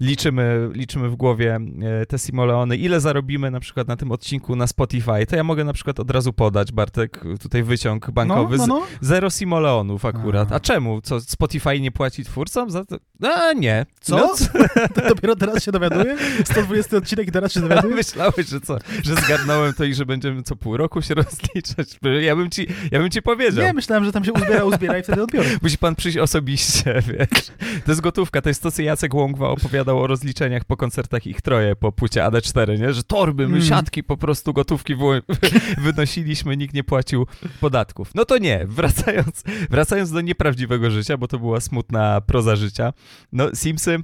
liczymy, 0.00 0.68
liczymy 0.72 1.08
w 1.08 1.16
głowie 1.16 1.60
e, 2.00 2.06
te 2.06 2.18
simoleony. 2.18 2.76
Ile 2.76 3.00
zarobimy 3.00 3.50
na 3.50 3.60
przykład 3.60 3.88
na 3.88 3.96
tym 3.96 4.12
odcinku 4.12 4.56
na 4.56 4.66
Spotify? 4.66 5.26
To 5.28 5.36
ja 5.36 5.44
mogę 5.44 5.64
na 5.64 5.72
przykład 5.72 6.00
od 6.00 6.10
razu 6.10 6.32
podać, 6.32 6.72
Bartek, 6.72 7.24
tutaj 7.42 7.62
wyciąg 7.62 8.10
bankowy. 8.10 8.56
No, 8.56 8.66
no, 8.66 8.80
no. 8.80 8.86
Zero 9.00 9.30
simoleonów 9.30 10.04
akurat. 10.04 10.52
A. 10.52 10.54
A 10.54 10.60
czemu? 10.60 11.00
Co, 11.00 11.20
Spotify 11.20 11.80
nie 11.80 11.92
płaci 11.92 12.24
twórcom 12.24 12.70
za 12.70 12.84
to? 12.84 12.96
A 13.22 13.52
nie. 13.52 13.86
Co? 14.00 14.16
No, 14.16 14.34
to 14.94 15.08
dopiero 15.08 15.36
teraz 15.36 15.64
się 15.64 15.72
dowiaduję? 15.72 16.16
120 16.44 16.96
odcinek 16.96 17.28
i 17.28 17.32
teraz 17.32 17.52
się 17.52 17.60
dowiaduję? 17.60 17.94
Myślałeś, 18.04 18.46
że 18.48 18.60
co? 18.60 18.78
Że 19.04 19.14
zgarnąłem 19.14 19.74
to 19.74 19.84
i 19.84 19.94
że 19.94 20.06
będziemy 20.06 20.42
co 20.42 20.56
pół 20.56 20.76
roku 20.76 21.02
się 21.02 21.14
rozliczać. 21.24 21.98
Ja 22.20 22.36
bym 22.36 22.50
ci, 22.50 22.66
ja 22.90 22.98
bym 22.98 23.10
ci 23.10 23.22
powiedział. 23.22 23.64
Nie, 23.64 23.72
myślałem, 23.72 24.04
że 24.04 24.12
tam 24.12 24.24
się 24.24 24.32
uzbiera, 24.32 24.64
uzbiera 24.64 24.98
i 24.98 25.02
wtedy 25.02 25.22
odbiorę. 25.22 25.48
Musi 25.62 25.78
pan 25.78 25.94
przyjść 25.94 26.18
osobiście, 26.18 27.02
wiesz. 27.18 27.46
To 27.84 27.92
jest 27.92 28.00
gotówka, 28.00 28.42
to 28.42 28.48
jest 28.48 28.62
to, 28.62 28.70
co 28.70 28.82
Jacek 28.82 29.14
Łągwa 29.14 29.48
opowiadał 29.48 30.02
o 30.02 30.06
rozliczeniach 30.06 30.64
po 30.64 30.76
koncertach 30.76 31.26
ich 31.26 31.42
troje 31.42 31.76
po 31.76 31.92
płycie 31.92 32.20
AD4, 32.20 32.80
nie? 32.80 32.92
Że 32.92 33.02
torby, 33.02 33.48
my 33.48 33.56
mm. 33.56 33.68
siatki 33.68 34.04
po 34.04 34.16
prostu 34.16 34.52
gotówki 34.52 34.94
wynosiliśmy, 35.78 36.56
nikt 36.56 36.74
nie 36.74 36.84
płacił 36.84 37.26
podatków. 37.60 38.14
No 38.14 38.24
to 38.24 38.38
nie, 38.38 38.64
wracając, 38.68 39.42
wracając 39.70 40.10
do 40.10 40.20
nieprawdziwego 40.20 40.90
życia, 40.90 41.16
bo 41.16 41.28
to 41.28 41.38
była 41.38 41.60
smutna 41.60 42.20
proza 42.20 42.56
życia. 42.56 42.92
No 43.32 43.54
Simsy, 43.54 43.98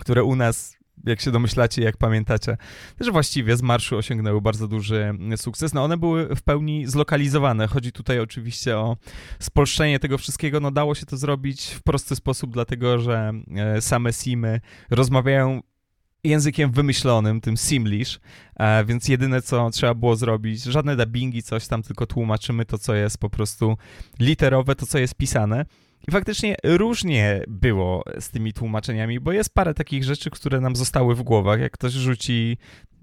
które 0.00 0.24
u 0.24 0.36
nas 0.36 0.79
jak 1.04 1.20
się 1.20 1.30
domyślacie, 1.30 1.82
jak 1.82 1.96
pamiętacie, 1.96 2.56
też 2.98 3.10
właściwie 3.10 3.56
z 3.56 3.62
marszu 3.62 3.96
osiągnęły 3.96 4.40
bardzo 4.40 4.68
duży 4.68 5.14
sukces. 5.36 5.74
No 5.74 5.84
one 5.84 5.96
były 5.96 6.36
w 6.36 6.42
pełni 6.42 6.86
zlokalizowane. 6.86 7.66
Chodzi 7.66 7.92
tutaj 7.92 8.20
oczywiście 8.20 8.76
o 8.78 8.96
spolszczenie 9.38 9.98
tego 9.98 10.18
wszystkiego. 10.18 10.60
No 10.60 10.70
dało 10.70 10.94
się 10.94 11.06
to 11.06 11.16
zrobić 11.16 11.66
w 11.66 11.82
prosty 11.82 12.16
sposób, 12.16 12.52
dlatego 12.52 12.98
że 12.98 13.32
e, 13.56 13.80
same 13.80 14.12
simy 14.12 14.60
rozmawiają 14.90 15.60
językiem 16.24 16.70
wymyślonym, 16.70 17.40
tym 17.40 17.56
Simlish, 17.56 18.20
e, 18.56 18.84
więc 18.84 19.08
jedyne 19.08 19.42
co 19.42 19.70
trzeba 19.70 19.94
było 19.94 20.16
zrobić, 20.16 20.62
żadne 20.62 20.96
dubbingi, 20.96 21.42
coś 21.42 21.66
tam, 21.66 21.82
tylko 21.82 22.06
tłumaczymy 22.06 22.64
to, 22.64 22.78
co 22.78 22.94
jest 22.94 23.18
po 23.18 23.30
prostu 23.30 23.76
literowe, 24.20 24.74
to, 24.74 24.86
co 24.86 24.98
jest 24.98 25.14
pisane. 25.14 25.64
I 26.08 26.10
faktycznie 26.10 26.56
różnie 26.64 27.42
było 27.48 28.04
z 28.20 28.30
tymi 28.30 28.52
tłumaczeniami, 28.52 29.20
bo 29.20 29.32
jest 29.32 29.54
parę 29.54 29.74
takich 29.74 30.04
rzeczy, 30.04 30.30
które 30.30 30.60
nam 30.60 30.76
zostały 30.76 31.14
w 31.14 31.22
głowach. 31.22 31.60
Jak 31.60 31.72
ktoś 31.72 31.92
rzuci 31.92 32.58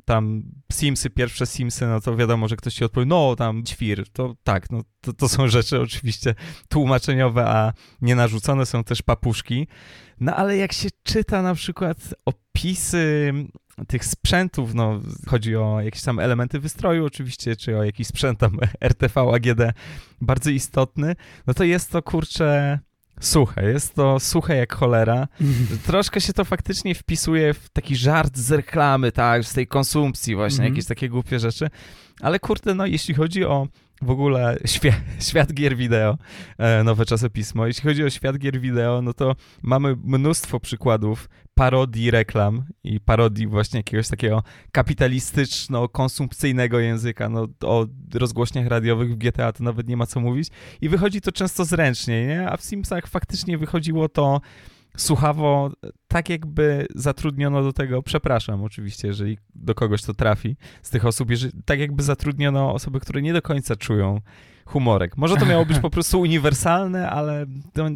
tam 0.08 0.44
Simsy, 0.74 1.10
pierwsze 1.10 1.46
Simsy, 1.46 1.88
no 1.88 2.02
to 2.02 2.16
wiadomo, 2.16 2.48
że 2.48 2.56
ktoś 2.56 2.74
ci 2.74 2.86
odpowie, 2.86 3.06
no 3.06 3.36
tam 3.36 3.64
ćwir, 3.64 4.10
to 4.10 4.36
tak, 4.44 4.70
no 4.72 4.82
to, 5.02 5.14
to 5.14 5.30
są 5.30 5.48
rzeczy 5.48 5.82
oczywiście 5.82 6.36
tłumaczeniowe, 6.70 7.46
a 7.46 7.74
nie 8.02 8.16
narzucone 8.16 8.66
są 8.66 8.84
też 8.84 9.02
papuszki. 9.02 9.68
No 10.20 10.36
ale 10.36 10.58
jak 10.58 10.74
się 10.74 10.90
czyta 11.04 11.42
na 11.42 11.56
przykład 11.56 11.98
opisy 12.26 13.34
tych 13.88 14.06
sprzętów, 14.06 14.74
no 14.74 15.02
chodzi 15.28 15.56
o 15.56 15.82
jakieś 15.82 16.02
tam 16.02 16.20
elementy 16.20 16.60
wystroju 16.60 17.06
oczywiście, 17.06 17.56
czy 17.56 17.78
o 17.78 17.84
jakiś 17.84 18.08
sprzęt 18.08 18.40
tam 18.40 18.58
RTV, 18.82 19.22
AGD 19.22 19.62
bardzo 20.22 20.50
istotny, 20.50 21.16
no 21.48 21.54
to 21.54 21.64
jest 21.64 21.92
to 21.92 22.04
kurczę 22.04 22.80
suche. 23.20 23.64
Jest 23.72 23.94
to 23.94 24.20
suche 24.20 24.56
jak 24.56 24.74
cholera. 24.74 25.28
Troszkę 25.86 26.22
się 26.22 26.34
to 26.34 26.46
faktycznie 26.46 26.96
wpisuje 26.96 27.54
w 27.54 27.70
taki 27.70 27.96
żart 27.96 28.38
z 28.38 28.52
reklamy, 28.52 29.12
tak, 29.12 29.44
z 29.44 29.54
tej 29.54 29.68
konsumpcji 29.68 30.36
właśnie, 30.36 30.60
mm 30.60 30.68
-hmm. 30.68 30.76
jakieś 30.76 30.88
takie 30.88 31.10
głupie 31.10 31.40
rzeczy. 31.40 31.70
Ale 32.22 32.40
kurde, 32.40 32.76
no 32.76 32.86
jeśli 32.86 33.14
chodzi 33.14 33.46
o 33.46 33.68
w 34.02 34.10
ogóle 34.10 34.58
świat, 35.20 35.54
gier 35.54 35.78
wideo, 35.78 36.18
e, 36.58 36.84
nowe 36.84 37.06
czasopismo. 37.06 37.68
Jeśli 37.68 37.84
chodzi 37.84 38.04
o 38.04 38.10
świat 38.10 38.38
gier 38.38 38.60
wideo, 38.60 39.02
no 39.02 39.14
to 39.14 39.36
mamy 39.62 39.96
mnóstwo 40.04 40.60
przykładów 40.60 41.30
parodii 41.54 42.12
reklam 42.12 42.64
i 42.84 43.00
parodii 43.00 43.48
właśnie 43.48 43.80
jakiegoś 43.80 44.08
takiego 44.08 44.44
kapitalistyczno-konsumpcyjnego 44.72 46.80
języka. 46.80 47.30
No, 47.30 47.48
o 47.64 47.86
rozgłośniach 48.14 48.68
radiowych 48.68 49.12
w 49.12 49.16
GTA 49.16 49.52
to 49.52 49.64
nawet 49.64 49.88
nie 49.88 49.98
ma 49.98 50.06
co 50.06 50.20
mówić. 50.20 50.50
I 50.82 50.90
wychodzi 50.90 51.22
to 51.22 51.32
często 51.32 51.66
zręcznie, 51.66 52.28
nie? 52.28 52.50
A 52.50 52.58
w 52.58 52.64
Simsach 52.64 53.08
faktycznie 53.08 53.58
wychodziło 53.58 54.10
to 54.10 54.42
słuchawo, 54.98 55.72
tak 56.08 56.30
jakby 56.30 56.88
zatrudniono 56.96 57.64
do 57.64 57.74
tego, 57.74 58.04
przepraszam 58.04 58.64
oczywiście, 58.64 59.08
jeżeli 59.08 59.38
do 59.56 59.76
kogoś 59.76 60.02
to 60.02 60.14
trafi 60.14 60.56
z 60.82 60.90
tych 60.90 61.06
osób, 61.06 61.30
jeżeli, 61.30 61.54
tak 61.66 61.80
jakby 61.80 62.04
zatrudniono 62.04 62.74
osoby, 62.74 63.00
które 63.00 63.22
nie 63.22 63.34
do 63.34 63.42
końca 63.42 63.76
czują 63.76 64.22
humorek. 64.66 65.18
Może 65.18 65.36
to 65.36 65.46
miało 65.46 65.66
być 65.66 65.80
po 65.80 65.90
prostu 65.96 66.22
uniwersalne, 66.22 67.10
ale 67.10 67.46
to 67.74 67.90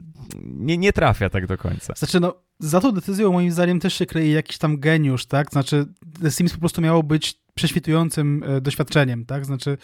nie, 0.43 0.77
nie 0.77 0.93
trafia 0.93 1.29
tak 1.29 1.47
do 1.47 1.57
końca. 1.57 1.93
Znaczy, 1.97 2.19
no, 2.19 2.35
za 2.59 2.81
tą 2.81 2.91
decyzją 2.91 3.31
moim 3.31 3.51
zdaniem 3.51 3.79
też 3.79 3.93
się 3.93 4.05
kryje 4.05 4.31
jakiś 4.31 4.57
tam 4.57 4.79
geniusz, 4.79 5.25
tak? 5.25 5.51
Znaczy, 5.51 5.85
The 6.21 6.31
Sims 6.31 6.53
po 6.53 6.59
prostu 6.59 6.81
miało 6.81 7.03
być 7.03 7.41
prześwitującym 7.53 8.43
e, 8.47 8.61
doświadczeniem, 8.61 9.25
tak? 9.25 9.45
Znaczy, 9.45 9.77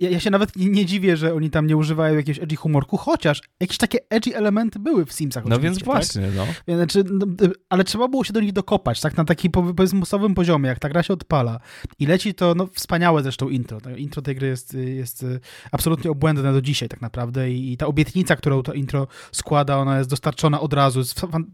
ja, 0.00 0.08
ja, 0.10 0.20
się 0.20 0.30
nawet 0.30 0.56
nie, 0.56 0.68
nie, 0.68 0.86
dziwię, 0.86 1.16
że 1.16 1.34
oni 1.34 1.50
tam 1.50 1.66
nie 1.66 1.76
używają 1.76 2.16
jakiegoś 2.16 2.42
edgy 2.42 2.56
humorku, 2.56 2.96
chociaż 2.96 3.42
jakieś 3.60 3.78
takie 3.78 3.98
edgy 4.10 4.36
elementy 4.36 4.78
były 4.78 5.06
w 5.06 5.12
Simsach. 5.12 5.44
No 5.44 5.58
więc 5.58 5.82
właśnie, 5.82 6.22
tak? 6.22 6.48
no. 6.66 6.74
Znaczy, 6.76 7.04
no. 7.10 7.26
Ale 7.68 7.84
trzeba 7.84 8.08
było 8.08 8.24
się 8.24 8.32
do 8.32 8.40
nich 8.40 8.52
dokopać, 8.52 9.00
tak 9.00 9.16
na 9.16 9.24
takim 9.24 9.52
powiedzmy 9.52 10.02
poziomie, 10.34 10.68
jak 10.68 10.78
ta 10.78 10.88
gra 10.88 11.02
się 11.02 11.12
odpala 11.12 11.60
i 11.98 12.06
leci 12.06 12.34
to, 12.34 12.54
no 12.54 12.66
wspaniałe 12.66 13.22
zresztą 13.22 13.48
intro. 13.48 13.80
To 13.80 13.90
intro 13.90 14.22
tej 14.22 14.34
gry 14.36 14.48
jest, 14.48 14.74
jest 14.74 15.22
y, 15.22 15.40
absolutnie 15.72 16.10
obłędne 16.10 16.52
do 16.52 16.62
dzisiaj 16.62 16.88
tak 16.88 17.00
naprawdę 17.00 17.50
i, 17.50 17.72
i 17.72 17.76
ta 17.76 17.86
obietnica, 17.86 18.36
którą 18.36 18.62
to 18.62 18.72
intro 18.72 19.06
składa, 19.32 19.76
ona 19.76 19.98
jest 19.98 20.10
dostarczona 20.10 20.60
od 20.60 20.72
razu, 20.72 21.00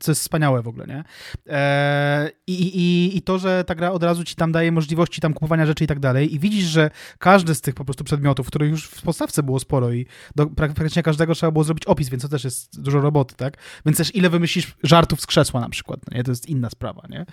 to 0.05 0.11
jest 0.11 0.21
wspaniałe 0.21 0.63
w 0.63 0.69
ogóle, 0.69 0.87
nie? 0.87 1.05
Eee, 1.47 2.31
i, 2.47 2.53
i, 2.53 3.17
I 3.17 3.23
to, 3.23 3.39
że 3.39 3.65
ta 3.65 3.75
gra 3.75 3.93
od 3.93 4.03
razu 4.03 4.25
ci 4.25 4.35
tam 4.37 4.53
daje 4.53 4.73
możliwości 4.73 5.21
tam 5.21 5.35
kupowania 5.35 5.67
rzeczy 5.67 5.85
i 5.85 5.87
tak 5.87 6.01
dalej 6.01 6.35
i 6.35 6.39
widzisz, 6.39 6.65
że 6.65 6.91
każdy 7.19 7.55
z 7.55 7.61
tych 7.61 7.75
po 7.75 7.85
prostu 7.85 7.94
przedmiotów, 8.03 8.47
których 8.47 8.71
już 8.71 8.85
w 8.85 9.03
podstawce 9.03 9.43
było 9.43 9.61
sporo 9.61 9.93
i 9.93 10.07
do 10.37 10.47
praktycznie 10.47 11.03
każdego 11.03 11.35
trzeba 11.35 11.51
było 11.51 11.65
zrobić 11.65 11.87
opis, 11.87 12.09
więc 12.09 12.23
to 12.23 12.29
też 12.29 12.45
jest 12.45 12.81
dużo 12.81 13.01
roboty, 13.01 13.35
tak? 13.35 13.57
Więc 13.87 13.99
też 13.99 14.15
ile 14.15 14.31
wymyślisz 14.31 14.77
żartów 14.83 15.21
z 15.21 15.27
krzesła 15.27 15.61
na 15.61 15.69
przykład, 15.69 16.01
no 16.11 16.17
nie? 16.17 16.25
To 16.25 16.31
jest 16.31 16.49
inna 16.49 16.71
sprawa, 16.71 17.03
nie? 17.11 17.27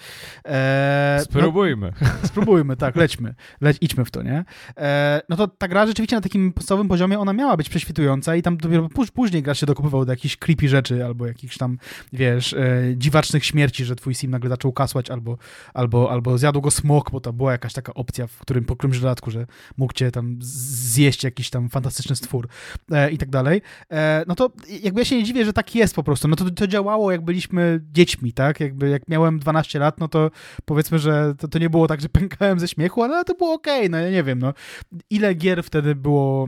Eee, 0.45 1.21
spróbujmy. 1.21 1.93
No, 2.01 2.07
spróbujmy, 2.27 2.77
tak, 2.77 2.95
lećmy. 2.95 3.35
Leć, 3.61 3.77
idźmy 3.81 4.05
w 4.05 4.11
to, 4.11 4.23
nie? 4.23 4.45
Eee, 4.77 5.21
no 5.29 5.35
to 5.35 5.47
ta 5.47 5.67
gra 5.67 5.88
rzeczywiście 5.88 6.15
na 6.15 6.21
takim 6.21 6.53
podstawowym 6.53 6.88
poziomie 6.88 7.19
ona 7.19 7.33
miała 7.33 7.57
być 7.57 7.69
prześwitująca 7.69 8.35
i 8.35 8.41
tam 8.41 8.57
dopiero 8.57 8.89
później 9.13 9.43
gra 9.43 9.55
się 9.55 9.65
dokupywał 9.65 10.05
do 10.05 10.11
jakichś 10.11 10.38
creepy 10.38 10.69
rzeczy 10.69 11.05
albo 11.05 11.27
jakichś 11.27 11.57
tam, 11.57 11.77
wiesz, 12.13 12.53
e, 12.53 12.83
dziwacznych 12.97 13.45
śmierci, 13.45 13.85
że 13.85 13.95
twój 13.95 14.15
sim 14.15 14.31
nagle 14.31 14.49
zaczął 14.49 14.73
kasłać 14.73 15.09
albo, 15.09 15.38
albo, 15.73 16.11
albo 16.11 16.38
zjadł 16.38 16.61
go 16.61 16.71
smok, 16.71 17.11
bo 17.11 17.19
to 17.19 17.33
była 17.33 17.51
jakaś 17.51 17.73
taka 17.73 17.93
opcja, 17.93 18.27
w 18.27 18.39
którym 18.39 18.65
po 18.65 18.75
którymś 18.75 18.99
dodatku, 18.99 19.31
że 19.31 19.47
mógł 19.77 19.93
cię 19.93 20.11
tam 20.11 20.40
zjeść 20.43 21.23
jakiś 21.23 21.49
tam 21.49 21.69
fantastyczny 21.69 22.15
stwór 22.15 22.47
e, 22.91 23.11
i 23.11 23.18
tak 23.18 23.30
dalej, 23.30 23.61
e, 23.91 24.23
no 24.27 24.35
to 24.35 24.51
jakby 24.84 25.01
ja 25.01 25.05
się 25.05 25.18
nie 25.18 25.23
dziwię, 25.23 25.45
że 25.45 25.53
tak 25.53 25.76
jest 25.76 25.95
po 25.95 26.03
prostu. 26.03 26.27
No 26.27 26.35
to, 26.35 26.51
to 26.51 26.68
działało 26.68 27.11
jak 27.11 27.22
byliśmy 27.22 27.81
dziećmi, 27.91 28.34
tak? 28.34 28.59
Jakby 28.59 28.89
jak 28.89 29.07
miałem 29.07 29.39
12 29.39 29.80
lat, 29.80 29.99
no 29.99 30.07
to 30.07 30.31
powiedzmy, 30.65 30.99
że 30.99 31.35
to, 31.38 31.47
to 31.47 31.59
nie 31.59 31.69
było 31.69 31.88
tak, 31.88 32.01
że 32.01 32.09
pękałem 32.19 32.59
ze 32.59 32.68
śmiechu, 32.68 33.03
ale 33.03 33.23
to 33.23 33.34
było 33.34 33.53
okej, 33.53 33.80
okay, 33.80 33.89
no 33.89 33.97
ja 33.97 34.09
nie 34.09 34.23
wiem, 34.23 34.39
no. 34.39 34.53
Ile 35.09 35.34
gier 35.34 35.63
wtedy 35.63 35.95
było, 35.95 36.47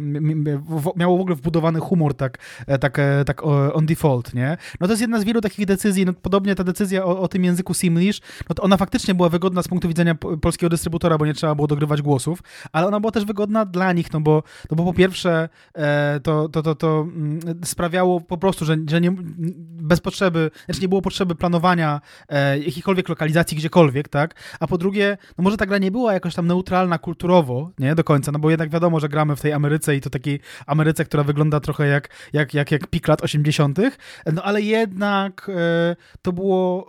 miało 0.96 1.18
w 1.18 1.22
ogóle 1.22 1.36
wbudowany 1.36 1.80
humor 1.80 2.14
tak, 2.14 2.38
e, 2.68 2.80
tak, 2.80 3.00
e, 3.00 3.26
tak 3.26 3.44
on 3.74 3.86
default, 3.86 4.34
nie? 4.34 4.58
No 4.80 4.88
to 4.88 4.94
jest 4.94 5.02
jedna 5.02 5.20
z 5.20 5.24
wielu 5.24 5.42
takich 5.42 5.66
decyzji, 5.66 6.06
no 6.06 6.14
podobnie 6.14 6.56
ta 6.56 6.64
decyzja 6.64 7.06
o, 7.06 7.20
o 7.20 7.28
tym 7.28 7.44
języku 7.44 7.74
Simlish, 7.74 8.22
no 8.50 8.56
to 8.56 8.64
ona 8.64 8.78
faktycznie 8.78 9.16
była 9.16 9.30
wygodna 9.30 9.64
z 9.64 9.68
punktu 9.68 9.88
widzenia 9.88 10.16
polskiego 10.16 10.70
dystrybutora, 10.70 11.18
bo 11.18 11.26
nie 11.26 11.34
trzeba 11.34 11.56
było 11.56 11.68
dogrywać 11.68 12.02
głosów, 12.02 12.40
ale 12.72 12.88
ona 12.88 13.00
była 13.00 13.12
też 13.12 13.26
wygodna 13.26 13.66
dla 13.66 13.83
nich, 13.92 14.14
no 14.14 14.22
bo, 14.22 14.44
no 14.72 14.78
bo 14.78 14.84
po 14.84 14.94
pierwsze 14.94 15.50
e, 15.74 16.20
to, 16.24 16.50
to, 16.50 16.62
to, 16.62 16.76
to 16.76 17.02
mm, 17.02 17.40
sprawiało 17.66 18.22
po 18.22 18.38
prostu, 18.38 18.66
że, 18.66 18.78
że 18.90 19.02
nie, 19.02 19.12
bez 19.82 20.00
potrzeby, 20.00 20.52
znaczy 20.66 20.82
nie 20.82 20.90
było 20.90 21.02
potrzeby 21.02 21.36
planowania 21.36 22.02
e, 22.30 22.60
jakiejkolwiek 22.60 23.10
lokalizacji 23.10 23.58
gdziekolwiek, 23.58 24.10
tak? 24.10 24.36
A 24.60 24.68
po 24.68 24.78
drugie, 24.78 25.18
no 25.38 25.44
może 25.44 25.58
ta 25.58 25.66
gra 25.66 25.78
nie 25.78 25.92
była 25.92 26.14
jakoś 26.14 26.36
tam 26.36 26.48
neutralna 26.48 26.98
kulturowo, 26.98 27.72
nie? 27.80 27.96
Do 27.96 28.04
końca, 28.04 28.32
no 28.32 28.40
bo 28.40 28.50
jednak 28.50 28.70
wiadomo, 28.70 29.00
że 29.00 29.10
gramy 29.10 29.36
w 29.36 29.42
tej 29.42 29.54
Ameryce 29.54 29.96
i 29.96 30.02
to 30.02 30.10
takiej 30.10 30.40
Ameryce, 30.68 31.06
która 31.06 31.24
wygląda 31.24 31.60
trochę 31.60 31.88
jak, 31.88 32.10
jak, 32.34 32.54
jak, 32.54 32.72
jak 32.72 32.88
pik 32.88 33.08
lat 33.08 33.22
80., 33.22 33.80
no 34.34 34.44
ale 34.44 34.62
jednak 34.62 35.52
e, 35.56 35.96
to 36.22 36.34
było 36.34 36.88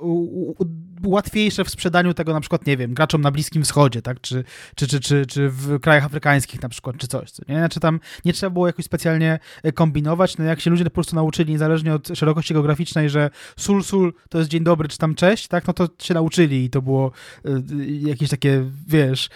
łatwiejsze 1.02 1.64
w 1.64 1.70
sprzedaniu 1.70 2.14
tego 2.14 2.32
na 2.32 2.40
przykład, 2.40 2.66
nie 2.66 2.76
wiem, 2.76 2.94
graczom 2.94 3.20
na 3.20 3.30
Bliskim 3.30 3.62
Wschodzie, 3.62 4.02
tak? 4.02 4.20
Czy, 4.20 4.44
czy, 4.74 4.86
czy, 4.86 5.00
czy, 5.00 5.26
czy 5.26 5.48
w 5.48 5.80
krajach 5.80 6.04
afrykańskich 6.04 6.62
na 6.62 6.68
przykład, 6.68 6.96
czy 6.96 7.08
coś, 7.08 7.30
co 7.30 7.42
nie? 7.48 7.54
Znaczy 7.54 7.80
tam 7.80 8.00
nie 8.24 8.32
trzeba 8.32 8.50
było 8.50 8.66
jakoś 8.66 8.84
specjalnie 8.84 9.38
e, 9.62 9.72
kombinować, 9.72 10.38
no 10.38 10.44
jak 10.44 10.60
się 10.60 10.70
ludzie 10.70 10.84
po 10.84 10.90
prostu 10.90 11.16
nauczyli, 11.16 11.52
niezależnie 11.52 11.94
od 11.94 12.08
szerokości 12.14 12.54
geograficznej, 12.54 13.10
że 13.10 13.30
sul, 13.56 13.84
sul 13.84 14.14
to 14.28 14.38
jest 14.38 14.50
dzień 14.50 14.64
dobry, 14.64 14.88
czy 14.88 14.98
tam 14.98 15.14
cześć, 15.14 15.48
tak? 15.48 15.66
No 15.66 15.72
to 15.72 15.88
się 16.02 16.14
nauczyli 16.14 16.64
i 16.64 16.70
to 16.70 16.82
było 16.82 17.12
y, 17.46 17.86
jakieś 17.86 18.30
takie, 18.30 18.70
wiesz, 18.86 19.28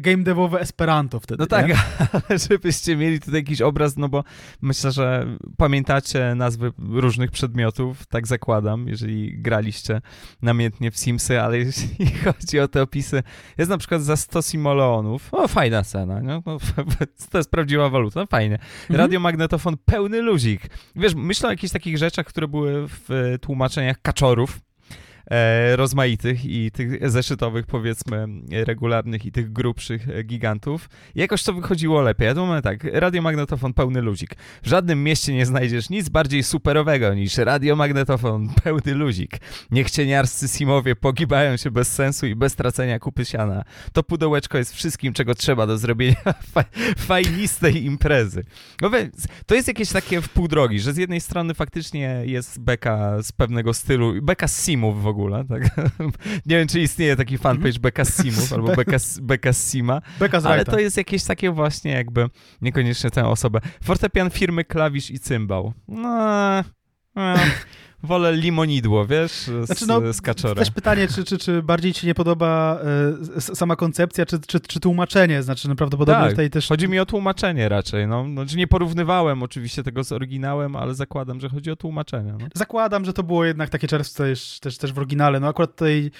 game 0.00 0.22
devowe 0.24 0.60
Esperanto 0.60 1.20
wtedy, 1.20 1.40
No 1.40 1.46
tak, 1.46 1.66
ale 2.28 2.38
żebyście 2.38 2.96
mieli 2.96 3.20
tutaj 3.20 3.34
jakiś 3.34 3.60
obraz, 3.60 3.96
no 3.96 4.08
bo 4.08 4.24
myślę, 4.62 4.92
że 4.92 5.26
pamiętacie 5.56 6.34
nazwy 6.34 6.72
różnych 6.78 7.30
przedmiotów, 7.30 8.06
tak 8.06 8.26
zakładam, 8.26 8.88
jeżeli 8.88 9.42
graliście 9.42 10.00
namiętnie 10.42 10.90
w 10.90 10.98
Simsy, 11.14 11.40
ale 11.40 11.58
jeśli 11.58 12.06
chodzi 12.24 12.60
o 12.60 12.68
te 12.68 12.82
opisy, 12.82 13.22
jest 13.58 13.70
na 13.70 13.78
przykład 13.78 14.02
za 14.02 14.16
100 14.16 14.42
simoleonów, 14.42 15.34
o 15.34 15.48
fajna 15.48 15.82
cena, 15.82 16.20
nie? 16.20 16.42
No, 16.46 16.58
to 17.30 17.38
jest 17.38 17.50
prawdziwa 17.50 17.88
waluta, 17.88 18.20
no 18.20 18.26
fajnie. 18.26 18.54
Mhm. 18.54 19.00
Radiomagnetofon 19.00 19.76
pełny 19.84 20.22
luzik. 20.22 20.62
Wiesz, 20.96 21.14
myślę 21.14 21.48
o 21.48 21.52
jakichś 21.52 21.72
takich 21.72 21.98
rzeczach, 21.98 22.26
które 22.26 22.48
były 22.48 22.88
w 22.88 23.36
tłumaczeniach 23.40 24.02
kaczorów, 24.02 24.56
e, 24.56 24.73
E, 25.30 25.76
rozmaitych 25.76 26.44
i 26.44 26.70
tych 26.70 27.10
zeszytowych, 27.10 27.66
powiedzmy, 27.66 28.26
regularnych 28.50 29.26
i 29.26 29.32
tych 29.32 29.52
grubszych 29.52 30.08
e, 30.08 30.22
gigantów. 30.22 30.88
Jakoś 31.14 31.42
to 31.42 31.52
wychodziło 31.52 32.02
lepiej. 32.02 32.26
Ja 32.26 32.34
to 32.34 32.46
mamy 32.46 32.62
tak, 32.62 32.84
radiomagnetofon 32.84 33.74
pełny 33.74 34.00
ludzik. 34.00 34.34
W 34.62 34.68
żadnym 34.68 35.04
mieście 35.04 35.34
nie 35.34 35.46
znajdziesz 35.46 35.90
nic 35.90 36.08
bardziej 36.08 36.42
superowego 36.42 37.14
niż 37.14 37.36
radiomagnetofon 37.36 38.48
pełny 38.64 38.94
ludzik. 38.94 39.36
Niech 39.70 39.90
cieniarscy 39.90 40.48
simowie 40.48 40.96
pogibają 40.96 41.56
się 41.56 41.70
bez 41.70 41.92
sensu 41.92 42.26
i 42.26 42.34
bez 42.34 42.54
tracenia 42.54 42.98
kupy 42.98 43.24
siana. 43.24 43.64
To 43.92 44.02
pudełeczko 44.02 44.58
jest 44.58 44.74
wszystkim, 44.74 45.12
czego 45.12 45.34
trzeba 45.34 45.66
do 45.66 45.78
zrobienia 45.78 46.16
fa 46.52 46.64
fajnistej 46.98 47.84
imprezy. 47.84 48.44
No 48.80 48.90
więc, 48.90 49.26
to 49.46 49.54
jest 49.54 49.68
jakieś 49.68 49.92
takie 49.92 50.20
w 50.20 50.28
pół 50.28 50.48
drogi, 50.48 50.80
że 50.80 50.92
z 50.92 50.96
jednej 50.96 51.20
strony 51.20 51.54
faktycznie 51.54 52.22
jest 52.24 52.60
beka 52.60 53.22
z 53.22 53.32
pewnego 53.32 53.74
stylu, 53.74 54.22
beka 54.22 54.48
z 54.48 54.64
simów 54.64 55.02
w 55.02 55.06
ogóle, 55.06 55.13
ogóle, 55.14 55.44
tak? 55.44 55.62
Nie 56.46 56.58
wiem, 56.58 56.68
czy 56.68 56.80
istnieje 56.80 57.16
taki 57.16 57.38
fanpage 57.38 57.68
mhm. 57.68 57.82
Beka 57.82 58.04
Simów 58.04 58.52
albo 58.52 58.72
Beka 59.22 59.52
Sima, 59.52 60.02
ale 60.44 60.64
to 60.64 60.78
jest 60.78 60.96
jakieś 60.96 61.24
takie 61.24 61.50
właśnie 61.50 61.92
jakby 61.92 62.28
niekoniecznie 62.62 63.10
tę 63.10 63.26
osobę. 63.26 63.60
Fortepian 63.82 64.30
firmy, 64.30 64.64
klawisz 64.64 65.10
i 65.10 65.18
cymbał. 65.18 65.72
No, 65.88 66.64
no 67.14 67.34
wolę 68.04 68.32
limonidło, 68.32 69.06
wiesz, 69.06 69.32
z, 69.32 69.66
znaczy 69.66 69.86
no, 69.86 70.12
z. 70.12 70.22
Też 70.54 70.70
pytanie, 70.70 71.08
czy, 71.08 71.24
czy, 71.24 71.38
czy 71.38 71.62
bardziej 71.62 71.92
ci 71.92 72.06
nie 72.06 72.14
podoba 72.14 72.78
y, 73.36 73.40
sama 73.40 73.76
koncepcja, 73.76 74.26
czy, 74.26 74.40
czy, 74.40 74.60
czy 74.60 74.80
tłumaczenie, 74.80 75.42
znaczy 75.42 75.68
no, 75.68 75.74
prawdopodobnie 75.74 76.22
tak, 76.22 76.30
tutaj 76.30 76.50
też... 76.50 76.68
chodzi 76.68 76.88
mi 76.88 76.98
o 76.98 77.06
tłumaczenie 77.06 77.68
raczej, 77.68 78.06
no. 78.06 78.26
Znaczy 78.32 78.56
nie 78.56 78.66
porównywałem 78.66 79.42
oczywiście 79.42 79.82
tego 79.82 80.04
z 80.04 80.12
oryginałem, 80.12 80.76
ale 80.76 80.94
zakładam, 80.94 81.40
że 81.40 81.48
chodzi 81.48 81.70
o 81.70 81.76
tłumaczenie. 81.76 82.32
No. 82.40 82.46
Zakładam, 82.54 83.04
że 83.04 83.12
to 83.12 83.22
było 83.22 83.44
jednak 83.44 83.70
takie 83.70 83.88
czerwce 83.88 84.24
też, 84.24 84.60
też, 84.60 84.78
też 84.78 84.92
w 84.92 84.98
oryginale, 84.98 85.40
no 85.40 85.48
akurat 85.48 85.70
tutaj 85.70 86.10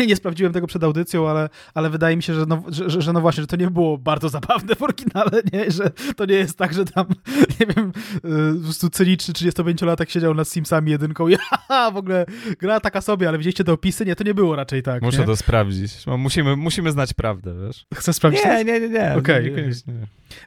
y, 0.00 0.06
nie 0.08 0.16
sprawdziłem 0.16 0.52
tego 0.52 0.66
przed 0.66 0.84
audycją, 0.84 1.28
ale, 1.28 1.48
ale 1.74 1.90
wydaje 1.90 2.16
mi 2.16 2.22
się, 2.22 2.34
że 2.34 2.46
no, 2.46 2.62
że, 2.68 3.02
że, 3.02 3.12
no 3.12 3.20
właśnie, 3.20 3.42
że 3.42 3.46
to 3.46 3.56
nie 3.56 3.70
było 3.70 3.98
bardzo 3.98 4.28
zabawne 4.28 4.74
w 4.74 4.82
oryginale, 4.82 5.42
nie? 5.52 5.70
Że 5.70 5.90
to 6.16 6.24
nie 6.24 6.34
jest 6.34 6.58
tak, 6.58 6.74
że 6.74 6.84
tam, 6.84 7.06
nie 7.60 7.66
wiem, 7.66 7.92
y, 8.16 8.54
po 8.58 8.64
prostu 8.64 8.90
cyniczny 8.90 9.34
35-latek 9.34 10.08
siedział 10.08 10.34
nad 10.34 10.48
Simsami 10.48 10.90
1 10.90 11.14
ósemką. 11.24 11.28
Ja, 11.70 11.90
w 11.90 11.96
ogóle 11.96 12.26
gra 12.58 12.80
taka 12.80 13.00
sobie, 13.00 13.28
ale 13.28 13.38
widzieliście 13.38 13.64
te 13.64 13.72
opisy? 13.72 14.06
Nie, 14.06 14.16
to 14.16 14.24
nie 14.24 14.34
było 14.34 14.56
raczej 14.56 14.82
tak. 14.82 15.02
Muszę 15.02 15.18
nie? 15.18 15.26
to 15.26 15.36
sprawdzić. 15.36 16.06
No, 16.06 16.16
musimy, 16.16 16.56
musimy 16.56 16.92
znać 16.92 17.14
prawdę, 17.14 17.54
wiesz? 17.66 17.86
Chcę 17.94 18.12
sprawdzić? 18.12 18.44
Nie, 18.44 18.64
nie, 18.64 18.80
nie, 18.80 18.88
nie. 18.88 19.14
Okej. 19.14 19.52
Okay. 19.52 19.70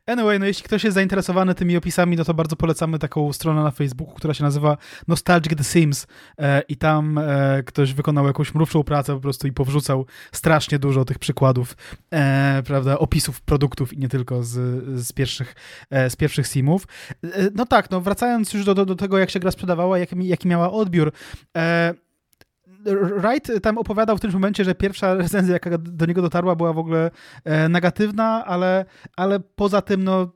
Anyway, 0.05 0.39
no 0.39 0.45
jeśli 0.45 0.63
ktoś 0.63 0.83
jest 0.83 0.95
zainteresowany 0.95 1.55
tymi 1.55 1.77
opisami, 1.77 2.17
no 2.17 2.25
to 2.25 2.33
bardzo 2.33 2.55
polecamy 2.55 2.99
taką 2.99 3.33
stronę 3.33 3.63
na 3.63 3.71
Facebooku, 3.71 4.15
która 4.15 4.33
się 4.33 4.43
nazywa 4.43 4.77
Nostalgic 5.07 5.55
The 5.55 5.63
Sims 5.63 6.07
e, 6.39 6.61
i 6.61 6.77
tam 6.77 7.17
e, 7.17 7.63
ktoś 7.65 7.93
wykonał 7.93 8.27
jakąś 8.27 8.53
mrówczą 8.53 8.83
pracę 8.83 9.13
po 9.13 9.19
prostu 9.19 9.47
i 9.47 9.51
powrzucał 9.51 10.05
strasznie 10.31 10.79
dużo 10.79 11.05
tych 11.05 11.19
przykładów, 11.19 11.77
e, 12.13 12.63
prawda, 12.65 12.99
opisów 12.99 13.41
produktów 13.41 13.93
i 13.93 13.97
nie 13.97 14.09
tylko 14.09 14.43
z, 14.43 14.83
z, 15.05 15.13
pierwszych, 15.13 15.55
e, 15.89 16.09
z 16.09 16.15
pierwszych 16.15 16.47
Simów. 16.47 16.87
E, 17.23 17.27
no 17.55 17.65
tak, 17.65 17.91
no 17.91 18.01
wracając 18.01 18.53
już 18.53 18.65
do, 18.65 18.75
do, 18.75 18.85
do 18.85 18.95
tego, 18.95 19.17
jak 19.17 19.29
się 19.29 19.39
gra 19.39 19.51
sprzedawała, 19.51 19.99
jaki, 19.99 20.27
jaki 20.27 20.47
miała 20.47 20.71
odbiór, 20.71 21.11
e, 21.57 21.93
Wright 22.85 23.51
tam 23.61 23.77
opowiadał 23.77 24.17
w 24.17 24.19
tym 24.19 24.31
momencie, 24.31 24.63
że 24.63 24.75
pierwsza 24.75 25.15
recenzja, 25.15 25.53
jaka 25.53 25.77
do 25.77 26.05
niego 26.05 26.21
dotarła, 26.21 26.55
była 26.55 26.73
w 26.73 26.77
ogóle 26.77 27.11
e, 27.43 27.69
negatywna, 27.69 28.45
ale, 28.45 28.85
ale 29.15 29.39
poza 29.39 29.81
tym, 29.81 30.03
no, 30.03 30.31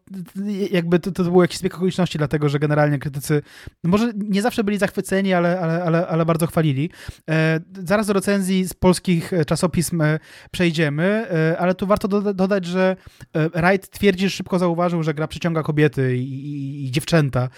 jakby 0.72 0.99
to, 0.99 1.11
to 1.11 1.24
był 1.24 1.41
jakiś 1.41 1.57
zbieg 1.57 1.76
okoliczności, 1.76 2.18
dlatego 2.18 2.49
że 2.49 2.60
generalnie 2.60 2.99
krytycy 2.99 3.41
no 3.84 3.90
może 3.90 4.11
nie 4.15 4.41
zawsze 4.41 4.64
byli 4.64 4.78
zachwyceni, 4.78 5.34
ale, 5.34 5.60
ale, 5.60 5.84
ale, 5.84 6.07
ale 6.07 6.26
bardzo 6.26 6.48
chwalili. 6.48 6.90
E, 7.30 7.60
zaraz 7.74 8.07
do 8.07 8.14
recenzji 8.14 8.65
z 8.68 8.74
polskich 8.74 9.34
e, 9.34 9.45
czasopism 9.45 10.03
przejdziemy, 10.52 11.28
ale 11.60 11.76
tu 11.76 11.88
warto 11.88 12.07
doda 12.07 12.34
dodać, 12.34 12.65
że 12.65 12.95
Wright 13.34 13.90
twierdzi, 13.90 14.30
że 14.30 14.30
szybko 14.30 14.60
zauważył, 14.60 15.03
że 15.03 15.14
gra 15.14 15.28
przyciąga 15.28 15.64
kobiety 15.64 16.18
i, 16.18 16.34
i, 16.34 16.86
i 16.86 16.91
dziewczęta, 16.91 17.49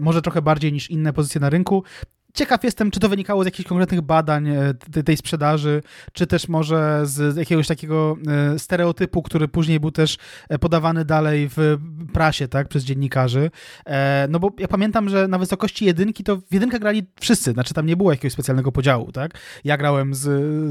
może 0.00 0.22
trochę 0.22 0.42
bardziej 0.42 0.72
niż 0.72 0.90
inne 0.90 1.12
pozycje 1.12 1.40
na 1.40 1.50
rynku. 1.50 1.84
Ciekaw 2.34 2.64
jestem, 2.64 2.90
czy 2.90 3.00
to 3.00 3.08
wynikało 3.08 3.42
z 3.42 3.46
jakichś 3.46 3.68
konkretnych 3.68 4.00
badań 4.00 4.48
e, 4.48 5.02
tej 5.04 5.16
sprzedaży, 5.16 5.82
czy 6.12 6.26
też 6.26 6.48
może 6.48 7.00
z 7.04 7.36
jakiegoś 7.36 7.66
takiego 7.66 8.16
e, 8.54 8.58
stereotypu, 8.58 9.22
który 9.22 9.48
później 9.48 9.80
był 9.80 9.90
też 9.90 10.18
e, 10.48 10.58
podawany 10.58 11.04
dalej 11.04 11.48
w 11.56 11.78
prasie, 12.12 12.48
tak, 12.48 12.68
przez 12.68 12.84
dziennikarzy. 12.84 13.50
No 14.28 14.40
bo 14.40 14.50
ja 14.58 14.68
pamiętam, 14.68 15.08
że 15.08 15.28
na 15.28 15.38
wysokości 15.38 15.84
jedynki 15.84 16.24
to 16.24 16.36
w 16.36 16.52
jedynkę 16.54 16.80
grali 16.80 17.02
wszyscy, 17.20 17.52
znaczy 17.52 17.74
tam 17.74 17.86
nie 17.86 17.96
było 17.96 18.10
jakiegoś 18.10 18.32
specjalnego 18.32 18.72
podziału, 18.72 19.12
tak. 19.12 19.30
Ja 19.64 19.76
grałem 19.76 20.14
z, 20.14 20.20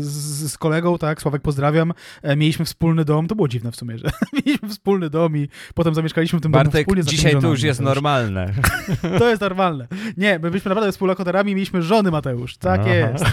z, 0.06 0.52
z 0.52 0.58
kolegą, 0.58 0.98
tak, 0.98 1.22
Sławek 1.22 1.42
pozdrawiam, 1.42 1.94
mieliśmy 2.38 2.66
wspólny 2.66 3.06
dom, 3.06 3.28
to 3.28 3.36
było 3.36 3.48
dziwne 3.48 3.72
w 3.72 3.76
sumie, 3.76 3.98
że 3.98 4.12
mieliśmy 4.46 4.70
wspólny 4.70 5.10
dom 5.10 5.38
i 5.38 5.48
potem 5.74 5.96
zamieszkaliśmy 5.96 6.40
w 6.40 6.42
tym 6.42 6.52
Bartek, 6.52 6.74
domu 6.74 6.82
wspólnie. 6.84 7.04
dzisiaj 7.04 7.42
to 7.42 7.48
już 7.48 7.62
jest 7.64 7.80
normalne. 7.82 8.54
To 9.20 9.30
jest 9.30 9.42
normalne. 9.42 9.88
Nie, 10.18 10.34
my 10.34 10.52
byliśmy 10.52 10.70
naprawdę 10.70 10.92
współlokatorami 10.92 11.53
mieliśmy 11.56 11.82
żony, 11.82 12.12
Mateusz. 12.12 12.58
Tak 12.58 12.82
Aha. 12.82 12.94
jest. 12.94 13.26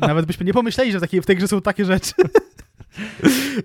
Nawet 0.00 0.26
byśmy 0.26 0.46
nie 0.46 0.52
pomyśleli, 0.52 0.92
że 0.92 0.98
w, 0.98 1.00
takiej, 1.00 1.20
w 1.22 1.26
tej 1.26 1.36
grze 1.36 1.48
są 1.48 1.62
takie 1.62 1.84
rzeczy. 1.84 2.12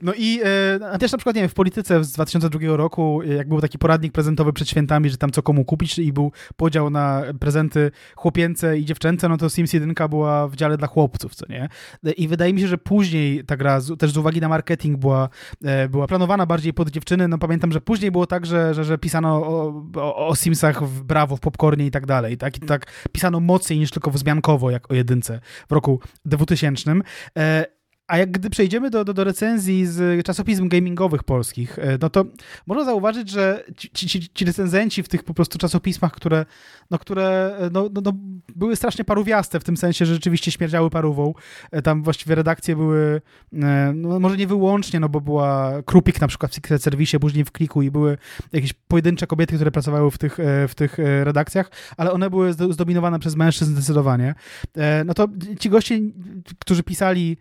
No 0.02 0.14
i 0.18 0.40
e, 0.44 0.98
też 1.00 1.12
na 1.12 1.18
przykład, 1.18 1.36
nie 1.36 1.42
wiem, 1.42 1.50
w 1.50 1.54
polityce 1.54 2.04
z 2.04 2.12
2002 2.12 2.78
roku, 2.78 3.24
jak 3.24 3.48
był 3.48 3.62
taki 3.62 3.78
poradnik 3.78 4.14
prezentowy 4.14 4.54
przed 4.54 4.70
świętami, 4.70 5.10
że 5.10 5.18
tam 5.18 5.32
co 5.32 5.44
komu 5.44 5.66
kupić 5.66 6.00
i 6.00 6.14
był 6.14 6.32
podział 6.56 6.90
na 6.90 7.24
prezenty 7.40 7.92
chłopięce 8.16 8.80
i 8.80 8.86
dziewczęce, 8.86 9.30
no 9.30 9.38
to 9.38 9.50
Sims 9.50 9.74
1 9.74 9.94
była 10.10 10.48
w 10.48 10.56
dziale 10.56 10.78
dla 10.78 10.88
chłopców, 10.88 11.36
co 11.36 11.46
nie? 11.50 11.70
I 12.18 12.28
wydaje 12.28 12.54
mi 12.54 12.62
się, 12.62 12.68
że 12.68 12.78
później 12.78 13.44
ta 13.46 13.58
gra, 13.58 13.80
też 14.00 14.12
z 14.12 14.18
uwagi 14.18 14.42
na 14.42 14.50
marketing 14.50 14.98
była, 14.98 15.30
e, 15.64 15.90
była 15.90 16.08
planowana 16.08 16.46
bardziej 16.46 16.74
pod 16.74 16.90
dziewczyny, 16.90 17.28
no 17.28 17.38
pamiętam, 17.38 17.72
że 17.72 17.82
później 17.82 18.12
było 18.12 18.28
tak, 18.28 18.46
że, 18.46 18.74
że, 18.74 18.84
że 18.84 18.98
pisano 18.98 19.48
o, 19.48 19.84
o, 19.96 20.28
o 20.28 20.36
Simsach 20.36 20.84
w 20.84 21.04
Brawo, 21.04 21.36
w 21.36 21.40
Popcornie 21.40 21.86
i 21.86 21.92
tak 21.92 22.06
dalej, 22.06 22.38
tak? 22.38 22.58
I 22.58 22.60
tak 22.60 22.86
pisano 23.12 23.40
mocniej 23.40 23.80
niż 23.80 23.92
tylko 23.92 24.12
wzmiankowo, 24.12 24.72
jak 24.72 24.92
o 24.92 24.96
jedynce 24.96 25.40
w 25.70 25.72
roku 25.72 26.00
2000. 26.26 26.94
E, 27.38 27.81
a 28.12 28.18
jak 28.18 28.32
gdy 28.32 28.50
przejdziemy 28.50 28.90
do, 28.90 29.06
do, 29.06 29.14
do 29.14 29.24
recenzji 29.24 29.86
z 29.86 30.26
czasopism 30.26 30.68
gamingowych 30.68 31.24
polskich, 31.24 31.80
e, 31.80 31.98
no 32.02 32.10
to 32.10 32.26
można 32.68 32.86
zauważyć, 32.86 33.30
że 33.30 33.64
ci, 33.78 33.90
ci, 33.90 34.30
ci 34.30 34.46
recenzenci 34.46 35.04
w 35.04 35.08
tych 35.08 35.24
po 35.24 35.34
prostu 35.34 35.58
czasopismach, 35.58 36.12
które, 36.12 36.46
no, 36.90 37.00
które 37.00 37.56
e, 37.60 37.70
no, 37.70 37.90
no, 37.94 38.02
no, 38.06 38.12
były 38.56 38.76
strasznie 38.76 39.06
parówiaste, 39.06 39.60
w 39.60 39.64
tym 39.64 39.78
sensie, 39.78 40.06
że 40.06 40.14
rzeczywiście 40.14 40.52
śmierdziały 40.52 40.90
parówą. 40.90 41.34
E, 41.72 41.82
tam 41.82 42.04
właściwie 42.04 42.36
redakcje 42.36 42.76
były, 42.76 43.22
no, 43.94 44.20
może 44.20 44.38
nie 44.38 44.48
wyłącznie, 44.48 45.00
no 45.00 45.10
bo 45.10 45.22
była 45.22 45.74
Krupik 45.86 46.22
na 46.22 46.28
przykład 46.28 46.52
w 46.52 46.56
Secret 46.56 46.84
Service, 46.84 47.20
później 47.20 47.46
w 47.46 47.52
Kliku 47.52 47.82
i 47.82 47.92
były 47.92 48.18
jakieś 48.54 48.74
pojedyncze 48.74 49.28
kobiety, 49.28 49.56
które 49.56 49.72
pracowały 49.72 50.12
w 50.12 50.18
tych, 50.18 50.38
w 50.68 50.76
tych 50.76 50.98
redakcjach, 51.24 51.72
ale 51.98 52.12
one 52.12 52.30
były 52.30 52.54
zdominowane 52.54 53.20
przez 53.20 53.36
mężczyzn 53.36 53.74
zdecydowanie. 53.74 54.36
No 55.06 55.14
to 55.14 55.28
ci 55.60 55.70
goście, 55.70 56.00
którzy 56.60 56.84
pisali 56.84 57.38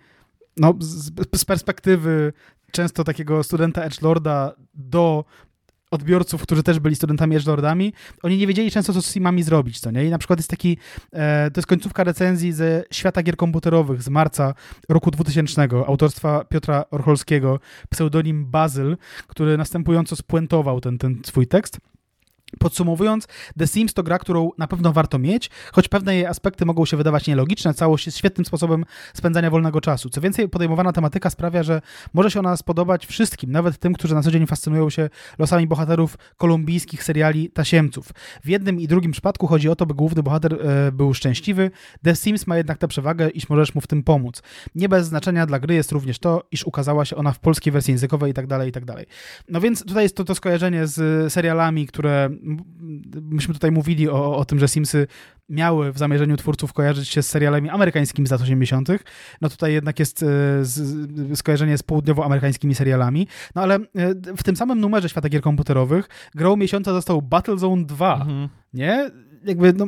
no, 0.60 0.74
z, 0.80 1.10
z 1.36 1.44
perspektywy 1.44 2.32
często 2.70 3.04
takiego 3.04 3.42
studenta 3.42 3.82
edgelorda 3.82 4.52
do 4.74 5.24
odbiorców, 5.90 6.42
którzy 6.42 6.62
też 6.62 6.78
byli 6.78 6.96
studentami 6.96 7.36
edgelordami, 7.36 7.92
oni 8.22 8.38
nie 8.38 8.46
wiedzieli 8.46 8.70
często, 8.70 8.92
co 8.92 9.02
z 9.02 9.06
simami 9.06 9.42
zrobić, 9.42 9.80
co 9.80 9.90
nie? 9.90 10.04
I 10.04 10.10
na 10.10 10.18
przykład 10.18 10.38
jest 10.38 10.50
taki, 10.50 10.76
e, 11.12 11.50
to 11.50 11.58
jest 11.58 11.66
końcówka 11.66 12.04
recenzji 12.04 12.52
ze 12.52 12.84
Świata 12.92 13.22
Gier 13.22 13.36
Komputerowych 13.36 14.02
z 14.02 14.08
marca 14.08 14.54
roku 14.88 15.10
2000, 15.10 15.68
autorstwa 15.86 16.44
Piotra 16.44 16.84
Orcholskiego, 16.90 17.60
pseudonim 17.90 18.46
Bazyl, 18.46 18.96
który 19.26 19.56
następująco 19.56 20.16
spuentował 20.16 20.80
ten, 20.80 20.98
ten 20.98 21.22
swój 21.24 21.46
tekst. 21.46 21.78
Podsumowując, 22.58 23.26
The 23.58 23.66
Sims 23.66 23.94
to 23.94 24.02
gra, 24.02 24.18
którą 24.18 24.50
na 24.58 24.66
pewno 24.66 24.92
warto 24.92 25.18
mieć, 25.18 25.50
choć 25.72 25.88
pewne 25.88 26.14
jej 26.14 26.26
aspekty 26.26 26.66
mogą 26.66 26.84
się 26.84 26.96
wydawać 26.96 27.26
nielogiczne, 27.26 27.74
całość 27.74 28.06
jest 28.06 28.18
świetnym 28.18 28.44
sposobem 28.44 28.84
spędzania 29.14 29.50
wolnego 29.50 29.80
czasu. 29.80 30.10
Co 30.10 30.20
więcej, 30.20 30.48
podejmowana 30.48 30.92
tematyka 30.92 31.30
sprawia, 31.30 31.62
że 31.62 31.82
może 32.14 32.30
się 32.30 32.38
ona 32.38 32.56
spodobać 32.56 33.06
wszystkim, 33.06 33.52
nawet 33.52 33.78
tym, 33.78 33.94
którzy 33.94 34.14
na 34.14 34.22
co 34.22 34.30
dzień 34.30 34.46
fascynują 34.46 34.90
się 34.90 35.08
losami 35.38 35.66
bohaterów 35.66 36.18
kolumbijskich 36.36 37.04
seriali 37.04 37.50
tasiemców. 37.50 38.08
W 38.44 38.48
jednym 38.48 38.80
i 38.80 38.88
drugim 38.88 39.12
przypadku 39.12 39.46
chodzi 39.46 39.68
o 39.68 39.76
to, 39.76 39.86
by 39.86 39.94
główny 39.94 40.22
bohater 40.22 40.54
e, 40.54 40.92
był 40.92 41.14
szczęśliwy. 41.14 41.70
The 42.02 42.16
Sims 42.16 42.46
ma 42.46 42.56
jednak 42.56 42.78
tę 42.78 42.88
przewagę, 42.88 43.28
iż 43.28 43.48
możesz 43.48 43.74
mu 43.74 43.80
w 43.80 43.86
tym 43.86 44.02
pomóc. 44.02 44.42
Nie 44.74 44.88
bez 44.88 45.06
znaczenia 45.06 45.46
dla 45.46 45.58
gry 45.58 45.74
jest 45.74 45.92
również 45.92 46.18
to, 46.18 46.42
iż 46.50 46.66
ukazała 46.66 47.04
się 47.04 47.16
ona 47.16 47.32
w 47.32 47.38
polskiej 47.38 47.72
wersji 47.72 47.92
językowej 47.92 48.30
i 48.30 48.34
tak 48.34 48.46
dalej, 48.46 48.68
i 48.68 48.72
tak. 48.72 48.84
No 49.48 49.60
więc 49.60 49.84
tutaj 49.84 50.02
jest 50.02 50.16
to, 50.16 50.24
to 50.24 50.34
skojarzenie 50.34 50.86
z 50.86 51.32
serialami, 51.32 51.86
które 51.86 52.30
myśmy 53.22 53.54
tutaj 53.54 53.70
mówili 53.70 54.08
o, 54.08 54.36
o 54.36 54.44
tym, 54.44 54.58
że 54.58 54.68
Simsy 54.68 55.06
miały 55.48 55.92
w 55.92 55.98
zamierzeniu 55.98 56.36
twórców 56.36 56.72
kojarzyć 56.72 57.08
się 57.08 57.22
z 57.22 57.28
serialami 57.28 57.68
amerykańskimi 57.68 58.28
z 58.28 58.30
lat 58.30 58.40
80., 58.40 58.88
no 59.40 59.48
tutaj 59.48 59.72
jednak 59.72 59.98
jest 59.98 60.22
e, 60.22 60.26
z, 60.64 61.38
skojarzenie 61.38 61.78
z 61.78 61.82
południowoamerykańskimi 61.82 62.74
serialami. 62.74 63.26
No 63.54 63.62
ale 63.62 63.74
e, 63.74 63.80
w 64.36 64.42
tym 64.42 64.56
samym 64.56 64.80
numerze 64.80 65.08
Świata 65.08 65.28
Gier 65.28 65.42
Komputerowych 65.42 66.08
grą 66.34 66.56
miesiąca 66.56 66.92
został 66.92 67.22
Battlezone 67.22 67.84
2, 67.84 68.14
mhm. 68.14 68.48
nie? 68.74 69.10
Jakby, 69.44 69.72
no, 69.72 69.86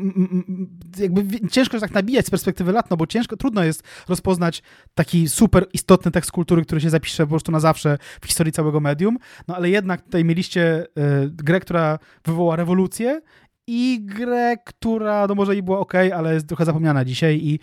jakby 0.99 1.49
ciężko 1.49 1.81
tak 1.81 1.95
nabijać 1.95 2.27
z 2.27 2.31
perspektywy 2.31 2.73
lat, 2.73 2.91
no 2.91 2.97
bo 2.97 3.07
ciężko, 3.07 3.37
trudno 3.37 3.65
jest 3.65 3.83
rozpoznać 4.09 4.63
taki 4.95 5.29
super 5.29 5.67
istotny 5.73 6.11
tekst 6.11 6.31
kultury, 6.31 6.65
który 6.65 6.81
się 6.81 6.91
zapisze 6.91 7.25
po 7.25 7.31
prostu 7.31 7.53
na 7.53 7.61
zawsze 7.61 7.99
w 8.23 8.27
historii 8.27 8.53
całego 8.53 8.81
medium, 8.81 9.19
no 9.49 9.57
ale 9.57 9.71
jednak 9.71 10.03
tutaj 10.03 10.25
mieliście 10.25 10.85
y, 10.85 11.31
grę, 11.31 11.61
która 11.61 11.99
wywoła 12.25 12.57
rewolucję 12.57 13.21
i 13.67 14.01
grę, 14.05 14.57
która 14.65 15.27
no 15.27 15.35
może 15.35 15.57
i 15.57 15.63
była 15.63 15.79
ok, 15.79 15.95
ale 16.15 16.35
jest 16.35 16.47
trochę 16.47 16.65
zapomniana 16.65 17.05
dzisiaj 17.05 17.41
i 17.43 17.59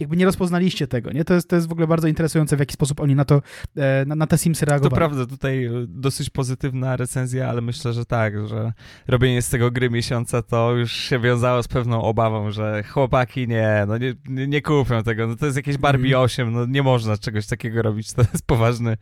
jakby 0.00 0.16
nie 0.16 0.24
rozpoznaliście 0.24 0.86
tego, 0.86 1.12
nie? 1.12 1.24
To 1.24 1.34
jest, 1.34 1.48
to 1.48 1.56
jest 1.56 1.68
w 1.68 1.72
ogóle 1.72 1.86
bardzo 1.86 2.08
interesujące, 2.08 2.56
w 2.56 2.60
jaki 2.60 2.72
sposób 2.72 3.00
oni 3.00 3.14
na 3.14 3.24
to, 3.24 3.42
e, 3.76 4.04
na, 4.04 4.14
na 4.14 4.26
te 4.26 4.38
Simsy 4.38 4.66
reagowali. 4.66 4.90
To 4.90 4.96
prawda, 4.96 5.26
tutaj 5.26 5.64
e, 5.64 5.70
dosyć 5.88 6.30
pozytywna 6.30 6.96
recenzja, 6.96 7.48
ale 7.48 7.60
myślę, 7.60 7.92
że 7.92 8.04
tak, 8.04 8.48
że 8.48 8.72
robienie 9.08 9.42
z 9.42 9.48
tego 9.48 9.70
gry 9.70 9.90
miesiąca 9.90 10.42
to 10.42 10.72
już 10.72 10.92
się 10.92 11.18
wiązało 11.18 11.62
z 11.62 11.68
pewną 11.68 12.02
obawą, 12.02 12.50
że 12.50 12.82
chłopaki 12.82 13.48
nie, 13.48 13.84
no 13.88 13.98
nie, 13.98 14.14
nie 14.46 14.62
kupią 14.62 15.02
tego, 15.02 15.26
no 15.26 15.36
to 15.36 15.46
jest 15.46 15.56
jakieś 15.56 15.76
Barbie 15.76 16.20
8, 16.20 16.48
mhm. 16.48 16.66
no 16.66 16.74
nie 16.74 16.82
można 16.82 17.16
czegoś 17.16 17.46
takiego 17.46 17.82
robić, 17.82 18.12
to 18.12 18.22
jest 18.22 18.46
poważny 18.46 18.96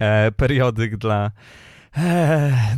e, 0.00 0.32
periodyk 0.32 0.96
dla 0.96 1.30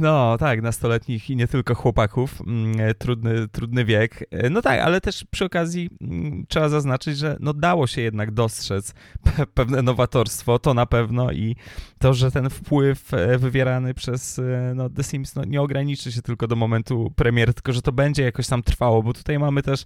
no 0.00 0.38
tak, 0.38 0.62
nastoletnich 0.62 1.30
i 1.30 1.36
nie 1.36 1.48
tylko 1.48 1.74
chłopaków, 1.74 2.40
mm, 2.40 2.80
e, 2.80 2.94
trudny, 2.94 3.48
trudny 3.48 3.84
wiek. 3.84 4.24
E, 4.30 4.50
no 4.50 4.62
tak, 4.62 4.80
ale 4.80 5.00
też 5.00 5.24
przy 5.30 5.44
okazji 5.44 5.90
mm, 6.00 6.44
trzeba 6.48 6.68
zaznaczyć, 6.68 7.18
że 7.18 7.36
no 7.40 7.54
dało 7.54 7.86
się 7.86 8.00
jednak 8.00 8.30
dostrzec 8.30 8.94
pewne 9.54 9.82
nowatorstwo, 9.82 10.58
to 10.58 10.74
na 10.74 10.86
pewno 10.86 11.32
i 11.32 11.56
to, 11.98 12.14
że 12.14 12.30
ten 12.30 12.50
wpływ 12.50 13.14
e, 13.14 13.38
wywierany 13.38 13.94
przez 13.94 14.40
no, 14.74 14.90
The 14.90 15.02
Sims 15.02 15.34
no, 15.34 15.44
nie 15.44 15.62
ograniczy 15.62 16.12
się 16.12 16.22
tylko 16.22 16.46
do 16.46 16.56
momentu 16.56 17.12
premiery, 17.16 17.54
tylko 17.54 17.72
że 17.72 17.82
to 17.82 17.92
będzie 17.92 18.22
jakoś 18.22 18.46
tam 18.46 18.62
trwało, 18.62 19.02
bo 19.02 19.12
tutaj 19.12 19.38
mamy 19.38 19.62
też 19.62 19.84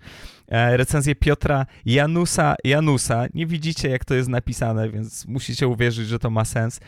recenzję 0.48 1.14
Piotra 1.14 1.66
Janusa 1.86 2.54
Janusa. 2.64 3.26
Nie 3.34 3.46
widzicie, 3.46 3.88
jak 3.88 4.04
to 4.04 4.14
jest 4.14 4.28
napisane, 4.28 4.90
więc 4.90 5.26
musicie 5.26 5.68
uwierzyć, 5.68 6.08
że 6.08 6.18
to 6.18 6.30
ma 6.30 6.44
sens. 6.44 6.80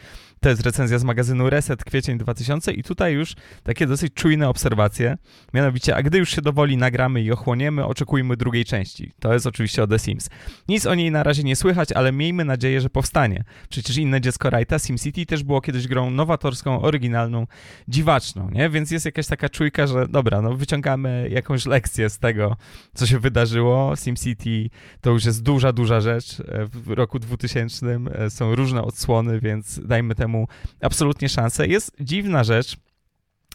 To 0.47 0.51
jest 0.51 0.63
recenzja 0.63 0.99
z 0.99 1.05
magazynu 1.05 1.51
Reset, 1.51 1.85
kwiecień 1.85 2.19
2000 2.19 2.73
i 2.73 2.83
tutaj 2.83 3.15
już 3.15 3.35
takie 3.63 3.87
dosyć 3.87 4.15
czujne 4.15 4.49
obserwacje, 4.49 5.17
mianowicie, 5.55 5.97
a 5.97 6.03
gdy 6.03 6.19
już 6.19 6.31
się 6.31 6.43
dowoli 6.43 6.77
nagramy 6.77 7.23
i 7.23 7.33
ochłoniemy, 7.33 7.85
oczekujmy 7.85 8.37
drugiej 8.37 8.65
części. 8.65 9.13
To 9.21 9.33
jest 9.33 9.47
oczywiście 9.47 9.83
o 9.83 9.87
The 9.87 9.99
Sims. 9.99 10.31
Nic 10.69 10.87
o 10.87 10.95
niej 10.95 11.11
na 11.11 11.23
razie 11.23 11.43
nie 11.43 11.57
słychać, 11.57 11.93
ale 11.93 12.13
miejmy 12.13 12.45
nadzieję, 12.45 12.81
że 12.81 12.91
powstanie. 12.91 13.45
Przecież 13.69 13.97
inne 13.97 14.21
dziecko 14.21 14.51
Wrighta, 14.51 14.79
SimCity 14.79 15.27
też 15.27 15.43
było 15.43 15.61
kiedyś 15.61 15.89
grą 15.89 16.11
nowatorską, 16.11 16.83
oryginalną, 16.83 17.47
dziwaczną, 17.89 18.51
nie? 18.51 18.71
Więc 18.71 18.91
jest 18.91 19.05
jakaś 19.05 19.27
taka 19.27 19.49
czujka, 19.49 19.87
że 19.87 20.09
dobra, 20.09 20.43
no 20.43 20.55
wyciągamy 20.55 21.29
jakąś 21.31 21.67
lekcję 21.67 22.11
z 22.11 22.19
tego, 22.19 22.57
co 22.95 23.07
się 23.07 23.19
wydarzyło. 23.19 23.97
SimCity 23.97 24.71
to 25.01 25.11
już 25.11 25.25
jest 25.25 25.43
duża, 25.43 25.73
duża 25.73 26.01
rzecz. 26.01 26.41
E, 26.41 26.67
w 26.67 26.91
roku 26.91 27.19
2000 27.19 27.99
e, 28.15 28.31
są 28.31 28.55
różne 28.55 28.83
odsłony, 28.83 29.41
więc 29.41 29.81
dajmy 29.87 30.15
temu 30.15 30.36
absolutnie 30.81 31.29
szansę. 31.29 31.67
Jest 31.67 31.97
dziwna 32.01 32.45
rzecz, 32.45 32.77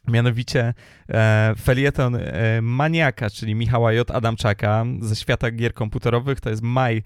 Mianowicie 0.07 0.73
e, 1.09 1.53
felieton 1.61 2.15
e, 2.15 2.61
Maniaka, 2.61 3.29
czyli 3.29 3.55
Michała 3.55 3.93
J. 3.93 4.11
Adamczaka 4.11 4.85
ze 5.01 5.15
świata 5.15 5.51
gier 5.51 5.73
komputerowych, 5.73 6.41
to 6.41 6.49
jest 6.49 6.61
maj 6.61 7.03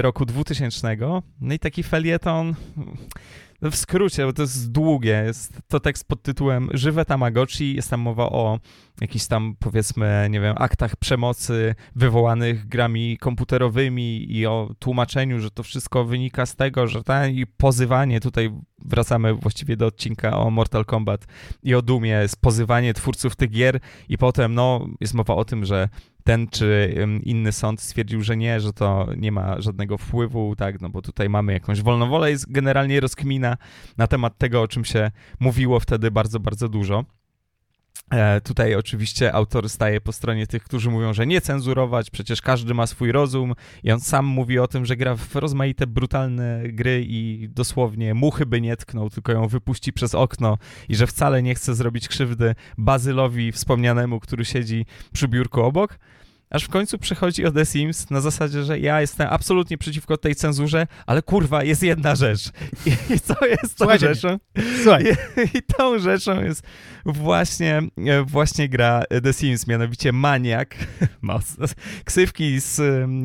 roku 0.00 0.26
2000. 0.26 0.96
No 1.40 1.54
i 1.54 1.58
taki 1.58 1.82
felieton 1.82 2.54
no 3.62 3.70
w 3.70 3.76
skrócie, 3.76 4.26
bo 4.26 4.32
to 4.32 4.42
jest 4.42 4.72
długie, 4.72 5.22
jest 5.26 5.52
to 5.68 5.80
tekst 5.80 6.08
pod 6.08 6.22
tytułem 6.22 6.68
Żywe 6.72 7.04
Tamagotchi, 7.04 7.74
jest 7.74 7.90
tam 7.90 8.00
mowa 8.00 8.24
o 8.24 8.58
jakichś 9.00 9.26
tam, 9.26 9.56
powiedzmy, 9.58 10.28
nie 10.30 10.40
wiem, 10.40 10.54
aktach 10.58 10.96
przemocy 10.96 11.74
wywołanych 11.96 12.68
grami 12.68 13.18
komputerowymi 13.18 14.32
i 14.32 14.46
o 14.46 14.74
tłumaczeniu, 14.78 15.40
że 15.40 15.50
to 15.50 15.62
wszystko 15.62 16.04
wynika 16.04 16.46
z 16.46 16.56
tego, 16.56 16.86
że 16.86 17.02
ten 17.02 17.34
i 17.34 17.46
pozywanie, 17.46 18.20
tutaj 18.20 18.50
wracamy 18.84 19.34
właściwie 19.34 19.76
do 19.76 19.86
odcinka 19.86 20.38
o 20.38 20.50
Mortal 20.50 20.84
Kombat 20.84 21.26
i 21.62 21.74
o 21.74 21.82
Dumie, 21.82 22.26
pozywanie 22.40 22.94
twórców 22.94 23.36
tych 23.36 23.50
gier 23.50 23.80
i 24.08 24.18
potem, 24.18 24.54
no, 24.54 24.88
jest 25.00 25.14
mowa 25.14 25.34
o 25.34 25.44
tym, 25.44 25.64
że 25.64 25.88
ten 26.24 26.48
czy 26.48 26.94
inny 27.22 27.52
sąd 27.52 27.80
stwierdził, 27.80 28.22
że 28.22 28.36
nie, 28.36 28.60
że 28.60 28.72
to 28.72 29.08
nie 29.16 29.32
ma 29.32 29.60
żadnego 29.60 29.98
wpływu, 29.98 30.56
tak, 30.56 30.80
no 30.80 30.88
bo 30.88 31.02
tutaj 31.02 31.28
mamy 31.28 31.52
jakąś 31.52 31.82
wolną 31.82 32.08
wolę, 32.08 32.30
jest 32.30 32.52
generalnie 32.52 33.00
rozkmina 33.00 33.56
na 33.96 34.06
temat 34.06 34.38
tego, 34.38 34.62
o 34.62 34.68
czym 34.68 34.84
się 34.84 35.10
mówiło 35.40 35.80
wtedy 35.80 36.10
bardzo, 36.10 36.40
bardzo 36.40 36.68
dużo. 36.68 37.04
E, 38.10 38.40
tutaj 38.40 38.74
oczywiście 38.74 39.32
autor 39.32 39.68
staje 39.68 40.00
po 40.00 40.12
stronie 40.12 40.46
tych, 40.46 40.62
którzy 40.62 40.90
mówią, 40.90 41.12
że 41.14 41.26
nie 41.26 41.40
cenzurować, 41.40 42.10
przecież 42.10 42.42
każdy 42.42 42.74
ma 42.74 42.86
swój 42.86 43.12
rozum 43.12 43.54
i 43.84 43.92
on 43.92 44.00
sam 44.00 44.26
mówi 44.26 44.58
o 44.58 44.68
tym, 44.68 44.86
że 44.86 44.96
gra 44.96 45.16
w 45.16 45.36
rozmaite 45.36 45.86
brutalne 45.86 46.62
gry 46.68 47.04
i 47.08 47.48
dosłownie 47.48 48.14
muchy 48.14 48.46
by 48.46 48.60
nie 48.60 48.76
tknął, 48.76 49.10
tylko 49.10 49.32
ją 49.32 49.48
wypuści 49.48 49.92
przez 49.92 50.14
okno 50.14 50.58
i 50.88 50.94
że 50.96 51.06
wcale 51.06 51.42
nie 51.42 51.54
chce 51.54 51.74
zrobić 51.74 52.08
krzywdy 52.08 52.54
Bazylowi 52.78 53.52
wspomnianemu, 53.52 54.20
który 54.20 54.44
siedzi 54.44 54.86
przy 55.12 55.28
biurku 55.28 55.62
obok. 55.62 55.98
Aż 56.54 56.64
w 56.64 56.68
końcu 56.68 56.98
przychodzi 56.98 57.44
o 57.44 57.50
The 57.50 57.66
Sims 57.66 58.10
na 58.10 58.20
zasadzie, 58.20 58.64
że 58.64 58.78
ja 58.78 59.00
jestem 59.00 59.28
absolutnie 59.30 59.78
przeciwko 59.78 60.16
tej 60.16 60.34
cenzurze, 60.34 60.86
ale 61.06 61.22
kurwa, 61.22 61.64
jest 61.64 61.82
jedna 61.82 62.14
rzecz. 62.14 62.50
I, 62.86 62.90
co 63.26 63.46
jest 63.46 63.78
tą 63.78 63.84
Słuchajcie, 63.84 64.14
rzeczą? 64.14 64.38
I, 64.56 65.58
I, 65.58 65.62
tą 65.62 65.98
rzeczą 65.98 66.42
jest 66.42 66.62
właśnie, 67.04 67.82
e, 68.06 68.22
właśnie 68.22 68.68
gra 68.68 69.02
The 69.22 69.32
Sims, 69.32 69.66
mianowicie 69.66 70.12
Maniak. 70.12 70.74
Ksywki 72.04 72.60
z 72.60 72.80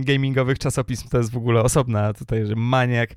gamingowych 0.05 0.59
czasopism 0.59 1.09
to 1.09 1.17
jest 1.17 1.31
w 1.31 1.37
ogóle 1.37 1.61
osobna 1.61 2.13
tutaj, 2.13 2.45
że 2.45 2.55
Maniak 2.55 3.09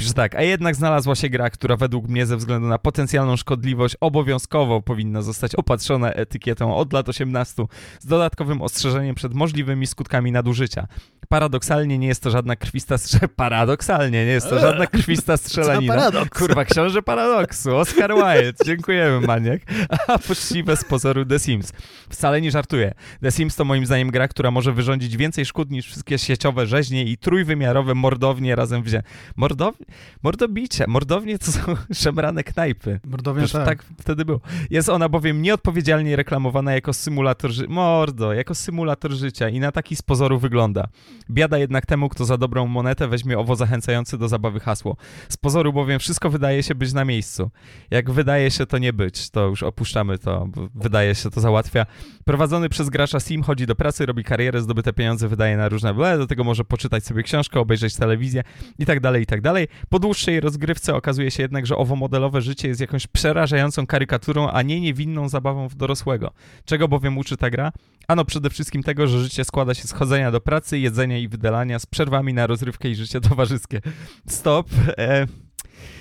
Pisze 0.00 0.14
tak, 0.14 0.34
a 0.34 0.42
jednak 0.42 0.76
znalazła 0.76 1.14
się 1.14 1.28
gra, 1.28 1.50
która 1.50 1.76
według 1.76 2.08
mnie 2.08 2.26
ze 2.26 2.36
względu 2.36 2.68
na 2.68 2.78
potencjalną 2.78 3.36
szkodliwość 3.36 3.96
obowiązkowo 4.00 4.82
powinna 4.82 5.22
zostać 5.22 5.54
opatrzona 5.54 6.12
etykietą 6.12 6.76
od 6.76 6.92
lat 6.92 7.08
18 7.08 7.64
z 8.00 8.06
dodatkowym 8.06 8.62
ostrzeżeniem 8.62 9.14
przed 9.14 9.34
możliwymi 9.60 9.86
skutkami 9.86 10.32
nadużycia. 10.32 10.86
Paradoksalnie 11.28 11.98
nie 11.98 12.06
jest 12.06 12.22
to 12.22 12.30
żadna 12.30 12.56
krwista 12.56 12.98
strzelanina. 12.98 13.34
Paradoksalnie 13.44 14.26
nie 14.26 14.32
jest 14.32 14.50
to 14.50 14.58
żadna 14.58 14.86
krwista 14.86 15.36
strzelanina. 15.36 15.94
paradoks. 15.94 16.38
Kurwa, 16.38 16.64
książę 16.64 17.02
paradoksu. 17.02 17.76
Oscar 17.76 18.14
Wilde. 18.14 18.52
Dziękujemy, 18.64 19.26
maniak. 19.26 19.60
A 20.08 20.18
poczciwe 20.18 20.76
z 20.76 20.84
pozoru 20.84 21.24
The 21.24 21.38
Sims. 21.38 21.72
Wcale 22.10 22.40
nie 22.40 22.50
żartuję. 22.50 22.94
The 23.22 23.30
Sims 23.30 23.56
to 23.56 23.64
moim 23.64 23.86
zdaniem 23.86 24.10
gra, 24.10 24.28
która 24.28 24.50
może 24.50 24.72
wyrządzić 24.72 25.16
więcej 25.16 25.44
szkód 25.44 25.70
niż 25.70 25.86
wszystkie 25.86 26.18
sieciowe 26.18 26.66
rzeźnie 26.66 27.04
i 27.04 27.18
trójwymiarowe 27.18 27.94
mordownie 27.94 28.56
razem 28.56 28.82
wzięte. 28.82 29.08
Mordownie? 29.36 29.86
Mordobicie. 30.22 30.84
Mordownie 30.88 31.38
to 31.38 31.52
są 31.52 31.60
szemrane 32.02 32.44
knajpy. 32.44 33.00
Mordownie 33.04 33.48
tak. 33.48 33.64
tak 33.64 33.84
wtedy 34.00 34.24
było. 34.24 34.40
Jest 34.70 34.88
ona 34.88 35.08
bowiem 35.08 35.42
nieodpowiedzialnie 35.42 36.16
reklamowana 36.16 36.72
jako 36.72 36.92
symulator 36.92 37.50
życia. 37.50 37.72
Mordo, 37.72 38.32
jako 38.32 38.54
symulator 38.54 39.12
życia 39.12 39.49
i 39.50 39.60
na 39.60 39.72
taki 39.72 39.96
z 39.96 40.02
pozoru 40.02 40.38
wygląda. 40.38 40.88
Biada 41.30 41.58
jednak 41.58 41.86
temu, 41.86 42.08
kto 42.08 42.24
za 42.24 42.38
dobrą 42.38 42.66
monetę 42.66 43.08
weźmie 43.08 43.38
owo 43.38 43.56
zachęcające 43.56 44.18
do 44.18 44.28
zabawy 44.28 44.60
hasło. 44.60 44.96
Z 45.28 45.36
pozoru 45.36 45.72
bowiem 45.72 45.98
wszystko 45.98 46.30
wydaje 46.30 46.62
się 46.62 46.74
być 46.74 46.92
na 46.92 47.04
miejscu. 47.04 47.50
Jak 47.90 48.10
wydaje 48.10 48.50
się 48.50 48.66
to 48.66 48.78
nie 48.78 48.92
być, 48.92 49.30
to 49.30 49.46
już 49.46 49.62
opuszczamy 49.62 50.18
to, 50.18 50.48
wydaje 50.74 51.14
się 51.14 51.30
to 51.30 51.40
załatwia. 51.40 51.86
Prowadzony 52.24 52.68
przez 52.68 52.88
gracza 52.88 53.20
Sim 53.20 53.42
chodzi 53.42 53.66
do 53.66 53.74
pracy, 53.74 54.06
robi 54.06 54.24
karierę, 54.24 54.60
zdobyte 54.62 54.92
pieniądze 54.92 55.28
wydaje 55.28 55.56
na 55.56 55.68
różne 55.68 55.94
ble, 55.94 56.18
do 56.18 56.26
tego 56.26 56.44
może 56.44 56.64
poczytać 56.64 57.04
sobie 57.04 57.22
książkę, 57.22 57.60
obejrzeć 57.60 57.96
telewizję 57.96 58.42
i 58.78 58.86
tak 58.86 59.00
dalej, 59.00 59.22
i 59.22 59.26
tak 59.26 59.40
dalej. 59.40 59.68
Po 59.88 59.98
dłuższej 59.98 60.40
rozgrywce 60.40 60.94
okazuje 60.94 61.30
się 61.30 61.42
jednak, 61.42 61.66
że 61.66 61.76
owo 61.76 61.96
modelowe 61.96 62.42
życie 62.42 62.68
jest 62.68 62.80
jakąś 62.80 63.06
przerażającą 63.06 63.86
karykaturą, 63.86 64.50
a 64.50 64.62
nie 64.62 64.80
niewinną 64.80 65.28
zabawą 65.28 65.68
w 65.68 65.74
dorosłego. 65.74 66.32
Czego 66.64 66.88
bowiem 66.88 67.18
uczy 67.18 67.36
ta 67.36 67.50
gra? 67.50 67.72
Ano 68.08 68.24
przede 68.24 68.50
wszystkim 68.50 68.82
tego, 68.82 69.06
że 69.06 69.20
życie 69.20 69.29
składa 69.44 69.74
się 69.74 69.88
z 69.88 69.92
chodzenia 69.92 70.30
do 70.30 70.40
pracy, 70.40 70.78
jedzenia 70.78 71.18
i 71.18 71.28
wydalania 71.28 71.78
z 71.78 71.86
przerwami 71.86 72.34
na 72.34 72.46
rozrywkę 72.46 72.88
i 72.88 72.94
życie 72.94 73.20
towarzyskie. 73.20 73.80
Stop. 74.28 74.68
E 74.98 75.26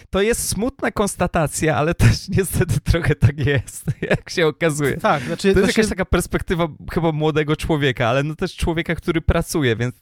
to 0.09 0.21
jest 0.21 0.47
smutna 0.49 0.91
konstatacja, 0.91 1.75
ale 1.75 1.93
też 1.93 2.29
niestety 2.29 2.79
trochę 2.79 3.15
tak 3.15 3.45
jest, 3.45 3.85
jak 4.09 4.29
się 4.29 4.47
okazuje. 4.47 4.97
Tak, 4.97 5.23
znaczy... 5.23 5.41
To 5.41 5.47
jest 5.47 5.59
znaczy... 5.59 5.79
jakaś 5.79 5.89
taka 5.89 6.05
perspektywa 6.05 6.67
chyba 6.91 7.11
młodego 7.11 7.55
człowieka, 7.55 8.07
ale 8.07 8.23
no 8.23 8.35
też 8.35 8.55
człowieka, 8.55 8.95
który 8.95 9.21
pracuje, 9.21 9.75
więc 9.75 9.95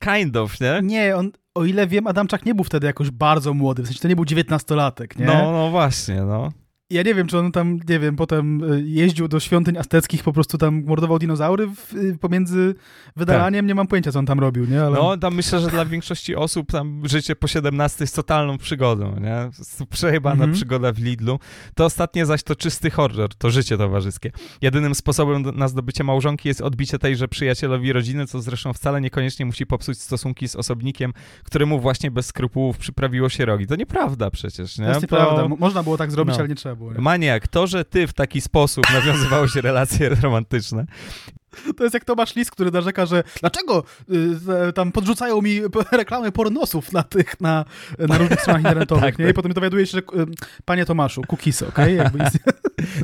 kind 0.00 0.36
of, 0.36 0.60
nie? 0.60 0.80
Nie, 0.82 1.16
on, 1.16 1.32
o 1.54 1.64
ile 1.64 1.86
wiem, 1.86 2.06
Adamczak 2.06 2.46
nie 2.46 2.54
był 2.54 2.64
wtedy 2.64 2.86
jakoś 2.86 3.10
bardzo 3.10 3.54
młody, 3.54 3.82
w 3.82 3.86
sensie 3.86 4.00
to 4.00 4.08
nie 4.08 4.16
był 4.16 4.24
dziewiętnastolatek, 4.24 5.18
nie? 5.18 5.26
No, 5.26 5.52
no 5.52 5.70
właśnie, 5.70 6.22
no. 6.22 6.52
Ja 6.90 7.02
nie 7.02 7.14
wiem, 7.14 7.26
czy 7.26 7.38
on 7.38 7.52
tam, 7.52 7.80
nie 7.88 7.98
wiem, 7.98 8.16
potem 8.16 8.72
e, 8.72 8.80
jeździł 8.80 9.28
do 9.28 9.40
świątyń 9.40 9.76
azteckich, 9.78 10.22
po 10.22 10.32
prostu 10.32 10.58
tam 10.58 10.84
mordował 10.84 11.18
dinozaury 11.18 11.66
w, 11.66 11.94
e, 11.94 12.18
pomiędzy 12.18 12.74
wydalaniem, 13.16 13.64
tak. 13.64 13.68
nie 13.68 13.74
mam 13.74 13.86
pojęcia, 13.86 14.12
co 14.12 14.18
on 14.18 14.26
tam 14.26 14.40
robił, 14.40 14.66
nie? 14.66 14.82
Ale... 14.82 14.96
No, 14.96 15.16
tam 15.16 15.34
myślę, 15.34 15.60
że 15.60 15.70
dla 15.70 15.84
większości 15.84 16.36
osób 16.36 16.72
tam 16.72 17.02
życie 17.04 17.36
po 17.36 17.46
17 17.48 18.04
jest 18.04 18.16
totalną 18.16 18.58
przygodą, 18.58 19.20
nie? 19.20 19.50
Przejebana 19.90 20.34
mhm. 20.34 20.52
przygoda 20.52 20.92
w 20.92 20.98
Lidlu. 20.98 21.38
To 21.74 21.84
ostatnie 21.84 22.26
zaś 22.26 22.42
to 22.42 22.56
czysty 22.56 22.90
horror, 22.90 23.34
to 23.34 23.50
życie 23.50 23.78
towarzyskie. 23.78 24.32
Jedynym 24.62 24.94
sposobem 24.94 25.42
na 25.54 25.68
zdobycie 25.68 26.04
małżonki 26.04 26.48
jest 26.48 26.60
odbicie 26.60 26.98
tejże 26.98 27.28
przyjacielowi 27.28 27.92
rodziny, 27.92 28.26
co 28.26 28.40
zresztą 28.40 28.72
wcale 28.72 29.00
niekoniecznie 29.00 29.46
musi 29.46 29.66
popsuć 29.66 30.00
stosunki 30.00 30.48
z 30.48 30.56
osobnikiem, 30.56 31.12
któremu 31.44 31.80
właśnie 31.80 32.10
bez 32.10 32.26
skrupułów 32.26 32.78
przyprawiło 32.78 33.28
się 33.28 33.44
rogi. 33.44 33.66
To 33.66 33.76
nieprawda 33.76 34.30
przecież, 34.30 34.78
nie? 34.78 34.84
To 34.84 34.90
jest 34.90 35.02
nieprawda. 35.02 35.48
Można 35.48 35.82
było 35.82 35.96
tak 35.96 36.10
zrobić, 36.10 36.34
no. 36.34 36.38
ale 36.38 36.48
nie 36.48 36.54
trzeba 36.54 36.75
było. 36.76 36.92
Nie? 36.92 37.00
Maniak, 37.00 37.48
to, 37.48 37.66
że 37.66 37.84
ty 37.84 38.06
w 38.06 38.12
taki 38.12 38.40
sposób 38.40 38.84
nawiązywały 38.92 39.48
się 39.48 39.60
relacje 39.60 40.08
romantyczne, 40.22 40.86
to 41.76 41.84
jest 41.84 41.94
jak 41.94 42.04
Tomasz 42.04 42.36
Lis, 42.36 42.50
który 42.50 42.70
narzeka, 42.70 43.06
że 43.06 43.24
dlaczego 43.40 43.84
y, 44.68 44.72
tam 44.72 44.92
podrzucają 44.92 45.42
mi 45.42 45.60
reklamy 45.92 46.32
pornosów 46.32 46.92
na 46.92 47.02
tych, 47.02 47.40
na, 47.40 47.64
na 47.98 48.18
różnych 48.18 48.40
stronach 48.40 48.62
internetowych, 48.64 49.04
tak, 49.04 49.18
nie? 49.18 49.24
Tak. 49.24 49.32
I 49.32 49.34
potem 49.34 49.52
dowiaduje 49.52 49.86
się, 49.86 49.92
że 49.92 49.98
y, 49.98 50.26
panie 50.64 50.84
Tomaszu, 50.84 51.22
cookiesy, 51.28 51.68
okej? 51.68 51.98
Okay? 52.06 52.30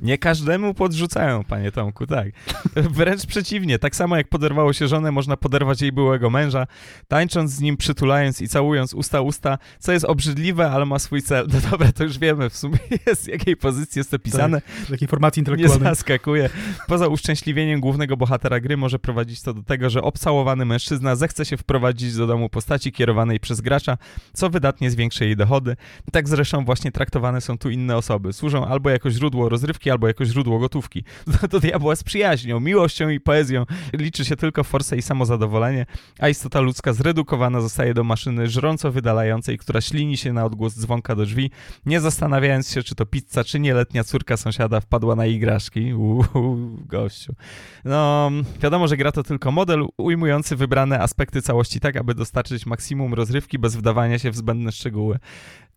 nie 0.02 0.18
każdemu 0.18 0.74
podrzucają, 0.74 1.44
panie 1.44 1.72
Tomku, 1.72 2.06
tak. 2.06 2.28
Wręcz 2.76 3.26
przeciwnie, 3.26 3.78
tak 3.78 3.96
samo 3.96 4.16
jak 4.16 4.28
poderwało 4.28 4.72
się 4.72 4.88
żonę, 4.88 5.12
można 5.12 5.36
poderwać 5.36 5.82
jej 5.82 5.92
byłego 5.92 6.30
męża, 6.30 6.66
tańcząc 7.08 7.50
z 7.50 7.60
nim, 7.60 7.76
przytulając 7.76 8.40
i 8.40 8.48
całując 8.48 8.94
usta 8.94 9.20
usta, 9.20 9.58
co 9.78 9.92
jest 9.92 10.04
obrzydliwe, 10.04 10.70
ale 10.70 10.86
ma 10.86 10.98
swój 10.98 11.22
cel. 11.22 11.46
No 11.52 11.70
dobra, 11.70 11.92
to 11.92 12.04
już 12.04 12.18
wiemy 12.18 12.50
w 12.50 12.56
sumie, 12.56 12.78
z 13.20 13.26
jakiej 13.26 13.56
pozycji 13.56 14.00
jest 14.00 14.10
to 14.10 14.18
pisane. 14.18 14.60
Tak, 14.60 14.86
z 14.86 14.90
jakiej 14.90 15.08
formacji 15.08 15.40
intelektualnej. 15.40 15.88
Nie 15.88 15.94
zaskakuje. 15.94 16.50
Poza 16.86 17.08
uszczęśliwieniem 17.08 17.80
głównego 17.80 18.16
bohatera 18.16 18.41
bohatera 18.42 18.60
gry 18.60 18.76
może 18.76 18.98
prowadzić 18.98 19.42
to 19.42 19.54
do 19.54 19.62
tego, 19.62 19.90
że 19.90 20.02
obcałowany 20.02 20.64
mężczyzna 20.64 21.16
zechce 21.16 21.44
się 21.44 21.56
wprowadzić 21.56 22.16
do 22.16 22.26
domu 22.26 22.48
postaci 22.48 22.92
kierowanej 22.92 23.40
przez 23.40 23.60
gracza, 23.60 23.98
co 24.32 24.50
wydatnie 24.50 24.90
zwiększy 24.90 25.24
jej 25.24 25.36
dochody. 25.36 25.76
Tak 26.12 26.28
zresztą 26.28 26.64
właśnie 26.64 26.92
traktowane 26.92 27.40
są 27.40 27.58
tu 27.58 27.70
inne 27.70 27.96
osoby. 27.96 28.32
Służą 28.32 28.66
albo 28.66 28.90
jako 28.90 29.10
źródło 29.10 29.48
rozrywki, 29.48 29.90
albo 29.90 30.06
jako 30.06 30.24
źródło 30.24 30.58
gotówki. 30.58 31.04
To, 31.50 31.60
diabła 31.60 31.96
z 31.96 32.04
przyjaźnią, 32.04 32.60
miłością 32.60 33.08
i 33.08 33.20
poezją 33.20 33.64
liczy 33.92 34.24
się 34.24 34.36
tylko 34.36 34.64
forsa 34.64 34.96
i 34.96 35.02
samozadowolenie, 35.02 35.86
a 36.18 36.28
istota 36.28 36.60
ludzka 36.60 36.92
zredukowana 36.92 37.60
zostaje 37.60 37.94
do 37.94 38.04
maszyny 38.04 38.46
żrąco 38.46 38.92
wydalającej, 38.92 39.58
która 39.58 39.80
ślini 39.80 40.16
się 40.16 40.32
na 40.32 40.44
odgłos 40.44 40.74
dzwonka 40.78 41.14
do 41.14 41.26
drzwi, 41.26 41.50
nie 41.86 42.00
zastanawiając 42.00 42.70
się, 42.70 42.82
czy 42.82 42.94
to 42.94 43.06
pizza, 43.06 43.44
czy 43.44 43.60
nieletnia 43.60 44.04
córka 44.04 44.36
sąsiada 44.36 44.80
wpadła 44.80 45.16
na 45.16 45.26
igraszki. 45.26 45.94
Uuu, 45.94 46.24
gościu. 46.86 47.34
No, 47.84 48.30
wiadomo, 48.60 48.88
że 48.88 48.96
gra 48.96 49.12
to 49.12 49.22
tylko 49.22 49.50
model 49.50 49.86
ujmujący 49.96 50.56
wybrane 50.56 50.98
aspekty 51.00 51.42
całości 51.42 51.80
tak, 51.80 51.96
aby 51.96 52.14
dostarczyć 52.14 52.66
maksimum 52.66 53.14
rozrywki 53.14 53.58
bez 53.58 53.76
wdawania 53.76 54.18
się 54.18 54.30
w 54.30 54.36
zbędne 54.36 54.72
szczegóły. 54.72 55.18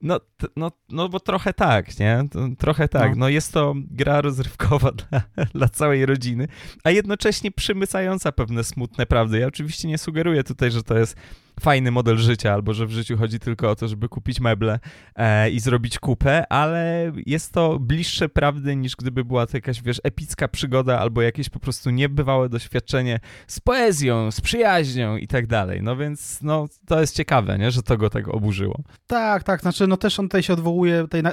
No, 0.02 0.20
no, 0.56 0.72
no 0.90 1.10
bo 1.10 1.20
trochę 1.20 1.54
tak, 1.54 2.00
nie? 2.00 2.24
Trochę 2.58 2.88
tak. 2.88 3.10
No, 3.12 3.16
no 3.18 3.30
jest 3.30 3.54
to 3.54 3.74
gra 3.78 4.22
rozrywkowa 4.22 4.92
dla, 5.10 5.22
dla, 5.54 5.70
całej 5.70 6.06
rodziny, 6.06 6.48
a 6.84 6.92
jednocześnie 6.92 7.52
przymycająca 7.52 8.32
pewne 8.32 8.64
smutne 8.64 9.06
prawdy. 9.06 9.40
Ja 9.40 9.48
oczywiście 9.48 9.88
nie 9.88 9.98
sugeruję 9.98 10.44
tutaj, 10.44 10.72
że 10.72 10.84
to 10.84 10.98
jest 10.98 11.16
fajny 11.60 11.92
model 11.92 12.18
życia, 12.18 12.54
albo 12.54 12.74
że 12.74 12.86
w 12.86 12.92
życiu 12.92 13.18
chodzi 13.18 13.40
tylko 13.40 13.70
o 13.70 13.76
to, 13.76 13.88
żeby 13.88 14.10
kupić 14.10 14.40
meble 14.40 14.80
e, 15.16 15.50
i 15.50 15.60
zrobić 15.60 16.00
kupę, 16.00 16.52
ale 16.52 17.12
jest 17.26 17.52
to 17.54 17.80
bliższe 17.80 18.30
prawdy 18.30 18.76
niż 18.76 18.96
gdyby 18.96 19.26
była 19.26 19.48
to 19.48 19.58
jakaś, 19.58 19.82
wiesz, 19.82 20.02
epicka 20.04 20.48
przygoda 20.48 21.00
albo 21.00 21.22
jakieś 21.22 21.50
po 21.50 21.60
prostu 21.60 21.90
niebywałe 21.90 22.50
doświadczenie 22.50 23.20
z 23.48 23.60
poezją, 23.60 24.32
z 24.32 24.42
przyjaźnią 24.42 25.18
i 25.18 25.28
tak 25.28 25.48
dalej. 25.48 25.82
No 25.84 25.96
więc, 25.96 26.42
no, 26.42 26.66
to 26.88 27.02
jest 27.02 27.16
ciekawe, 27.16 27.58
nie, 27.58 27.72
że 27.72 27.84
to 27.84 27.98
go 27.98 28.10
tak 28.10 28.28
oburzyło. 28.28 28.80
Tak, 29.08 29.44
tak, 29.44 29.62
znaczy, 29.62 29.88
no 29.88 29.98
też 29.98 30.20
on 30.20 30.26
tutaj 30.26 30.44
się 30.44 30.54
odwołuje, 30.54 31.02
tutaj 31.02 31.24
na, 31.24 31.32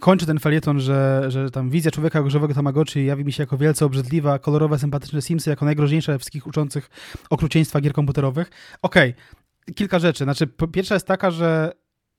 kończy 0.00 0.26
ten 0.26 0.38
felieton, 0.38 0.80
że, 0.80 1.24
że 1.28 1.50
tam 1.50 1.70
wizja 1.70 1.90
człowieka 1.90 2.30
żywego 2.30 2.54
Tamagotchi 2.54 3.06
jawi 3.06 3.24
mi 3.24 3.32
się 3.32 3.42
jako 3.42 3.58
wielce 3.58 3.86
obrzydliwa, 3.86 4.38
kolorowe, 4.38 4.78
sympatyczne 4.78 5.22
Simsy 5.22 5.50
jako 5.50 5.64
najgroźniejsze 5.64 6.18
wszystkich 6.18 6.46
uczących 6.46 6.90
okrucieństwa 7.30 7.80
gier 7.80 7.92
komputerowych. 7.92 8.50
Okej, 8.82 9.10
okay 9.10 9.41
kilka 9.74 9.98
rzeczy. 9.98 10.24
Znaczy, 10.24 10.46
pierwsza 10.72 10.94
jest 10.94 11.06
taka, 11.06 11.30
że 11.30 11.72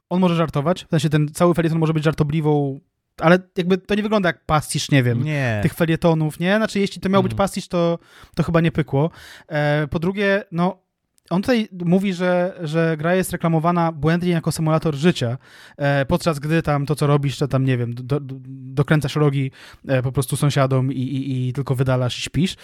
on 0.09 0.19
może 0.19 0.35
żartować, 0.35 0.85
w 0.85 0.89
sensie 0.89 1.09
ten 1.09 1.27
cały 1.27 1.53
felieton 1.53 1.79
może 1.79 1.93
być 1.93 2.03
żartobliwą 2.03 2.79
ale 3.21 3.39
jakby 3.57 3.77
to 3.77 3.95
nie 3.95 4.03
wygląda 4.03 4.29
jak 4.29 4.45
pastisz, 4.45 4.91
nie 4.91 5.03
wiem, 5.03 5.23
nie. 5.23 5.59
tych 5.63 5.73
felietonów, 5.73 6.39
nie? 6.39 6.57
Znaczy, 6.57 6.79
jeśli 6.79 7.01
to 7.01 7.09
miał 7.09 7.23
być 7.23 7.33
pastisz, 7.33 7.67
to, 7.67 7.99
to 8.35 8.43
chyba 8.43 8.61
nie 8.61 8.71
pykło. 8.71 9.09
E, 9.47 9.87
po 9.87 9.99
drugie, 9.99 10.43
no, 10.51 10.82
on 11.29 11.41
tutaj 11.41 11.67
mówi, 11.85 12.13
że, 12.13 12.59
że 12.63 12.97
gra 12.97 13.15
jest 13.15 13.31
reklamowana 13.31 13.91
błędnie 13.91 14.31
jako 14.31 14.51
symulator 14.51 14.95
życia, 14.95 15.37
e, 15.77 16.05
podczas 16.05 16.39
gdy 16.39 16.61
tam 16.61 16.85
to, 16.85 16.95
co 16.95 17.07
robisz, 17.07 17.37
to 17.37 17.47
tam, 17.47 17.65
nie 17.65 17.77
wiem, 17.77 17.93
do, 17.93 18.19
do, 18.19 18.19
dokręcasz 18.47 19.15
rogi 19.15 19.51
e, 19.87 20.01
po 20.01 20.11
prostu 20.11 20.35
sąsiadom 20.35 20.93
i, 20.93 21.01
i, 21.01 21.47
i 21.47 21.53
tylko 21.53 21.75
wydalasz 21.75 22.19
i 22.19 22.21
śpisz 22.21 22.55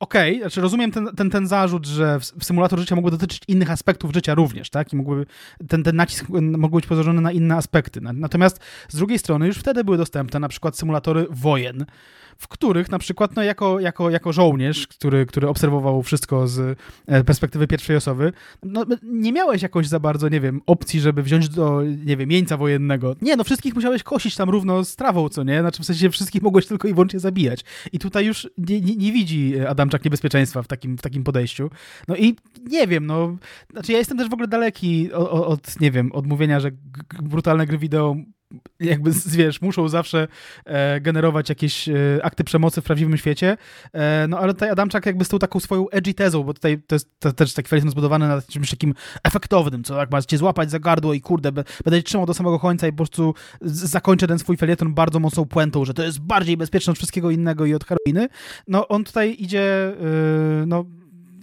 okej, 0.00 0.30
okay, 0.32 0.40
znaczy 0.40 0.60
rozumiem 0.60 0.90
ten, 0.90 1.08
ten, 1.16 1.30
ten 1.30 1.46
zarzut, 1.46 1.86
że 1.86 2.20
w, 2.20 2.44
symulator 2.44 2.78
życia 2.78 2.94
mógłby 2.94 3.10
dotyczyć 3.10 3.42
innych 3.48 3.70
aspektów 3.70 4.12
życia 4.12 4.34
również, 4.34 4.70
tak? 4.70 4.92
I 4.92 4.96
mógłby, 4.96 5.26
ten, 5.68 5.82
ten 5.82 5.96
nacisk 5.96 6.28
mógł 6.28 6.76
być 6.76 6.86
położony 6.86 7.20
na 7.20 7.32
inne 7.32 7.56
aspekty. 7.56 8.00
Natomiast 8.00 8.60
z 8.88 8.96
drugiej 8.96 9.18
strony 9.18 9.46
już 9.46 9.58
wtedy 9.58 9.84
były 9.84 9.96
dostępne 9.96 10.40
na 10.40 10.48
przykład 10.48 10.78
symulatory 10.78 11.26
wojen, 11.30 11.86
w 12.38 12.48
których 12.48 12.90
na 12.90 12.98
przykład 12.98 13.36
no, 13.36 13.42
jako, 13.42 13.80
jako, 13.80 14.10
jako 14.10 14.32
żołnierz, 14.32 14.86
który, 14.86 15.26
który 15.26 15.48
obserwował 15.48 16.02
wszystko 16.02 16.48
z 16.48 16.78
e, 17.06 17.24
perspektywy 17.24 17.66
pierwszej 17.66 17.96
osoby, 17.96 18.32
no, 18.62 18.84
nie 19.02 19.32
miałeś 19.32 19.62
jakoś 19.62 19.86
za 19.86 20.00
bardzo, 20.00 20.28
nie 20.28 20.40
wiem, 20.40 20.60
opcji, 20.66 21.00
żeby 21.00 21.22
wziąć 21.22 21.48
do, 21.48 21.82
nie 22.04 22.16
wiem, 22.16 22.30
jeńca 22.30 22.56
wojennego. 22.56 23.16
Nie, 23.22 23.36
no 23.36 23.44
wszystkich 23.44 23.74
musiałeś 23.74 24.02
kosić 24.02 24.36
tam 24.36 24.50
równo 24.50 24.84
z 24.84 24.96
trawą, 24.96 25.28
co 25.28 25.42
nie? 25.42 25.60
Znaczy 25.60 25.82
w 25.82 25.86
sensie 25.86 26.10
wszystkich 26.10 26.42
mogłeś 26.42 26.66
tylko 26.66 26.88
i 26.88 26.94
wyłącznie 26.94 27.20
zabijać. 27.20 27.64
I 27.92 27.98
tutaj 27.98 28.26
już 28.26 28.48
nie, 28.58 28.80
nie, 28.80 28.96
nie 28.96 29.12
widzi 29.12 29.60
Adamczak 29.68 30.04
niebezpieczeństwa 30.04 30.62
w 30.62 30.66
takim, 30.66 30.98
w 30.98 31.02
takim 31.02 31.24
podejściu. 31.24 31.70
No 32.08 32.16
i 32.16 32.36
nie 32.66 32.86
wiem, 32.86 33.06
no, 33.06 33.36
znaczy 33.72 33.92
ja 33.92 33.98
jestem 33.98 34.18
też 34.18 34.28
w 34.28 34.32
ogóle 34.32 34.48
daleki 34.48 35.12
od, 35.12 35.46
od 35.46 35.80
nie 35.80 35.90
wiem, 35.90 36.12
od 36.12 36.26
mówienia, 36.26 36.60
że 36.60 36.70
brutalne 37.22 37.66
gry 37.66 37.78
wideo 37.78 38.16
jakby, 38.80 39.10
wiesz, 39.26 39.62
muszą 39.62 39.88
zawsze 39.88 40.28
e, 40.64 41.00
generować 41.00 41.48
jakieś 41.48 41.88
e, 41.88 41.94
akty 42.22 42.44
przemocy 42.44 42.80
w 42.80 42.84
prawdziwym 42.84 43.16
świecie, 43.16 43.56
e, 43.92 44.26
no 44.28 44.38
ale 44.38 44.54
tutaj 44.54 44.70
Adamczak 44.70 45.06
jakby 45.06 45.24
z 45.24 45.28
tą 45.28 45.38
taką 45.38 45.60
swoją 45.60 45.88
edgy 45.88 46.14
tezą, 46.14 46.42
bo 46.42 46.54
tutaj 46.54 46.82
to 46.86 46.94
jest 46.94 47.10
to, 47.18 47.32
też 47.32 47.54
taki 47.54 47.68
felieton 47.68 47.90
zbudowany 47.90 48.28
na 48.28 48.42
czymś 48.42 48.70
takim 48.70 48.94
efektownym, 49.24 49.84
co 49.84 49.98
jak 49.98 50.10
ma 50.10 50.22
cię 50.22 50.38
złapać 50.38 50.70
za 50.70 50.78
gardło 50.78 51.14
i 51.14 51.20
kurde, 51.20 51.52
będę 51.52 52.02
trzymał 52.02 52.26
do 52.26 52.34
samego 52.34 52.58
końca 52.58 52.86
i 52.86 52.90
po 52.90 52.96
prostu 52.96 53.34
zakończę 53.60 54.26
ten 54.26 54.38
swój 54.38 54.56
felieton 54.56 54.94
bardzo 54.94 55.20
mocną 55.20 55.44
puentą, 55.44 55.84
że 55.84 55.94
to 55.94 56.02
jest 56.02 56.20
bardziej 56.20 56.56
bezpieczne 56.56 56.90
od 56.90 56.96
wszystkiego 56.96 57.30
innego 57.30 57.66
i 57.66 57.74
od 57.74 57.84
heroiny. 57.84 58.28
No 58.68 58.88
on 58.88 59.04
tutaj 59.04 59.36
idzie, 59.38 59.92
e, 60.62 60.66
no 60.66 60.84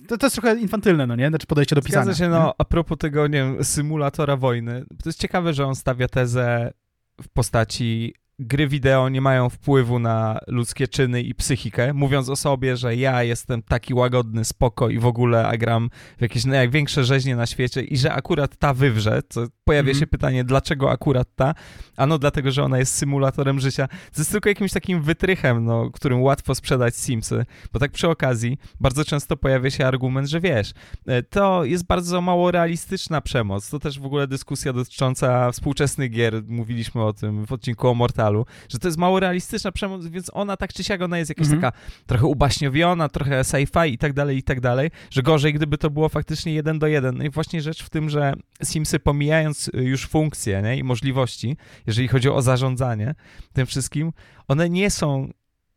to, 0.07 0.17
to, 0.17 0.25
jest 0.25 0.35
trochę 0.35 0.59
infantylne, 0.59 1.07
no 1.07 1.15
nie? 1.15 1.29
Znaczy 1.29 1.47
podejście 1.47 1.75
do 1.75 1.81
pisania. 1.81 2.03
Zgadza 2.03 2.17
się, 2.19 2.29
no, 2.29 2.53
a 2.57 2.65
propos 2.65 2.97
tego, 2.97 3.27
nie 3.27 3.37
wiem, 3.37 3.63
symulatora 3.63 4.37
wojny, 4.37 4.85
to 5.03 5.09
jest 5.09 5.19
ciekawe, 5.19 5.53
że 5.53 5.65
on 5.65 5.75
stawia 5.75 6.07
tezę 6.07 6.73
w 7.21 7.29
postaci 7.29 8.13
gry 8.39 8.67
wideo 8.67 9.09
nie 9.09 9.21
mają 9.21 9.49
wpływu 9.49 9.99
na 9.99 10.39
ludzkie 10.47 10.87
czyny 10.87 11.21
i 11.21 11.35
psychikę, 11.35 11.93
mówiąc 11.93 12.29
o 12.29 12.35
sobie, 12.35 12.77
że 12.77 12.95
ja 12.95 13.23
jestem 13.23 13.61
taki 13.61 13.93
łagodny, 13.93 14.45
spoko 14.45 14.89
i 14.89 14.99
w 14.99 15.05
ogóle, 15.05 15.47
a 15.47 15.57
gram 15.57 15.89
w 16.17 16.21
jakieś 16.21 16.45
największe 16.45 17.03
rzeźnie 17.03 17.35
na 17.35 17.45
świecie 17.45 17.81
i 17.81 17.97
że 17.97 18.13
akurat 18.13 18.57
ta 18.57 18.73
wywrze, 18.73 19.21
to 19.23 19.47
pojawia 19.63 19.89
mm 19.89 19.95
-hmm. 19.95 19.99
się 19.99 20.07
pytanie, 20.07 20.43
dlaczego 20.43 20.91
akurat 20.91 21.27
ta? 21.35 21.53
Ano 21.97 22.17
dlatego, 22.17 22.51
że 22.51 22.63
ona 22.63 22.79
jest 22.79 22.95
symulatorem 22.95 23.59
życia. 23.59 23.87
To 23.87 24.21
jest 24.21 24.31
tylko 24.31 24.49
jakimś 24.49 24.71
takim 24.71 25.01
wytrychem, 25.01 25.65
no, 25.65 25.89
którym 25.91 26.21
łatwo 26.21 26.55
sprzedać 26.55 26.95
Simsy, 26.95 27.45
bo 27.73 27.79
tak 27.79 27.91
przy 27.91 28.09
okazji 28.09 28.57
bardzo 28.79 29.05
często 29.05 29.37
pojawia 29.37 29.69
się 29.69 29.87
argument, 29.87 30.29
że 30.29 30.39
wiesz, 30.39 30.73
e, 31.05 31.23
to 31.23 31.65
jest 31.65 31.85
bardzo 31.85 32.21
mało 32.21 32.51
realistyczna 32.51 33.21
przemoc. 33.21 33.69
To 33.69 33.79
też 33.79 33.99
w 33.99 34.05
ogóle 34.05 34.27
dyskusja 34.27 34.73
dotycząca 34.73 35.51
współczesnych 35.51 36.11
gier, 36.11 36.43
mówiliśmy 36.47 37.03
o 37.03 37.13
tym 37.13 37.45
w 37.45 37.51
odcinku 37.51 37.87
o 37.87 37.93
Mortal 37.93 38.22
że 38.69 38.79
to 38.79 38.87
jest 38.87 38.97
mało 38.97 39.19
realistyczna 39.19 39.71
przemoc, 39.71 40.07
więc 40.07 40.31
ona 40.33 40.57
tak 40.57 40.73
czy 40.73 40.83
siak, 40.83 41.01
ona 41.01 41.17
jest 41.17 41.29
jakaś 41.29 41.45
mhm. 41.45 41.61
taka 41.61 41.77
trochę 42.05 42.25
ubaśniowiona, 42.25 43.09
trochę 43.09 43.41
sci-fi 43.41 43.89
i 43.89 43.97
tak 43.97 44.13
dalej, 44.13 44.37
i 44.37 44.43
tak 44.43 44.61
dalej, 44.61 44.91
że 45.09 45.21
gorzej, 45.21 45.53
gdyby 45.53 45.77
to 45.77 45.89
było 45.89 46.09
faktycznie 46.09 46.53
jeden 46.53 46.79
do 46.79 46.87
jeden. 46.87 47.17
No 47.17 47.23
i 47.23 47.29
właśnie 47.29 47.61
rzecz 47.61 47.83
w 47.83 47.89
tym, 47.89 48.09
że 48.09 48.33
Simsy 48.63 48.99
pomijając 48.99 49.67
y, 49.67 49.83
już 49.83 50.07
funkcje 50.07 50.61
nie, 50.61 50.77
i 50.77 50.83
możliwości, 50.83 51.57
jeżeli 51.87 52.07
chodzi 52.07 52.29
o 52.29 52.41
zarządzanie 52.41 53.15
tym 53.53 53.65
wszystkim, 53.65 54.13
one 54.47 54.69
nie 54.69 54.89
są 54.89 55.29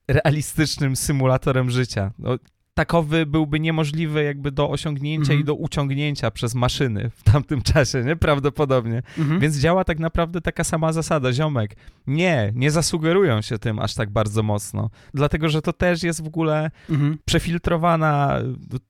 realistycznym 0.09 0.97
symulatorem 0.97 1.71
życia. 1.71 2.13
No, 2.19 2.39
takowy 2.77 3.27
byłby 3.27 3.61
niemożliwy 3.61 4.23
jakby 4.23 4.51
do 4.51 4.71
osiągnięcia 4.71 5.33
i 5.33 5.37
mhm. 5.37 5.45
do 5.45 5.55
uciągnięcia 5.55 6.31
przez 6.31 6.55
maszyny 6.55 7.11
w 7.11 7.23
tamtym 7.23 7.63
czasie, 7.73 8.05
nie? 8.05 8.17
Prawdopodobnie. 8.17 9.03
Mhm. 9.19 9.41
Więc 9.41 9.57
działa 9.57 9.85
tak 9.85 9.99
naprawdę 9.99 10.41
taka 10.41 10.65
sama 10.65 10.93
zasada. 10.93 11.33
Ziomek, 11.33 11.77
nie, 12.07 12.53
nie 12.55 12.71
zasugerują 12.71 13.43
się 13.43 13.59
tym 13.59 13.79
aż 13.79 13.95
tak 13.95 14.11
bardzo 14.11 14.43
mocno. 14.43 14.91
Dlatego, 15.15 15.49
że 15.49 15.63
to 15.63 15.73
też 15.73 16.03
jest 16.03 16.25
w 16.25 16.27
ogóle 16.27 16.71
mhm. 16.91 17.19
przefiltrowana, 17.25 18.39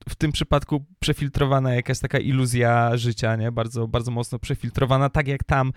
w 0.09 0.15
tym 0.15 0.31
przypadku 0.31 0.85
przefiltrowana 0.99 1.73
jakaś 1.73 1.99
taka 1.99 2.19
iluzja 2.19 2.97
życia, 2.97 3.35
nie? 3.35 3.51
Bardzo, 3.51 3.87
bardzo 3.87 4.11
mocno 4.11 4.39
przefiltrowana, 4.39 5.09
tak 5.09 5.27
jak 5.27 5.43
tam 5.43 5.71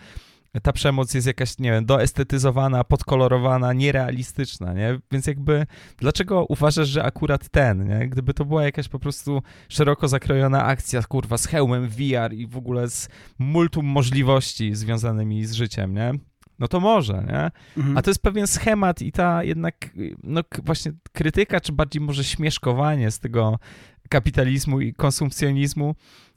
ta 0.63 0.73
przemoc 0.73 1.15
jest 1.15 1.27
jakaś, 1.27 1.59
nie 1.59 1.71
wiem, 1.71 1.87
doestetyzowana, 1.87 2.85
podkolorowana, 2.85 3.73
nierealistyczna, 3.73 4.73
nie? 4.73 4.99
Więc 5.13 5.27
jakby, 5.27 5.67
dlaczego 5.99 6.47
uważasz, 6.49 6.89
że 6.89 7.05
akurat 7.05 7.49
ten, 7.49 7.89
nie? 7.89 8.09
Gdyby 8.09 8.35
to 8.35 8.45
była 8.45 8.65
jakaś 8.65 8.89
po 8.89 8.99
prostu 8.99 9.43
szeroko 9.69 10.09
zakrojona 10.09 10.65
akcja, 10.65 11.03
kurwa, 11.03 11.39
z 11.39 11.47
hełmem 11.47 11.89
VR 11.89 12.33
i 12.33 12.47
w 12.47 12.57
ogóle 12.57 12.91
z 12.91 13.09
multum 13.39 13.87
możliwości 13.87 14.75
związanymi 14.75 15.47
z 15.47 15.53
życiem, 15.53 15.95
nie? 15.95 16.13
No 16.59 16.69
to 16.69 16.81
może, 16.81 17.13
nie? 17.13 17.51
Mhm. 17.77 17.99
A 17.99 18.03
to 18.03 18.11
jest 18.11 18.23
pewien 18.23 18.47
schemat 18.47 19.03
i 19.03 19.13
ta 19.13 19.45
jednak, 19.45 19.91
no 20.23 20.41
właśnie 20.65 20.93
krytyka, 21.13 21.61
czy 21.61 21.73
bardziej 21.73 22.03
może 22.03 22.25
śmieszkowanie 22.25 23.11
z 23.11 23.19
tego 23.19 23.59
kapitalizmu 24.09 24.81
i 24.81 24.95
konsumpcjonizmu, 24.95 25.95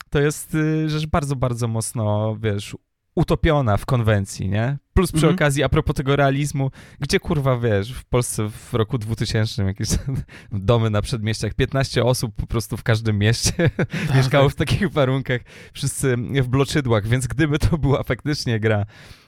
to 0.09 0.19
jest 0.19 0.55
y, 0.55 0.89
rzecz 0.89 1.05
bardzo, 1.05 1.35
bardzo 1.35 1.67
mocno, 1.67 2.37
wiesz, 2.39 2.75
utopiona 3.15 3.77
w 3.77 3.85
konwencji, 3.85 4.49
nie? 4.49 4.77
Plus 4.93 5.11
przy 5.11 5.25
mhm. 5.25 5.35
okazji, 5.35 5.63
a 5.63 5.69
propos 5.69 5.95
tego 5.95 6.15
realizmu, 6.15 6.71
gdzie 6.99 7.19
kurwa, 7.19 7.57
wiesz, 7.57 7.93
w 7.93 8.05
Polsce 8.05 8.49
w 8.49 8.73
roku 8.73 8.97
2000 8.97 9.63
jakieś 9.63 9.87
domy 10.51 10.89
na 10.89 11.01
przedmieściach, 11.01 11.53
15 11.53 12.03
osób 12.03 12.35
po 12.35 12.47
prostu 12.47 12.77
w 12.77 12.83
każdym 12.83 13.19
mieście 13.19 13.69
tak, 14.07 14.15
mieszkało 14.15 14.49
w 14.49 14.55
takich 14.55 14.91
warunkach, 14.91 15.41
wszyscy 15.73 16.17
w 16.17 16.47
bloczydłach, 16.47 17.07
więc 17.07 17.27
gdyby 17.27 17.59
to 17.59 17.77
była 17.77 18.03
faktycznie 18.03 18.59
gra 18.59 18.85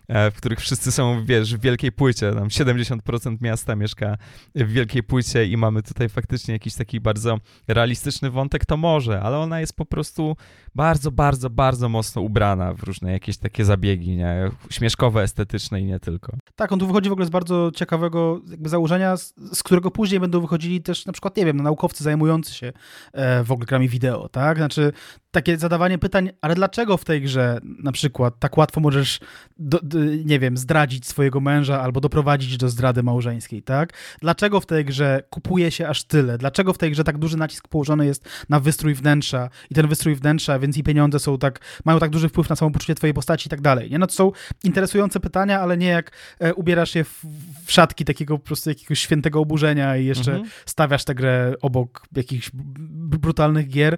w 0.10 0.34
których 0.38 0.60
wszyscy 0.60 0.92
są, 0.92 1.26
wiesz, 1.26 1.56
w 1.56 1.62
wielkiej 1.62 1.92
płycie, 1.92 2.34
tam 2.34 2.48
70% 2.48 3.38
miasta 3.42 3.76
mieszka 3.76 4.18
w 4.56 4.72
wielkiej 4.72 5.04
płycie 5.04 5.46
i 5.46 5.58
mamy 5.58 5.84
tutaj 5.84 6.10
faktycznie 6.10 6.54
jakiś 6.54 6.76
taki 6.76 7.00
bardzo 7.00 7.38
realistyczny 7.68 8.30
wątek, 8.30 8.66
to 8.66 8.78
może, 8.78 9.22
ale 9.22 9.38
ona 9.38 9.60
jest 9.60 9.76
po 9.76 9.86
prostu 9.86 10.36
bardzo, 10.76 11.12
bardzo, 11.12 11.50
bardzo 11.50 11.90
mocno 11.90 12.22
ubrana 12.22 12.74
w 12.74 12.84
różne 12.84 13.12
jakieś 13.12 13.38
takie 13.38 13.66
zabiegi, 13.66 14.18
nie? 14.18 14.52
Śmieszkowe, 14.70 15.22
estetyczne 15.24 15.82
i 15.82 15.86
nie 15.86 16.00
tylko. 16.00 16.38
Tak, 16.56 16.72
on 16.72 16.80
tu 16.80 16.88
wychodzi 16.88 17.10
w 17.10 17.12
ogóle 17.12 17.26
z 17.26 17.30
bardzo 17.30 17.72
ciekawego 17.76 18.42
jakby 18.50 18.70
założenia, 18.70 19.18
z, 19.18 19.34
z 19.54 19.64
którego 19.64 19.92
później 19.92 20.20
będą 20.20 20.42
wychodzili 20.42 20.82
też 20.82 21.06
na 21.06 21.14
przykład, 21.14 21.38
nie 21.38 21.46
wiem, 21.46 21.58
naukowcy 21.58 22.04
zajmujący 22.04 22.54
się 22.54 22.74
e, 23.14 23.44
w 23.44 23.52
ogóle 23.52 23.66
grami 23.66 23.90
wideo, 23.90 24.30
tak? 24.30 24.58
Znaczy 24.58 24.92
takie 25.36 25.58
zadawanie 25.58 25.98
pytań, 25.98 26.30
ale 26.42 26.56
dlaczego 26.56 26.98
w 26.98 27.06
tej 27.06 27.22
grze 27.22 27.60
na 27.64 27.92
przykład 27.92 28.40
tak 28.40 28.58
łatwo 28.58 28.82
możesz, 28.82 29.20
do, 29.58 29.80
do, 29.84 30.00
nie 30.26 30.40
wiem, 30.40 30.58
zdradzić 30.58 31.08
swojego 31.08 31.40
męża 31.40 31.82
albo 31.82 32.02
doprowadzić 32.02 32.58
do 32.58 32.70
zdrady 32.70 33.04
małżeńskiej, 33.04 33.64
tak? 33.64 33.94
Dlaczego 34.22 34.60
w 34.60 34.66
tej 34.66 34.86
grze 34.86 35.24
kupuje 35.30 35.72
się 35.72 35.88
aż 35.88 36.04
tyle? 36.04 36.38
Dlaczego 36.38 36.74
w 36.74 36.78
tej 36.78 36.92
grze 36.92 37.04
tak 37.04 37.18
duży 37.18 37.38
nacisk 37.38 37.68
położony 37.68 38.06
jest 38.06 38.30
na 38.50 38.60
wystrój 38.60 38.94
wnętrza 38.94 39.50
i 39.70 39.76
ten 39.76 39.88
wystrój 39.88 40.16
wnętrza, 40.16 40.60
więc 40.60 40.78
i 40.78 40.84
pieniądze 40.84 41.20
są 41.20 41.38
tak, 41.38 41.60
mają 41.86 42.00
tak 42.00 42.10
duży 42.10 42.30
wpływ 42.30 42.50
na 42.50 42.56
samopoczucie 42.56 42.96
twojej 42.96 43.14
postaci 43.14 43.48
i 43.48 43.50
tak 43.50 43.62
dalej, 43.62 43.92
nie? 43.92 44.00
No 44.00 44.08
to 44.08 44.14
są 44.14 44.32
interesujące 44.64 45.20
pytania, 45.20 45.62
ale 45.62 45.78
nie 45.78 45.88
jak 45.88 46.12
e, 46.40 46.54
ubierasz 46.54 46.96
je 46.96 47.04
w, 47.04 47.26
w, 47.66 47.72
szatki 47.72 48.06
takiego 48.06 48.38
po 48.38 48.46
prostu 48.46 48.70
jakiegoś 48.70 49.00
świętego 49.00 49.40
oburzenia 49.40 49.98
i 49.98 50.06
jeszcze 50.06 50.32
mhm. 50.32 50.50
stawiasz 50.66 51.04
tę 51.04 51.16
grę 51.16 51.54
obok 51.62 52.08
jakichś 52.16 52.50
brutalnych 52.54 53.68
gier, 53.68 53.98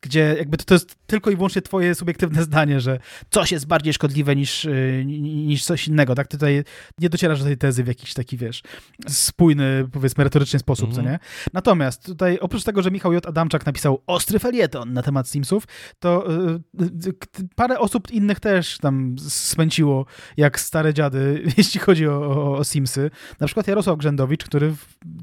gdzie 0.00 0.34
jakby 0.38 0.56
to, 0.56 0.64
to 0.64 0.74
jest 0.74 0.96
tylko 1.06 1.30
i 1.30 1.36
wyłącznie 1.36 1.62
twoje 1.62 1.94
subiektywne 1.94 2.42
zdanie, 2.42 2.80
że 2.80 2.98
coś 3.30 3.52
jest 3.52 3.66
bardziej 3.66 3.92
szkodliwe 3.92 4.36
niż, 4.36 4.64
y, 4.64 5.02
niż 5.06 5.64
coś 5.64 5.88
innego, 5.88 6.14
tak? 6.14 6.28
Tutaj 6.28 6.64
nie 6.98 7.08
docierasz 7.08 7.38
do 7.38 7.44
tej 7.44 7.58
tezy 7.58 7.84
w 7.84 7.86
jakiś 7.86 8.14
taki, 8.14 8.36
wiesz, 8.36 8.62
spójny, 9.08 9.88
powiedzmy, 9.92 10.20
merytoryczny 10.20 10.58
sposób, 10.58 10.84
mm. 10.84 10.94
co 10.94 11.00
mhm. 11.00 11.14
nie? 11.14 11.28
Natomiast 11.52 12.04
tutaj, 12.04 12.38
oprócz 12.38 12.64
tego, 12.64 12.82
że 12.82 12.90
Michał 12.90 13.12
J. 13.12 13.26
Adamczak 13.26 13.66
napisał 13.66 14.02
ostry 14.06 14.38
felieton 14.38 14.92
na 14.92 15.02
temat 15.02 15.28
Simsów, 15.28 15.64
to 15.98 16.32
y, 16.32 16.84
y, 17.08 17.48
parę 17.56 17.78
osób 17.78 18.10
innych 18.10 18.40
też 18.40 18.78
tam 18.78 19.16
spęciło 19.28 20.06
jak 20.36 20.60
stare 20.60 20.94
dziady, 20.94 21.42
jeśli 21.58 21.80
chodzi 21.80 22.08
o, 22.08 22.20
o, 22.20 22.56
o 22.56 22.64
Simsy. 22.64 23.10
Na 23.40 23.46
przykład 23.46 23.68
Jarosław 23.68 23.98
Grzędowicz, 23.98 24.44
który 24.44 24.74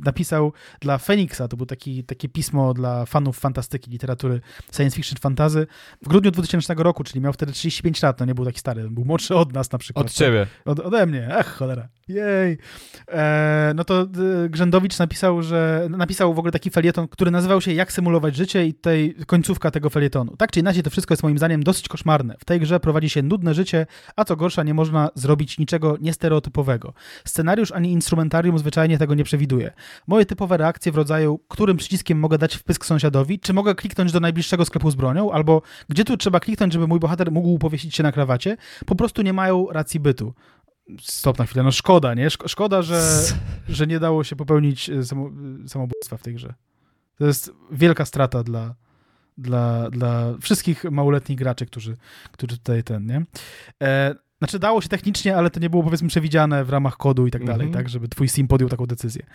napisał 0.05 0.53
dla 0.79 0.97
Feniksa, 0.97 1.47
to 1.47 1.57
był 1.57 1.65
taki, 1.65 2.03
takie 2.03 2.29
pismo 2.29 2.73
dla 2.73 3.05
fanów 3.05 3.39
fantastyki, 3.39 3.91
literatury 3.91 4.41
science 4.71 4.95
fiction 4.95 5.17
fantazy 5.19 5.67
w 6.01 6.07
grudniu 6.07 6.31
2000 6.31 6.73
roku, 6.73 7.03
czyli 7.03 7.21
miał 7.21 7.33
wtedy 7.33 7.51
35 7.51 8.01
lat, 8.01 8.19
no 8.19 8.25
nie 8.25 8.35
był 8.35 8.45
taki 8.45 8.59
stary, 8.59 8.89
był 8.89 9.05
młodszy 9.05 9.35
od 9.35 9.53
nas 9.53 9.71
na 9.71 9.79
przykład. 9.79 10.05
Od 10.05 10.11
ciebie. 10.11 10.47
Od, 10.65 10.79
ode 10.79 11.05
mnie, 11.05 11.29
ach 11.37 11.57
cholera. 11.57 11.87
Jej. 12.07 12.57
E, 13.11 13.71
no 13.75 13.83
to 13.83 14.07
y, 14.45 14.49
Grzędowicz 14.49 14.99
napisał, 14.99 15.41
że 15.41 15.87
napisał 15.89 16.33
w 16.33 16.39
ogóle 16.39 16.51
taki 16.51 16.69
felieton, 16.69 17.07
który 17.07 17.31
nazywał 17.31 17.61
się 17.61 17.73
Jak 17.73 17.91
symulować 17.91 18.35
życie 18.35 18.65
i 18.65 18.73
tutaj 18.73 19.15
końcówka 19.27 19.71
tego 19.71 19.89
felietonu. 19.89 20.35
Tak 20.37 20.51
czy 20.51 20.59
inaczej 20.59 20.83
to 20.83 20.89
wszystko 20.89 21.13
jest 21.13 21.23
moim 21.23 21.37
zdaniem 21.37 21.63
dosyć 21.63 21.87
koszmarne. 21.87 22.35
W 22.39 22.45
tej 22.45 22.59
grze 22.59 22.79
prowadzi 22.79 23.09
się 23.09 23.21
nudne 23.21 23.53
życie, 23.53 23.85
a 24.15 24.25
co 24.25 24.35
gorsza 24.35 24.63
nie 24.63 24.73
można 24.73 25.09
zrobić 25.15 25.57
niczego 25.57 25.97
niestereotypowego. 26.01 26.93
Scenariusz 27.25 27.71
ani 27.71 27.91
instrumentarium 27.91 28.59
zwyczajnie 28.59 28.97
tego 28.97 29.15
nie 29.15 29.23
przewiduje. 29.23 29.73
Moje 30.07 30.25
typowe 30.25 30.57
reakcje 30.57 30.91
w 30.91 30.95
rodzaju, 30.95 31.39
którym 31.47 31.77
przyciskiem 31.77 32.19
mogę 32.19 32.37
dać 32.37 32.55
wpysk 32.55 32.85
sąsiadowi, 32.85 33.39
czy 33.39 33.53
mogę 33.53 33.75
kliknąć 33.75 34.11
do 34.11 34.19
najbliższego 34.19 34.65
sklepu 34.65 34.91
z 34.91 34.95
bronią, 34.95 35.31
albo 35.31 35.61
gdzie 35.89 36.05
tu 36.05 36.17
trzeba 36.17 36.39
kliknąć, 36.39 36.73
żeby 36.73 36.87
mój 36.87 36.99
bohater 36.99 37.31
mógł 37.31 37.57
powiesić 37.57 37.95
się 37.95 38.03
na 38.03 38.11
krawacie, 38.11 38.57
po 38.85 38.95
prostu 38.95 39.21
nie 39.21 39.33
mają 39.33 39.67
racji 39.71 39.99
bytu. 39.99 40.33
Stop 41.01 41.39
na 41.39 41.45
chwilę, 41.45 41.63
no 41.63 41.71
szkoda, 41.71 42.13
nie? 42.13 42.29
Szkoda, 42.29 42.81
że, 42.81 43.21
że 43.69 43.87
nie 43.87 43.99
dało 43.99 44.23
się 44.23 44.35
popełnić 44.35 44.89
e, 44.89 45.03
samobójstwa 45.67 46.17
w 46.17 46.21
tej 46.21 46.33
grze. 46.33 46.53
To 47.17 47.25
jest 47.25 47.51
wielka 47.71 48.05
strata 48.05 48.43
dla, 48.43 48.75
dla, 49.37 49.89
dla 49.89 50.37
wszystkich 50.41 50.83
małoletnich 50.83 51.37
graczy, 51.37 51.65
którzy, 51.65 51.97
którzy 52.31 52.57
tutaj 52.57 52.83
ten, 52.83 53.05
nie? 53.05 53.25
E, 53.83 54.15
znaczy 54.45 54.59
dało 54.59 54.81
się 54.81 54.89
technicznie, 54.89 55.37
ale 55.37 55.49
to 55.49 55.59
nie 55.59 55.69
było 55.69 55.83
powiedzmy 55.83 56.07
przewidziane 56.07 56.65
w 56.65 56.69
ramach 56.69 56.97
kodu 56.97 57.27
i 57.27 57.31
tak 57.31 57.45
dalej, 57.45 57.67
mhm. 57.67 57.83
tak, 57.83 57.89
żeby 57.89 58.07
twój 58.07 58.29
sim 58.29 58.47
podjął 58.47 58.69
taką 58.69 58.85
decyzję. 58.85 59.25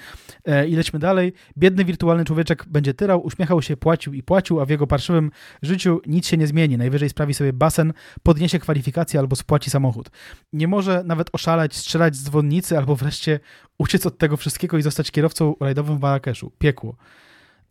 E, 0.45 0.69
I 0.69 0.77
lećmy 0.77 0.99
dalej. 0.99 1.33
Biedny 1.59 1.85
wirtualny 1.85 2.25
człowieczek 2.25 2.65
będzie 2.69 2.95
tyrał, 2.95 3.27
uśmiechał 3.27 3.63
się, 3.63 3.77
płacił 3.77 4.13
i 4.13 4.23
płacił, 4.23 4.61
a 4.61 4.65
w 4.65 4.71
jego 4.71 4.87
parszywym 4.87 5.31
życiu 5.63 6.01
nic 6.07 6.27
się 6.27 6.37
nie 6.37 6.47
zmieni. 6.47 6.79
Najwyżej 6.79 7.09
sprawi 7.09 7.35
sobie 7.35 7.53
basen, 7.53 7.93
podniesie 8.23 8.59
kwalifikacje 8.59 9.21
albo 9.21 9.37
spłaci 9.37 9.71
samochód. 9.71 10.11
Nie 10.53 10.69
może 10.69 11.03
nawet 11.05 11.31
oszaleć, 11.33 11.77
strzelać 11.77 12.17
z 12.17 12.25
dzwonnicy 12.25 12.79
albo 12.79 12.97
wreszcie 12.97 13.41
uciec 13.79 14.07
od 14.07 14.19
tego 14.19 14.37
wszystkiego 14.37 14.79
i 14.79 14.83
zostać 14.83 15.11
kierowcą 15.11 15.55
rajdowym 15.61 15.99
w 15.99 16.01
Marrakeszu. 16.01 16.53
Piekło 16.59 16.97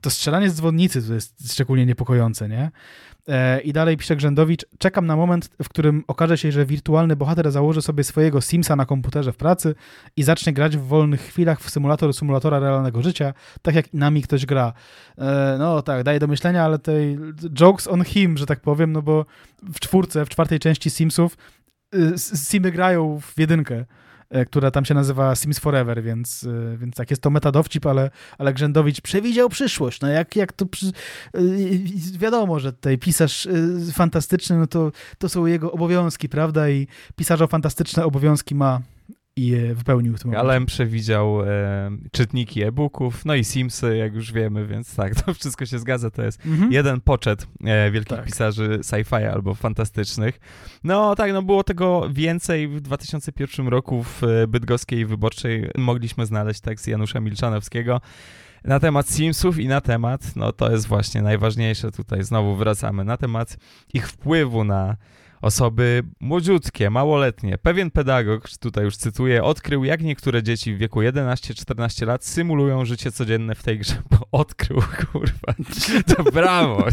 to 0.02 0.10
strzelanie 0.10 0.50
z 0.50 0.56
dzwonnicy 0.56 1.08
to 1.08 1.14
jest 1.14 1.54
szczególnie 1.54 1.86
niepokojące, 1.86 2.50
nie? 2.50 2.72
E, 3.28 3.62
I 3.62 3.74
dalej 3.74 3.98
pisze 3.98 4.16
Grzędowicz, 4.16 4.66
czekam 4.78 5.06
na 5.06 5.16
moment, 5.16 5.50
w 5.64 5.70
którym 5.70 6.04
okaże 6.08 6.38
się, 6.38 6.52
że 6.52 6.66
wirtualny 6.66 7.16
bohater 7.16 7.52
założy 7.52 7.82
sobie 7.82 8.04
swojego 8.04 8.42
Simsa 8.42 8.76
na 8.76 8.86
komputerze 8.86 9.34
w 9.34 9.38
pracy 9.38 9.76
i 10.16 10.24
zacznie 10.24 10.54
grać 10.54 10.78
w 10.78 10.82
wolnych 10.82 11.22
chwilach 11.22 11.62
w 11.62 11.70
symulator 11.70 12.14
symulatora 12.14 12.60
realnego 12.60 13.02
życia, 13.02 13.34
tak 13.62 13.76
jak 13.76 13.94
nami 13.94 14.22
ktoś 14.22 14.46
gra. 14.46 14.74
E, 15.18 15.56
no 15.60 15.82
tak, 15.82 16.04
daje 16.04 16.20
do 16.20 16.28
myślenia, 16.28 16.64
ale 16.64 16.80
tej 16.80 17.18
jokes 17.54 17.88
on 17.88 18.04
him, 18.04 18.38
że 18.38 18.46
tak 18.46 18.60
powiem, 18.60 18.92
no 18.92 19.02
bo 19.02 19.26
w 19.74 19.80
czwórce, 19.80 20.26
w 20.26 20.30
czwartej 20.30 20.60
części 20.60 20.90
Simsów 20.90 21.38
y, 21.96 22.14
Simy 22.50 22.72
grają 22.72 23.20
w 23.22 23.40
jedynkę. 23.40 23.86
E, 24.30 24.46
która 24.46 24.72
tam 24.72 24.86
się 24.86 24.94
nazywa 24.94 25.36
Sims 25.36 25.60
Forever, 25.60 26.04
więc, 26.04 26.44
e, 26.74 26.78
więc 26.78 26.96
tak, 26.96 27.10
jest 27.10 27.22
to 27.22 27.30
metadowcip, 27.30 27.86
ale, 27.86 28.12
ale 28.38 28.54
Grzędowicz 28.54 29.02
przewidział 29.02 29.50
przyszłość. 29.50 30.02
No 30.02 30.08
jak, 30.08 30.36
jak 30.36 30.54
to 30.54 30.66
przy... 30.66 30.86
E, 30.88 30.92
wiadomo, 32.18 32.60
że 32.60 32.74
tutaj 32.74 32.98
pisarz 32.98 33.48
fantastyczny, 33.94 34.58
no 34.58 34.68
to, 34.68 34.92
to 35.18 35.30
są 35.30 35.46
jego 35.46 35.72
obowiązki, 35.72 36.30
prawda? 36.30 36.70
I 36.70 36.88
pisarza 37.16 37.48
fantastyczne 37.48 38.06
obowiązki 38.06 38.56
ma 38.56 38.82
i 39.40 39.48
je 39.48 39.76
wypełnił 39.76 40.18
w 40.18 40.20
tym 40.20 40.32
momencie. 40.32 40.50
Alem 40.50 40.66
przewidział 40.66 41.44
e, 41.44 41.48
czytniki 42.12 42.64
e-booków, 42.64 43.26
no 43.26 43.36
i 43.36 43.44
Simsy, 43.44 43.98
jak 43.98 44.14
już 44.14 44.32
wiemy, 44.32 44.68
więc 44.68 44.96
tak, 44.96 45.16
to 45.22 45.34
wszystko 45.34 45.66
się 45.66 45.80
zgadza. 45.80 46.12
To 46.12 46.22
jest 46.22 46.46
mhm. 46.46 46.72
jeden 46.72 47.02
poczet 47.02 47.48
e, 47.66 47.92
wielkich 47.92 48.18
tak. 48.18 48.26
pisarzy 48.26 48.80
sci-fi 48.84 49.26
albo 49.26 49.56
fantastycznych. 49.56 50.40
No 50.84 51.16
tak, 51.16 51.34
no 51.34 51.42
było 51.42 51.64
tego 51.64 52.10
więcej. 52.10 52.68
W 52.68 52.82
2001 52.82 53.68
roku 53.68 54.04
w 54.04 54.24
e, 54.24 54.48
Bydgoskiej 54.48 55.06
Wyborczej 55.06 55.70
mogliśmy 55.78 56.26
znaleźć 56.26 56.62
tekst 56.62 56.88
Janusza 56.88 57.20
Milczanowskiego 57.20 58.02
na 58.64 58.80
temat 58.80 59.10
Simsów 59.10 59.60
i 59.60 59.68
na 59.68 59.82
temat, 59.82 60.36
no 60.36 60.52
to 60.52 60.72
jest 60.72 60.88
właśnie 60.88 61.22
najważniejsze 61.22 61.92
tutaj, 61.92 62.24
znowu 62.24 62.56
wracamy, 62.56 63.04
na 63.04 63.18
temat 63.18 63.58
ich 63.94 64.08
wpływu 64.08 64.64
na 64.64 64.98
osoby 65.42 66.04
młodziutkie, 66.20 66.90
małoletnie. 66.90 67.58
Pewien 67.58 67.92
pedagog, 67.92 68.50
tutaj 68.60 68.84
już 68.84 68.98
cytuję, 68.98 69.44
odkrył, 69.44 69.84
jak 69.84 70.04
niektóre 70.04 70.44
dzieci 70.44 70.76
w 70.76 70.78
wieku 70.78 71.00
11-14 71.00 72.08
lat 72.08 72.26
symulują 72.26 72.86
życie 72.86 73.12
codzienne 73.12 73.56
w 73.56 73.64
tej 73.64 73.80
grze, 73.80 73.96
bo 74.12 74.18
odkrył, 74.32 74.82
kurwa. 75.12 75.54
To 76.16 76.24
brawo. 76.24 76.86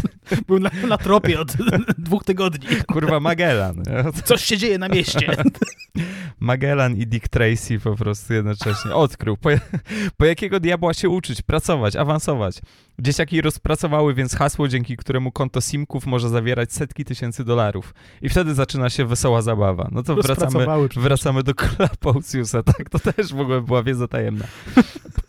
Był 0.46 0.58
na, 0.58 0.70
na 0.88 0.98
tropie 0.98 1.40
od 1.40 1.52
dwóch 1.98 2.24
tygodni. 2.24 2.76
Kurwa, 2.86 3.20
Magellan. 3.20 3.82
Coś 4.24 4.44
się 4.44 4.56
dzieje 4.56 4.78
na 4.78 4.88
mieście. 4.88 5.36
Magellan 6.40 6.96
i 6.96 7.06
Dick 7.06 7.28
Tracy 7.28 7.80
po 7.80 7.96
prostu 7.96 8.34
jednocześnie 8.34 8.94
odkrył, 8.94 9.36
po, 9.36 9.50
po 10.16 10.24
jakiego 10.24 10.60
diabła 10.60 10.94
się 10.94 11.08
uczyć, 11.08 11.42
pracować, 11.42 11.96
awansować. 11.96 12.60
Dzieciaki 12.98 13.40
rozpracowały 13.40 14.14
więc 14.14 14.34
hasło, 14.34 14.68
dzięki 14.68 14.96
któremu 14.96 15.32
konto 15.32 15.60
simków 15.60 16.06
może 16.06 16.28
zawierać 16.28 16.72
setki 16.72 17.04
tysięcy 17.04 17.44
dolarów. 17.44 17.94
I 18.22 18.28
wtedy 18.28 18.54
zaczyna 18.54 18.90
się 18.90 19.04
wesoła 19.04 19.42
zabawa. 19.42 19.88
No 19.92 20.02
to 20.02 20.14
wracamy, 20.14 20.66
wracamy 20.96 21.42
do 21.42 21.54
Clapausiusa, 21.54 22.62
tak? 22.62 22.90
To 22.90 22.98
też 22.98 23.34
w 23.34 23.40
ogóle 23.40 23.60
była 23.60 23.82
wiedza 23.82 24.08
tajemna. 24.08 24.44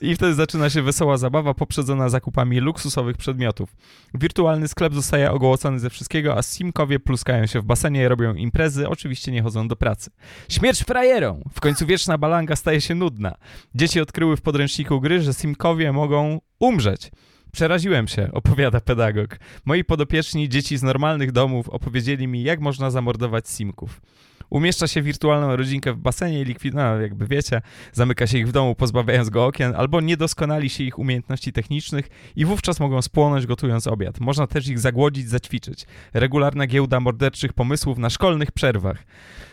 I 0.02 0.16
wtedy 0.16 0.34
zaczyna 0.34 0.70
się 0.70 0.82
wesoła 0.82 1.18
zabawa 1.18 1.54
poprzedzona 1.54 2.10
zakupami 2.10 2.60
luksusowych 2.60 3.18
przedmiotów. 3.18 3.76
Wirtualny 4.14 4.68
sklep 4.68 4.94
zostaje 4.94 5.32
ogołocony 5.32 5.80
ze 5.80 5.90
wszystkiego, 5.90 6.38
a 6.38 6.44
simkowie 6.44 7.00
pluskają 7.00 7.46
się 7.46 7.62
w 7.62 7.64
basenie, 7.64 8.10
robią 8.10 8.34
imprezy, 8.34 8.90
oczywiście 8.90 9.32
nie 9.32 9.42
chodzą 9.42 9.68
do 9.68 9.76
pracy. 9.76 10.10
Śmierć 10.50 10.84
frajerom! 10.84 11.42
W 11.54 11.60
końcu 11.60 11.86
wieczna 11.86 12.18
balanga 12.18 12.56
staje 12.56 12.82
się 12.82 12.96
nudna. 12.96 13.36
Dzieci 13.76 14.02
odkryły 14.02 14.38
w 14.38 14.42
podręczniku 14.42 15.02
gry, 15.02 15.22
że 15.22 15.34
simkowie 15.34 15.94
mogą 15.94 16.42
umrzeć. 16.60 17.12
Przeraziłem 17.58 18.08
się, 18.08 18.30
opowiada 18.32 18.82
pedagog. 18.82 19.40
Moi 19.66 19.84
podopieczni, 19.84 20.50
dzieci 20.50 20.78
z 20.78 20.84
normalnych 20.84 21.32
domów, 21.32 21.70
opowiedzieli 21.70 22.28
mi, 22.28 22.44
jak 22.44 22.60
można 22.60 22.92
zamordować 22.92 23.50
simków. 23.50 24.02
Umieszcza 24.50 24.88
się 24.88 25.02
wirtualną 25.02 25.56
rodzinkę 25.56 25.94
w 25.94 25.98
basenie 25.98 26.42
i 26.42 26.46
likwiduje, 26.46 26.84
no, 26.84 27.02
jakby 27.02 27.28
wiecie, 27.28 27.62
zamyka 27.94 28.28
się 28.28 28.38
ich 28.38 28.48
w 28.48 28.52
domu, 28.52 28.76
pozbawiając 28.76 29.30
go 29.30 29.46
okien, 29.46 29.74
albo 29.76 30.02
nie 30.02 30.18
doskonali 30.18 30.70
się 30.70 30.84
ich 30.84 31.00
umiejętności 31.00 31.54
technicznych 31.54 32.10
i 32.36 32.46
wówczas 32.46 32.80
mogą 32.80 33.02
spłonąć 33.02 33.46
gotując 33.46 33.88
obiad. 33.88 34.20
Można 34.20 34.48
też 34.48 34.68
ich 34.68 34.80
zagłodzić, 34.80 35.30
zaćwiczyć. 35.30 35.86
Regularna 36.14 36.68
giełda 36.68 37.00
morderczych 37.00 37.54
pomysłów 37.54 37.98
na 37.98 38.10
szkolnych 38.10 38.52
przerwach. 38.52 39.04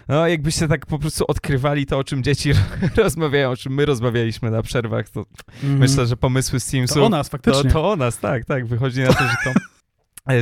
No, 0.08 0.28
jakbyście 0.28 0.68
tak 0.68 0.86
po 0.86 0.98
prostu 0.98 1.24
odkrywali 1.28 1.86
to, 1.86 1.98
o 1.98 2.04
czym 2.04 2.22
dzieci 2.22 2.52
rozmawiają, 2.96 3.50
o 3.50 3.56
czym 3.56 3.74
my 3.74 3.86
rozmawialiśmy 3.86 4.50
na 4.50 4.62
przerwach, 4.62 5.08
to 5.08 5.24
mm. 5.64 5.78
myślę, 5.78 6.06
że 6.06 6.16
pomysły 6.16 6.60
z 6.60 6.66
Teamsu... 6.70 6.94
To 6.94 7.06
o 7.06 7.08
nas, 7.08 7.28
faktycznie. 7.28 7.70
To, 7.70 7.70
to 7.70 7.92
o 7.92 7.96
nas, 7.96 8.18
tak, 8.18 8.44
tak. 8.44 8.66
Wychodzi 8.66 9.00
na 9.00 9.12
to, 9.12 9.24
że 9.24 9.34
to 9.44 9.60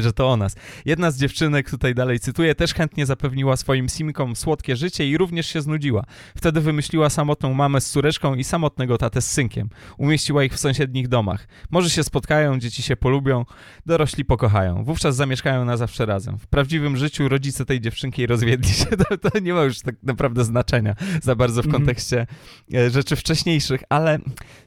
że 0.01 0.13
to 0.13 0.31
o 0.31 0.37
nas. 0.37 0.57
Jedna 0.85 1.11
z 1.11 1.19
dziewczynek, 1.19 1.71
tutaj 1.71 1.95
dalej 1.95 2.21
cytuję, 2.21 2.55
też 2.55 2.75
chętnie 2.75 3.07
zapewniła 3.07 3.57
swoim 3.57 3.89
simkom 3.89 4.37
słodkie 4.37 4.77
życie 4.77 5.09
i 5.09 5.19
również 5.19 5.47
się 5.47 5.63
znudziła. 5.63 6.05
Wtedy 6.37 6.61
wymyśliła 6.61 7.11
samotną 7.11 7.55
mamę 7.55 7.81
z 7.81 7.91
córeczką 7.91 8.35
i 8.35 8.45
samotnego 8.45 8.99
tatę 8.99 9.23
z 9.23 9.31
synkiem. 9.31 9.69
Umieściła 9.99 10.45
ich 10.45 10.55
w 10.55 10.59
sąsiednich 10.59 11.09
domach. 11.09 11.49
Może 11.71 11.91
się 11.91 12.05
spotkają, 12.05 12.59
dzieci 12.59 12.83
się 12.83 12.97
polubią, 12.97 13.45
dorośli 13.87 14.25
pokochają. 14.25 14.85
Wówczas 14.85 15.17
zamieszkają 15.17 15.65
na 15.65 15.77
zawsze 15.77 16.07
razem. 16.07 16.39
W 16.39 16.47
prawdziwym 16.47 16.97
życiu 16.97 17.29
rodzice 17.29 17.65
tej 17.65 17.81
dziewczynki 17.81 18.27
rozwiedli 18.27 18.73
się. 18.73 18.87
To, 19.03 19.31
to 19.31 19.39
nie 19.39 19.55
ma 19.55 19.63
już 19.63 19.81
tak 19.81 19.95
naprawdę 20.03 20.45
znaczenia 20.45 20.95
za 21.23 21.35
bardzo 21.35 21.63
w 21.63 21.67
mhm. 21.67 21.83
kontekście 21.83 22.27
mm. 22.73 22.91
rzeczy 22.91 23.17
wcześniejszych, 23.17 23.83
ale 23.89 24.19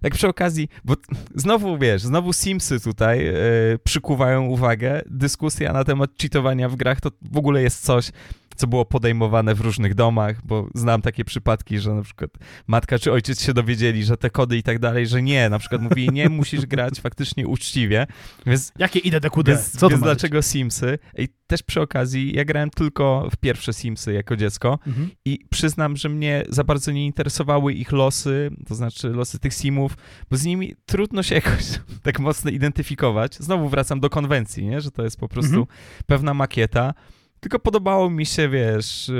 tak 0.01 0.13
przy 0.13 0.27
okazji, 0.27 0.69
bo 0.85 0.95
znowu 1.35 1.77
wiesz, 1.77 2.01
znowu 2.01 2.33
Simsy 2.33 2.79
tutaj 2.79 3.25
yy, 3.25 3.33
przykuwają 3.83 4.45
uwagę, 4.45 5.01
dyskusja 5.05 5.73
na 5.73 5.83
temat 5.83 6.09
cheatowania 6.21 6.69
w 6.69 6.75
grach 6.75 7.01
to 7.01 7.11
w 7.31 7.37
ogóle 7.37 7.61
jest 7.61 7.85
coś, 7.85 8.11
co 8.55 8.67
było 8.67 8.85
podejmowane 8.85 9.55
w 9.55 9.61
różnych 9.61 9.95
domach, 9.95 10.45
bo 10.45 10.67
znam 10.75 11.01
takie 11.01 11.25
przypadki, 11.25 11.79
że 11.79 11.93
na 11.93 12.01
przykład 12.01 12.31
matka 12.67 12.99
czy 12.99 13.11
ojciec 13.11 13.41
się 13.41 13.53
dowiedzieli, 13.53 14.03
że 14.03 14.17
te 14.17 14.29
kody 14.29 14.57
i 14.57 14.63
tak 14.63 14.79
dalej, 14.79 15.07
że 15.07 15.21
nie, 15.21 15.49
na 15.49 15.59
przykład 15.59 15.81
mówili, 15.81 16.09
nie, 16.11 16.29
musisz 16.29 16.65
grać 16.75 17.01
faktycznie 17.01 17.47
uczciwie. 17.47 18.07
Więc, 18.45 18.71
Jakie 18.79 18.99
idę 18.99 19.19
DQD? 19.19 19.47
Więc, 19.47 19.71
Co 19.71 19.89
więc 19.89 20.01
dlaczego 20.01 20.37
być? 20.37 20.45
Simsy? 20.45 20.99
I 21.17 21.27
też 21.47 21.63
przy 21.63 21.81
okazji, 21.81 22.35
ja 22.35 22.45
grałem 22.45 22.69
tylko 22.69 23.27
w 23.31 23.37
pierwsze 23.37 23.73
Simsy 23.73 24.13
jako 24.13 24.35
dziecko 24.35 24.79
mhm. 24.87 25.09
i 25.25 25.39
przyznam, 25.49 25.97
że 25.97 26.09
mnie 26.09 26.43
za 26.49 26.63
bardzo 26.63 26.91
nie 26.91 27.05
interesowały 27.05 27.73
ich 27.73 27.91
losy, 27.91 28.49
to 28.67 28.75
znaczy 28.75 29.09
losy 29.09 29.39
tych 29.39 29.53
Simów, 29.53 29.97
bo 30.29 30.37
z 30.37 30.45
nimi 30.45 30.75
trudno 30.85 31.23
się 31.23 31.35
jakoś 31.45 31.79
tak 32.03 32.19
mocno 32.19 32.51
identyfikować. 32.51 33.35
Znowu 33.35 33.69
wracam 33.69 33.99
do 33.99 34.09
konwencji, 34.09 34.65
nie? 34.65 34.81
że 34.81 34.91
to 34.91 35.03
jest 35.03 35.19
po 35.19 35.27
prostu 35.27 35.59
mhm. 35.59 35.77
pewna 36.05 36.33
makieta, 36.33 36.93
tylko 37.45 37.59
podobało 37.59 38.09
mi 38.09 38.25
się, 38.25 38.49
wiesz, 38.49 39.11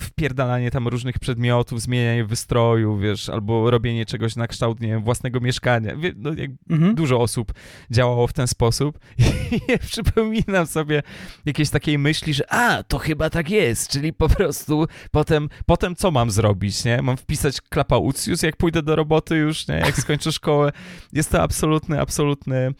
wpierdalanie 0.00 0.70
tam 0.70 0.88
różnych 0.88 1.18
przedmiotów, 1.18 1.80
zmienianie 1.80 2.24
wystroju, 2.24 2.98
wiesz, 2.98 3.28
albo 3.28 3.70
robienie 3.70 4.06
czegoś 4.06 4.36
na 4.36 4.46
kształt, 4.46 4.80
nie 4.80 4.88
wiem, 4.88 5.02
własnego 5.02 5.40
mieszkania. 5.40 5.92
No, 6.16 6.30
mhm. 6.70 6.94
Dużo 6.94 7.20
osób 7.20 7.52
działało 7.90 8.26
w 8.26 8.32
ten 8.32 8.46
sposób 8.46 8.98
i 9.52 9.78
przypominam 9.78 10.66
sobie 10.66 11.02
jakieś 11.44 11.70
takiej 11.70 11.98
myśli, 11.98 12.34
że 12.34 12.52
a, 12.52 12.82
to 12.82 12.98
chyba 12.98 13.30
tak 13.30 13.50
jest, 13.50 13.90
czyli 13.90 14.12
po 14.12 14.28
prostu 14.28 14.86
potem, 15.10 15.48
potem 15.66 15.96
co 15.96 16.10
mam 16.10 16.30
zrobić, 16.30 16.84
nie? 16.84 17.02
Mam 17.02 17.16
wpisać 17.16 17.60
klapaucjus, 17.60 18.42
jak 18.42 18.56
pójdę 18.56 18.82
do 18.82 18.96
roboty 18.96 19.36
już, 19.36 19.68
nie? 19.68 19.74
Jak 19.74 19.96
skończę 19.96 20.32
szkołę. 20.32 20.72
Jest 21.12 21.30
to 21.30 21.42
absolutny, 21.42 22.00
absolutny 22.00 22.74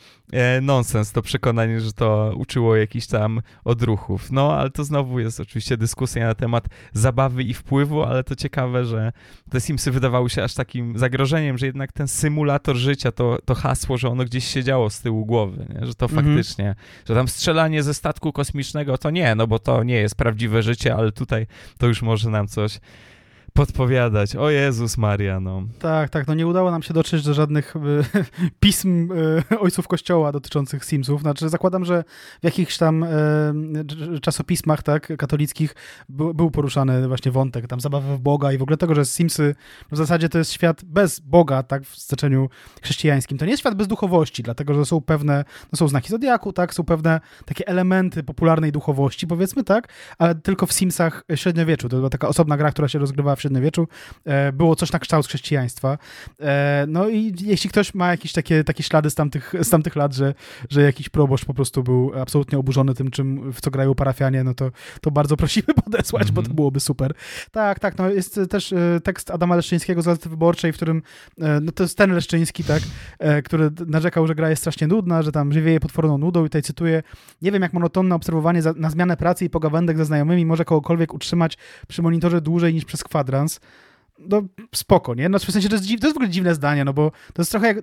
nonsens, 0.62 1.12
to 1.12 1.22
przekonanie, 1.22 1.80
że 1.80 1.92
to 1.92 2.32
uczyło 2.36 2.76
jakichś 2.76 3.06
tam 3.06 3.40
odruchów. 3.64 4.32
No, 4.32 4.54
ale 4.54 4.70
to 4.70 4.84
znowu 4.84 5.20
jest 5.20 5.40
oczywiście 5.40 5.76
dyskusja 5.76 6.26
na 6.26 6.34
temat 6.34 6.68
zabawy 6.92 7.42
i 7.42 7.54
wpływu, 7.54 8.02
ale 8.02 8.24
to 8.24 8.36
ciekawe, 8.36 8.84
że 8.84 9.12
te 9.50 9.60
Simsy 9.60 9.90
wydawały 9.90 10.30
się 10.30 10.44
aż 10.44 10.54
takim 10.54 10.98
zagrożeniem, 10.98 11.58
że 11.58 11.66
jednak 11.66 11.92
ten 11.92 12.08
symulator 12.08 12.76
życia, 12.76 13.12
to, 13.12 13.38
to 13.44 13.54
hasło, 13.54 13.98
że 13.98 14.08
ono 14.08 14.24
gdzieś 14.24 14.44
siedziało 14.44 14.90
z 14.90 15.00
tyłu 15.00 15.26
głowy, 15.26 15.66
nie? 15.74 15.86
że 15.86 15.94
to 15.94 16.06
mhm. 16.06 16.26
faktycznie, 16.26 16.74
że 17.08 17.14
tam 17.14 17.28
strzelanie 17.28 17.82
ze 17.82 17.94
statku 17.94 18.32
kosmicznego 18.32 18.98
to 18.98 19.10
nie, 19.10 19.34
no 19.34 19.46
bo 19.46 19.58
to 19.58 19.84
nie 19.84 19.96
jest 19.96 20.14
prawdziwe 20.14 20.62
życie, 20.62 20.94
ale 20.94 21.12
tutaj 21.12 21.46
to 21.78 21.86
już 21.86 22.02
może 22.02 22.30
nam 22.30 22.48
coś 22.48 22.80
podpowiadać. 23.60 24.36
O 24.36 24.50
Jezus 24.50 24.98
Maria, 24.98 25.40
no. 25.40 25.62
Tak, 25.78 26.10
tak, 26.10 26.26
no 26.26 26.34
nie 26.34 26.46
udało 26.46 26.70
nam 26.70 26.82
się 26.82 26.94
dotrzeć 26.94 27.24
do 27.24 27.34
żadnych 27.34 27.76
y, 27.76 27.80
pism 28.60 29.12
y, 29.52 29.58
ojców 29.58 29.88
kościoła 29.88 30.32
dotyczących 30.32 30.84
Simsów. 30.84 31.20
Znaczy 31.20 31.48
zakładam, 31.48 31.84
że 31.84 32.04
w 32.40 32.44
jakichś 32.44 32.78
tam 32.78 33.02
y, 33.02 34.20
czasopismach, 34.20 34.82
tak, 34.82 35.12
katolickich 35.18 35.74
był 36.08 36.50
poruszany 36.50 37.08
właśnie 37.08 37.32
wątek 37.32 37.66
tam 37.66 37.80
zabawy 37.80 38.16
w 38.16 38.20
Boga 38.20 38.52
i 38.52 38.58
w 38.58 38.62
ogóle 38.62 38.76
tego, 38.76 38.94
że 38.94 39.04
Simsy 39.04 39.54
w 39.92 39.96
zasadzie 39.96 40.28
to 40.28 40.38
jest 40.38 40.52
świat 40.52 40.84
bez 40.84 41.20
Boga, 41.20 41.62
tak, 41.62 41.82
w 41.84 41.98
znaczeniu 41.98 42.48
chrześcijańskim. 42.82 43.38
To 43.38 43.44
nie 43.44 43.50
jest 43.50 43.60
świat 43.60 43.74
bez 43.74 43.88
duchowości, 43.88 44.42
dlatego, 44.42 44.74
że 44.74 44.84
są 44.84 45.00
pewne, 45.00 45.44
no 45.72 45.76
są 45.76 45.88
znaki 45.88 46.08
Zodiaku, 46.08 46.52
tak, 46.52 46.74
są 46.74 46.84
pewne 46.84 47.20
takie 47.44 47.68
elementy 47.68 48.22
popularnej 48.22 48.72
duchowości, 48.72 49.26
powiedzmy, 49.26 49.64
tak, 49.64 49.88
ale 50.18 50.34
tylko 50.34 50.66
w 50.66 50.72
Simsach 50.72 51.24
średniowieczu. 51.34 51.88
To 51.88 51.96
była 51.96 52.10
taka 52.10 52.28
osobna 52.28 52.56
gra, 52.56 52.70
która 52.70 52.88
się 52.88 52.98
rozgrywała 52.98 53.36
w 53.36 53.49
średniowieczu, 53.50 53.88
e, 54.24 54.52
było 54.52 54.76
coś 54.76 54.92
na 54.92 54.98
kształt 54.98 55.26
chrześcijaństwa. 55.26 55.98
E, 56.40 56.84
no 56.88 57.08
i 57.08 57.34
jeśli 57.40 57.70
ktoś 57.70 57.94
ma 57.94 58.10
jakieś 58.10 58.32
takie, 58.32 58.64
takie 58.64 58.82
ślady 58.82 59.10
z 59.10 59.14
tamtych, 59.14 59.52
z 59.60 59.70
tamtych 59.70 59.96
lat, 59.96 60.14
że, 60.14 60.34
że 60.70 60.82
jakiś 60.82 61.08
proboszcz 61.08 61.44
po 61.44 61.54
prostu 61.54 61.82
był 61.82 62.12
absolutnie 62.20 62.58
oburzony 62.58 62.94
tym, 62.94 63.10
czym, 63.10 63.52
w 63.52 63.60
co 63.60 63.70
grają 63.70 63.94
parafianie, 63.94 64.44
no 64.44 64.54
to, 64.54 64.70
to 65.00 65.10
bardzo 65.10 65.36
prosimy 65.36 65.74
podesłać, 65.84 66.22
mm 66.22 66.32
-hmm. 66.32 66.34
bo 66.34 66.42
to 66.42 66.46
mhm. 66.46 66.56
byłoby 66.56 66.80
super. 66.80 67.14
Tak, 67.50 67.78
tak, 67.78 67.98
no 67.98 68.10
jest 68.10 68.40
też 68.50 68.72
e, 68.72 69.00
tekst 69.04 69.30
Adama 69.30 69.56
Leszczyńskiego 69.56 70.02
z 70.02 70.06
Gazety 70.06 70.28
Wyborczej, 70.28 70.72
w 70.72 70.76
którym, 70.76 71.02
no 71.38 71.72
to 71.72 71.82
jest 71.82 71.98
ten 71.98 72.12
Leszczyński, 72.12 72.64
tak, 72.64 72.82
który 73.44 73.70
narzekał, 73.86 74.26
że 74.26 74.34
gra 74.34 74.50
jest 74.50 74.62
strasznie 74.62 74.86
nudna, 74.86 75.22
że 75.22 75.32
tam 75.32 75.52
żywieje 75.52 75.80
potworną 75.80 76.18
nudą 76.18 76.44
i 76.44 76.48
tutaj 76.48 76.62
cytuję, 76.62 77.02
nie 77.42 77.52
wiem 77.52 77.62
jak 77.62 77.72
monotonne 77.72 78.14
obserwowanie 78.14 78.62
za, 78.62 78.72
na 78.76 78.90
zmianę 78.90 79.16
pracy 79.16 79.44
i 79.44 79.50
pogawędek 79.50 79.96
ze 79.96 80.04
znajomymi 80.04 80.46
może 80.46 80.64
kogokolwiek 80.64 81.14
utrzymać 81.14 81.58
przy 81.88 82.02
monitorze 82.02 82.40
dłużej 82.40 82.74
niż 82.74 82.84
przez 82.84 83.04
kwadrans 83.04 83.29
kwadrans, 83.30 83.60
no 84.28 84.42
spoko, 84.74 85.14
nie? 85.14 85.28
No 85.28 85.38
w 85.38 85.42
sensie 85.42 85.68
to 85.68 85.74
jest, 85.74 85.84
dziw, 85.86 86.00
to 86.00 86.06
jest 86.06 86.14
w 86.14 86.18
ogóle 86.18 86.30
dziwne 86.30 86.54
zdanie, 86.54 86.84
no 86.84 86.92
bo 86.92 87.10
to 87.10 87.42
jest 87.42 87.50
trochę 87.50 87.66
jak, 87.66 87.78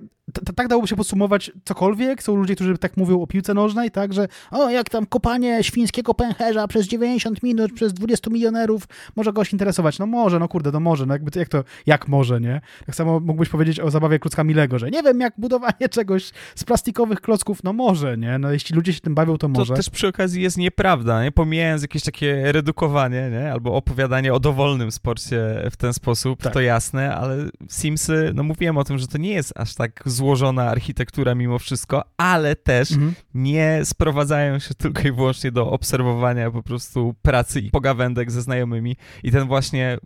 tak 0.56 0.68
dałoby 0.68 0.88
się 0.88 0.96
podsumować 0.96 1.52
cokolwiek, 1.66 2.24
są 2.24 2.36
ludzie, 2.36 2.56
którzy 2.56 2.78
tak 2.78 2.98
mówią 2.98 3.22
o 3.22 3.28
piłce 3.28 3.54
nożnej, 3.54 3.92
tak, 3.92 4.14
że 4.14 4.28
o, 4.52 4.70
jak 4.70 4.90
tam 4.90 5.06
kopanie 5.06 5.64
świńskiego 5.64 6.14
pęcherza 6.14 6.68
przez 6.68 6.88
90 6.88 7.44
minut, 7.44 7.74
przez 7.74 7.94
20 7.94 8.30
milionerów 8.32 8.84
może 9.16 9.34
goś 9.34 9.52
interesować, 9.52 10.00
no 10.00 10.06
może, 10.06 10.40
no 10.40 10.48
kurde, 10.48 10.72
no 10.72 10.80
może, 10.80 11.06
no 11.06 11.14
jakby, 11.14 11.40
jak 11.40 11.50
to, 11.50 11.64
jak 11.86 12.08
może, 12.08 12.42
nie? 12.42 12.62
Tak 12.86 12.96
samo 12.96 13.20
mógłbyś 13.20 13.50
powiedzieć 13.50 13.80
o 13.80 13.92
zabawie 13.92 14.20
klockami 14.20 14.54
Lego, 14.54 14.80
że 14.80 14.92
nie 14.92 15.04
wiem, 15.04 15.20
jak 15.20 15.34
budowanie 15.38 15.90
czegoś 15.98 16.32
z 16.56 16.64
plastikowych 16.64 17.22
klocków, 17.22 17.64
no 17.64 17.74
może, 17.74 18.18
nie? 18.18 18.38
No 18.38 18.52
jeśli 18.52 18.76
ludzie 18.76 18.94
się 18.94 19.00
tym 19.00 19.16
bawią, 19.16 19.38
to 19.38 19.48
może. 19.48 19.74
To 19.74 19.78
też 19.78 19.90
przy 19.90 20.08
okazji 20.08 20.42
jest 20.42 20.58
nieprawda, 20.58 21.24
nie? 21.24 21.32
Pomijając 21.32 21.82
jakieś 21.82 22.04
takie 22.04 22.52
redukowanie, 22.52 23.30
nie? 23.32 23.52
Albo 23.52 23.76
opowiadanie 23.76 24.34
o 24.34 24.40
dowolnym 24.40 24.92
sporcie 24.92 25.62
w 25.72 25.78
ten 25.78 25.94
sposób, 25.94 26.27
tak. 26.36 26.54
to 26.54 26.62
jasne, 26.62 27.16
ale 27.16 27.50
Simsy, 27.70 28.32
no 28.36 28.44
mówiłem 28.44 28.78
o 28.78 28.84
tym, 28.84 28.98
że 28.98 29.08
to 29.08 29.18
nie 29.18 29.34
jest 29.34 29.54
aż 29.56 29.76
tak 29.76 30.04
złożona 30.06 30.70
architektura 30.70 31.36
mimo 31.36 31.60
wszystko, 31.60 32.04
ale 32.18 32.56
też 32.56 32.92
mhm. 32.92 33.14
nie 33.34 33.82
sprowadzają 33.84 34.60
się 34.60 34.74
tylko 34.74 35.08
i 35.08 35.12
wyłącznie 35.12 35.52
do 35.52 35.72
obserwowania 35.72 36.52
po 36.52 36.64
prostu 36.64 37.16
pracy 37.22 37.60
i 37.60 37.72
pogawędek 37.72 38.32
ze 38.32 38.42
znajomymi 38.42 38.96
i 39.24 39.32
ten 39.32 39.48
właśnie 39.48 39.98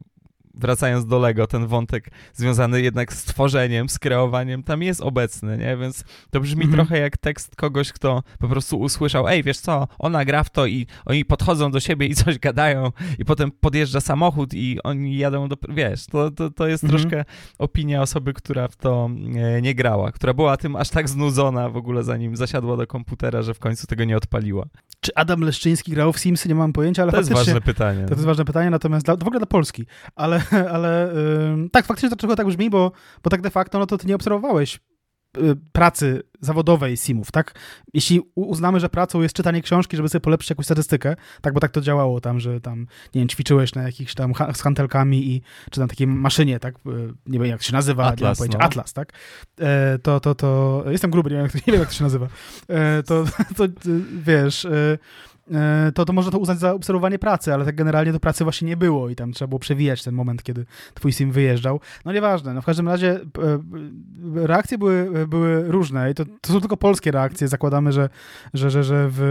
wracając 0.53 1.05
do 1.05 1.19
Lego, 1.19 1.47
ten 1.47 1.67
wątek 1.67 2.09
związany 2.33 2.81
jednak 2.81 3.13
z 3.13 3.23
tworzeniem, 3.23 3.89
z 3.89 3.99
kreowaniem, 3.99 4.63
tam 4.63 4.83
jest 4.83 5.01
obecny, 5.01 5.57
nie? 5.57 5.77
Więc 5.77 6.03
to 6.29 6.39
brzmi 6.39 6.63
mhm. 6.63 6.73
trochę 6.73 6.99
jak 6.99 7.17
tekst 7.17 7.55
kogoś, 7.55 7.91
kto 7.91 8.23
po 8.39 8.47
prostu 8.47 8.79
usłyszał, 8.79 9.27
ej, 9.27 9.43
wiesz 9.43 9.59
co, 9.59 9.87
ona 9.99 10.25
gra 10.25 10.43
w 10.43 10.49
to 10.49 10.65
i 10.65 10.87
oni 11.05 11.25
podchodzą 11.25 11.71
do 11.71 11.79
siebie 11.79 12.07
i 12.07 12.15
coś 12.21 12.39
gadają 12.39 12.91
i 13.19 13.25
potem 13.25 13.51
podjeżdża 13.51 14.01
samochód 14.01 14.53
i 14.53 14.79
oni 14.83 15.17
jadą 15.17 15.47
do... 15.47 15.55
Wiesz, 15.69 16.05
to, 16.05 16.31
to, 16.31 16.49
to 16.49 16.67
jest 16.67 16.83
mhm. 16.83 17.01
troszkę 17.01 17.25
opinia 17.59 18.01
osoby, 18.01 18.33
która 18.33 18.67
w 18.67 18.75
to 18.75 19.09
nie, 19.13 19.61
nie 19.61 19.75
grała, 19.75 20.11
która 20.11 20.33
była 20.33 20.57
tym 20.57 20.75
aż 20.75 20.89
tak 20.89 21.09
znudzona 21.09 21.69
w 21.69 21.77
ogóle 21.77 22.03
zanim 22.03 22.35
zasiadła 22.35 22.77
do 22.77 22.87
komputera, 22.87 23.41
że 23.41 23.53
w 23.53 23.59
końcu 23.59 23.87
tego 23.87 24.03
nie 24.03 24.17
odpaliła. 24.17 24.65
Czy 25.01 25.15
Adam 25.15 25.41
Leszczyński 25.41 25.91
grał 25.91 26.13
w 26.13 26.19
Simsy? 26.19 26.49
Nie 26.49 26.55
mam 26.55 26.73
pojęcia, 26.73 27.03
ale. 27.03 27.11
To 27.11 27.17
jest 27.17 27.33
ważne 27.33 27.61
pytanie. 27.61 28.05
To 28.05 28.13
jest 28.13 28.25
ważne 28.25 28.45
pytanie, 28.45 28.69
natomiast 28.69 29.05
dla, 29.05 29.15
w 29.15 29.23
ogóle 29.23 29.39
dla 29.39 29.45
Polski, 29.45 29.85
ale 30.15 30.41
ale 30.73 31.13
yy, 31.57 31.69
tak, 31.69 31.85
faktycznie 31.85 32.17
trochę 32.17 32.35
tak 32.35 32.47
brzmi, 32.47 32.69
bo, 32.69 32.91
bo 33.23 33.29
tak 33.29 33.41
de 33.41 33.49
facto 33.49 33.79
no 33.79 33.85
to 33.85 33.97
ty 33.97 34.07
nie 34.07 34.15
obserwowałeś 34.15 34.79
y, 35.37 35.55
pracy 35.71 36.23
zawodowej 36.41 36.97
simów, 36.97 37.31
tak? 37.31 37.59
Jeśli 37.93 38.21
uznamy, 38.35 38.79
że 38.79 38.89
pracą 38.89 39.21
jest 39.21 39.35
czytanie 39.35 39.61
książki, 39.61 39.97
żeby 39.97 40.09
sobie 40.09 40.21
polepszyć 40.21 40.49
jakąś 40.49 40.65
statystykę, 40.65 41.15
tak, 41.41 41.53
bo 41.53 41.59
tak 41.59 41.71
to 41.71 41.81
działało 41.81 42.21
tam, 42.21 42.39
że 42.39 42.61
tam, 42.61 42.79
nie 43.15 43.21
wiem, 43.21 43.27
ćwiczyłeś 43.27 43.75
na 43.75 43.83
jakichś 43.83 44.13
tam 44.13 44.33
z 44.53 44.61
hantelkami 44.61 45.27
i, 45.27 45.41
czy 45.71 45.79
na 45.79 45.87
takiej 45.87 46.07
maszynie, 46.07 46.59
tak? 46.59 46.75
Y, 46.75 46.79
nie 47.25 47.39
wiem, 47.39 47.47
jak 47.47 47.59
to 47.59 47.65
się 47.65 47.73
nazywa, 47.73 48.05
Atlas, 48.05 48.39
nie 48.39 48.47
no. 48.53 48.59
Atlas, 48.59 48.93
tak? 48.93 49.13
E, 49.59 49.99
to, 49.99 50.19
to, 50.19 50.35
to, 50.35 50.83
jestem 50.87 51.11
gruby, 51.11 51.29
nie 51.29 51.35
wiem, 51.35 51.43
jak 51.43 51.51
to, 51.51 51.57
nie 51.67 51.73
wiem, 51.73 51.79
jak 51.79 51.89
to 51.89 51.95
się 51.95 52.03
nazywa. 52.03 52.27
E, 52.67 53.03
to, 53.03 53.25
to, 53.57 53.63
wiesz... 54.23 54.65
E, 54.65 54.69
e, 54.69 55.30
to, 55.93 56.05
to 56.05 56.13
można 56.13 56.31
to 56.31 56.37
uznać 56.37 56.59
za 56.59 56.73
obserwowanie 56.73 57.19
pracy, 57.19 57.53
ale 57.53 57.65
tak 57.65 57.75
generalnie 57.75 58.11
do 58.11 58.19
pracy 58.19 58.43
właśnie 58.43 58.67
nie 58.67 58.77
było 58.77 59.09
i 59.09 59.15
tam 59.15 59.31
trzeba 59.31 59.47
było 59.47 59.59
przewijać 59.59 60.03
ten 60.03 60.15
moment, 60.15 60.43
kiedy 60.43 60.65
twój 60.93 61.13
sim 61.13 61.31
wyjeżdżał. 61.31 61.79
No 62.05 62.13
nieważne, 62.13 62.53
no 62.53 62.61
w 62.61 62.65
każdym 62.65 62.87
razie 62.87 63.11
e, 63.11 63.21
reakcje 64.35 64.77
były, 64.77 65.27
były 65.27 65.71
różne 65.71 66.11
i 66.11 66.13
to, 66.13 66.25
to 66.41 66.53
są 66.53 66.59
tylko 66.59 66.77
polskie 66.77 67.11
reakcje. 67.11 67.47
Zakładamy, 67.47 67.91
że, 67.91 68.09
że, 68.53 68.71
że, 68.71 68.83
że 68.83 69.07
w, 69.09 69.21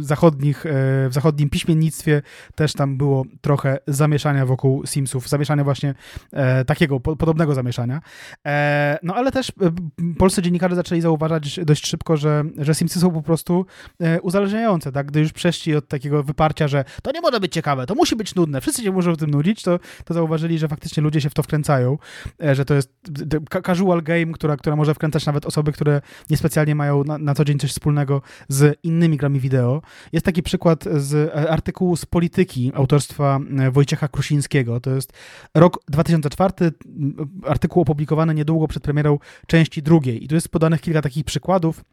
zachodnich, 0.00 0.66
e, 0.66 0.70
w 1.08 1.10
zachodnim 1.12 1.50
piśmiennictwie 1.50 2.22
też 2.54 2.72
tam 2.72 2.96
było 2.96 3.24
trochę 3.40 3.78
zamieszania 3.86 4.46
wokół 4.46 4.86
Simsów, 4.86 5.28
zamieszania 5.28 5.64
właśnie 5.64 5.94
takiego, 6.66 7.00
podobnego 7.00 7.54
zamieszania. 7.54 8.00
No 9.02 9.14
ale 9.14 9.32
też 9.32 9.52
polscy 10.18 10.42
dziennikarze 10.42 10.76
zaczęli 10.76 11.00
zauważać 11.00 11.60
dość 11.64 11.86
szybko, 11.86 12.16
że, 12.16 12.44
że 12.58 12.74
Simsy 12.74 13.00
są 13.00 13.10
po 13.10 13.22
prostu 13.22 13.66
uzależniające, 14.22 14.92
tak? 14.92 15.06
Gdy 15.06 15.20
już 15.20 15.32
przeszli 15.34 15.76
od 15.76 15.88
takiego 15.88 16.22
wyparcia, 16.22 16.68
że 16.68 16.84
to 17.02 17.12
nie 17.12 17.20
może 17.20 17.40
być 17.40 17.52
ciekawe, 17.52 17.86
to 17.86 17.94
musi 17.94 18.16
być 18.16 18.34
nudne, 18.34 18.60
wszyscy 18.60 18.82
się 18.82 18.92
muszą 18.92 19.12
w 19.12 19.16
tym 19.16 19.30
nudzić, 19.30 19.62
to, 19.62 19.78
to 20.04 20.14
zauważyli, 20.14 20.58
że 20.58 20.68
faktycznie 20.68 21.02
ludzie 21.02 21.20
się 21.20 21.30
w 21.30 21.34
to 21.34 21.42
wkręcają, 21.42 21.98
e, 22.42 22.54
że 22.54 22.64
to 22.64 22.74
jest 22.74 22.92
casual 23.66 24.02
game, 24.02 24.26
która, 24.32 24.56
która 24.56 24.76
może 24.76 24.94
wkręcać 24.94 25.26
nawet 25.26 25.46
osoby, 25.46 25.72
które 25.72 26.00
niespecjalnie 26.30 26.74
mają 26.74 27.04
na, 27.04 27.18
na 27.18 27.34
co 27.34 27.44
dzień 27.44 27.58
coś 27.58 27.70
wspólnego 27.70 28.22
z 28.48 28.78
innymi 28.82 29.16
grami 29.16 29.40
wideo. 29.40 29.82
Jest 30.12 30.26
taki 30.26 30.42
przykład 30.42 30.84
z 30.96 31.14
e, 31.14 31.50
artykułu 31.50 31.96
z 31.96 32.06
Polityki 32.06 32.72
autorstwa 32.74 33.40
e, 33.58 33.70
Wojciecha 33.70 34.08
Krusińskiego. 34.08 34.80
To 34.80 34.90
jest 34.90 35.12
rok 35.54 35.78
2004, 35.88 36.52
artykuł 37.46 37.82
opublikowany 37.82 38.34
niedługo 38.34 38.68
przed 38.68 38.82
premierą 38.82 39.18
części 39.46 39.82
drugiej. 39.82 40.24
I 40.24 40.28
tu 40.28 40.34
jest 40.34 40.48
podanych 40.48 40.80
kilka 40.80 41.02
takich 41.02 41.24
przykładów 41.24 41.84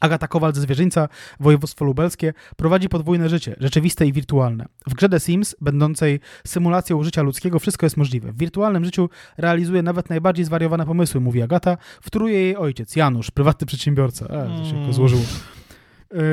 Agata 0.00 0.28
Kowal 0.28 0.54
ze 0.54 0.60
Zwierzyńca, 0.60 1.08
województwo 1.40 1.84
lubelskie, 1.84 2.32
prowadzi 2.56 2.88
podwójne 2.88 3.28
życie, 3.28 3.56
rzeczywiste 3.60 4.06
i 4.06 4.12
wirtualne. 4.12 4.66
W 4.86 4.94
grze 4.94 5.08
The 5.08 5.20
Sims, 5.20 5.56
będącej 5.60 6.20
symulacją 6.46 7.02
życia 7.02 7.22
ludzkiego, 7.22 7.58
wszystko 7.58 7.86
jest 7.86 7.96
możliwe. 7.96 8.32
W 8.32 8.38
wirtualnym 8.38 8.84
życiu 8.84 9.08
realizuje 9.38 9.82
nawet 9.82 10.10
najbardziej 10.10 10.44
zwariowane 10.44 10.86
pomysły, 10.86 11.20
mówi 11.20 11.42
Agata, 11.42 11.76
wtóruje 12.02 12.40
jej 12.40 12.56
ojciec, 12.56 12.96
Janusz, 12.96 13.30
prywatny 13.30 13.66
przedsiębiorca. 13.66 14.26
E, 14.26 14.58
to 14.58 14.64
się 14.70 14.76
mm. 14.76 14.92
złożyło. 14.92 15.22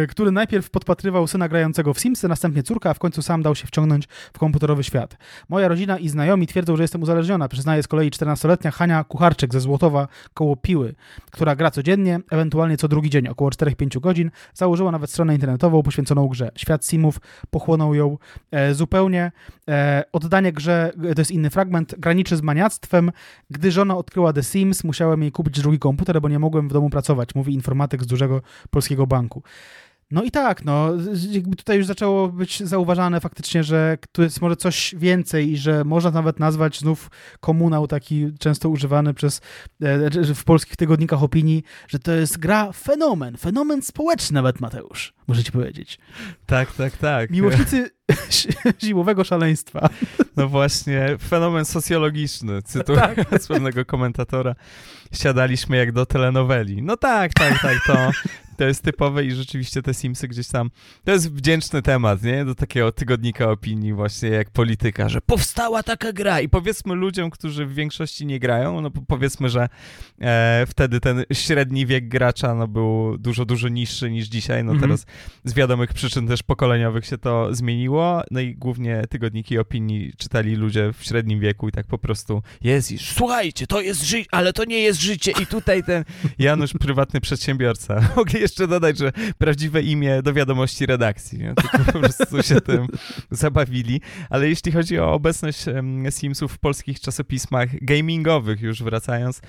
Y, 0.03 0.07
który 0.07 0.31
najpierw 0.31 0.69
podpatrywał 0.69 1.27
syna 1.27 1.49
grającego 1.49 1.93
w 1.93 1.99
Simsy, 1.99 2.27
następnie 2.27 2.63
córka, 2.63 2.89
a 2.89 2.93
w 2.93 2.99
końcu 2.99 3.21
sam 3.21 3.41
dał 3.41 3.55
się 3.55 3.67
wciągnąć 3.67 4.07
w 4.33 4.39
komputerowy 4.39 4.83
świat. 4.83 5.17
Moja 5.49 5.67
rodzina 5.67 5.97
i 5.97 6.09
znajomi 6.09 6.47
twierdzą, 6.47 6.75
że 6.75 6.83
jestem 6.83 7.01
uzależniona. 7.01 7.47
Przyznaje 7.47 7.83
z 7.83 7.87
kolei 7.87 8.11
14-letnia 8.11 8.71
Hania 8.71 9.03
Kucharczyk 9.03 9.53
ze 9.53 9.59
Złotowa 9.59 10.07
koło 10.33 10.55
Piły, 10.55 10.95
która 11.31 11.55
gra 11.55 11.71
codziennie, 11.71 12.19
ewentualnie 12.31 12.77
co 12.77 12.87
drugi 12.87 13.09
dzień, 13.09 13.27
około 13.27 13.49
4-5 13.49 13.99
godzin. 13.99 14.31
Założyła 14.53 14.91
nawet 14.91 15.09
stronę 15.09 15.33
internetową 15.33 15.83
poświęconą 15.83 16.27
grze. 16.27 16.51
Świat 16.55 16.85
Simów 16.85 17.19
pochłonął 17.49 17.95
ją 17.95 18.17
e, 18.51 18.73
zupełnie. 18.73 19.31
E, 19.67 20.03
oddanie 20.11 20.53
grze, 20.53 20.91
to 21.15 21.21
jest 21.21 21.31
inny 21.31 21.49
fragment, 21.49 21.95
graniczy 21.97 22.37
z 22.37 22.41
maniactwem. 22.41 23.11
Gdy 23.49 23.71
żona 23.71 23.97
odkryła 23.97 24.33
The 24.33 24.43
Sims, 24.43 24.83
musiałem 24.83 25.21
jej 25.21 25.31
kupić 25.31 25.61
drugi 25.61 25.79
komputer, 25.79 26.21
bo 26.21 26.29
nie 26.29 26.39
mogłem 26.39 26.69
w 26.69 26.73
domu 26.73 26.89
pracować, 26.89 27.35
mówi 27.35 27.53
informatyk 27.53 28.03
z 28.03 28.07
dużego 28.07 28.41
polskiego 28.69 29.07
banku. 29.07 29.43
No 30.11 30.23
i 30.23 30.31
tak, 30.31 30.65
no, 30.65 30.89
jakby 31.29 31.55
tutaj 31.55 31.77
już 31.77 31.85
zaczęło 31.85 32.27
być 32.27 32.63
zauważane 32.63 33.19
faktycznie, 33.19 33.63
że 33.63 33.97
tu 34.11 34.21
jest 34.23 34.41
może 34.41 34.55
coś 34.55 34.95
więcej 34.97 35.51
i 35.51 35.57
że 35.57 35.83
można 35.83 36.11
nawet 36.11 36.39
nazwać 36.39 36.79
znów 36.79 37.11
komunał 37.39 37.87
taki 37.87 38.27
często 38.39 38.69
używany 38.69 39.13
przez 39.13 39.41
e, 39.81 40.33
w 40.35 40.43
polskich 40.43 40.75
tygodnikach 40.75 41.23
opinii, 41.23 41.63
że 41.87 41.99
to 41.99 42.11
jest 42.11 42.37
gra 42.37 42.71
fenomen, 42.71 43.37
fenomen 43.37 43.81
społeczny 43.81 44.33
nawet, 44.33 44.59
Mateusz, 44.59 45.13
możecie 45.27 45.51
powiedzieć. 45.51 45.99
Tak, 46.45 46.71
tak, 46.71 46.97
tak. 46.97 47.29
Miłośnicy 47.29 47.89
zimowego 48.83 49.23
szaleństwa. 49.23 49.89
No 50.37 50.47
właśnie, 50.47 51.17
fenomen 51.29 51.65
socjologiczny, 51.65 52.61
cytuję 52.61 52.99
tak. 52.99 53.17
z 53.43 53.47
pewnego 53.47 53.85
komentatora. 53.85 54.55
Siadaliśmy 55.13 55.77
jak 55.77 55.91
do 55.91 56.05
telenoweli. 56.05 56.81
No 56.81 56.97
tak, 56.97 57.33
tak, 57.33 57.61
tak, 57.61 57.77
to 57.87 58.11
to 58.61 58.67
jest 58.67 58.83
typowe 58.83 59.25
i 59.25 59.31
rzeczywiście 59.31 59.81
te 59.81 59.93
Simsy 59.93 60.27
gdzieś 60.27 60.47
tam, 60.47 60.71
to 61.03 61.11
jest 61.11 61.33
wdzięczny 61.33 61.81
temat, 61.81 62.23
nie? 62.23 62.45
Do 62.45 62.55
takiego 62.55 62.91
tygodnika 62.91 63.49
opinii 63.49 63.93
właśnie 63.93 64.29
jak 64.29 64.49
polityka, 64.49 65.09
że 65.09 65.21
powstała 65.21 65.83
taka 65.83 66.13
gra 66.13 66.41
i 66.41 66.49
powiedzmy 66.49 66.95
ludziom, 66.95 67.29
którzy 67.29 67.65
w 67.65 67.73
większości 67.73 68.25
nie 68.25 68.39
grają, 68.39 68.81
no 68.81 68.91
powiedzmy, 69.07 69.49
że 69.49 69.69
e, 70.21 70.65
wtedy 70.67 70.99
ten 70.99 71.23
średni 71.33 71.85
wiek 71.85 72.07
gracza 72.07 72.55
no 72.55 72.67
był 72.67 73.17
dużo, 73.17 73.45
dużo 73.45 73.67
niższy 73.67 74.11
niż 74.11 74.27
dzisiaj, 74.27 74.63
no 74.63 74.71
mhm. 74.71 74.81
teraz 74.81 75.05
z 75.43 75.53
wiadomych 75.53 75.93
przyczyn 75.93 76.27
też 76.27 76.43
pokoleniowych 76.43 77.05
się 77.05 77.17
to 77.17 77.55
zmieniło, 77.55 78.21
no 78.31 78.39
i 78.39 78.55
głównie 78.55 79.03
tygodniki 79.09 79.57
opinii 79.57 80.13
czytali 80.17 80.55
ludzie 80.55 80.93
w 80.93 81.03
średnim 81.03 81.39
wieku 81.39 81.69
i 81.69 81.71
tak 81.71 81.87
po 81.87 81.97
prostu 81.97 82.43
jest 82.63 82.91
i 82.91 82.97
słuchajcie, 82.97 83.67
to 83.67 83.81
jest 83.81 84.03
życie, 84.03 84.29
ale 84.31 84.53
to 84.53 84.65
nie 84.65 84.79
jest 84.79 85.01
życie 85.01 85.31
i 85.41 85.47
tutaj 85.47 85.83
ten 85.83 86.03
Janusz, 86.39 86.73
prywatny 86.73 87.21
przedsiębiorca. 87.21 88.01
Mogli 88.15 88.41
jeszcze 88.51 88.67
dodać, 88.67 88.97
że 88.97 89.11
prawdziwe 89.37 89.81
imię 89.81 90.21
do 90.21 90.33
wiadomości 90.33 90.85
redakcji. 90.85 91.39
Nie? 91.39 91.53
Tylko 91.55 91.91
po 91.91 91.99
prostu 91.99 92.43
się 92.43 92.61
tym 92.61 92.87
zabawili. 93.31 94.01
Ale 94.29 94.49
jeśli 94.49 94.71
chodzi 94.71 94.99
o 94.99 95.13
obecność 95.13 95.65
Simsów 96.09 96.53
w 96.53 96.59
polskich 96.59 96.99
czasopismach 96.99 97.69
gamingowych, 97.81 98.61
już 98.61 98.83
wracając, 98.83 99.41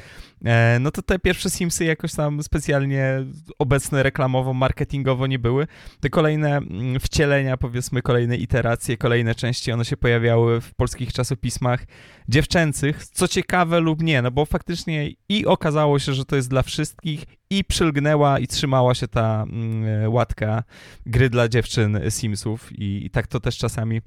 e, 0.45 0.79
no 0.81 0.91
to 0.91 1.03
te 1.03 1.19
pierwsze 1.19 1.51
Simsy 1.51 1.85
jakoś 1.85 2.15
tam 2.15 2.43
specjalnie 2.43 3.25
obecne 3.59 4.03
reklamowo, 4.03 4.55
marketingowo 4.55 5.27
nie 5.27 5.39
były. 5.39 5.67
Te 6.01 6.11
kolejne 6.11 6.57
mm, 6.57 7.01
wcielenia, 7.01 7.57
powiedzmy, 7.57 8.03
kolejne 8.03 8.37
iteracje, 8.37 8.97
kolejne 8.97 9.35
części, 9.35 9.73
one 9.73 9.85
się 9.85 9.97
pojawiały 9.97 10.61
w 10.61 10.75
polskich 10.75 11.13
czasopismach 11.13 11.85
dziewczęcych, 12.29 13.07
co 13.07 13.29
ciekawe 13.29 13.81
lub 13.81 14.03
nie, 14.03 14.23
no 14.23 14.31
bo 14.31 14.45
faktycznie 14.45 15.11
i 15.29 15.47
okazało 15.47 15.99
się, 15.99 16.15
że 16.15 16.25
to 16.25 16.37
jest 16.37 16.51
dla 16.51 16.63
wszystkich 16.63 17.25
i 17.51 17.65
przylgnęła 17.65 18.39
i 18.39 18.47
trzymała 18.47 18.95
się 18.95 19.09
ta 19.09 19.43
mm, 19.43 20.13
łatka 20.13 20.63
gry 21.07 21.31
dla 21.31 21.49
dziewczyn 21.49 22.01
Simsów 22.11 22.73
i, 22.73 23.07
i 23.07 23.11
tak 23.11 23.27
to 23.27 23.41
też 23.41 23.59
czasami 23.59 24.01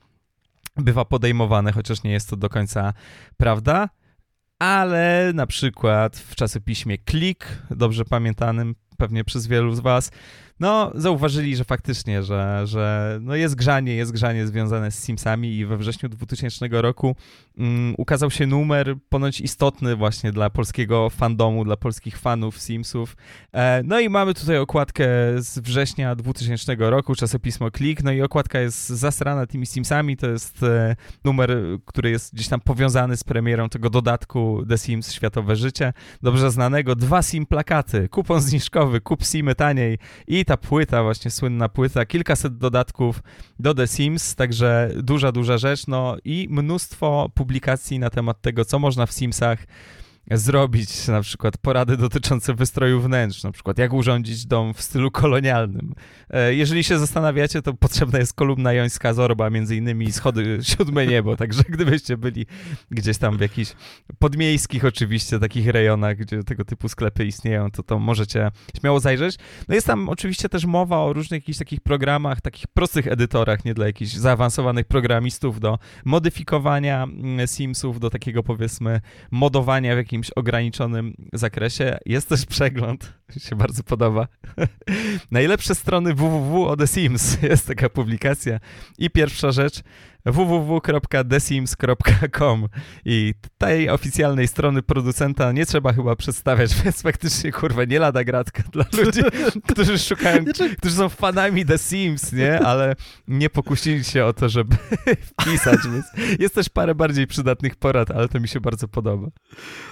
bywa 0.77 1.05
podejmowane, 1.05 1.71
chociaż 1.71 2.03
nie 2.03 2.11
jest 2.11 2.29
to 2.29 2.35
do 2.35 2.49
końca 2.49 2.93
prawda. 3.37 3.89
Ale 4.59 5.31
na 5.33 5.47
przykład 5.47 6.17
w 6.17 6.35
czasopiśmie 6.35 6.97
Klik, 6.97 7.61
dobrze 7.71 8.05
pamiętanym 8.05 8.75
pewnie 8.97 9.23
przez 9.23 9.47
wielu 9.47 9.75
z 9.75 9.79
was, 9.79 10.11
no, 10.59 10.91
zauważyli, 10.95 11.55
że 11.55 11.63
faktycznie, 11.63 12.23
że, 12.23 12.61
że 12.63 13.17
no 13.21 13.35
jest 13.35 13.55
grzanie, 13.55 13.95
jest 13.95 14.11
grzanie 14.11 14.47
związane 14.47 14.91
z 14.91 15.03
Simsami 15.03 15.57
i 15.57 15.65
we 15.65 15.77
wrześniu 15.77 16.09
2000 16.09 16.67
roku 16.71 17.15
um, 17.57 17.95
ukazał 17.97 18.31
się 18.31 18.47
numer 18.47 18.95
ponoć 19.09 19.41
istotny 19.41 19.95
właśnie 19.95 20.31
dla 20.31 20.49
polskiego 20.49 21.09
fandomu, 21.09 21.65
dla 21.65 21.77
polskich 21.77 22.17
fanów 22.17 22.59
Simsów. 22.59 23.15
E, 23.53 23.81
no 23.83 23.99
i 23.99 24.09
mamy 24.09 24.33
tutaj 24.33 24.57
okładkę 24.57 25.07
z 25.37 25.59
września 25.59 26.15
2000 26.15 26.75
roku, 26.79 27.15
czasopismo 27.15 27.71
Klik, 27.71 28.03
no 28.03 28.11
i 28.11 28.21
okładka 28.21 28.59
jest 28.59 28.89
zasrana 28.89 29.45
tymi 29.45 29.65
Simsami, 29.65 30.17
to 30.17 30.29
jest 30.29 30.63
e, 30.63 30.95
numer, 31.23 31.57
który 31.85 32.09
jest 32.09 32.33
gdzieś 32.33 32.47
tam 32.47 32.59
powiązany 32.59 33.17
z 33.17 33.23
premierą 33.23 33.69
tego 33.69 33.89
dodatku 33.89 34.63
The 34.69 34.77
Sims 34.77 35.13
Światowe 35.13 35.55
Życie, 35.55 35.93
dobrze 36.21 36.51
znanego, 36.51 36.95
dwa 36.95 37.21
Sim 37.21 37.45
plakaty, 37.45 38.09
kupon 38.09 38.41
zniżkowy, 38.41 39.01
kup 39.01 39.23
Simy 39.23 39.55
taniej 39.55 39.97
i 40.27 40.44
ta 40.45 40.57
płyta, 40.57 41.03
właśnie 41.03 41.31
słynna 41.31 41.69
płyta, 41.69 42.05
kilkaset 42.05 42.57
dodatków 42.57 43.23
do 43.59 43.73
The 43.73 43.87
Sims, 43.87 44.35
także 44.35 44.91
duża, 44.95 45.31
duża 45.31 45.57
rzecz, 45.57 45.87
no 45.87 46.17
i 46.25 46.47
mnóstwo 46.49 47.29
publikacji 47.33 47.99
na 47.99 48.09
temat 48.09 48.41
tego, 48.41 48.65
co 48.65 48.79
można 48.79 49.05
w 49.05 49.11
Simsach 49.11 49.65
zrobić 50.31 51.07
na 51.07 51.21
przykład 51.21 51.57
porady 51.57 51.97
dotyczące 51.97 52.53
wystroju 52.53 53.01
wnętrz, 53.01 53.43
na 53.43 53.51
przykład 53.51 53.77
jak 53.77 53.93
urządzić 53.93 54.45
dom 54.45 54.73
w 54.73 54.81
stylu 54.81 55.11
kolonialnym. 55.11 55.93
E, 56.29 56.53
jeżeli 56.53 56.83
się 56.83 56.99
zastanawiacie, 56.99 57.61
to 57.61 57.73
potrzebna 57.73 58.19
jest 58.19 58.33
kolumna 58.33 58.73
jońska 58.73 59.13
zorba, 59.13 59.49
między 59.49 59.75
innymi 59.75 60.11
schody 60.11 60.59
siódme 60.77 61.07
niebo, 61.07 61.37
także 61.37 61.63
gdybyście 61.69 62.17
byli 62.17 62.45
gdzieś 62.91 63.17
tam 63.17 63.37
w 63.37 63.41
jakichś 63.41 63.73
podmiejskich 64.19 64.85
oczywiście 64.85 65.39
takich 65.39 65.67
rejonach, 65.67 66.17
gdzie 66.17 66.43
tego 66.43 66.65
typu 66.65 66.89
sklepy 66.89 67.25
istnieją, 67.25 67.71
to 67.71 67.83
to 67.83 67.99
możecie 67.99 68.51
śmiało 68.79 68.99
zajrzeć. 68.99 69.35
No 69.67 69.75
jest 69.75 69.87
tam 69.87 70.09
oczywiście 70.09 70.49
też 70.49 70.65
mowa 70.65 70.97
o 70.97 71.13
różnych 71.13 71.41
jakichś 71.41 71.59
takich 71.59 71.79
programach, 71.79 72.41
takich 72.41 72.67
prostych 72.67 73.07
edytorach, 73.07 73.65
nie 73.65 73.73
dla 73.73 73.85
jakichś 73.85 74.11
zaawansowanych 74.11 74.85
programistów 74.85 75.59
do 75.59 75.79
modyfikowania 76.05 77.03
mm, 77.03 77.47
Simsów, 77.47 77.99
do 77.99 78.09
takiego 78.09 78.43
powiedzmy 78.43 79.01
modowania 79.31 79.93
w 79.93 79.97
jakimś 79.97 80.14
jakimś 80.15 80.31
ograniczonym 80.31 81.13
zakresie. 81.33 81.97
Jest 82.05 82.29
też 82.29 82.45
przegląd, 82.45 83.13
się 83.49 83.55
bardzo 83.55 83.83
podoba. 83.83 84.27
Najlepsze 85.31 85.75
strony 85.75 86.13
www 86.13 86.75
The 86.77 86.87
Sims. 86.87 87.37
Jest 87.51 87.67
taka 87.67 87.89
publikacja. 87.89 88.59
I 88.97 89.09
pierwsza 89.09 89.51
rzecz, 89.51 89.81
www.thesims.com 90.25 92.67
i 93.05 93.33
tej 93.57 93.89
oficjalnej 93.89 94.47
strony 94.47 94.81
producenta 94.81 95.51
nie 95.51 95.65
trzeba 95.65 95.93
chyba 95.93 96.15
przedstawiać, 96.15 96.75
więc 96.83 97.01
faktycznie, 97.01 97.51
kurwa, 97.51 97.85
nie 97.85 97.99
lada 97.99 98.23
gratka 98.23 98.63
dla 98.71 98.85
ludzi, 99.03 99.21
którzy 99.71 99.99
szukają, 99.99 100.43
Znaczy- 100.43 100.75
którzy 100.75 100.95
są 100.95 101.09
fanami 101.09 101.65
The 101.65 101.77
Sims, 101.77 102.33
nie? 102.33 102.59
Ale 102.59 102.95
nie 103.27 103.49
pokusili 103.49 104.03
się 104.03 104.25
o 104.25 104.33
to, 104.33 104.49
żeby 104.49 104.75
wpisać, 105.39 105.79
więc 105.93 106.05
jest 106.39 106.55
też 106.55 106.69
parę 106.69 106.95
bardziej 106.95 107.27
przydatnych 107.27 107.75
porad, 107.75 108.11
ale 108.11 108.29
to 108.29 108.39
mi 108.39 108.47
się 108.47 108.61
bardzo 108.61 108.87
podoba. 108.87 109.27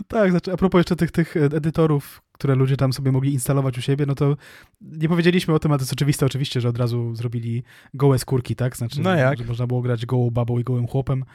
Tak, 0.08 0.32
znaczy 0.32 0.54
a 0.54 0.58
propos 0.58 0.80
jeszcze 0.80 0.96
tych, 0.96 1.12
tych 1.12 1.38
edytorów, 1.38 2.22
które 2.34 2.56
ludzie 2.56 2.78
tam 2.78 2.94
sobie 2.94 3.12
mogli 3.12 3.34
instalować 3.34 3.78
u 3.78 3.82
siebie, 3.82 4.06
no 4.06 4.16
to 4.16 4.38
nie 4.82 5.10
powiedzieliśmy 5.10 5.54
o 5.54 5.60
tym, 5.60 5.72
a 5.72 5.78
to 5.78 5.82
jest 5.82 5.94
oczywiste 5.94 6.26
oczywiście, 6.26 6.62
że 6.62 6.70
od 6.70 6.78
razu 6.78 7.16
zrobili 7.16 7.64
gołe 7.94 8.20
skórki, 8.20 8.56
tak? 8.56 8.78
Znaczy, 8.78 9.02
No 9.02 9.16
jak? 9.16 9.38
że 9.38 9.46
można 9.46 9.68
było 9.68 9.82
grać 9.82 10.06
gołą 10.06 10.30
babą 10.32 10.60
i 10.60 10.64
gołym 10.64 10.88
chłopem. 10.88 11.26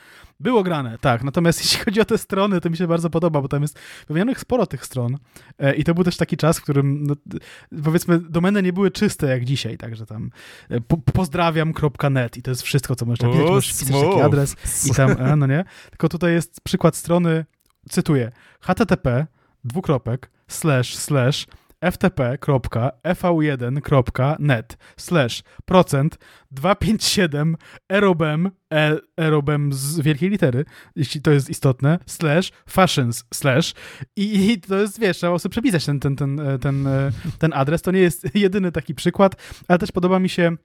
Było 0.41 0.63
grane, 0.63 0.99
tak. 0.99 1.25
Natomiast 1.25 1.61
jeśli 1.65 1.85
chodzi 1.85 2.01
o 2.01 2.05
te 2.05 2.19
strony, 2.19 2.61
to 2.61 2.71
mi 2.71 2.77
się 2.77 2.87
bardzo 2.87 3.11
podoba, 3.11 3.43
bo 3.43 3.49
tam 3.49 3.63
jest 3.63 3.79
wymienionych 4.09 4.41
sporo 4.41 4.67
tych 4.67 4.85
stron 4.85 5.19
e, 5.59 5.75
i 5.75 5.85
to 5.85 5.95
był 5.95 6.05
też 6.05 6.17
taki 6.17 6.37
czas, 6.37 6.59
w 6.59 6.63
którym 6.63 7.07
no, 7.07 7.15
powiedzmy 7.85 8.19
domeny 8.19 8.63
nie 8.63 8.73
były 8.73 8.91
czyste 8.91 9.27
jak 9.27 9.45
dzisiaj, 9.45 9.79
także 9.79 10.07
tam 10.07 10.31
e, 10.69 10.81
po, 10.81 10.97
pozdrawiam.net 10.97 12.37
i 12.37 12.43
to 12.43 12.51
jest 12.51 12.63
wszystko, 12.63 12.95
co 12.97 13.07
Możesz 13.07 13.19
wpisać 13.19 13.89
taki 13.89 13.93
smooth. 13.93 14.25
adres 14.25 14.57
i 14.91 14.95
tam, 14.95 15.11
e, 15.11 15.37
no 15.37 15.47
nie? 15.47 15.65
Tylko 15.91 16.09
tutaj 16.09 16.33
jest 16.33 16.61
przykład 16.61 16.97
strony, 16.97 17.45
cytuję, 17.91 18.33
http 18.61 19.27
dwukropek 19.65 20.31
slash 20.49 20.97
slash 20.97 21.47
ftp.ev1.net 21.81 24.77
slash 24.97 25.43
procent 25.65 26.19
257 26.51 27.57
erobem 27.89 28.51
e, 28.73 28.99
erobem 29.17 29.73
z 29.73 30.01
wielkiej 30.01 30.31
litery, 30.31 30.65
jeśli 30.97 31.23
to 31.23 31.31
jest 31.31 31.51
istotne, 31.51 31.99
slash 32.07 32.53
fashions 32.69 33.25
slash. 33.35 33.75
I, 34.17 34.51
i 34.51 34.61
to 34.61 34.77
jest, 34.77 35.01
wiesz, 35.01 35.17
trzeba 35.17 35.39
sobie 35.39 35.51
przepisać 35.51 35.85
ten, 35.85 36.01
ten, 36.01 36.17
ten, 36.17 36.41
e, 36.41 36.59
ten, 36.59 36.87
e, 36.87 37.11
ten 37.39 37.53
adres, 37.53 37.83
to 37.83 37.91
nie 37.91 38.01
jest 38.01 38.35
jedyny 38.35 38.73
taki 38.73 38.95
przykład, 38.95 39.37
ale 39.69 39.79
też 39.79 39.93
podoba 39.93 40.19
mi 40.19 40.29
się 40.29 40.57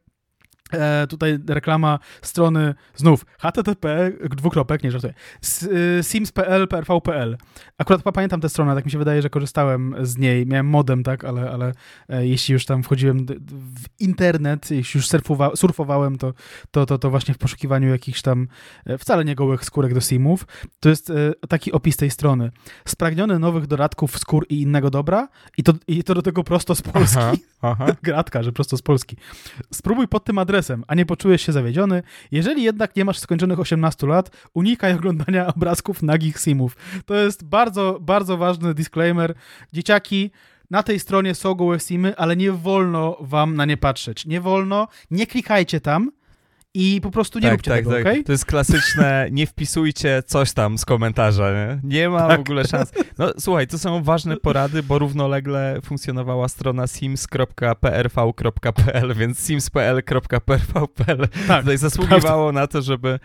E, 0.74 1.08
tutaj 1.08 1.40
reklama 1.48 2.00
strony 2.22 2.74
znów 2.96 3.26
http 3.40 4.12
dwukropek, 4.30 4.84
nie 4.84 4.92
żartuję, 4.92 5.14
y, 5.64 6.04
sims.pl, 6.04 6.68
prv.pl. 6.68 7.38
Akurat 7.78 8.02
pa- 8.04 8.12
pamiętam 8.12 8.42
tę 8.42 8.50
stronę, 8.50 8.76
tak 8.76 8.86
mi 8.86 8.92
się 8.92 8.98
wydaje, 8.98 9.22
że 9.22 9.30
korzystałem 9.30 9.96
z 10.02 10.18
niej, 10.18 10.46
miałem 10.46 10.66
modem, 10.68 11.04
tak, 11.04 11.24
ale, 11.26 11.52
ale 11.52 11.72
e, 12.10 12.28
jeśli 12.28 12.54
już 12.54 12.66
tam 12.66 12.84
wchodziłem 12.84 13.26
w 13.26 13.86
internet, 14.00 14.72
jeśli 14.72 14.98
już 14.98 15.08
surfowa- 15.08 15.56
surfowałem, 15.56 16.18
to, 16.18 16.34
to, 16.72 16.86
to, 16.86 16.98
to 16.98 17.10
właśnie 17.10 17.34
w 17.34 17.38
poszukiwaniu 17.38 17.90
jakichś 17.90 18.22
tam 18.22 18.48
e, 18.86 18.98
wcale 18.98 19.26
nie 19.26 19.36
gołych 19.36 19.66
skórek 19.66 19.94
do 19.94 20.02
simów, 20.02 20.46
to 20.80 20.90
jest 20.90 21.10
e, 21.10 21.34
taki 21.50 21.72
opis 21.72 21.98
tej 21.98 22.10
strony. 22.10 22.52
Spragniony 22.88 23.40
nowych 23.40 23.68
dodatków 23.68 24.18
skór 24.20 24.46
i 24.50 24.62
innego 24.62 24.90
dobra 24.90 25.28
i 25.58 25.64
to, 25.64 25.74
i 25.88 26.04
to 26.04 26.14
do 26.16 26.22
tego 26.22 26.44
prosto 26.44 26.76
z 26.76 26.82
Polski. 26.82 27.18
Aha, 27.20 27.34
aha. 27.62 27.86
Gratka, 28.04 28.44
że 28.44 28.52
prosto 28.52 28.78
z 28.78 28.82
Polski. 28.82 29.18
Spróbuj 29.74 30.08
pod 30.08 30.24
tym 30.26 30.38
adresem, 30.38 30.53
a 30.88 30.96
nie 30.96 31.06
poczujesz 31.06 31.42
się 31.42 31.52
zawiedziony. 31.52 32.04
Jeżeli 32.32 32.64
jednak 32.64 32.96
nie 32.96 33.06
masz 33.06 33.20
skończonych 33.20 33.60
18 33.60 34.08
lat, 34.08 34.50
unikaj 34.54 34.94
oglądania 34.94 35.48
obrazków 35.56 36.04
nagich 36.04 36.40
simów. 36.40 36.76
To 37.06 37.16
jest 37.16 37.46
bardzo, 37.46 37.98
bardzo 38.02 38.38
ważny 38.38 38.74
disclaimer. 38.74 39.34
Dzieciaki, 39.74 40.32
na 40.70 40.84
tej 40.84 41.00
stronie 41.00 41.36
są 41.36 41.54
gołe 41.54 41.80
simy, 41.80 42.18
ale 42.18 42.36
nie 42.36 42.52
wolno 42.52 43.18
wam 43.20 43.56
na 43.56 43.66
nie 43.66 43.78
patrzeć. 43.78 44.26
Nie 44.26 44.42
wolno, 44.42 44.88
nie 45.12 45.28
klikajcie 45.28 45.82
tam 45.82 46.12
i 46.76 47.02
po 47.02 47.12
prostu 47.12 47.40
nie 47.40 47.44
tak, 47.44 47.52
róbcie 47.52 47.72
tak, 47.72 47.80
tego, 47.80 47.92
tak. 47.92 48.02
okej? 48.02 48.24
To 48.24 48.32
jest 48.32 48.46
klasyczne, 48.46 49.28
nie 49.32 49.48
wpisujcie 49.48 50.24
coś 50.26 50.54
tam 50.54 50.78
z 50.78 50.86
komentarza, 50.86 51.52
nie? 51.52 51.80
Nie 51.84 52.10
ma 52.10 52.28
Tak. 52.28 52.38
w 52.38 52.42
ogóle 52.42 52.66
szans. 52.68 52.92
No 53.18 53.32
słuchaj, 53.40 53.68
to 53.68 53.80
są 53.80 54.04
ważne 54.04 54.38
porady, 54.38 54.84
bo 54.84 55.00
równolegle 55.00 55.80
funkcjonowała 55.84 56.48
strona 56.48 56.88
sims.prv.pl, 57.88 59.14
więc 59.16 59.40
sims.pl.prv.pl 59.40 61.28
Tak, 61.48 61.62
tutaj 61.62 61.78
zasługiwało 61.78 62.52
na 62.52 62.68
to, 62.68 62.82
żeby, 62.82 63.20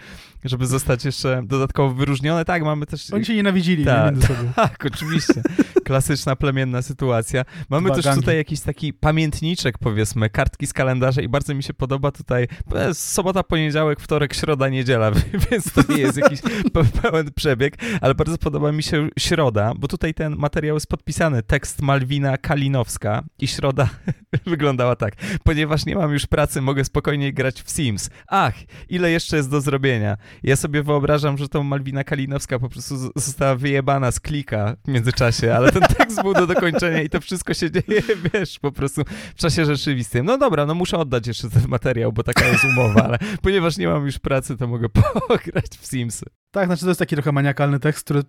żeby 0.44 0.66
zostać 0.66 1.04
jeszcze 1.04 1.42
dodatkowo 1.44 1.94
wyróżnione. 1.94 2.44
Tak, 2.44 2.62
mamy 2.62 2.86
też... 2.86 3.12
Oni 3.12 3.24
się 3.24 3.34
nienawidzili 3.34 3.78
nie, 3.78 3.86
Tak. 3.86 4.12
między 4.12 4.26
sobą. 4.26 4.40
Tak, 4.56 4.86
oczywiście. 4.94 5.42
Klasyczna, 5.84 6.36
plemienna 6.36 6.82
sytuacja. 6.82 7.44
Mamy 7.70 7.86
Dwa 7.86 7.94
też 7.96 8.04
gangi. 8.04 8.20
tutaj 8.20 8.36
jakiś 8.36 8.60
taki 8.60 8.92
pamiętniczek, 8.92 9.78
powiedzmy, 9.78 10.30
kartki 10.30 10.66
z 10.66 10.72
kalendarza 10.72 11.20
i 11.22 11.28
bardzo 11.28 11.54
mi 11.54 11.62
się 11.62 11.74
podoba 11.74 12.10
tutaj 12.10 12.48
e, 12.74 12.94
sobota, 13.38 13.48
poniedziałek, 13.48 14.00
wtorek, 14.00 14.34
środa, 14.34 14.68
niedziela, 14.68 15.10
więc 15.50 15.72
to 15.72 15.92
nie 15.92 15.98
jest 15.98 16.18
jakiś 16.18 16.40
pe- 16.74 17.00
pełen 17.02 17.30
przebieg, 17.34 17.76
ale 18.00 18.14
bardzo 18.14 18.38
podoba 18.38 18.72
mi 18.72 18.82
się 18.82 19.08
środa, 19.18 19.72
bo 19.76 19.88
tutaj 19.88 20.14
ten 20.14 20.36
materiał 20.36 20.76
jest 20.76 20.86
podpisany, 20.86 21.42
tekst 21.42 21.82
Malwina 21.82 22.36
Kalinowska 22.36 23.22
i 23.38 23.46
środa 23.48 23.88
wyglądała 24.46 24.96
tak. 24.96 25.14
Ponieważ 25.44 25.86
nie 25.86 25.94
mam 25.94 26.12
już 26.12 26.26
pracy, 26.26 26.60
mogę 26.60 26.84
spokojnie 26.84 27.32
grać 27.32 27.62
w 27.62 27.70
Sims. 27.70 28.10
Ach, 28.28 28.54
ile 28.88 29.10
jeszcze 29.10 29.36
jest 29.36 29.50
do 29.50 29.60
zrobienia. 29.60 30.16
Ja 30.42 30.56
sobie 30.56 30.82
wyobrażam, 30.82 31.38
że 31.38 31.48
tą 31.48 31.62
Malwina 31.62 32.04
Kalinowska 32.04 32.58
po 32.58 32.68
prostu 32.68 32.96
została 33.16 33.54
wyjebana 33.54 34.12
z 34.12 34.20
klika 34.20 34.76
w 34.84 34.88
międzyczasie, 34.88 35.54
ale 35.54 35.72
ten 35.72 35.82
tekst 35.82 36.22
był 36.22 36.34
do 36.34 36.46
dokończenia 36.46 37.02
i 37.02 37.08
to 37.08 37.20
wszystko 37.20 37.54
się 37.54 37.70
dzieje, 37.70 38.02
wiesz, 38.34 38.58
po 38.58 38.72
prostu 38.72 39.02
w 39.36 39.38
czasie 39.38 39.64
rzeczywistym. 39.64 40.26
No 40.26 40.38
dobra, 40.38 40.66
no 40.66 40.74
muszę 40.74 40.98
oddać 40.98 41.26
jeszcze 41.26 41.50
ten 41.50 41.68
materiał, 41.68 42.12
bo 42.12 42.22
taka 42.22 42.44
jest 42.46 42.64
umowa, 42.64 43.02
ale 43.04 43.18
ponieważ 43.42 43.78
nie 43.78 43.88
mam 43.88 44.06
już 44.06 44.18
pracy, 44.18 44.56
to 44.56 44.66
mogę 44.66 44.88
pograć 45.28 45.68
w 45.80 45.86
Simsy. 45.86 46.26
Tak, 46.50 46.66
znaczy 46.66 46.82
to 46.82 46.88
jest 46.88 46.98
taki 46.98 47.16
trochę 47.16 47.32
maniakalny 47.32 47.80
tekst, 47.80 48.04
który 48.04 48.22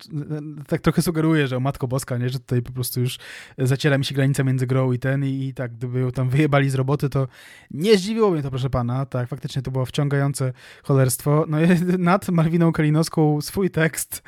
tak 0.66 0.80
trochę 0.80 1.02
sugeruje, 1.02 1.46
że 1.46 1.56
o 1.56 1.60
Matko 1.60 1.88
Boska, 1.88 2.18
nie, 2.18 2.28
że 2.28 2.38
tutaj 2.38 2.62
po 2.62 2.72
prostu 2.72 3.00
już 3.00 3.18
zaciera 3.58 3.98
mi 3.98 4.04
się 4.04 4.14
granica 4.14 4.44
między 4.44 4.66
grą 4.66 4.92
i 4.92 4.98
ten 4.98 5.24
i, 5.24 5.46
i 5.46 5.54
tak, 5.54 5.72
gdyby 5.72 6.00
ją 6.00 6.10
tam 6.10 6.28
wyjebali 6.28 6.70
z 6.70 6.74
roboty, 6.74 7.08
to 7.08 7.28
nie 7.70 7.98
zdziwiło 7.98 8.30
mnie 8.30 8.42
to, 8.42 8.50
proszę 8.50 8.70
pana. 8.70 9.06
Tak, 9.06 9.28
faktycznie 9.28 9.62
to 9.62 9.70
było 9.70 9.86
wciągające 9.86 10.52
cholerstwo. 10.82 11.44
No 11.48 11.60
i 11.60 11.66
nad 11.98 12.28
Malwiną 12.28 12.72
Kalinowską 12.72 13.40
swój 13.40 13.70
tekst 13.70 14.22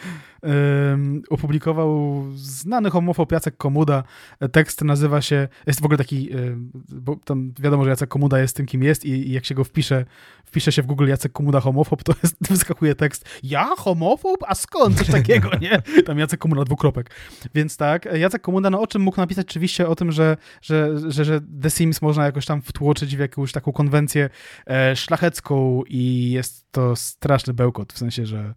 opublikował 1.31 2.23
znany 2.35 2.91
homofob 2.91 3.33
Jacek 3.33 3.57
Komuda. 3.57 4.03
Tekst 4.53 4.85
nazywa 4.85 5.23
się, 5.23 5.49
jest 5.67 5.81
w 5.81 5.85
ogóle 5.85 5.99
taki, 5.99 6.31
bo 6.89 7.17
tam 7.17 7.53
wiadomo, 7.61 7.85
że 7.85 7.91
Jacek 7.91 8.09
Komuda 8.09 8.39
jest 8.39 8.57
tym, 8.57 8.67
kim 8.67 8.83
jest 8.83 9.05
i, 9.05 9.11
i 9.11 9.33
jak 9.33 9.45
się 9.45 9.55
go 9.55 9.65
wpisze, 9.65 10.05
wpisze 10.45 10.73
się 10.73 10.83
w 10.83 10.87
Google 10.87 11.09
Jacek 11.09 11.33
Komuda 11.33 11.61
homofob, 11.61 12.03
to 12.03 12.15
jest, 12.23 12.37
wyskakuje 12.51 12.95
tekst 12.95 13.29
ja 13.43 13.77
homofob? 13.77 14.45
A 14.47 14.55
skąd? 14.55 14.99
Coś 14.99 15.07
takiego, 15.07 15.51
nie? 15.61 15.83
Tam 16.07 16.19
Jacek 16.19 16.41
Komuda 16.41 16.65
dwukropek. 16.65 17.11
Więc 17.55 17.77
tak, 17.77 18.05
Jacek 18.05 18.43
Komuda, 18.43 18.71
no 18.71 18.81
o 18.81 18.87
czym 18.87 19.03
mógł 19.03 19.17
napisać? 19.17 19.47
Oczywiście 19.47 19.89
o 19.89 19.95
tym, 19.95 20.13
że, 20.13 20.37
że, 20.63 21.11
że, 21.11 21.25
że 21.25 21.41
The 21.63 21.71
Sims 21.71 22.03
można 22.03 22.25
jakoś 22.25 22.47
tam 22.47 22.63
wtłoczyć 22.63 23.17
w 23.17 23.19
jakąś 23.19 23.53
taką 23.53 23.73
konwencję 23.73 24.31
e, 24.67 24.97
szlachecką 24.97 25.83
i 25.89 26.31
jest 26.31 26.73
to 26.73 26.97
straszny 26.97 27.55
bełkot, 27.55 27.93
w 27.93 27.99
sensie, 27.99 28.27
że 28.27 28.55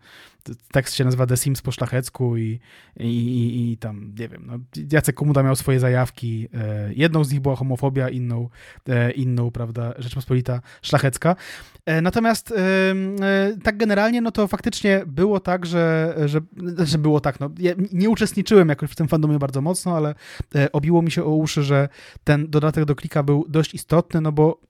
tekst 0.71 0.95
się 0.95 1.05
nazywa 1.05 1.25
The 1.25 1.37
Sims 1.37 1.61
po 1.61 1.71
szlachecku 1.71 2.37
i, 2.37 2.59
i, 2.97 3.05
i, 3.05 3.71
i 3.71 3.77
tam, 3.77 4.13
nie 4.19 4.29
wiem, 4.29 4.43
no, 4.45 4.59
Jacek 4.91 5.15
Komuda 5.15 5.43
miał 5.43 5.55
swoje 5.55 5.79
zajawki. 5.79 6.49
E, 6.53 6.93
jedną 6.93 7.23
z 7.23 7.31
nich 7.31 7.41
była 7.41 7.55
homofobia, 7.55 8.09
inną, 8.09 8.49
e, 8.89 9.11
inną 9.11 9.51
prawda, 9.51 9.93
Rzeczpospolita 9.97 10.61
szlachecka. 10.81 11.35
E, 11.85 12.01
natomiast 12.01 12.51
e, 12.51 13.57
tak 13.63 13.77
generalnie, 13.77 14.21
no 14.21 14.31
to 14.31 14.47
faktycznie 14.47 15.03
było 15.07 15.39
tak, 15.39 15.65
że, 15.65 16.15
że, 16.25 16.39
że 16.83 16.97
było 16.97 17.19
tak, 17.19 17.39
no, 17.39 17.49
ja 17.59 17.73
nie 17.93 18.09
uczestniczyłem 18.09 18.69
jakoś 18.69 18.91
w 18.91 18.95
tym 18.95 19.07
fandomie 19.07 19.39
bardzo 19.39 19.61
mocno, 19.61 19.97
ale 19.97 20.15
e, 20.55 20.71
obiło 20.71 21.01
mi 21.01 21.11
się 21.11 21.23
o 21.23 21.35
uszy, 21.35 21.63
że 21.63 21.89
ten 22.23 22.49
dodatek 22.49 22.85
do 22.85 22.95
klika 22.95 23.23
był 23.23 23.45
dość 23.49 23.73
istotny, 23.73 24.21
no 24.21 24.31
bo, 24.31 24.61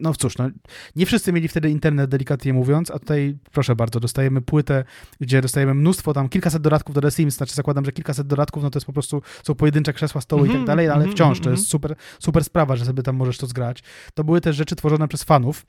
no 0.00 0.14
cóż, 0.14 0.38
no, 0.38 0.50
nie 0.96 1.06
wszyscy 1.06 1.32
mieli 1.32 1.48
wtedy 1.48 1.70
internet, 1.70 2.10
delikatnie 2.10 2.52
mówiąc, 2.52 2.90
a 2.90 2.98
tutaj, 2.98 3.38
proszę 3.52 3.76
bardzo, 3.76 4.00
dostajemy 4.00 4.40
płytę, 4.40 4.84
gdzie 5.20 5.42
dostajemy 5.42 5.74
mnóstwo, 5.74 6.12
tam 6.12 6.28
kilkaset 6.28 6.62
dodatków 6.62 6.94
do 6.94 7.00
The 7.00 7.10
Sims, 7.10 7.34
znaczy 7.34 7.54
zakładam, 7.54 7.84
że 7.84 7.92
kilkaset 7.92 8.26
dodatków, 8.26 8.62
no 8.62 8.70
to 8.70 8.76
jest 8.76 8.86
po 8.86 8.92
prostu, 8.92 9.22
są 9.42 9.54
pojedyncze 9.54 9.92
krzesła, 9.92 10.20
stoły 10.20 10.42
i 10.42 10.50
tak 10.50 10.60
Mhm, 10.60 10.66
dalej, 10.66 10.86
ale 10.86 10.96
mhm, 10.96 11.12
wciąż 11.12 11.38
to 11.38 11.42
mhm. 11.42 11.56
jest 11.56 11.68
super, 11.68 11.96
super 12.18 12.44
sprawa, 12.44 12.76
że 12.76 12.84
sobie 12.84 13.02
tam 13.02 13.16
możesz 13.16 13.38
to 13.38 13.46
zgrać. 13.46 13.82
To 14.14 14.24
były 14.24 14.40
też 14.40 14.56
rzeczy 14.56 14.76
tworzone 14.76 15.08
przez 15.08 15.24
fanów, 15.24 15.66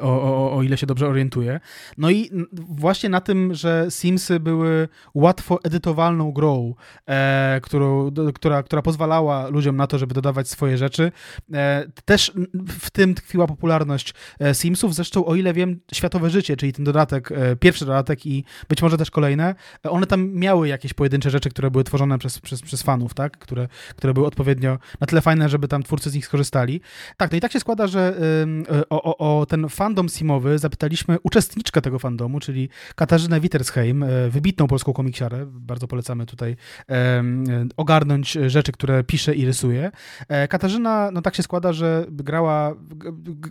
o, 0.00 0.22
o, 0.22 0.56
o 0.56 0.62
ile 0.62 0.76
się 0.76 0.86
dobrze 0.86 1.08
orientuję. 1.08 1.60
No 1.98 2.10
i 2.10 2.30
właśnie 2.52 3.08
na 3.08 3.20
tym, 3.20 3.54
że 3.54 3.86
Simsy 3.90 4.40
były 4.40 4.88
łatwo 5.14 5.58
edytowalną 5.64 6.32
grą, 6.32 6.74
e, 7.06 7.60
którą, 7.62 8.10
do, 8.10 8.32
która, 8.32 8.62
która 8.62 8.82
pozwalała 8.82 9.48
ludziom 9.48 9.76
na 9.76 9.86
to, 9.86 9.98
żeby 9.98 10.14
dodawać 10.14 10.48
swoje 10.48 10.78
rzeczy. 10.78 11.12
E, 11.52 11.86
też 12.04 12.32
w 12.68 12.90
tym 12.90 13.14
tkwiła 13.14 13.46
popularność 13.46 14.14
e, 14.40 14.54
Simsów. 14.54 14.94
Zresztą, 14.94 15.26
o 15.26 15.34
ile 15.34 15.52
wiem, 15.52 15.80
Światowe 15.94 16.30
Życie, 16.30 16.56
czyli 16.56 16.72
ten 16.72 16.84
dodatek, 16.84 17.32
e, 17.32 17.56
pierwszy 17.56 17.84
dodatek 17.84 18.26
i 18.26 18.44
być 18.68 18.82
może 18.82 18.98
też 18.98 19.10
kolejne, 19.10 19.54
e, 19.86 19.90
one 19.90 20.06
tam 20.06 20.32
miały 20.32 20.68
jakieś 20.68 20.94
pojedyncze 20.94 21.30
rzeczy, 21.30 21.50
które 21.50 21.70
były 21.70 21.84
tworzone 21.84 22.18
przez, 22.18 22.38
przez, 22.38 22.62
przez 22.62 22.82
fanów, 22.82 23.14
tak? 23.14 23.38
Które, 23.38 23.68
które 23.96 24.14
były 24.14 24.26
odpowiednio 24.26 24.78
na 25.00 25.06
tyle 25.06 25.20
fajne, 25.20 25.48
żeby 25.48 25.68
tam 25.68 25.82
twórcy 25.82 26.10
z 26.10 26.14
nich 26.14 26.26
skorzystali. 26.26 26.80
Tak, 27.16 27.30
no 27.30 27.38
i 27.38 27.40
tak 27.40 27.52
się 27.52 27.60
składa, 27.60 27.86
że 27.86 28.20
o, 28.90 29.18
o, 29.18 29.39
o 29.40 29.46
ten 29.46 29.68
fandom 29.68 30.08
simowy 30.08 30.58
zapytaliśmy 30.58 31.18
uczestniczkę 31.22 31.80
tego 31.80 31.98
fandomu, 31.98 32.40
czyli 32.40 32.68
Katarzynę 32.94 33.40
Wittersheim, 33.40 34.04
wybitną 34.30 34.66
polską 34.66 34.92
komiksiarę. 34.92 35.46
Bardzo 35.46 35.88
polecamy 35.88 36.26
tutaj 36.26 36.56
ogarnąć 37.76 38.32
rzeczy, 38.46 38.72
które 38.72 39.04
pisze 39.04 39.34
i 39.34 39.46
rysuje. 39.46 39.90
Katarzyna, 40.48 41.10
no 41.12 41.22
tak 41.22 41.34
się 41.34 41.42
składa, 41.42 41.72
że 41.72 42.06
grała, 42.10 42.74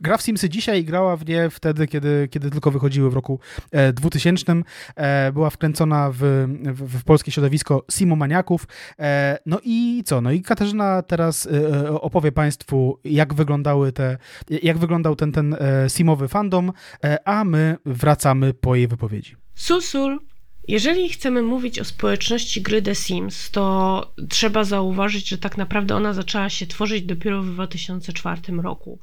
gra 0.01 0.17
w 0.17 0.21
Simsy 0.21 0.49
dzisiaj 0.49 0.79
i 0.79 0.85
grała 0.85 1.17
w 1.17 1.25
nie 1.25 1.49
wtedy, 1.49 1.87
kiedy, 1.87 2.27
kiedy 2.31 2.51
tylko 2.51 2.71
wychodziły 2.71 3.09
w 3.09 3.13
roku 3.13 3.39
2000. 3.93 4.63
Była 5.33 5.49
wkręcona 5.49 6.11
w, 6.11 6.17
w, 6.73 6.99
w 6.99 7.03
polskie 7.03 7.31
środowisko 7.31 7.85
Simomaniaków. 7.91 8.67
No 9.45 9.59
i 9.63 10.03
co? 10.05 10.21
No 10.21 10.31
i 10.31 10.41
Katarzyna 10.41 11.01
teraz 11.01 11.49
opowie 11.89 12.31
Państwu, 12.31 12.99
jak 13.03 13.33
wyglądały 13.33 13.91
te, 13.91 14.17
jak 14.49 14.77
wyglądał 14.77 15.15
ten, 15.15 15.31
ten 15.31 15.55
e, 15.59 15.78
simowy 15.87 16.27
fandom, 16.27 16.71
e, 17.03 17.27
a 17.27 17.43
my 17.43 17.77
wracamy 17.85 18.53
po 18.53 18.75
jej 18.75 18.87
wypowiedzi. 18.87 19.35
Susul. 19.53 20.19
Jeżeli 20.67 21.09
chcemy 21.09 21.41
mówić 21.41 21.79
o 21.79 21.85
społeczności 21.85 22.61
gry 22.61 22.81
The 22.81 22.95
Sims, 22.95 23.51
to 23.51 24.13
trzeba 24.29 24.63
zauważyć, 24.63 25.29
że 25.29 25.37
tak 25.37 25.57
naprawdę 25.57 25.95
ona 25.95 26.13
zaczęła 26.13 26.49
się 26.49 26.67
tworzyć 26.67 27.03
dopiero 27.03 27.43
w 27.43 27.53
2004 27.53 28.41
roku. 28.63 28.99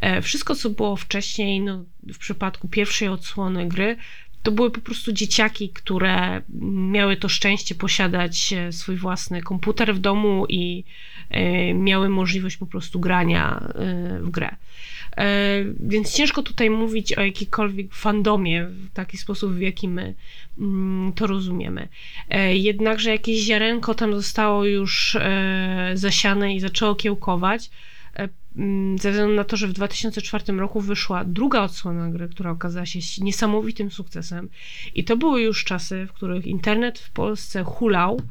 E, 0.00 0.22
wszystko, 0.22 0.54
co 0.54 0.70
było 0.70 0.96
wcześniej, 0.96 1.60
no, 1.60 1.84
w 2.02 2.18
przypadku 2.18 2.68
pierwszej 2.68 3.08
odsłony 3.08 3.68
gry, 3.68 3.96
to 4.42 4.52
były 4.52 4.70
po 4.70 4.80
prostu 4.80 5.12
dzieciaki, 5.12 5.68
które 5.68 6.42
miały 6.72 7.16
to 7.16 7.28
szczęście 7.28 7.74
posiadać 7.74 8.54
swój 8.70 8.96
własny 8.96 9.42
komputer 9.42 9.94
w 9.94 9.98
domu 9.98 10.46
i 10.48 10.84
miały 11.74 12.08
możliwość 12.08 12.56
po 12.56 12.66
prostu 12.66 13.00
grania 13.00 13.72
w 14.20 14.30
grę. 14.30 14.56
E, 15.16 15.64
więc 15.80 16.14
ciężko 16.14 16.42
tutaj 16.42 16.70
mówić 16.70 17.12
o 17.12 17.20
jakikolwiek 17.20 17.94
fandomie 17.94 18.66
w 18.66 18.90
taki 18.92 19.16
sposób, 19.16 19.52
w 19.52 19.60
jaki 19.60 19.88
my 19.88 20.14
mm, 20.58 21.12
to 21.12 21.26
rozumiemy. 21.26 21.88
E, 22.30 22.56
jednakże 22.56 23.10
jakieś 23.10 23.40
ziarenko 23.40 23.94
tam 23.94 24.14
zostało 24.14 24.64
już 24.64 25.16
e, 25.16 25.92
zasiane 25.94 26.54
i 26.54 26.60
zaczęło 26.60 26.94
kiełkować 26.94 27.70
ze 29.00 29.10
względu 29.10 29.34
na 29.34 29.44
to, 29.44 29.56
że 29.56 29.66
w 29.66 29.72
2004 29.72 30.52
roku 30.52 30.80
wyszła 30.80 31.24
druga 31.24 31.60
odsłona 31.62 32.10
gry, 32.10 32.28
która 32.28 32.50
okazała 32.50 32.86
się 32.86 33.24
niesamowitym 33.24 33.90
sukcesem. 33.90 34.48
I 34.94 35.04
to 35.04 35.16
były 35.16 35.42
już 35.42 35.64
czasy, 35.64 36.06
w 36.06 36.12
których 36.12 36.46
internet 36.46 36.98
w 36.98 37.10
Polsce 37.10 37.64
hulał. 37.64 38.22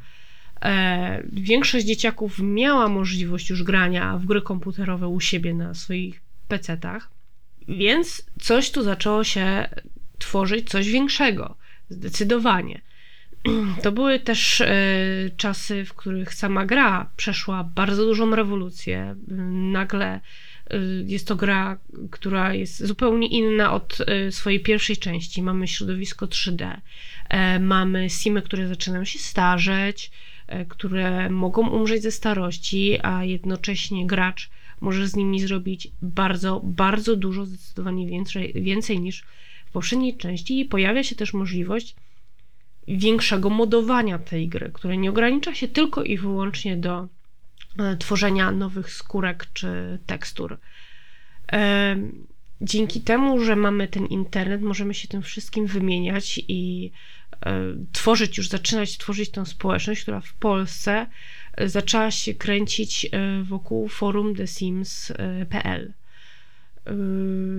Większość 1.24 1.86
dzieciaków 1.86 2.38
miała 2.38 2.88
możliwość 2.88 3.50
już 3.50 3.62
grania 3.62 4.18
w 4.18 4.26
gry 4.26 4.42
komputerowe 4.42 5.08
u 5.08 5.20
siebie 5.20 5.54
na 5.54 5.74
swoich 5.74 6.20
PC-tach, 6.48 7.10
więc 7.68 8.22
coś 8.40 8.70
tu 8.70 8.82
zaczęło 8.82 9.24
się 9.24 9.68
tworzyć, 10.18 10.70
coś 10.70 10.90
większego, 10.90 11.56
zdecydowanie. 11.88 12.80
To 13.82 13.92
były 13.92 14.20
też 14.20 14.60
e, 14.60 14.74
czasy, 15.36 15.84
w 15.84 15.94
których 15.94 16.34
sama 16.34 16.66
gra 16.66 17.10
przeszła 17.16 17.64
bardzo 17.64 18.04
dużą 18.04 18.34
rewolucję. 18.34 19.16
Nagle 19.72 20.20
e, 20.70 20.78
jest 21.06 21.28
to 21.28 21.36
gra, 21.36 21.78
która 22.10 22.54
jest 22.54 22.86
zupełnie 22.86 23.28
inna 23.28 23.72
od 23.72 23.98
e, 24.00 24.32
swojej 24.32 24.60
pierwszej 24.60 24.96
części. 24.96 25.42
Mamy 25.42 25.68
środowisko 25.68 26.26
3D, 26.26 26.76
mamy 27.60 28.10
simy, 28.10 28.42
które 28.42 28.68
zaczynają 28.68 29.04
się 29.04 29.18
starzeć, 29.18 30.10
które 30.68 31.30
mogą 31.30 31.68
umrzeć 31.68 32.02
ze 32.02 32.10
starości, 32.10 32.98
a 33.02 33.24
jednocześnie 33.24 34.06
gracz 34.06 34.50
może 34.80 35.08
z 35.08 35.16
nimi 35.16 35.40
zrobić 35.40 35.88
bardzo, 36.02 36.60
bardzo 36.64 37.16
dużo, 37.16 37.46
zdecydowanie 37.46 38.06
więcej, 38.06 38.52
więcej 38.56 39.00
niż 39.00 39.24
w 39.66 39.72
poprzedniej 39.72 40.16
części 40.16 40.60
i 40.60 40.64
pojawia 40.64 41.02
się 41.02 41.16
też 41.16 41.34
możliwość 41.34 41.96
większego 42.96 43.50
modowania 43.50 44.18
tej 44.18 44.48
gry, 44.48 44.70
które 44.74 44.96
nie 44.96 45.10
ogranicza 45.10 45.54
się 45.54 45.68
tylko 45.68 46.02
i 46.02 46.18
wyłącznie 46.18 46.76
do 46.76 47.08
e, 47.78 47.96
tworzenia 47.96 48.50
nowych 48.50 48.92
skórek 48.92 49.46
czy 49.52 49.98
tekstur. 50.06 50.58
E, 51.52 51.96
dzięki 52.60 53.00
temu, 53.00 53.44
że 53.44 53.56
mamy 53.56 53.88
ten 53.88 54.06
internet, 54.06 54.62
możemy 54.62 54.94
się 54.94 55.08
tym 55.08 55.22
wszystkim 55.22 55.66
wymieniać 55.66 56.40
i 56.48 56.92
e, 57.46 57.60
tworzyć, 57.92 58.38
już 58.38 58.48
zaczynać 58.48 58.98
tworzyć 58.98 59.30
tę 59.30 59.46
społeczność, 59.46 60.02
która 60.02 60.20
w 60.20 60.34
Polsce 60.34 61.06
zaczęła 61.66 62.10
się 62.10 62.34
kręcić 62.34 63.10
wokół 63.42 63.88
forum 63.88 64.36
thesims.pl. 64.36 65.92
E, 66.90 66.94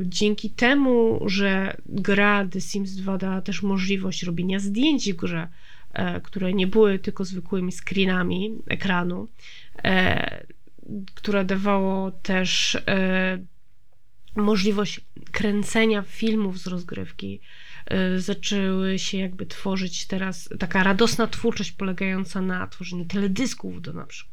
dzięki 0.03 0.49
temu, 0.49 1.19
że 1.25 1.77
gra 1.85 2.47
The 2.47 2.61
Sims 2.61 2.95
2 2.95 3.17
dała 3.17 3.41
też 3.41 3.63
możliwość 3.63 4.23
robienia 4.23 4.59
zdjęć 4.59 5.13
w 5.13 5.15
grze, 5.15 5.47
e, 5.93 6.21
które 6.21 6.53
nie 6.53 6.67
były 6.67 6.99
tylko 6.99 7.25
zwykłymi 7.25 7.71
screenami 7.71 8.55
ekranu, 8.67 9.27
która 11.15 11.43
dawało 11.43 12.11
też 12.11 12.77
możliwość 14.35 15.01
kręcenia 15.31 16.01
filmów 16.01 16.59
z 16.59 16.67
rozgrywki, 16.67 17.39
Y, 17.93 18.21
zaczęły 18.21 18.99
się 18.99 19.17
jakby 19.17 19.45
tworzyć 19.45 20.05
teraz 20.05 20.49
taka 20.59 20.83
radosna 20.83 21.27
twórczość 21.27 21.71
polegająca 21.71 22.41
na 22.41 22.67
tworzeniu 22.67 23.05
teledysków 23.05 23.81
do 23.81 23.93
na 23.93 24.05
przykład 24.05 24.30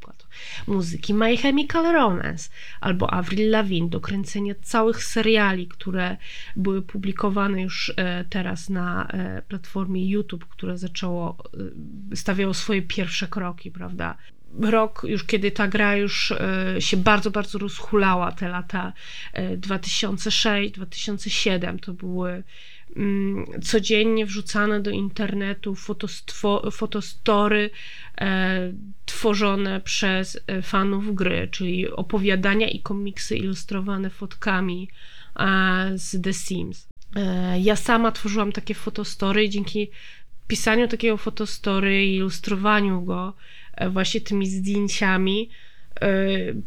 muzyki 0.66 1.14
My 1.14 1.36
Chemical 1.36 1.92
Romance 1.92 2.50
albo 2.80 3.14
Avril 3.14 3.50
Lavigne, 3.50 3.88
do 3.88 4.00
kręcenia 4.00 4.54
całych 4.62 5.04
seriali, 5.04 5.68
które 5.68 6.16
były 6.56 6.82
publikowane 6.82 7.62
już 7.62 7.92
e, 7.96 8.24
teraz 8.24 8.68
na 8.68 9.06
e, 9.06 9.42
platformie 9.42 10.10
YouTube, 10.10 10.48
które 10.48 10.78
zaczęło, 10.78 11.36
e, 12.12 12.16
stawiało 12.16 12.54
swoje 12.54 12.82
pierwsze 12.82 13.28
kroki, 13.28 13.70
prawda? 13.70 14.16
rok, 14.60 15.02
już 15.08 15.24
kiedy 15.24 15.50
ta 15.50 15.68
gra 15.68 15.96
już 15.96 16.34
się 16.78 16.96
bardzo, 16.96 17.30
bardzo 17.30 17.58
rozhulała, 17.58 18.32
te 18.32 18.48
lata 18.48 18.92
2006-2007, 19.34 21.78
to 21.78 21.92
były 21.92 22.42
codziennie 23.62 24.26
wrzucane 24.26 24.80
do 24.80 24.90
internetu 24.90 25.74
fotostory 26.72 27.70
e, 28.20 28.72
tworzone 29.06 29.80
przez 29.80 30.40
e, 30.46 30.62
fanów 30.62 31.14
gry, 31.14 31.48
czyli 31.50 31.90
opowiadania 31.90 32.68
i 32.68 32.80
komiksy 32.80 33.36
ilustrowane 33.36 34.10
fotkami 34.10 34.88
e, 35.36 35.92
z 35.94 36.22
The 36.22 36.32
Sims. 36.32 36.88
Ja 37.60 37.76
sama 37.76 38.12
tworzyłam 38.12 38.52
takie 38.52 38.74
fotostory 38.74 39.44
i 39.44 39.50
dzięki 39.50 39.90
pisaniu 40.46 40.88
takiego 40.88 41.16
fotostory 41.16 42.04
i 42.06 42.16
ilustrowaniu 42.16 43.02
go 43.02 43.34
właśnie 43.90 44.20
tymi 44.20 44.46
zdjęciami 44.46 45.50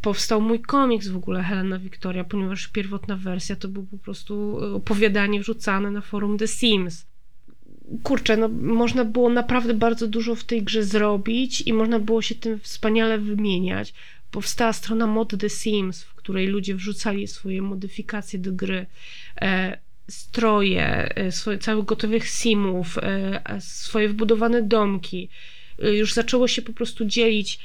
powstał 0.02 0.42
mój 0.42 0.60
komiks 0.60 1.08
w 1.08 1.16
ogóle 1.16 1.44
Helena 1.44 1.80
Victoria, 1.80 2.24
ponieważ 2.24 2.68
pierwotna 2.68 3.16
wersja 3.16 3.56
to 3.56 3.68
był 3.68 3.84
po 3.84 3.98
prostu 3.98 4.58
opowiadanie 4.76 5.40
wrzucane 5.40 5.92
na 5.92 6.02
forum 6.02 6.38
The 6.38 6.48
Sims. 6.48 7.06
Kurczę, 8.04 8.38
no 8.38 8.48
można 8.48 9.06
było 9.06 9.30
naprawdę 9.30 9.74
bardzo 9.74 10.08
dużo 10.08 10.36
w 10.36 10.44
tej 10.44 10.64
grze 10.64 10.84
zrobić 10.84 11.62
i 11.62 11.74
można 11.74 12.00
było 12.00 12.22
się 12.22 12.36
tym 12.36 12.60
wspaniale 12.60 13.18
wymieniać. 13.18 13.94
Powstała 14.32 14.74
strona 14.74 15.08
mod 15.08 15.40
The 15.40 15.50
Sims, 15.50 16.04
w 16.04 16.14
której 16.16 16.48
ludzie 16.48 16.76
wrzucali 16.76 17.28
swoje 17.28 17.62
modyfikacje 17.62 18.40
do 18.40 18.52
gry, 18.52 18.86
e, 19.42 19.78
stroje, 20.10 21.16
e, 21.16 21.32
swoje, 21.32 21.58
całych 21.58 21.86
gotowych 21.86 22.30
simów, 22.30 22.98
e, 22.98 23.62
swoje 23.62 24.10
wbudowane 24.10 24.64
domki. 24.64 25.30
Już 25.80 26.14
zaczęło 26.14 26.48
się 26.48 26.62
po 26.62 26.74
prostu 26.74 27.06
dzielić 27.06 27.60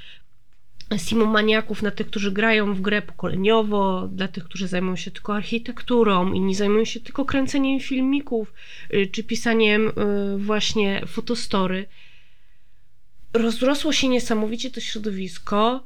simomaniaków 0.97 1.83
na 1.83 1.91
tych, 1.91 2.07
którzy 2.07 2.33
grają 2.33 2.75
w 2.75 2.81
grę 2.81 3.03
pokoleniowo, 3.03 4.09
dla 4.13 4.29
tych, 4.29 4.45
którzy 4.45 4.69
zajmują 4.69 4.97
się 4.97 5.11
tylko 5.11 5.35
architekturą, 5.35 6.33
inni 6.33 6.55
zajmują 6.55 6.85
się 6.85 7.01
tylko 7.01 7.25
kręceniem 7.25 7.81
filmików 7.81 8.53
y, 8.95 9.07
czy 9.07 9.25
pisaniem 9.25 9.89
y, 9.89 9.93
właśnie 10.39 11.03
fotostory. 11.07 11.87
Rozrosło 13.33 13.93
się 13.93 14.09
niesamowicie 14.09 14.71
to 14.71 14.81
środowisko 14.81 15.85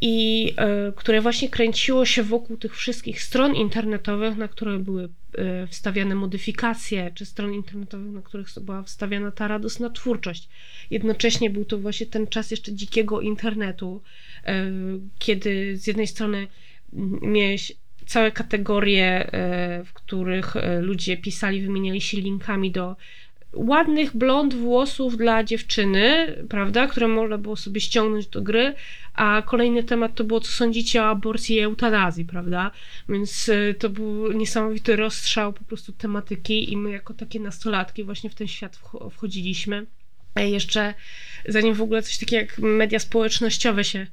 i 0.00 0.48
y, 0.88 0.92
które 0.92 1.20
właśnie 1.20 1.48
kręciło 1.48 2.04
się 2.04 2.22
wokół 2.22 2.56
tych 2.56 2.76
wszystkich 2.76 3.22
stron 3.22 3.54
internetowych, 3.54 4.36
na 4.36 4.48
które 4.48 4.78
były 4.78 5.08
wstawiane 5.70 6.14
modyfikacje, 6.14 7.12
czy 7.14 7.26
stron 7.26 7.54
internetowych, 7.54 8.12
na 8.12 8.22
których 8.22 8.46
była 8.60 8.82
wstawiana 8.82 9.30
ta 9.30 9.48
radosna 9.48 9.90
twórczość. 9.90 10.48
Jednocześnie 10.90 11.50
był 11.50 11.64
to 11.64 11.78
właśnie 11.78 12.06
ten 12.06 12.26
czas 12.26 12.50
jeszcze 12.50 12.72
dzikiego 12.72 13.20
internetu, 13.20 14.02
kiedy 15.18 15.76
z 15.76 15.86
jednej 15.86 16.06
strony 16.06 16.46
miałeś 17.22 17.72
całe 18.06 18.32
kategorie, 18.32 19.32
e, 19.32 19.84
w 19.84 19.92
których 19.92 20.56
e, 20.56 20.80
ludzie 20.80 21.16
pisali, 21.16 21.62
wymieniali 21.62 22.00
się 22.00 22.20
linkami 22.20 22.70
do 22.70 22.96
ładnych 23.52 24.16
blond 24.16 24.54
włosów 24.54 25.16
dla 25.16 25.44
dziewczyny, 25.44 26.34
prawda, 26.48 26.86
które 26.86 27.08
można 27.08 27.38
było 27.38 27.56
sobie 27.56 27.80
ściągnąć 27.80 28.26
do 28.26 28.42
gry, 28.42 28.74
a 29.14 29.42
kolejny 29.46 29.84
temat 29.84 30.14
to 30.14 30.24
było, 30.24 30.40
co 30.40 30.52
sądzicie 30.52 31.02
o 31.02 31.06
aborcji 31.06 31.56
i 31.56 31.60
eutanazji, 31.60 32.24
prawda? 32.24 32.70
Więc 33.08 33.50
to 33.78 33.90
był 33.90 34.32
niesamowity 34.32 34.96
rozstrzał 34.96 35.52
po 35.52 35.64
prostu 35.64 35.92
tematyki 35.92 36.72
i 36.72 36.76
my 36.76 36.90
jako 36.90 37.14
takie 37.14 37.40
nastolatki 37.40 38.04
właśnie 38.04 38.30
w 38.30 38.34
ten 38.34 38.46
świat 38.46 38.80
wchodziliśmy. 39.10 39.86
Jeszcze 40.36 40.94
zanim 41.48 41.74
w 41.74 41.82
ogóle 41.82 42.02
coś 42.02 42.18
takiego 42.18 42.42
jak 42.42 42.58
media 42.58 42.98
społecznościowe 42.98 43.84
się 43.84 44.06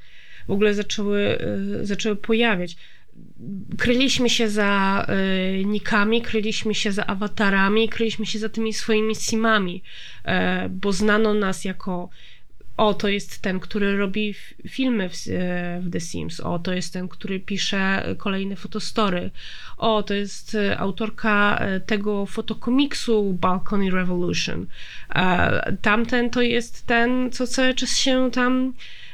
w 0.48 0.52
ogóle 0.52 0.74
zaczęły, 0.74 1.38
y, 1.82 1.86
zaczęły 1.86 2.16
pojawiać. 2.16 2.76
Kryliśmy 3.78 4.30
się 4.30 4.50
za 4.50 5.06
y, 5.60 5.66
nikami, 5.66 6.22
kryliśmy 6.22 6.76
się 6.76 6.92
za 6.92 7.06
awatarami, 7.06 7.90
kryliśmy 7.90 8.26
się 8.26 8.40
za 8.40 8.50
tymi 8.50 8.74
swoimi 8.74 9.16
simami, 9.16 9.84
y, 10.26 10.30
bo 10.70 10.92
znano 10.92 11.34
nas 11.34 11.66
jako 11.66 12.10
o, 12.78 12.94
to 12.94 13.08
jest 13.08 13.42
ten, 13.42 13.60
który 13.60 13.98
robi 13.98 14.34
filmy 14.68 15.10
w, 15.10 15.14
e, 15.14 15.80
w, 15.82 15.92
The 15.92 16.00
Sims, 16.00 16.40
o, 16.40 16.60
to 16.60 16.74
jest 16.74 16.94
ten, 16.94 17.08
który 17.08 17.40
pisze 17.40 18.16
kolejne 18.18 18.56
fotostory, 18.56 19.32
o, 19.78 20.04
to 20.04 20.14
jest 20.14 20.58
autorka 20.78 21.62
tego 21.86 22.26
fotokomiksu 22.26 23.34
Balcony 23.34 23.92
Revolution, 23.92 24.66
tamten 25.82 26.30
to 26.30 26.42
jest 26.42 26.86
ten, 26.86 27.32
co 27.32 27.48
cały 27.48 27.74
czas 27.74 27.98
się 27.98 28.32
tam 28.32 28.74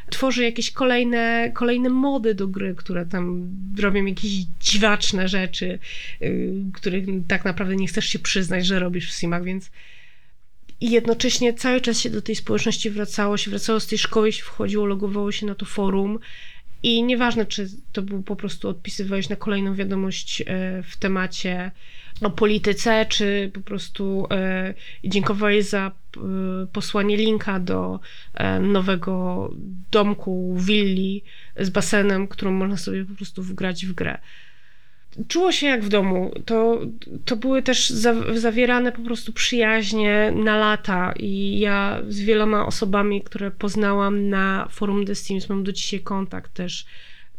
tworzy 0.10 0.44
jakieś 0.44 0.72
kolejne, 0.72 1.52
kolejne 1.54 1.90
mody 1.90 2.36
do 2.36 2.48
gry, 2.48 2.76
które 2.76 3.06
tam 3.06 3.50
robią 3.80 4.06
jakieś 4.06 4.32
dziwaczne 4.60 5.28
rzeczy, 5.28 5.80
yy, 6.22 6.54
których 6.74 7.06
tak 7.28 7.46
naprawdę 7.46 7.76
nie 7.76 7.88
chcesz 7.88 8.06
się 8.06 8.20
przyznać, 8.20 8.66
że 8.66 8.80
robisz 8.80 9.10
w 9.10 9.14
Simach, 9.14 9.44
więc 9.44 9.72
i 10.82 10.92
jednocześnie 10.92 11.54
cały 11.54 11.82
czas 11.82 12.00
się 12.00 12.10
do 12.10 12.22
tej 12.22 12.36
społeczności 12.36 12.90
wracało, 12.90 13.38
się 13.38 13.52
wracało 13.52 13.80
z 13.80 13.88
tej 13.88 13.98
szkoły, 13.98 14.32
się 14.32 14.44
wchodziło, 14.44 14.86
logowało 14.86 15.32
się 15.32 15.46
na 15.46 15.56
to 15.56 15.66
forum. 15.66 16.20
I 16.84 17.04
nieważne, 17.04 17.46
czy 17.46 17.70
to 17.92 18.02
był 18.02 18.24
po 18.24 18.36
prostu 18.36 18.70
odpisywałeś 18.70 19.30
na 19.30 19.36
kolejną 19.36 19.76
wiadomość 19.76 20.42
e, 20.42 20.46
w 20.84 20.98
temacie 20.98 21.72
o 22.22 22.30
polityce, 22.30 23.06
czy 23.10 23.52
po 23.54 23.62
prostu 23.62 24.28
e, 24.32 24.74
dziękowałeś 25.04 25.66
za 25.66 25.92
e, 26.18 26.22
posłanie 26.74 27.18
linka 27.18 27.60
do 27.60 28.00
e, 28.34 28.60
nowego 28.60 29.50
domku, 29.92 30.56
willi 30.60 31.24
z 31.58 31.70
basenem, 31.70 32.28
którą 32.28 32.52
można 32.52 32.78
sobie 32.78 33.06
po 33.06 33.16
prostu 33.16 33.44
wgrać 33.44 33.86
w 33.86 33.94
grę. 33.94 34.18
Czuło 35.28 35.52
się 35.52 35.68
jak 35.68 35.84
w 35.84 35.90
domu. 35.90 36.32
To, 36.46 36.82
to 37.26 37.36
były 37.36 37.64
też 37.64 37.90
za, 37.90 38.38
zawierane 38.38 38.92
po 38.92 39.02
prostu 39.02 39.34
przyjaźnie 39.34 40.34
na 40.36 40.58
lata 40.58 41.14
i 41.20 41.60
ja 41.60 42.02
z 42.08 42.20
wieloma 42.20 42.66
osobami, 42.66 43.22
które 43.22 43.52
poznałam 43.52 44.30
na 44.30 44.68
forum 44.72 45.06
The 45.06 45.16
Steams, 45.16 45.50
mam 45.50 45.64
do 45.64 45.72
dzisiaj 45.72 46.00
kontakt 46.00 46.54
też. 46.54 46.86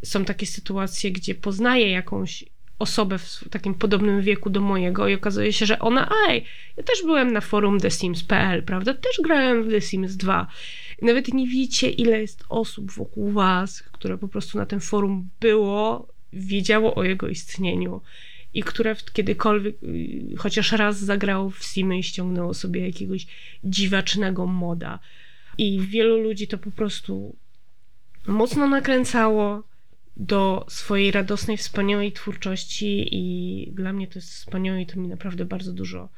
Są 0.05 0.25
takie 0.25 0.47
sytuacje, 0.47 1.13
gdzie 1.13 1.35
poznaję 1.35 1.91
jakąś 1.91 2.45
osobę 2.81 3.19
w 3.19 3.49
takim 3.51 3.75
podobnym 3.75 4.21
wieku 4.21 4.51
do 4.51 4.61
mojego 4.61 5.09
i 5.09 5.15
okazuje 5.15 5.53
się, 5.53 5.67
że 5.67 5.79
ona, 5.79 6.11
ej, 6.29 6.45
ja 6.77 6.83
też 6.83 7.03
byłem 7.03 7.33
na 7.33 7.41
forum 7.41 7.81
TheSims.pl, 7.81 8.63
prawda? 8.63 8.95
Też 8.95 9.21
grałem 9.25 9.65
w 9.65 9.71
The 9.71 9.81
Sims 9.81 10.17
2. 10.17 10.47
I 11.03 11.05
nawet 11.05 11.35
nie 11.35 11.47
widzicie, 11.47 11.91
ile 11.91 12.21
jest 12.21 12.45
osób 12.49 12.93
wokół 12.93 13.33
was, 13.33 13.83
które 13.83 14.19
po 14.19 14.29
prostu 14.29 14.59
na 14.59 14.67
tym 14.67 14.81
forum 14.81 15.29
było, 15.41 16.09
wiedziało 16.33 16.95
o 16.95 17.05
jego 17.05 17.29
istnieniu 17.29 18.01
i 18.55 18.63
które 18.63 18.97
kiedykolwiek 19.13 19.83
y, 19.83 20.37
chociaż 20.39 20.73
raz 20.73 20.99
zagrało 20.99 21.51
w 21.51 21.65
Simy 21.65 21.99
i 21.99 22.03
ściągnęło 22.03 22.55
sobie 22.55 22.87
jakiegoś 22.87 23.27
dziwacznego 23.65 24.47
moda. 24.47 24.99
I 25.59 25.81
wielu 25.81 26.21
ludzi 26.21 26.49
to 26.49 26.59
po 26.59 26.71
prostu 26.71 27.37
mocno 28.27 28.69
nakręcało, 28.69 29.63
do 30.17 30.67
swojej 30.69 31.11
radosnej, 31.11 31.57
wspaniałej 31.57 32.13
twórczości 32.13 33.09
i 33.15 33.73
dla 33.73 33.93
mnie 33.93 34.07
to 34.07 34.19
jest 34.19 34.33
wspaniałe 34.33 34.83
i 34.83 34.87
to 34.87 35.01
mi 35.01 35.09
naprawdę 35.09 35.45
bardzo 35.45 35.73
dużo, 35.73 36.09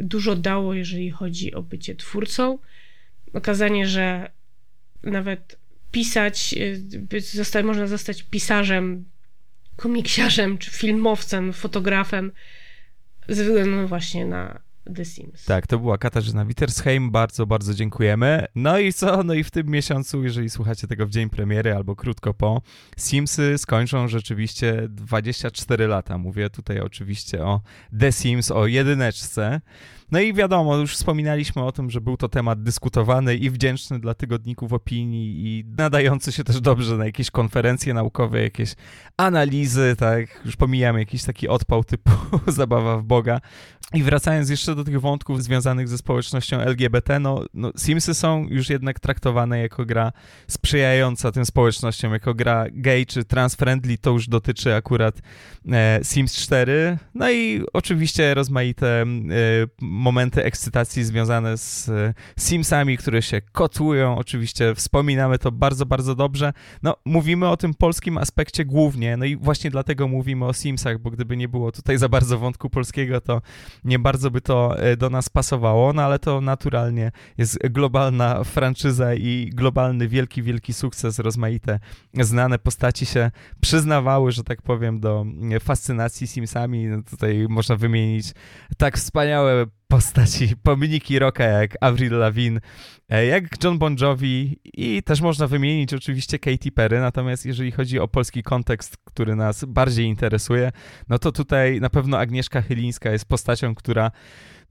dużo 0.00 0.36
dało, 0.36 0.74
jeżeli 0.74 1.10
chodzi 1.10 1.54
o 1.54 1.62
bycie 1.62 1.94
twórcą. 1.94 2.58
Okazanie, 3.32 3.86
że 3.86 4.30
nawet 5.02 5.58
pisać, 5.92 6.54
zostać, 7.32 7.64
można 7.64 7.86
zostać 7.86 8.22
pisarzem, 8.22 9.04
komiksiarzem, 9.76 10.58
czy 10.58 10.70
filmowcem, 10.70 11.52
fotografem, 11.52 12.32
ze 13.28 13.44
względu 13.44 13.88
właśnie 13.88 14.26
na 14.26 14.65
The 14.94 15.04
Sims. 15.04 15.44
Tak, 15.44 15.66
to 15.66 15.78
była 15.78 15.98
Katarzyna 15.98 16.44
Wittersheim, 16.44 17.10
bardzo, 17.10 17.46
bardzo 17.46 17.74
dziękujemy. 17.74 18.46
No 18.54 18.78
i 18.78 18.92
co? 18.92 19.22
No 19.22 19.34
i 19.34 19.44
w 19.44 19.50
tym 19.50 19.66
miesiącu, 19.66 20.24
jeżeli 20.24 20.50
słuchacie 20.50 20.86
tego 20.86 21.06
w 21.06 21.10
dzień 21.10 21.30
premiery 21.30 21.74
albo 21.74 21.96
krótko 21.96 22.34
po, 22.34 22.62
Simsy 22.98 23.58
skończą 23.58 24.08
rzeczywiście 24.08 24.82
24 24.88 25.86
lata. 25.86 26.18
Mówię 26.18 26.50
tutaj 26.50 26.80
oczywiście 26.80 27.44
o 27.44 27.60
The 28.00 28.12
Sims, 28.12 28.50
o 28.50 28.66
jedyneczce. 28.66 29.60
No 30.12 30.20
i 30.20 30.34
wiadomo, 30.34 30.76
już 30.76 30.94
wspominaliśmy 30.94 31.64
o 31.64 31.72
tym, 31.72 31.90
że 31.90 32.00
był 32.00 32.16
to 32.16 32.28
temat 32.28 32.62
dyskutowany 32.62 33.36
i 33.36 33.50
wdzięczny 33.50 33.98
dla 33.98 34.14
tygodników 34.14 34.72
opinii 34.72 35.46
i 35.46 35.64
nadający 35.78 36.32
się 36.32 36.44
też 36.44 36.60
dobrze 36.60 36.96
na 36.96 37.06
jakieś 37.06 37.30
konferencje 37.30 37.94
naukowe, 37.94 38.42
jakieś 38.42 38.74
analizy, 39.16 39.96
tak, 39.98 40.40
już 40.44 40.56
pomijamy 40.56 40.98
jakiś 40.98 41.24
taki 41.24 41.48
odpał 41.48 41.84
typu 41.84 42.10
zabawa 42.46 42.98
w 42.98 43.04
Boga. 43.04 43.40
I 43.94 44.02
wracając 44.02 44.50
jeszcze 44.50 44.74
do 44.74 44.84
tych 44.84 45.00
wątków 45.00 45.42
związanych 45.42 45.88
ze 45.88 45.98
społecznością 45.98 46.60
LGBT, 46.60 47.20
no, 47.20 47.44
no 47.54 47.72
Simsy 47.76 48.14
są 48.14 48.46
już 48.50 48.70
jednak 48.70 49.00
traktowane 49.00 49.58
jako 49.58 49.84
gra 49.84 50.12
sprzyjająca 50.48 51.32
tym 51.32 51.46
społecznościom, 51.46 52.12
jako 52.12 52.34
gra 52.34 52.64
gay 52.72 53.06
czy 53.06 53.24
trans-friendly, 53.24 53.98
to 53.98 54.10
już 54.10 54.28
dotyczy 54.28 54.74
akurat 54.74 55.20
e, 55.72 56.00
Sims 56.02 56.34
4. 56.34 56.98
No 57.14 57.30
i 57.30 57.62
oczywiście 57.72 58.34
rozmaite 58.34 59.02
e, 59.02 59.06
momenty 59.96 60.44
ekscytacji 60.44 61.04
związane 61.04 61.58
z 61.58 61.88
e, 61.88 62.14
Simsami, 62.38 62.96
które 62.96 63.22
się 63.22 63.40
kotłują, 63.52 64.18
oczywiście 64.18 64.74
wspominamy 64.74 65.38
to 65.38 65.52
bardzo, 65.52 65.86
bardzo 65.86 66.14
dobrze. 66.14 66.52
No, 66.82 66.96
mówimy 67.04 67.48
o 67.48 67.56
tym 67.56 67.74
polskim 67.74 68.18
aspekcie 68.18 68.64
głównie, 68.64 69.16
no 69.16 69.24
i 69.24 69.36
właśnie 69.36 69.70
dlatego 69.70 70.08
mówimy 70.08 70.44
o 70.44 70.52
Simsach, 70.52 70.98
bo 70.98 71.10
gdyby 71.10 71.36
nie 71.36 71.48
było 71.48 71.72
tutaj 71.72 71.98
za 71.98 72.08
bardzo 72.08 72.38
wątku 72.38 72.70
polskiego, 72.70 73.20
to 73.20 73.42
nie 73.84 73.98
bardzo 73.98 74.30
by 74.30 74.40
to 74.40 74.78
e, 74.78 74.96
do 74.96 75.10
nas 75.10 75.28
pasowało, 75.28 75.92
no 75.92 76.02
ale 76.02 76.18
to 76.18 76.40
naturalnie 76.40 77.12
jest 77.38 77.58
globalna 77.70 78.44
franczyza 78.44 79.14
i 79.14 79.50
globalny, 79.54 80.08
wielki, 80.08 80.42
wielki 80.42 80.72
sukces, 80.72 81.18
rozmaite 81.18 81.80
znane 82.14 82.58
postaci 82.58 83.06
się 83.06 83.30
przyznawały, 83.60 84.32
że 84.32 84.44
tak 84.44 84.62
powiem, 84.62 85.00
do 85.00 85.26
e, 85.52 85.60
fascynacji 85.60 86.26
Simsami. 86.26 86.86
No 86.86 87.02
tutaj 87.02 87.46
można 87.48 87.76
wymienić 87.76 88.32
tak 88.76 88.96
wspaniałe 88.96 89.66
postaci, 89.88 90.56
pomniki 90.62 91.18
rocka 91.18 91.44
jak 91.44 91.74
Avril 91.80 92.18
Lavigne, 92.18 92.60
e, 93.08 93.26
jak 93.26 93.64
John 93.64 93.78
Bon 93.78 93.96
Jovi 94.00 94.56
i 94.64 95.02
też 95.02 95.20
można 95.20 95.46
wymienić 95.46 95.94
oczywiście 95.94 96.38
Katy 96.38 96.72
Perry, 96.72 97.00
natomiast 97.00 97.46
jeżeli 97.46 97.72
chodzi 97.72 97.98
o 97.98 98.08
polski 98.08 98.42
kontekst, 98.42 98.96
który 99.04 99.36
nas 99.36 99.64
bardziej 99.64 100.06
interesuje, 100.06 100.72
no 101.08 101.18
to 101.18 101.32
tutaj 101.32 101.80
na 101.80 101.90
pewno 101.90 102.18
Agnieszka 102.18 102.62
Chylińska 102.62 103.10
jest 103.10 103.24
postacią, 103.24 103.74
która 103.74 104.10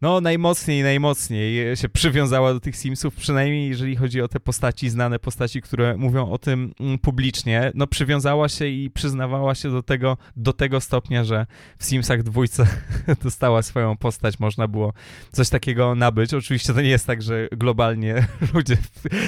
no 0.02 0.22
najmocniej, 0.22 0.84
najmocniej 0.84 1.78
się 1.78 1.90
przywiązała 1.90 2.54
do 2.54 2.60
tych 2.60 2.76
Simsów, 2.76 3.16
przynajmniej 3.16 3.70
jeżeli 3.70 3.96
chodzi 3.96 4.22
o 4.22 4.28
te 4.28 4.40
postaci, 4.40 4.90
znane 4.90 5.20
postaci, 5.20 5.62
które 5.62 5.98
mówią 5.98 6.32
o 6.32 6.38
tym 6.38 6.74
mm, 6.80 7.00
publicznie, 7.00 7.72
no 7.76 7.88
przywiązała 7.88 8.50
się 8.50 8.68
i 8.68 8.90
przyznawała 8.90 9.56
się 9.56 9.72
do 9.72 9.84
tego, 9.84 10.18
do 10.36 10.54
tego 10.54 10.82
stopnia, 10.82 11.24
że 11.24 11.46
w 11.78 11.86
Simsach 11.86 12.24
dwójce 12.24 12.68
dostała 13.24 13.62
swoją 13.62 13.98
postać, 13.98 14.40
można 14.40 14.68
było 14.68 14.94
coś 15.32 15.50
takiego 15.50 15.96
nabyć. 15.96 16.34
Oczywiście 16.34 16.74
to 16.74 16.82
nie 16.82 16.90
jest 16.90 17.08
tak, 17.08 17.22
że 17.22 17.48
globalnie 17.52 18.28
ludzie 18.54 18.78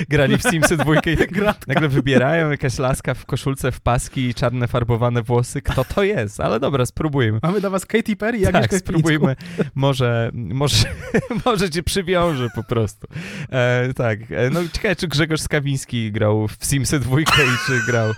grali 0.10 0.38
w 0.38 0.44
Simsy 0.44 0.78
dwójkę 0.78 1.12
i 1.12 1.18
tak 1.18 1.32
nagle 1.68 1.90
wybierają 1.90 2.52
jakaś 2.52 2.80
laska 2.80 3.14
w 3.14 3.26
koszulce, 3.26 3.72
w 3.72 3.82
paski 3.82 4.22
i 4.22 4.34
czarne 4.34 4.68
farbowane 4.68 5.22
włosy. 5.22 5.62
Kto 5.62 5.86
to 5.86 6.04
jest? 6.04 6.40
Ale 6.40 6.60
dobra, 6.60 6.86
spróbujmy. 6.86 7.40
Mamy 7.44 7.60
dla 7.60 7.70
was 7.70 7.86
Katy 7.86 8.16
Perry 8.16 8.38
i 8.38 8.44
Tak, 8.44 8.74
spróbujmy. 8.74 9.36
Może, 9.76 10.32
może, 10.58 10.86
może 11.46 11.70
cię 11.70 11.84
przywiąże 11.84 12.48
po 12.56 12.64
prostu. 12.64 13.08
E, 13.50 13.94
tak, 13.94 14.20
e, 14.32 14.50
no 14.50 14.60
ciekawe, 14.74 14.96
czy 14.96 15.08
Grzegorz 15.08 15.42
Skawiński 15.42 16.12
grał 16.12 16.48
w 16.48 16.66
Simsy 16.66 17.00
dwójkę 17.00 17.44
i 17.46 17.68
czy 17.68 17.92
grał 17.92 18.14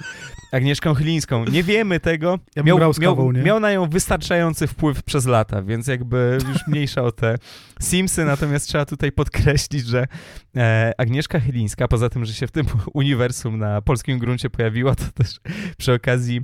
Agnieszką 0.52 0.94
Chylińską. 0.94 1.46
Nie 1.46 1.64
wiemy 1.64 2.00
tego. 2.00 2.40
Ja 2.56 2.64
miał, 2.64 2.78
grał 2.78 2.94
miał, 3.00 3.32
miał, 3.32 3.60
na 3.60 3.72
nią 3.72 3.90
wystarczający 3.90 4.68
wpływ 4.68 5.04
przez 5.04 5.26
lata, 5.26 5.62
więc 5.62 5.88
jakby 5.88 6.38
już 6.50 6.68
mniejsza 6.68 7.04
o 7.04 7.12
te 7.12 7.36
Simsy, 7.82 8.26
natomiast 8.26 8.68
trzeba 8.68 8.86
tutaj 8.86 9.12
podkreślić, 9.12 9.86
że 9.86 10.08
e, 10.56 10.94
Agnieszka 10.98 11.40
Chylińska, 11.40 11.88
poza 11.88 12.10
tym, 12.10 12.26
że 12.26 12.34
się 12.34 12.48
w 12.48 12.52
tym 12.52 12.66
uniwersum 12.94 13.60
na 13.60 13.82
polskim 13.82 14.20
gruncie 14.20 14.50
pojawiła, 14.50 14.96
to 14.96 15.04
też 15.14 15.40
przy 15.78 15.94
okazji 15.94 16.42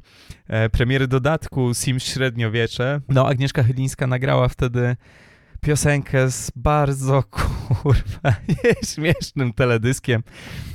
e, 0.47 0.69
premiery 0.69 1.07
dodatku 1.07 1.73
Sims 1.73 2.03
Średniowiecze, 2.03 3.01
no 3.09 3.27
Agnieszka 3.27 3.63
Chylińska 3.63 4.07
nagrała 4.07 4.47
wtedy 4.47 4.95
piosenkę 5.65 6.31
z 6.31 6.51
bardzo 6.55 7.23
kurwa 7.63 8.35
śmiesznym 8.83 9.53
teledyskiem, 9.53 10.23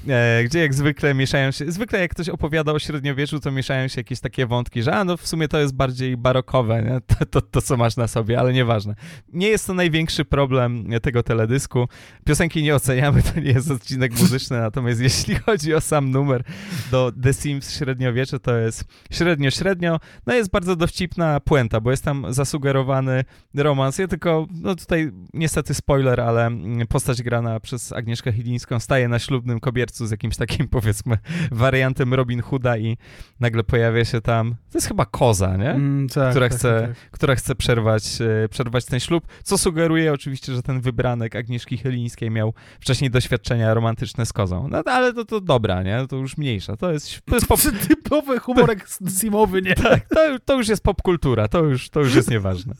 e, 0.08 0.44
gdzie 0.44 0.58
jak 0.58 0.74
zwykle 0.74 1.14
mieszają 1.14 1.50
się, 1.50 1.72
zwykle 1.72 2.00
jak 2.00 2.10
ktoś 2.10 2.28
opowiada 2.28 2.72
o 2.72 2.78
średniowieczu, 2.78 3.40
to 3.40 3.50
mieszają 3.50 3.88
się 3.88 4.00
jakieś 4.00 4.20
takie 4.20 4.46
wątki, 4.46 4.82
że 4.82 4.94
a 4.94 5.04
no 5.04 5.16
w 5.16 5.26
sumie 5.26 5.48
to 5.48 5.58
jest 5.58 5.74
bardziej 5.74 6.16
barokowe, 6.16 6.82
nie? 6.82 7.00
To, 7.20 7.26
to, 7.26 7.40
to 7.40 7.62
co 7.62 7.76
masz 7.76 7.96
na 7.96 8.08
sobie, 8.08 8.40
ale 8.40 8.52
nieważne. 8.52 8.94
Nie 9.32 9.48
jest 9.48 9.66
to 9.66 9.74
największy 9.74 10.24
problem 10.24 10.84
tego 11.02 11.22
teledysku. 11.22 11.88
Piosenki 12.24 12.62
nie 12.62 12.74
oceniamy, 12.74 13.22
to 13.34 13.40
nie 13.40 13.50
jest 13.50 13.70
odcinek 13.70 14.20
muzyczny, 14.20 14.58
natomiast 14.58 15.00
jeśli 15.00 15.34
chodzi 15.34 15.74
o 15.74 15.80
sam 15.80 16.10
numer 16.10 16.42
do 16.90 17.12
The 17.22 17.34
Sims 17.34 17.78
średniowiecze, 17.78 18.40
to 18.40 18.56
jest 18.56 18.84
średnio, 19.10 19.50
średnio. 19.50 20.00
No 20.26 20.34
jest 20.34 20.50
bardzo 20.50 20.76
dowcipna 20.76 21.40
puenta, 21.40 21.80
bo 21.80 21.90
jest 21.90 22.04
tam 22.04 22.26
zasugerowany 22.28 23.24
romans. 23.54 23.98
Ja 23.98 24.08
tylko, 24.08 24.46
no 24.50 24.74
tutaj 24.80 25.10
niestety 25.34 25.74
spoiler, 25.74 26.20
ale 26.20 26.50
postać 26.88 27.22
grana 27.22 27.60
przez 27.60 27.92
Agnieszkę 27.92 28.32
Chilińską 28.32 28.80
staje 28.80 29.08
na 29.08 29.18
ślubnym 29.18 29.60
kobiercu 29.60 30.06
z 30.06 30.10
jakimś 30.10 30.36
takim, 30.36 30.68
powiedzmy, 30.78 31.18
wariantem 31.50 32.14
Robin 32.14 32.42
Hooda 32.42 32.76
i 32.76 32.96
nagle 33.40 33.64
pojawia 33.64 34.04
się 34.04 34.20
tam, 34.20 34.54
to 34.70 34.78
jest 34.78 34.88
chyba 34.88 35.06
koza, 35.06 35.56
nie? 35.56 35.70
Mm, 35.70 36.08
tak, 36.08 36.30
która, 36.30 36.48
tak, 36.48 36.58
chce, 36.58 36.86
tak. 36.88 37.10
która 37.10 37.34
chce 37.34 37.54
przerwać, 37.54 38.04
e, 38.20 38.48
przerwać 38.48 38.84
ten 38.84 39.00
ślub, 39.00 39.26
co 39.42 39.58
sugeruje 39.58 40.12
oczywiście, 40.12 40.54
że 40.54 40.62
ten 40.62 40.80
wybranek 40.80 41.36
Agnieszki 41.36 41.78
Chylińskiej 41.78 42.30
miał 42.30 42.54
wcześniej 42.80 43.10
doświadczenia 43.10 43.74
romantyczne 43.74 44.26
z 44.26 44.32
kozą. 44.32 44.68
No 44.68 44.82
ale 44.84 45.12
to, 45.12 45.24
to 45.24 45.40
dobra, 45.40 45.82
nie? 45.82 46.06
To 46.08 46.16
już 46.16 46.36
mniejsza. 46.36 46.76
To 46.76 46.92
jest, 46.92 47.20
to 47.26 47.34
jest 47.34 47.46
pop... 47.50 47.60
Typowy 47.88 48.38
humorek 48.38 48.88
simowy, 49.20 49.62
nie? 49.62 49.74
Tak, 49.74 50.08
to, 50.08 50.38
to 50.44 50.56
już 50.56 50.68
jest 50.68 50.82
popkultura, 50.82 51.48
to 51.48 51.64
już, 51.64 51.90
to 51.90 52.00
już 52.00 52.14
jest 52.14 52.30
nieważne. 52.30 52.74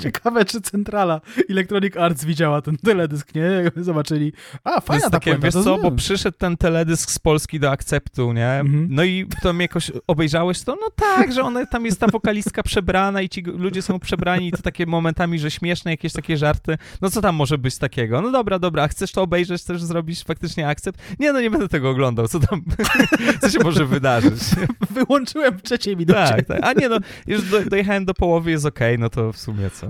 Ciekawe, 0.00 0.44
czy 0.44 0.60
Centrala 0.60 1.20
Electronic 1.50 1.96
Arts 1.96 2.24
widziała 2.24 2.62
ten 2.62 2.76
teledysk, 2.76 3.34
nie? 3.34 3.42
Jakby 3.42 3.84
zobaczyli, 3.84 4.32
a 4.64 4.80
fajna 4.80 5.04
ta 5.04 5.10
takie, 5.10 5.30
puenta, 5.30 5.46
wiesz 5.46 5.64
co, 5.64 5.78
bo 5.78 5.90
przyszedł 5.90 6.38
ten 6.38 6.56
teledysk 6.56 7.10
z 7.10 7.18
Polski 7.18 7.60
do 7.60 7.70
akceptu, 7.70 8.32
nie? 8.32 8.50
Mhm. 8.50 8.86
No 8.90 9.04
i 9.04 9.26
tam 9.42 9.60
jakoś 9.60 9.92
obejrzałeś 10.06 10.62
to, 10.62 10.76
no 10.80 10.90
tak, 10.96 11.32
że 11.32 11.42
ona, 11.42 11.66
tam 11.66 11.84
jest 11.84 12.00
ta 12.00 12.06
wokalistka 12.06 12.62
przebrana 12.62 13.22
i 13.22 13.28
ci 13.28 13.42
ludzie 13.42 13.82
są 13.82 13.98
przebrani 13.98 14.48
i 14.48 14.52
to 14.52 14.62
takie 14.62 14.86
momentami, 14.86 15.38
że 15.38 15.50
śmieszne 15.50 15.90
jakieś 15.90 16.12
takie 16.12 16.36
żarty. 16.36 16.78
No 17.00 17.10
co 17.10 17.20
tam 17.20 17.34
może 17.34 17.58
być 17.58 17.78
takiego? 17.78 18.20
No 18.20 18.30
dobra, 18.30 18.58
dobra, 18.58 18.82
a 18.82 18.88
chcesz 18.88 19.12
to 19.12 19.22
obejrzeć, 19.22 19.62
chcesz 19.62 19.82
zrobić 19.82 20.24
faktycznie 20.24 20.68
akcept? 20.68 21.00
Nie, 21.18 21.32
no 21.32 21.40
nie 21.40 21.50
będę 21.50 21.68
tego 21.68 21.90
oglądał, 21.90 22.28
co 22.28 22.40
tam, 22.40 22.62
co 23.40 23.50
się 23.50 23.58
może 23.58 23.86
wydarzyć? 23.86 24.40
Wyłączyłem 24.90 25.58
w 25.58 25.62
trzeciej 25.62 25.96
minucie. 25.96 26.14
Tak, 26.14 26.46
tak. 26.46 26.58
A 26.62 26.72
nie, 26.72 26.88
no 26.88 26.98
już 27.26 27.42
do, 27.42 27.64
dojechałem 27.64 28.04
do 28.04 28.14
połowy, 28.14 28.50
jest 28.50 28.66
okej, 28.66 28.98
no 28.98 29.08
to 29.08 29.32
w 29.32 29.38
sumie 29.38 29.70
co? 29.70 29.89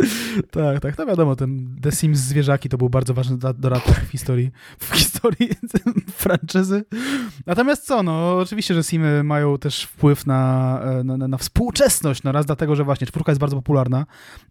Tak, 0.50 0.80
tak, 0.80 0.98
no 0.98 1.06
wiadomo, 1.06 1.36
ten 1.36 1.76
The 1.82 1.92
Sims 1.92 2.18
zwierzaki 2.18 2.68
to 2.68 2.78
był 2.78 2.88
bardzo 2.90 3.14
ważny 3.14 3.38
da- 3.38 3.52
dodatek 3.52 3.94
w 3.94 4.08
historii, 4.10 4.50
w 4.78 4.94
historii 4.94 5.48
franczyzy. 6.16 6.84
Natomiast 7.46 7.86
co, 7.86 8.02
no 8.02 8.38
oczywiście, 8.38 8.74
że 8.74 8.82
Simy 8.84 9.22
mają 9.24 9.58
też 9.58 9.82
wpływ 9.84 10.26
na, 10.26 10.80
e, 10.82 11.04
na, 11.04 11.16
na, 11.16 11.28
na 11.28 11.36
współczesność, 11.38 12.22
no 12.22 12.32
raz 12.32 12.46
dlatego, 12.46 12.76
że 12.76 12.84
właśnie 12.84 13.06
czwórka 13.06 13.32
jest 13.32 13.40
bardzo 13.40 13.56
popularna, 13.56 14.06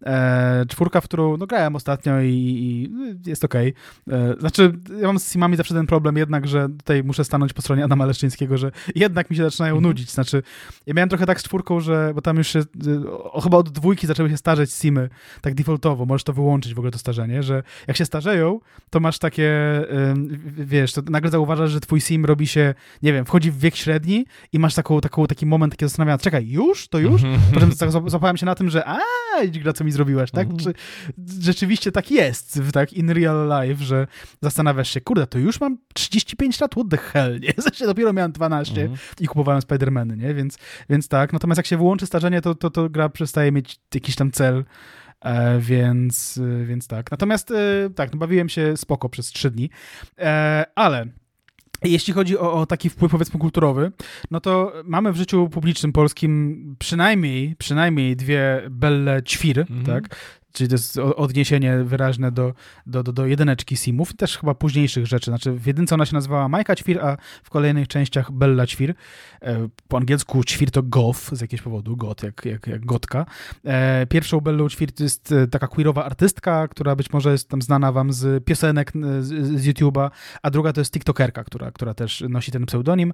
e, 0.06 0.64
czwórka, 0.68 1.00
w 1.00 1.04
którą 1.04 1.36
no, 1.36 1.46
grałem 1.46 1.76
ostatnio 1.76 2.20
i, 2.20 2.28
i 2.28 2.90
jest 3.30 3.44
okej. 3.44 3.74
E, 4.10 4.34
Znaczy, 4.40 4.72
ja 5.00 5.06
mam 5.06 5.18
z 5.18 5.32
Simami 5.32 5.56
zawsze 5.56 5.74
ten 5.74 5.86
problem 5.86 6.16
jednak, 6.16 6.46
że 6.48 6.68
tutaj 6.68 7.04
muszę 7.04 7.24
stanąć 7.24 7.52
po 7.52 7.62
stronie 7.62 7.84
Adama 7.84 8.06
Leszczyńskiego, 8.06 8.58
że 8.58 8.70
jednak 8.94 9.30
mi 9.30 9.36
się 9.36 9.42
zaczynają 9.44 9.74
Mhm. 9.74 9.88
nudzić, 9.90 10.10
znaczy 10.10 10.42
ja 10.86 10.94
miałem 10.94 11.08
trochę 11.08 11.26
tak 11.26 11.40
z 11.40 11.42
czwórką, 11.44 11.80
że, 11.80 12.12
bo 12.14 12.20
tam 12.22 12.36
już 12.36 12.48
się, 12.48 12.58
y, 12.86 13.10
o, 13.12 13.40
chyba 13.40 13.56
od 13.56 13.70
dwójki 13.70 14.06
zaczęły 14.06 14.30
się 14.30 14.36
starzeć 14.36 14.72
Simy, 14.72 15.08
tak 15.40 15.54
defaultowo, 15.54 16.06
możesz 16.06 16.24
to 16.24 16.32
wyłączyć 16.32 16.74
w 16.74 16.78
ogóle 16.78 16.90
to 16.90 16.98
starzenie, 16.98 17.42
że 17.42 17.62
jak 17.86 17.96
się 17.96 18.04
starzeją, 18.04 18.60
to 18.90 19.00
masz 19.00 19.18
takie, 19.18 19.52
wiesz, 20.56 20.92
to 20.92 21.02
nagle 21.10 21.30
zauważasz, 21.30 21.70
że 21.70 21.80
twój 21.80 22.00
sim 22.00 22.24
robi 22.24 22.46
się, 22.46 22.74
nie 23.02 23.12
wiem, 23.12 23.24
wchodzi 23.24 23.50
w 23.50 23.58
wiek 23.58 23.76
średni 23.76 24.26
i 24.52 24.58
masz 24.58 24.74
taką, 24.74 25.00
taką, 25.00 25.26
taki 25.26 25.46
moment 25.46 25.72
takiego 25.72 25.88
zastanawiania, 25.88 26.18
czekaj, 26.18 26.48
już? 26.48 26.88
To 26.88 26.98
już? 26.98 27.22
Potem 27.54 27.72
tak 27.76 27.90
złapałem 27.90 28.36
się 28.36 28.46
na 28.46 28.54
tym, 28.54 28.70
że 28.70 28.88
a, 28.88 28.98
gra, 29.48 29.72
co 29.72 29.84
mi 29.84 29.92
zrobiłaś, 29.92 30.30
tak? 30.30 30.48
Mhm. 30.50 30.58
Czy 30.58 30.72
rzeczywiście 31.42 31.92
tak 31.92 32.10
jest, 32.10 32.60
w- 32.62 32.72
tak, 32.72 32.92
in 32.92 33.10
real 33.10 33.48
life, 33.68 33.84
że 33.84 34.06
zastanawiasz 34.42 34.90
się, 34.90 35.00
kurde, 35.00 35.26
to 35.26 35.38
już 35.38 35.60
mam 35.60 35.78
35 35.94 36.60
lat, 36.60 36.70
what 36.74 36.86
the 36.90 36.96
hell, 36.96 37.40
nie? 37.40 37.52
Sensie 37.62 37.86
dopiero 37.86 38.12
miałem 38.12 38.32
12 38.32 38.80
Mhm. 38.82 38.98
i 39.20 39.26
kupowałem 39.26 39.60
Spidermany, 39.62 40.16
nie? 40.16 40.34
Więc, 40.34 40.58
więc 40.90 41.08
tak. 41.08 41.32
Natomiast 41.32 41.56
jak 41.56 41.66
się 41.66 41.76
wyłączy 41.76 42.06
starzenie, 42.06 42.40
to, 42.40 42.54
to, 42.54 42.70
to 42.70 42.90
gra 42.90 43.08
przestaje 43.08 43.52
mieć 43.52 43.78
jakiś 43.94 44.16
tam 44.16 44.30
cel. 44.30 44.64
E, 45.26 45.58
więc, 45.60 46.40
e, 46.62 46.64
więc 46.66 46.86
tak. 46.86 47.10
Natomiast 47.10 47.50
e, 47.50 47.54
tak, 47.94 48.12
no 48.12 48.18
bawiłem 48.18 48.48
się 48.48 48.76
spoko 48.76 49.08
przez 49.08 49.26
trzy 49.26 49.50
dni. 49.50 49.70
E, 50.18 50.64
ale 50.74 51.06
jeśli 51.84 52.12
chodzi 52.12 52.38
o, 52.38 52.52
o 52.52 52.66
taki 52.66 52.90
wpływ, 52.90 53.12
powiedzmy, 53.12 53.40
kulturowy, 53.40 53.92
no 54.30 54.40
to 54.40 54.72
mamy 54.84 55.12
w 55.12 55.16
życiu 55.16 55.48
publicznym 55.48 55.92
polskim 55.92 56.76
przynajmniej, 56.78 57.56
przynajmniej 57.58 58.16
dwie 58.16 58.62
Belle 58.70 59.22
Ćwir, 59.22 59.58
Mhm. 59.60 59.84
tak? 59.86 60.16
Czyli 60.56 60.68
to 60.68 60.74
jest 60.74 60.98
odniesienie 60.98 61.76
wyraźne 61.84 62.32
do, 62.32 62.54
do, 62.86 63.02
do, 63.02 63.12
do 63.12 63.26
jedyneczki 63.26 63.76
Simów, 63.76 64.16
też 64.16 64.38
chyba 64.38 64.54
późniejszych 64.54 65.06
rzeczy. 65.06 65.30
Znaczy 65.30 65.52
w 65.52 65.66
jedynce 65.66 65.94
ona 65.94 66.06
się 66.06 66.14
nazywała 66.14 66.48
Majka 66.48 66.76
Ćwir, 66.76 67.00
a 67.00 67.16
w 67.42 67.50
kolejnych 67.50 67.88
częściach 67.88 68.32
Bella 68.32 68.66
Ćwir. 68.66 68.94
E, 69.42 69.68
Po 69.88 69.96
angielsku 69.96 70.44
Ćwir 70.44 70.70
to 70.70 70.82
goth 70.82 71.20
z 71.32 71.40
jakiegoś 71.40 71.62
powodu, 71.62 71.96
got, 71.96 72.22
jak, 72.22 72.44
jak, 72.44 72.66
jak 72.66 72.84
gotka. 72.84 73.26
E, 73.64 74.06
Pierwszą 74.06 74.40
Bellą 74.40 74.68
Ćwir 74.68 74.92
to 74.92 75.02
jest 75.02 75.32
e, 75.32 75.46
taka 75.46 75.66
queerowa 75.68 76.04
artystka, 76.04 76.68
która 76.68 76.96
być 76.96 77.12
może 77.12 77.32
jest 77.32 77.48
tam 77.48 77.62
znana 77.62 77.92
wam 77.92 78.12
z 78.12 78.44
piosenek 78.44 78.92
z, 79.20 79.28
z 79.60 79.66
YouTube'a, 79.66 80.10
a 80.42 80.50
druga 80.50 80.72
to 80.72 80.80
jest 80.80 80.92
TikTokerka, 80.92 81.44
która, 81.44 81.70
która 81.70 81.94
też 81.94 82.24
nosi 82.28 82.52
ten 82.52 82.66
pseudonim. 82.66 83.12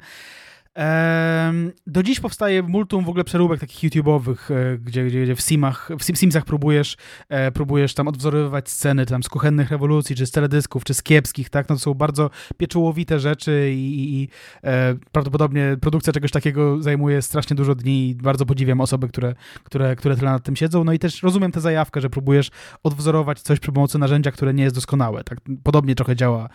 Do 1.86 2.02
dziś 2.02 2.20
powstaje 2.20 2.62
multum 2.62 3.04
w 3.04 3.08
ogóle 3.08 3.24
przeróbek 3.24 3.60
takich 3.60 3.90
YouTube'owych, 3.90 4.54
e, 4.54 4.78
gdzie, 4.78 5.04
gdzie, 5.04 5.22
gdzie 5.22 5.36
w 5.36 5.40
Simach, 5.40 5.88
w 5.98 6.02
Sim- 6.02 6.16
Simsach 6.16 6.44
próbujesz, 6.44 6.96
e, 7.28 7.52
próbujesz 7.52 7.94
tam 7.94 8.08
odwzorowywać 8.08 8.70
sceny 8.70 9.06
tam 9.06 9.22
z 9.22 9.28
kuchennych 9.28 9.70
rewolucji, 9.70 10.16
czy 10.16 10.26
z 10.26 10.30
teledysków, 10.30 10.84
czy 10.84 10.94
z 10.94 11.02
kiepskich, 11.02 11.50
tak? 11.50 11.68
No 11.68 11.74
to 11.74 11.80
są 11.80 11.94
bardzo 11.94 12.30
pieczołowite 12.56 13.20
rzeczy 13.20 13.70
i, 13.74 14.00
i, 14.00 14.22
i 14.22 14.28
e, 14.64 14.94
prawdopodobnie 15.12 15.76
produkcja 15.80 16.12
czegoś 16.12 16.30
takiego 16.30 16.82
zajmuje 16.82 17.22
strasznie 17.22 17.56
dużo 17.56 17.74
dni 17.74 18.08
i 18.08 18.14
bardzo 18.14 18.46
podziwiam 18.46 18.80
osoby, 18.80 19.08
które, 19.08 19.34
które, 19.64 19.96
które 19.96 20.16
tyle 20.16 20.30
nad 20.30 20.42
tym 20.42 20.56
siedzą. 20.56 20.84
No 20.84 20.92
i 20.92 20.98
też 20.98 21.22
rozumiem 21.22 21.52
tę 21.52 21.60
zajawkę, 21.60 22.00
że 22.00 22.10
próbujesz 22.10 22.50
odwzorować 22.82 23.40
coś 23.40 23.60
przy 23.60 23.72
pomocy 23.72 23.98
narzędzia, 23.98 24.30
które 24.30 24.54
nie 24.54 24.62
jest 24.62 24.74
doskonałe, 24.74 25.24
tak? 25.24 25.38
Podobnie 25.62 25.94
trochę 25.94 26.16
działa, 26.16 26.48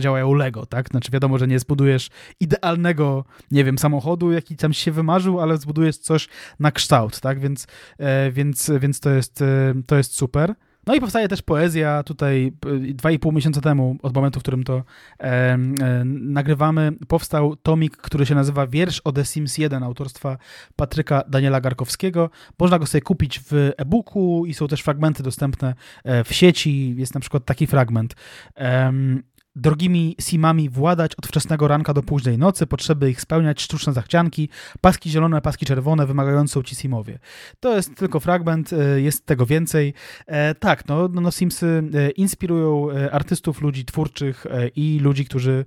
działają 0.00 0.34
Lego, 0.34 0.66
tak? 0.66 0.88
Znaczy 0.88 1.10
wiadomo, 1.12 1.38
że 1.38 1.46
nie 1.46 1.58
zbudujesz 1.58 2.08
idealnego, 2.40 3.24
nie 3.50 3.59
wiem, 3.64 3.78
samochodu, 3.78 4.32
jaki 4.32 4.56
tam 4.56 4.72
się 4.72 4.92
wymarzył, 4.92 5.40
ale 5.40 5.56
zbudujesz 5.56 5.98
coś 5.98 6.28
na 6.60 6.72
kształt, 6.72 7.20
tak? 7.20 7.40
Więc, 7.40 7.66
e, 7.98 8.32
więc, 8.32 8.70
więc 8.80 9.00
to, 9.00 9.10
jest, 9.10 9.42
e, 9.42 9.74
to 9.86 9.96
jest 9.96 10.14
super. 10.14 10.54
No 10.86 10.94
i 10.94 11.00
powstaje 11.00 11.28
też 11.28 11.42
poezja 11.42 12.02
tutaj 12.02 12.52
e, 12.66 12.94
dwa 12.94 13.10
i 13.10 13.18
pół 13.18 13.32
miesiąca 13.32 13.60
temu, 13.60 13.96
od 14.02 14.14
momentu, 14.14 14.40
w 14.40 14.42
którym 14.42 14.64
to 14.64 14.74
e, 15.20 15.24
e, 15.24 15.58
nagrywamy, 16.04 16.92
powstał 17.08 17.56
tomik, 17.56 17.96
który 17.96 18.26
się 18.26 18.34
nazywa 18.34 18.66
Wiersz 18.66 19.00
o 19.00 19.12
The 19.12 19.24
Sims 19.24 19.58
1 19.58 19.82
autorstwa 19.82 20.38
Patryka 20.76 21.22
Daniela 21.28 21.60
Garkowskiego. 21.60 22.30
Można 22.58 22.78
go 22.78 22.86
sobie 22.86 23.02
kupić 23.02 23.40
w 23.40 23.52
e-booku 23.76 24.46
i 24.46 24.54
są 24.54 24.68
też 24.68 24.80
fragmenty 24.80 25.22
dostępne 25.22 25.74
e, 26.04 26.24
w 26.24 26.32
sieci. 26.32 26.94
Jest 26.96 27.14
na 27.14 27.20
przykład 27.20 27.44
taki 27.44 27.66
fragment. 27.66 28.14
Em, 28.54 29.22
Drogimi 29.56 30.16
simami 30.20 30.68
władać 30.68 31.14
od 31.14 31.26
wczesnego 31.26 31.68
ranka 31.68 31.94
do 31.94 32.02
późnej 32.02 32.38
nocy, 32.38 32.66
potrzeby 32.66 33.10
ich 33.10 33.20
spełniać 33.20 33.62
sztuczne 33.62 33.92
zachcianki, 33.92 34.48
paski 34.80 35.10
zielone, 35.10 35.40
paski 35.40 35.66
czerwone 35.66 36.06
wymagające 36.06 36.64
ci 36.64 36.76
simowie. 36.76 37.18
To 37.60 37.76
jest 37.76 37.94
tylko 37.94 38.20
fragment, 38.20 38.72
e, 38.72 39.00
jest 39.00 39.26
tego 39.26 39.46
więcej. 39.46 39.94
E, 40.26 40.54
tak, 40.54 40.88
no, 40.88 41.08
no, 41.08 41.20
no 41.20 41.30
Simsy 41.30 41.82
e, 41.94 42.10
inspirują 42.10 42.88
artystów, 43.12 43.60
ludzi 43.60 43.84
twórczych 43.84 44.46
i 44.76 44.98
ludzi, 45.02 45.24
którzy 45.24 45.64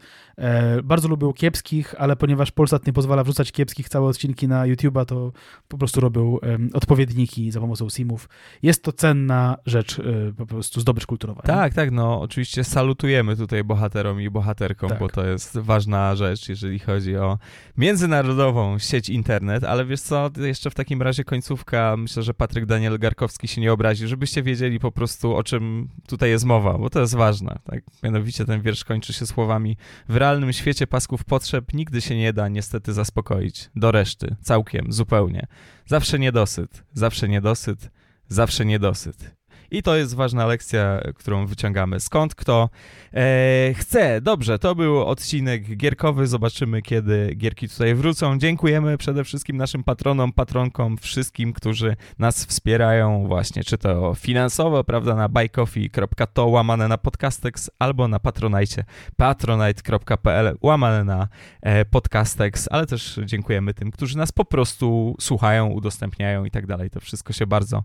bardzo 0.84 1.08
lubią 1.08 1.34
kiepskich, 1.34 1.96
ale 1.98 2.16
ponieważ 2.16 2.52
Polsat 2.52 2.88
nie 2.88 2.94
pozwala 2.94 3.24
wrzucać 3.24 3.52
kiepskich 3.52 3.90
całe 3.90 4.08
odcinki 4.08 4.48
na 4.48 4.64
YouTube'a, 4.64 5.06
to 5.06 5.32
po 5.68 5.78
prostu 5.78 6.02
robią 6.02 6.38
odpowiedniki 6.74 7.52
za 7.52 7.60
pomocą 7.60 7.90
simów. 7.90 8.30
Jest 8.62 8.84
to 8.84 8.92
cenna 8.92 9.58
rzecz, 9.66 10.02
po 10.38 10.46
prostu 10.46 10.82
zdobycz 10.82 11.06
kulturowa. 11.06 11.42
Tak, 11.42 11.74
tak, 11.74 11.92
no 11.92 12.22
oczywiście 12.22 12.64
salutujemy 12.64 13.38
tutaj 13.38 13.64
bohaterom 13.74 14.22
i 14.22 14.30
bohaterkom, 14.30 14.90
Tak. 14.90 15.00
bo 15.00 15.10
to 15.10 15.26
jest 15.26 15.58
ważna 15.58 16.16
rzecz, 16.16 16.50
jeżeli 16.50 16.80
chodzi 16.80 17.18
o 17.18 17.38
międzynarodową 17.78 18.80
sieć 18.80 19.10
internet, 19.10 19.64
ale 19.64 19.86
wiesz 19.86 20.02
co, 20.02 20.30
jeszcze 20.38 20.70
w 20.70 20.76
takim 20.76 21.02
razie 21.02 21.24
końcówka, 21.24 21.98
myślę, 21.98 22.24
że 22.24 22.34
Patryk 22.34 22.66
Daniel 22.66 23.00
Garkowski 23.00 23.48
się 23.48 23.62
nie 23.62 23.74
obrazi, 23.74 24.08
żebyście 24.08 24.44
wiedzieli 24.44 24.80
po 24.80 24.92
prostu 24.92 25.36
o 25.36 25.44
czym 25.44 25.90
tutaj 26.08 26.30
jest 26.30 26.46
mowa, 26.46 26.78
bo 26.78 26.90
to 26.90 27.00
jest 27.00 27.16
ważne, 27.16 27.60
tak? 27.64 27.84
Mianowicie 28.04 28.46
ten 28.46 28.62
wiersz 28.62 28.84
kończy 28.84 29.14
się 29.14 29.26
słowami 29.26 29.78
w 30.10 30.16
realnym 30.16 30.54
świecie 30.54 30.88
pasków 30.88 31.24
potrzeb 31.24 31.74
nigdy 31.74 32.02
się 32.02 32.18
nie 32.18 32.34
da 32.34 32.48
niestety 32.48 32.94
zaspokoić, 32.94 33.70
do 33.76 33.92
reszty, 33.92 34.36
całkiem, 34.42 34.94
zupełnie. 34.94 35.48
Zawsze 35.86 36.20
niedosyt, 36.20 36.84
zawsze 36.94 37.28
niedosyt, 37.28 37.92
zawsze 38.28 38.66
niedosyt. 38.66 39.36
I 39.74 39.84
to 39.84 39.96
jest 39.96 40.16
ważna 40.16 40.46
lekcja, 40.46 41.02
którą 41.16 41.46
wyciągamy. 41.46 42.00
Skąd 42.00 42.36
kto 42.36 42.70
e, 43.14 43.74
chce. 43.78 44.22
Dobrze, 44.22 44.60
to 44.60 44.76
był 44.76 45.06
odcinek 45.06 45.78
gierkowy. 45.78 46.28
Zobaczymy, 46.28 46.82
kiedy 46.82 47.36
gierki 47.36 47.70
tutaj 47.70 47.96
wrócą. 47.96 48.38
Dziękujemy 48.38 48.98
przede 48.98 49.24
wszystkim 49.24 49.58
naszym 49.58 49.84
patronom, 49.84 50.34
patronkom, 50.34 50.98
wszystkim, 50.98 51.54
którzy 51.54 51.96
nas 52.20 52.46
wspierają 52.46 53.28
właśnie, 53.28 53.64
czy 53.64 53.78
to 53.78 54.14
finansowo, 54.16 54.84
prawda, 54.84 55.16
na 55.16 55.30
buycoffee.to 55.30 56.46
łamane 56.46 56.88
na 56.88 56.98
podcastex, 56.98 57.70
albo 57.80 58.08
na 58.08 58.20
patronajcie 58.20 58.84
patronite.pl 59.18 60.58
łamane 60.62 61.04
na 61.04 61.28
e, 61.62 61.86
podcastex, 61.86 62.68
ale 62.72 62.86
też 62.86 63.20
dziękujemy 63.26 63.74
tym, 63.74 63.92
którzy 63.92 64.18
nas 64.18 64.32
po 64.32 64.46
prostu 64.46 65.16
słuchają, 65.20 65.68
udostępniają 65.68 66.46
i 66.46 66.52
tak 66.52 66.68
dalej. 66.68 66.90
To 66.90 67.00
wszystko 67.00 67.34
się 67.34 67.48
bardzo, 67.48 67.84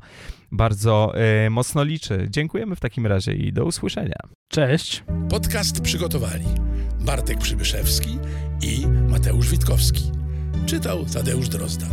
bardzo 0.53 1.13
e, 1.15 1.51
mocno 1.79 1.85
liczy. 1.85 2.27
Dziękujemy 2.31 2.77
w 2.77 2.81
takim 2.81 3.07
razie 3.07 3.33
i 3.33 3.53
do 3.53 3.65
usłyszenia. 3.65 4.19
Cześć. 4.49 5.05
Podcast 5.31 5.81
przygotowali 5.81 6.45
Bartek 7.01 7.39
Przybyszewski 7.39 8.19
i 8.63 8.87
Mateusz 8.87 9.51
Witkowski. 9.51 10.03
Czytał 10.67 11.05
Tadeusz 11.05 11.49
Drozda. 11.49 11.87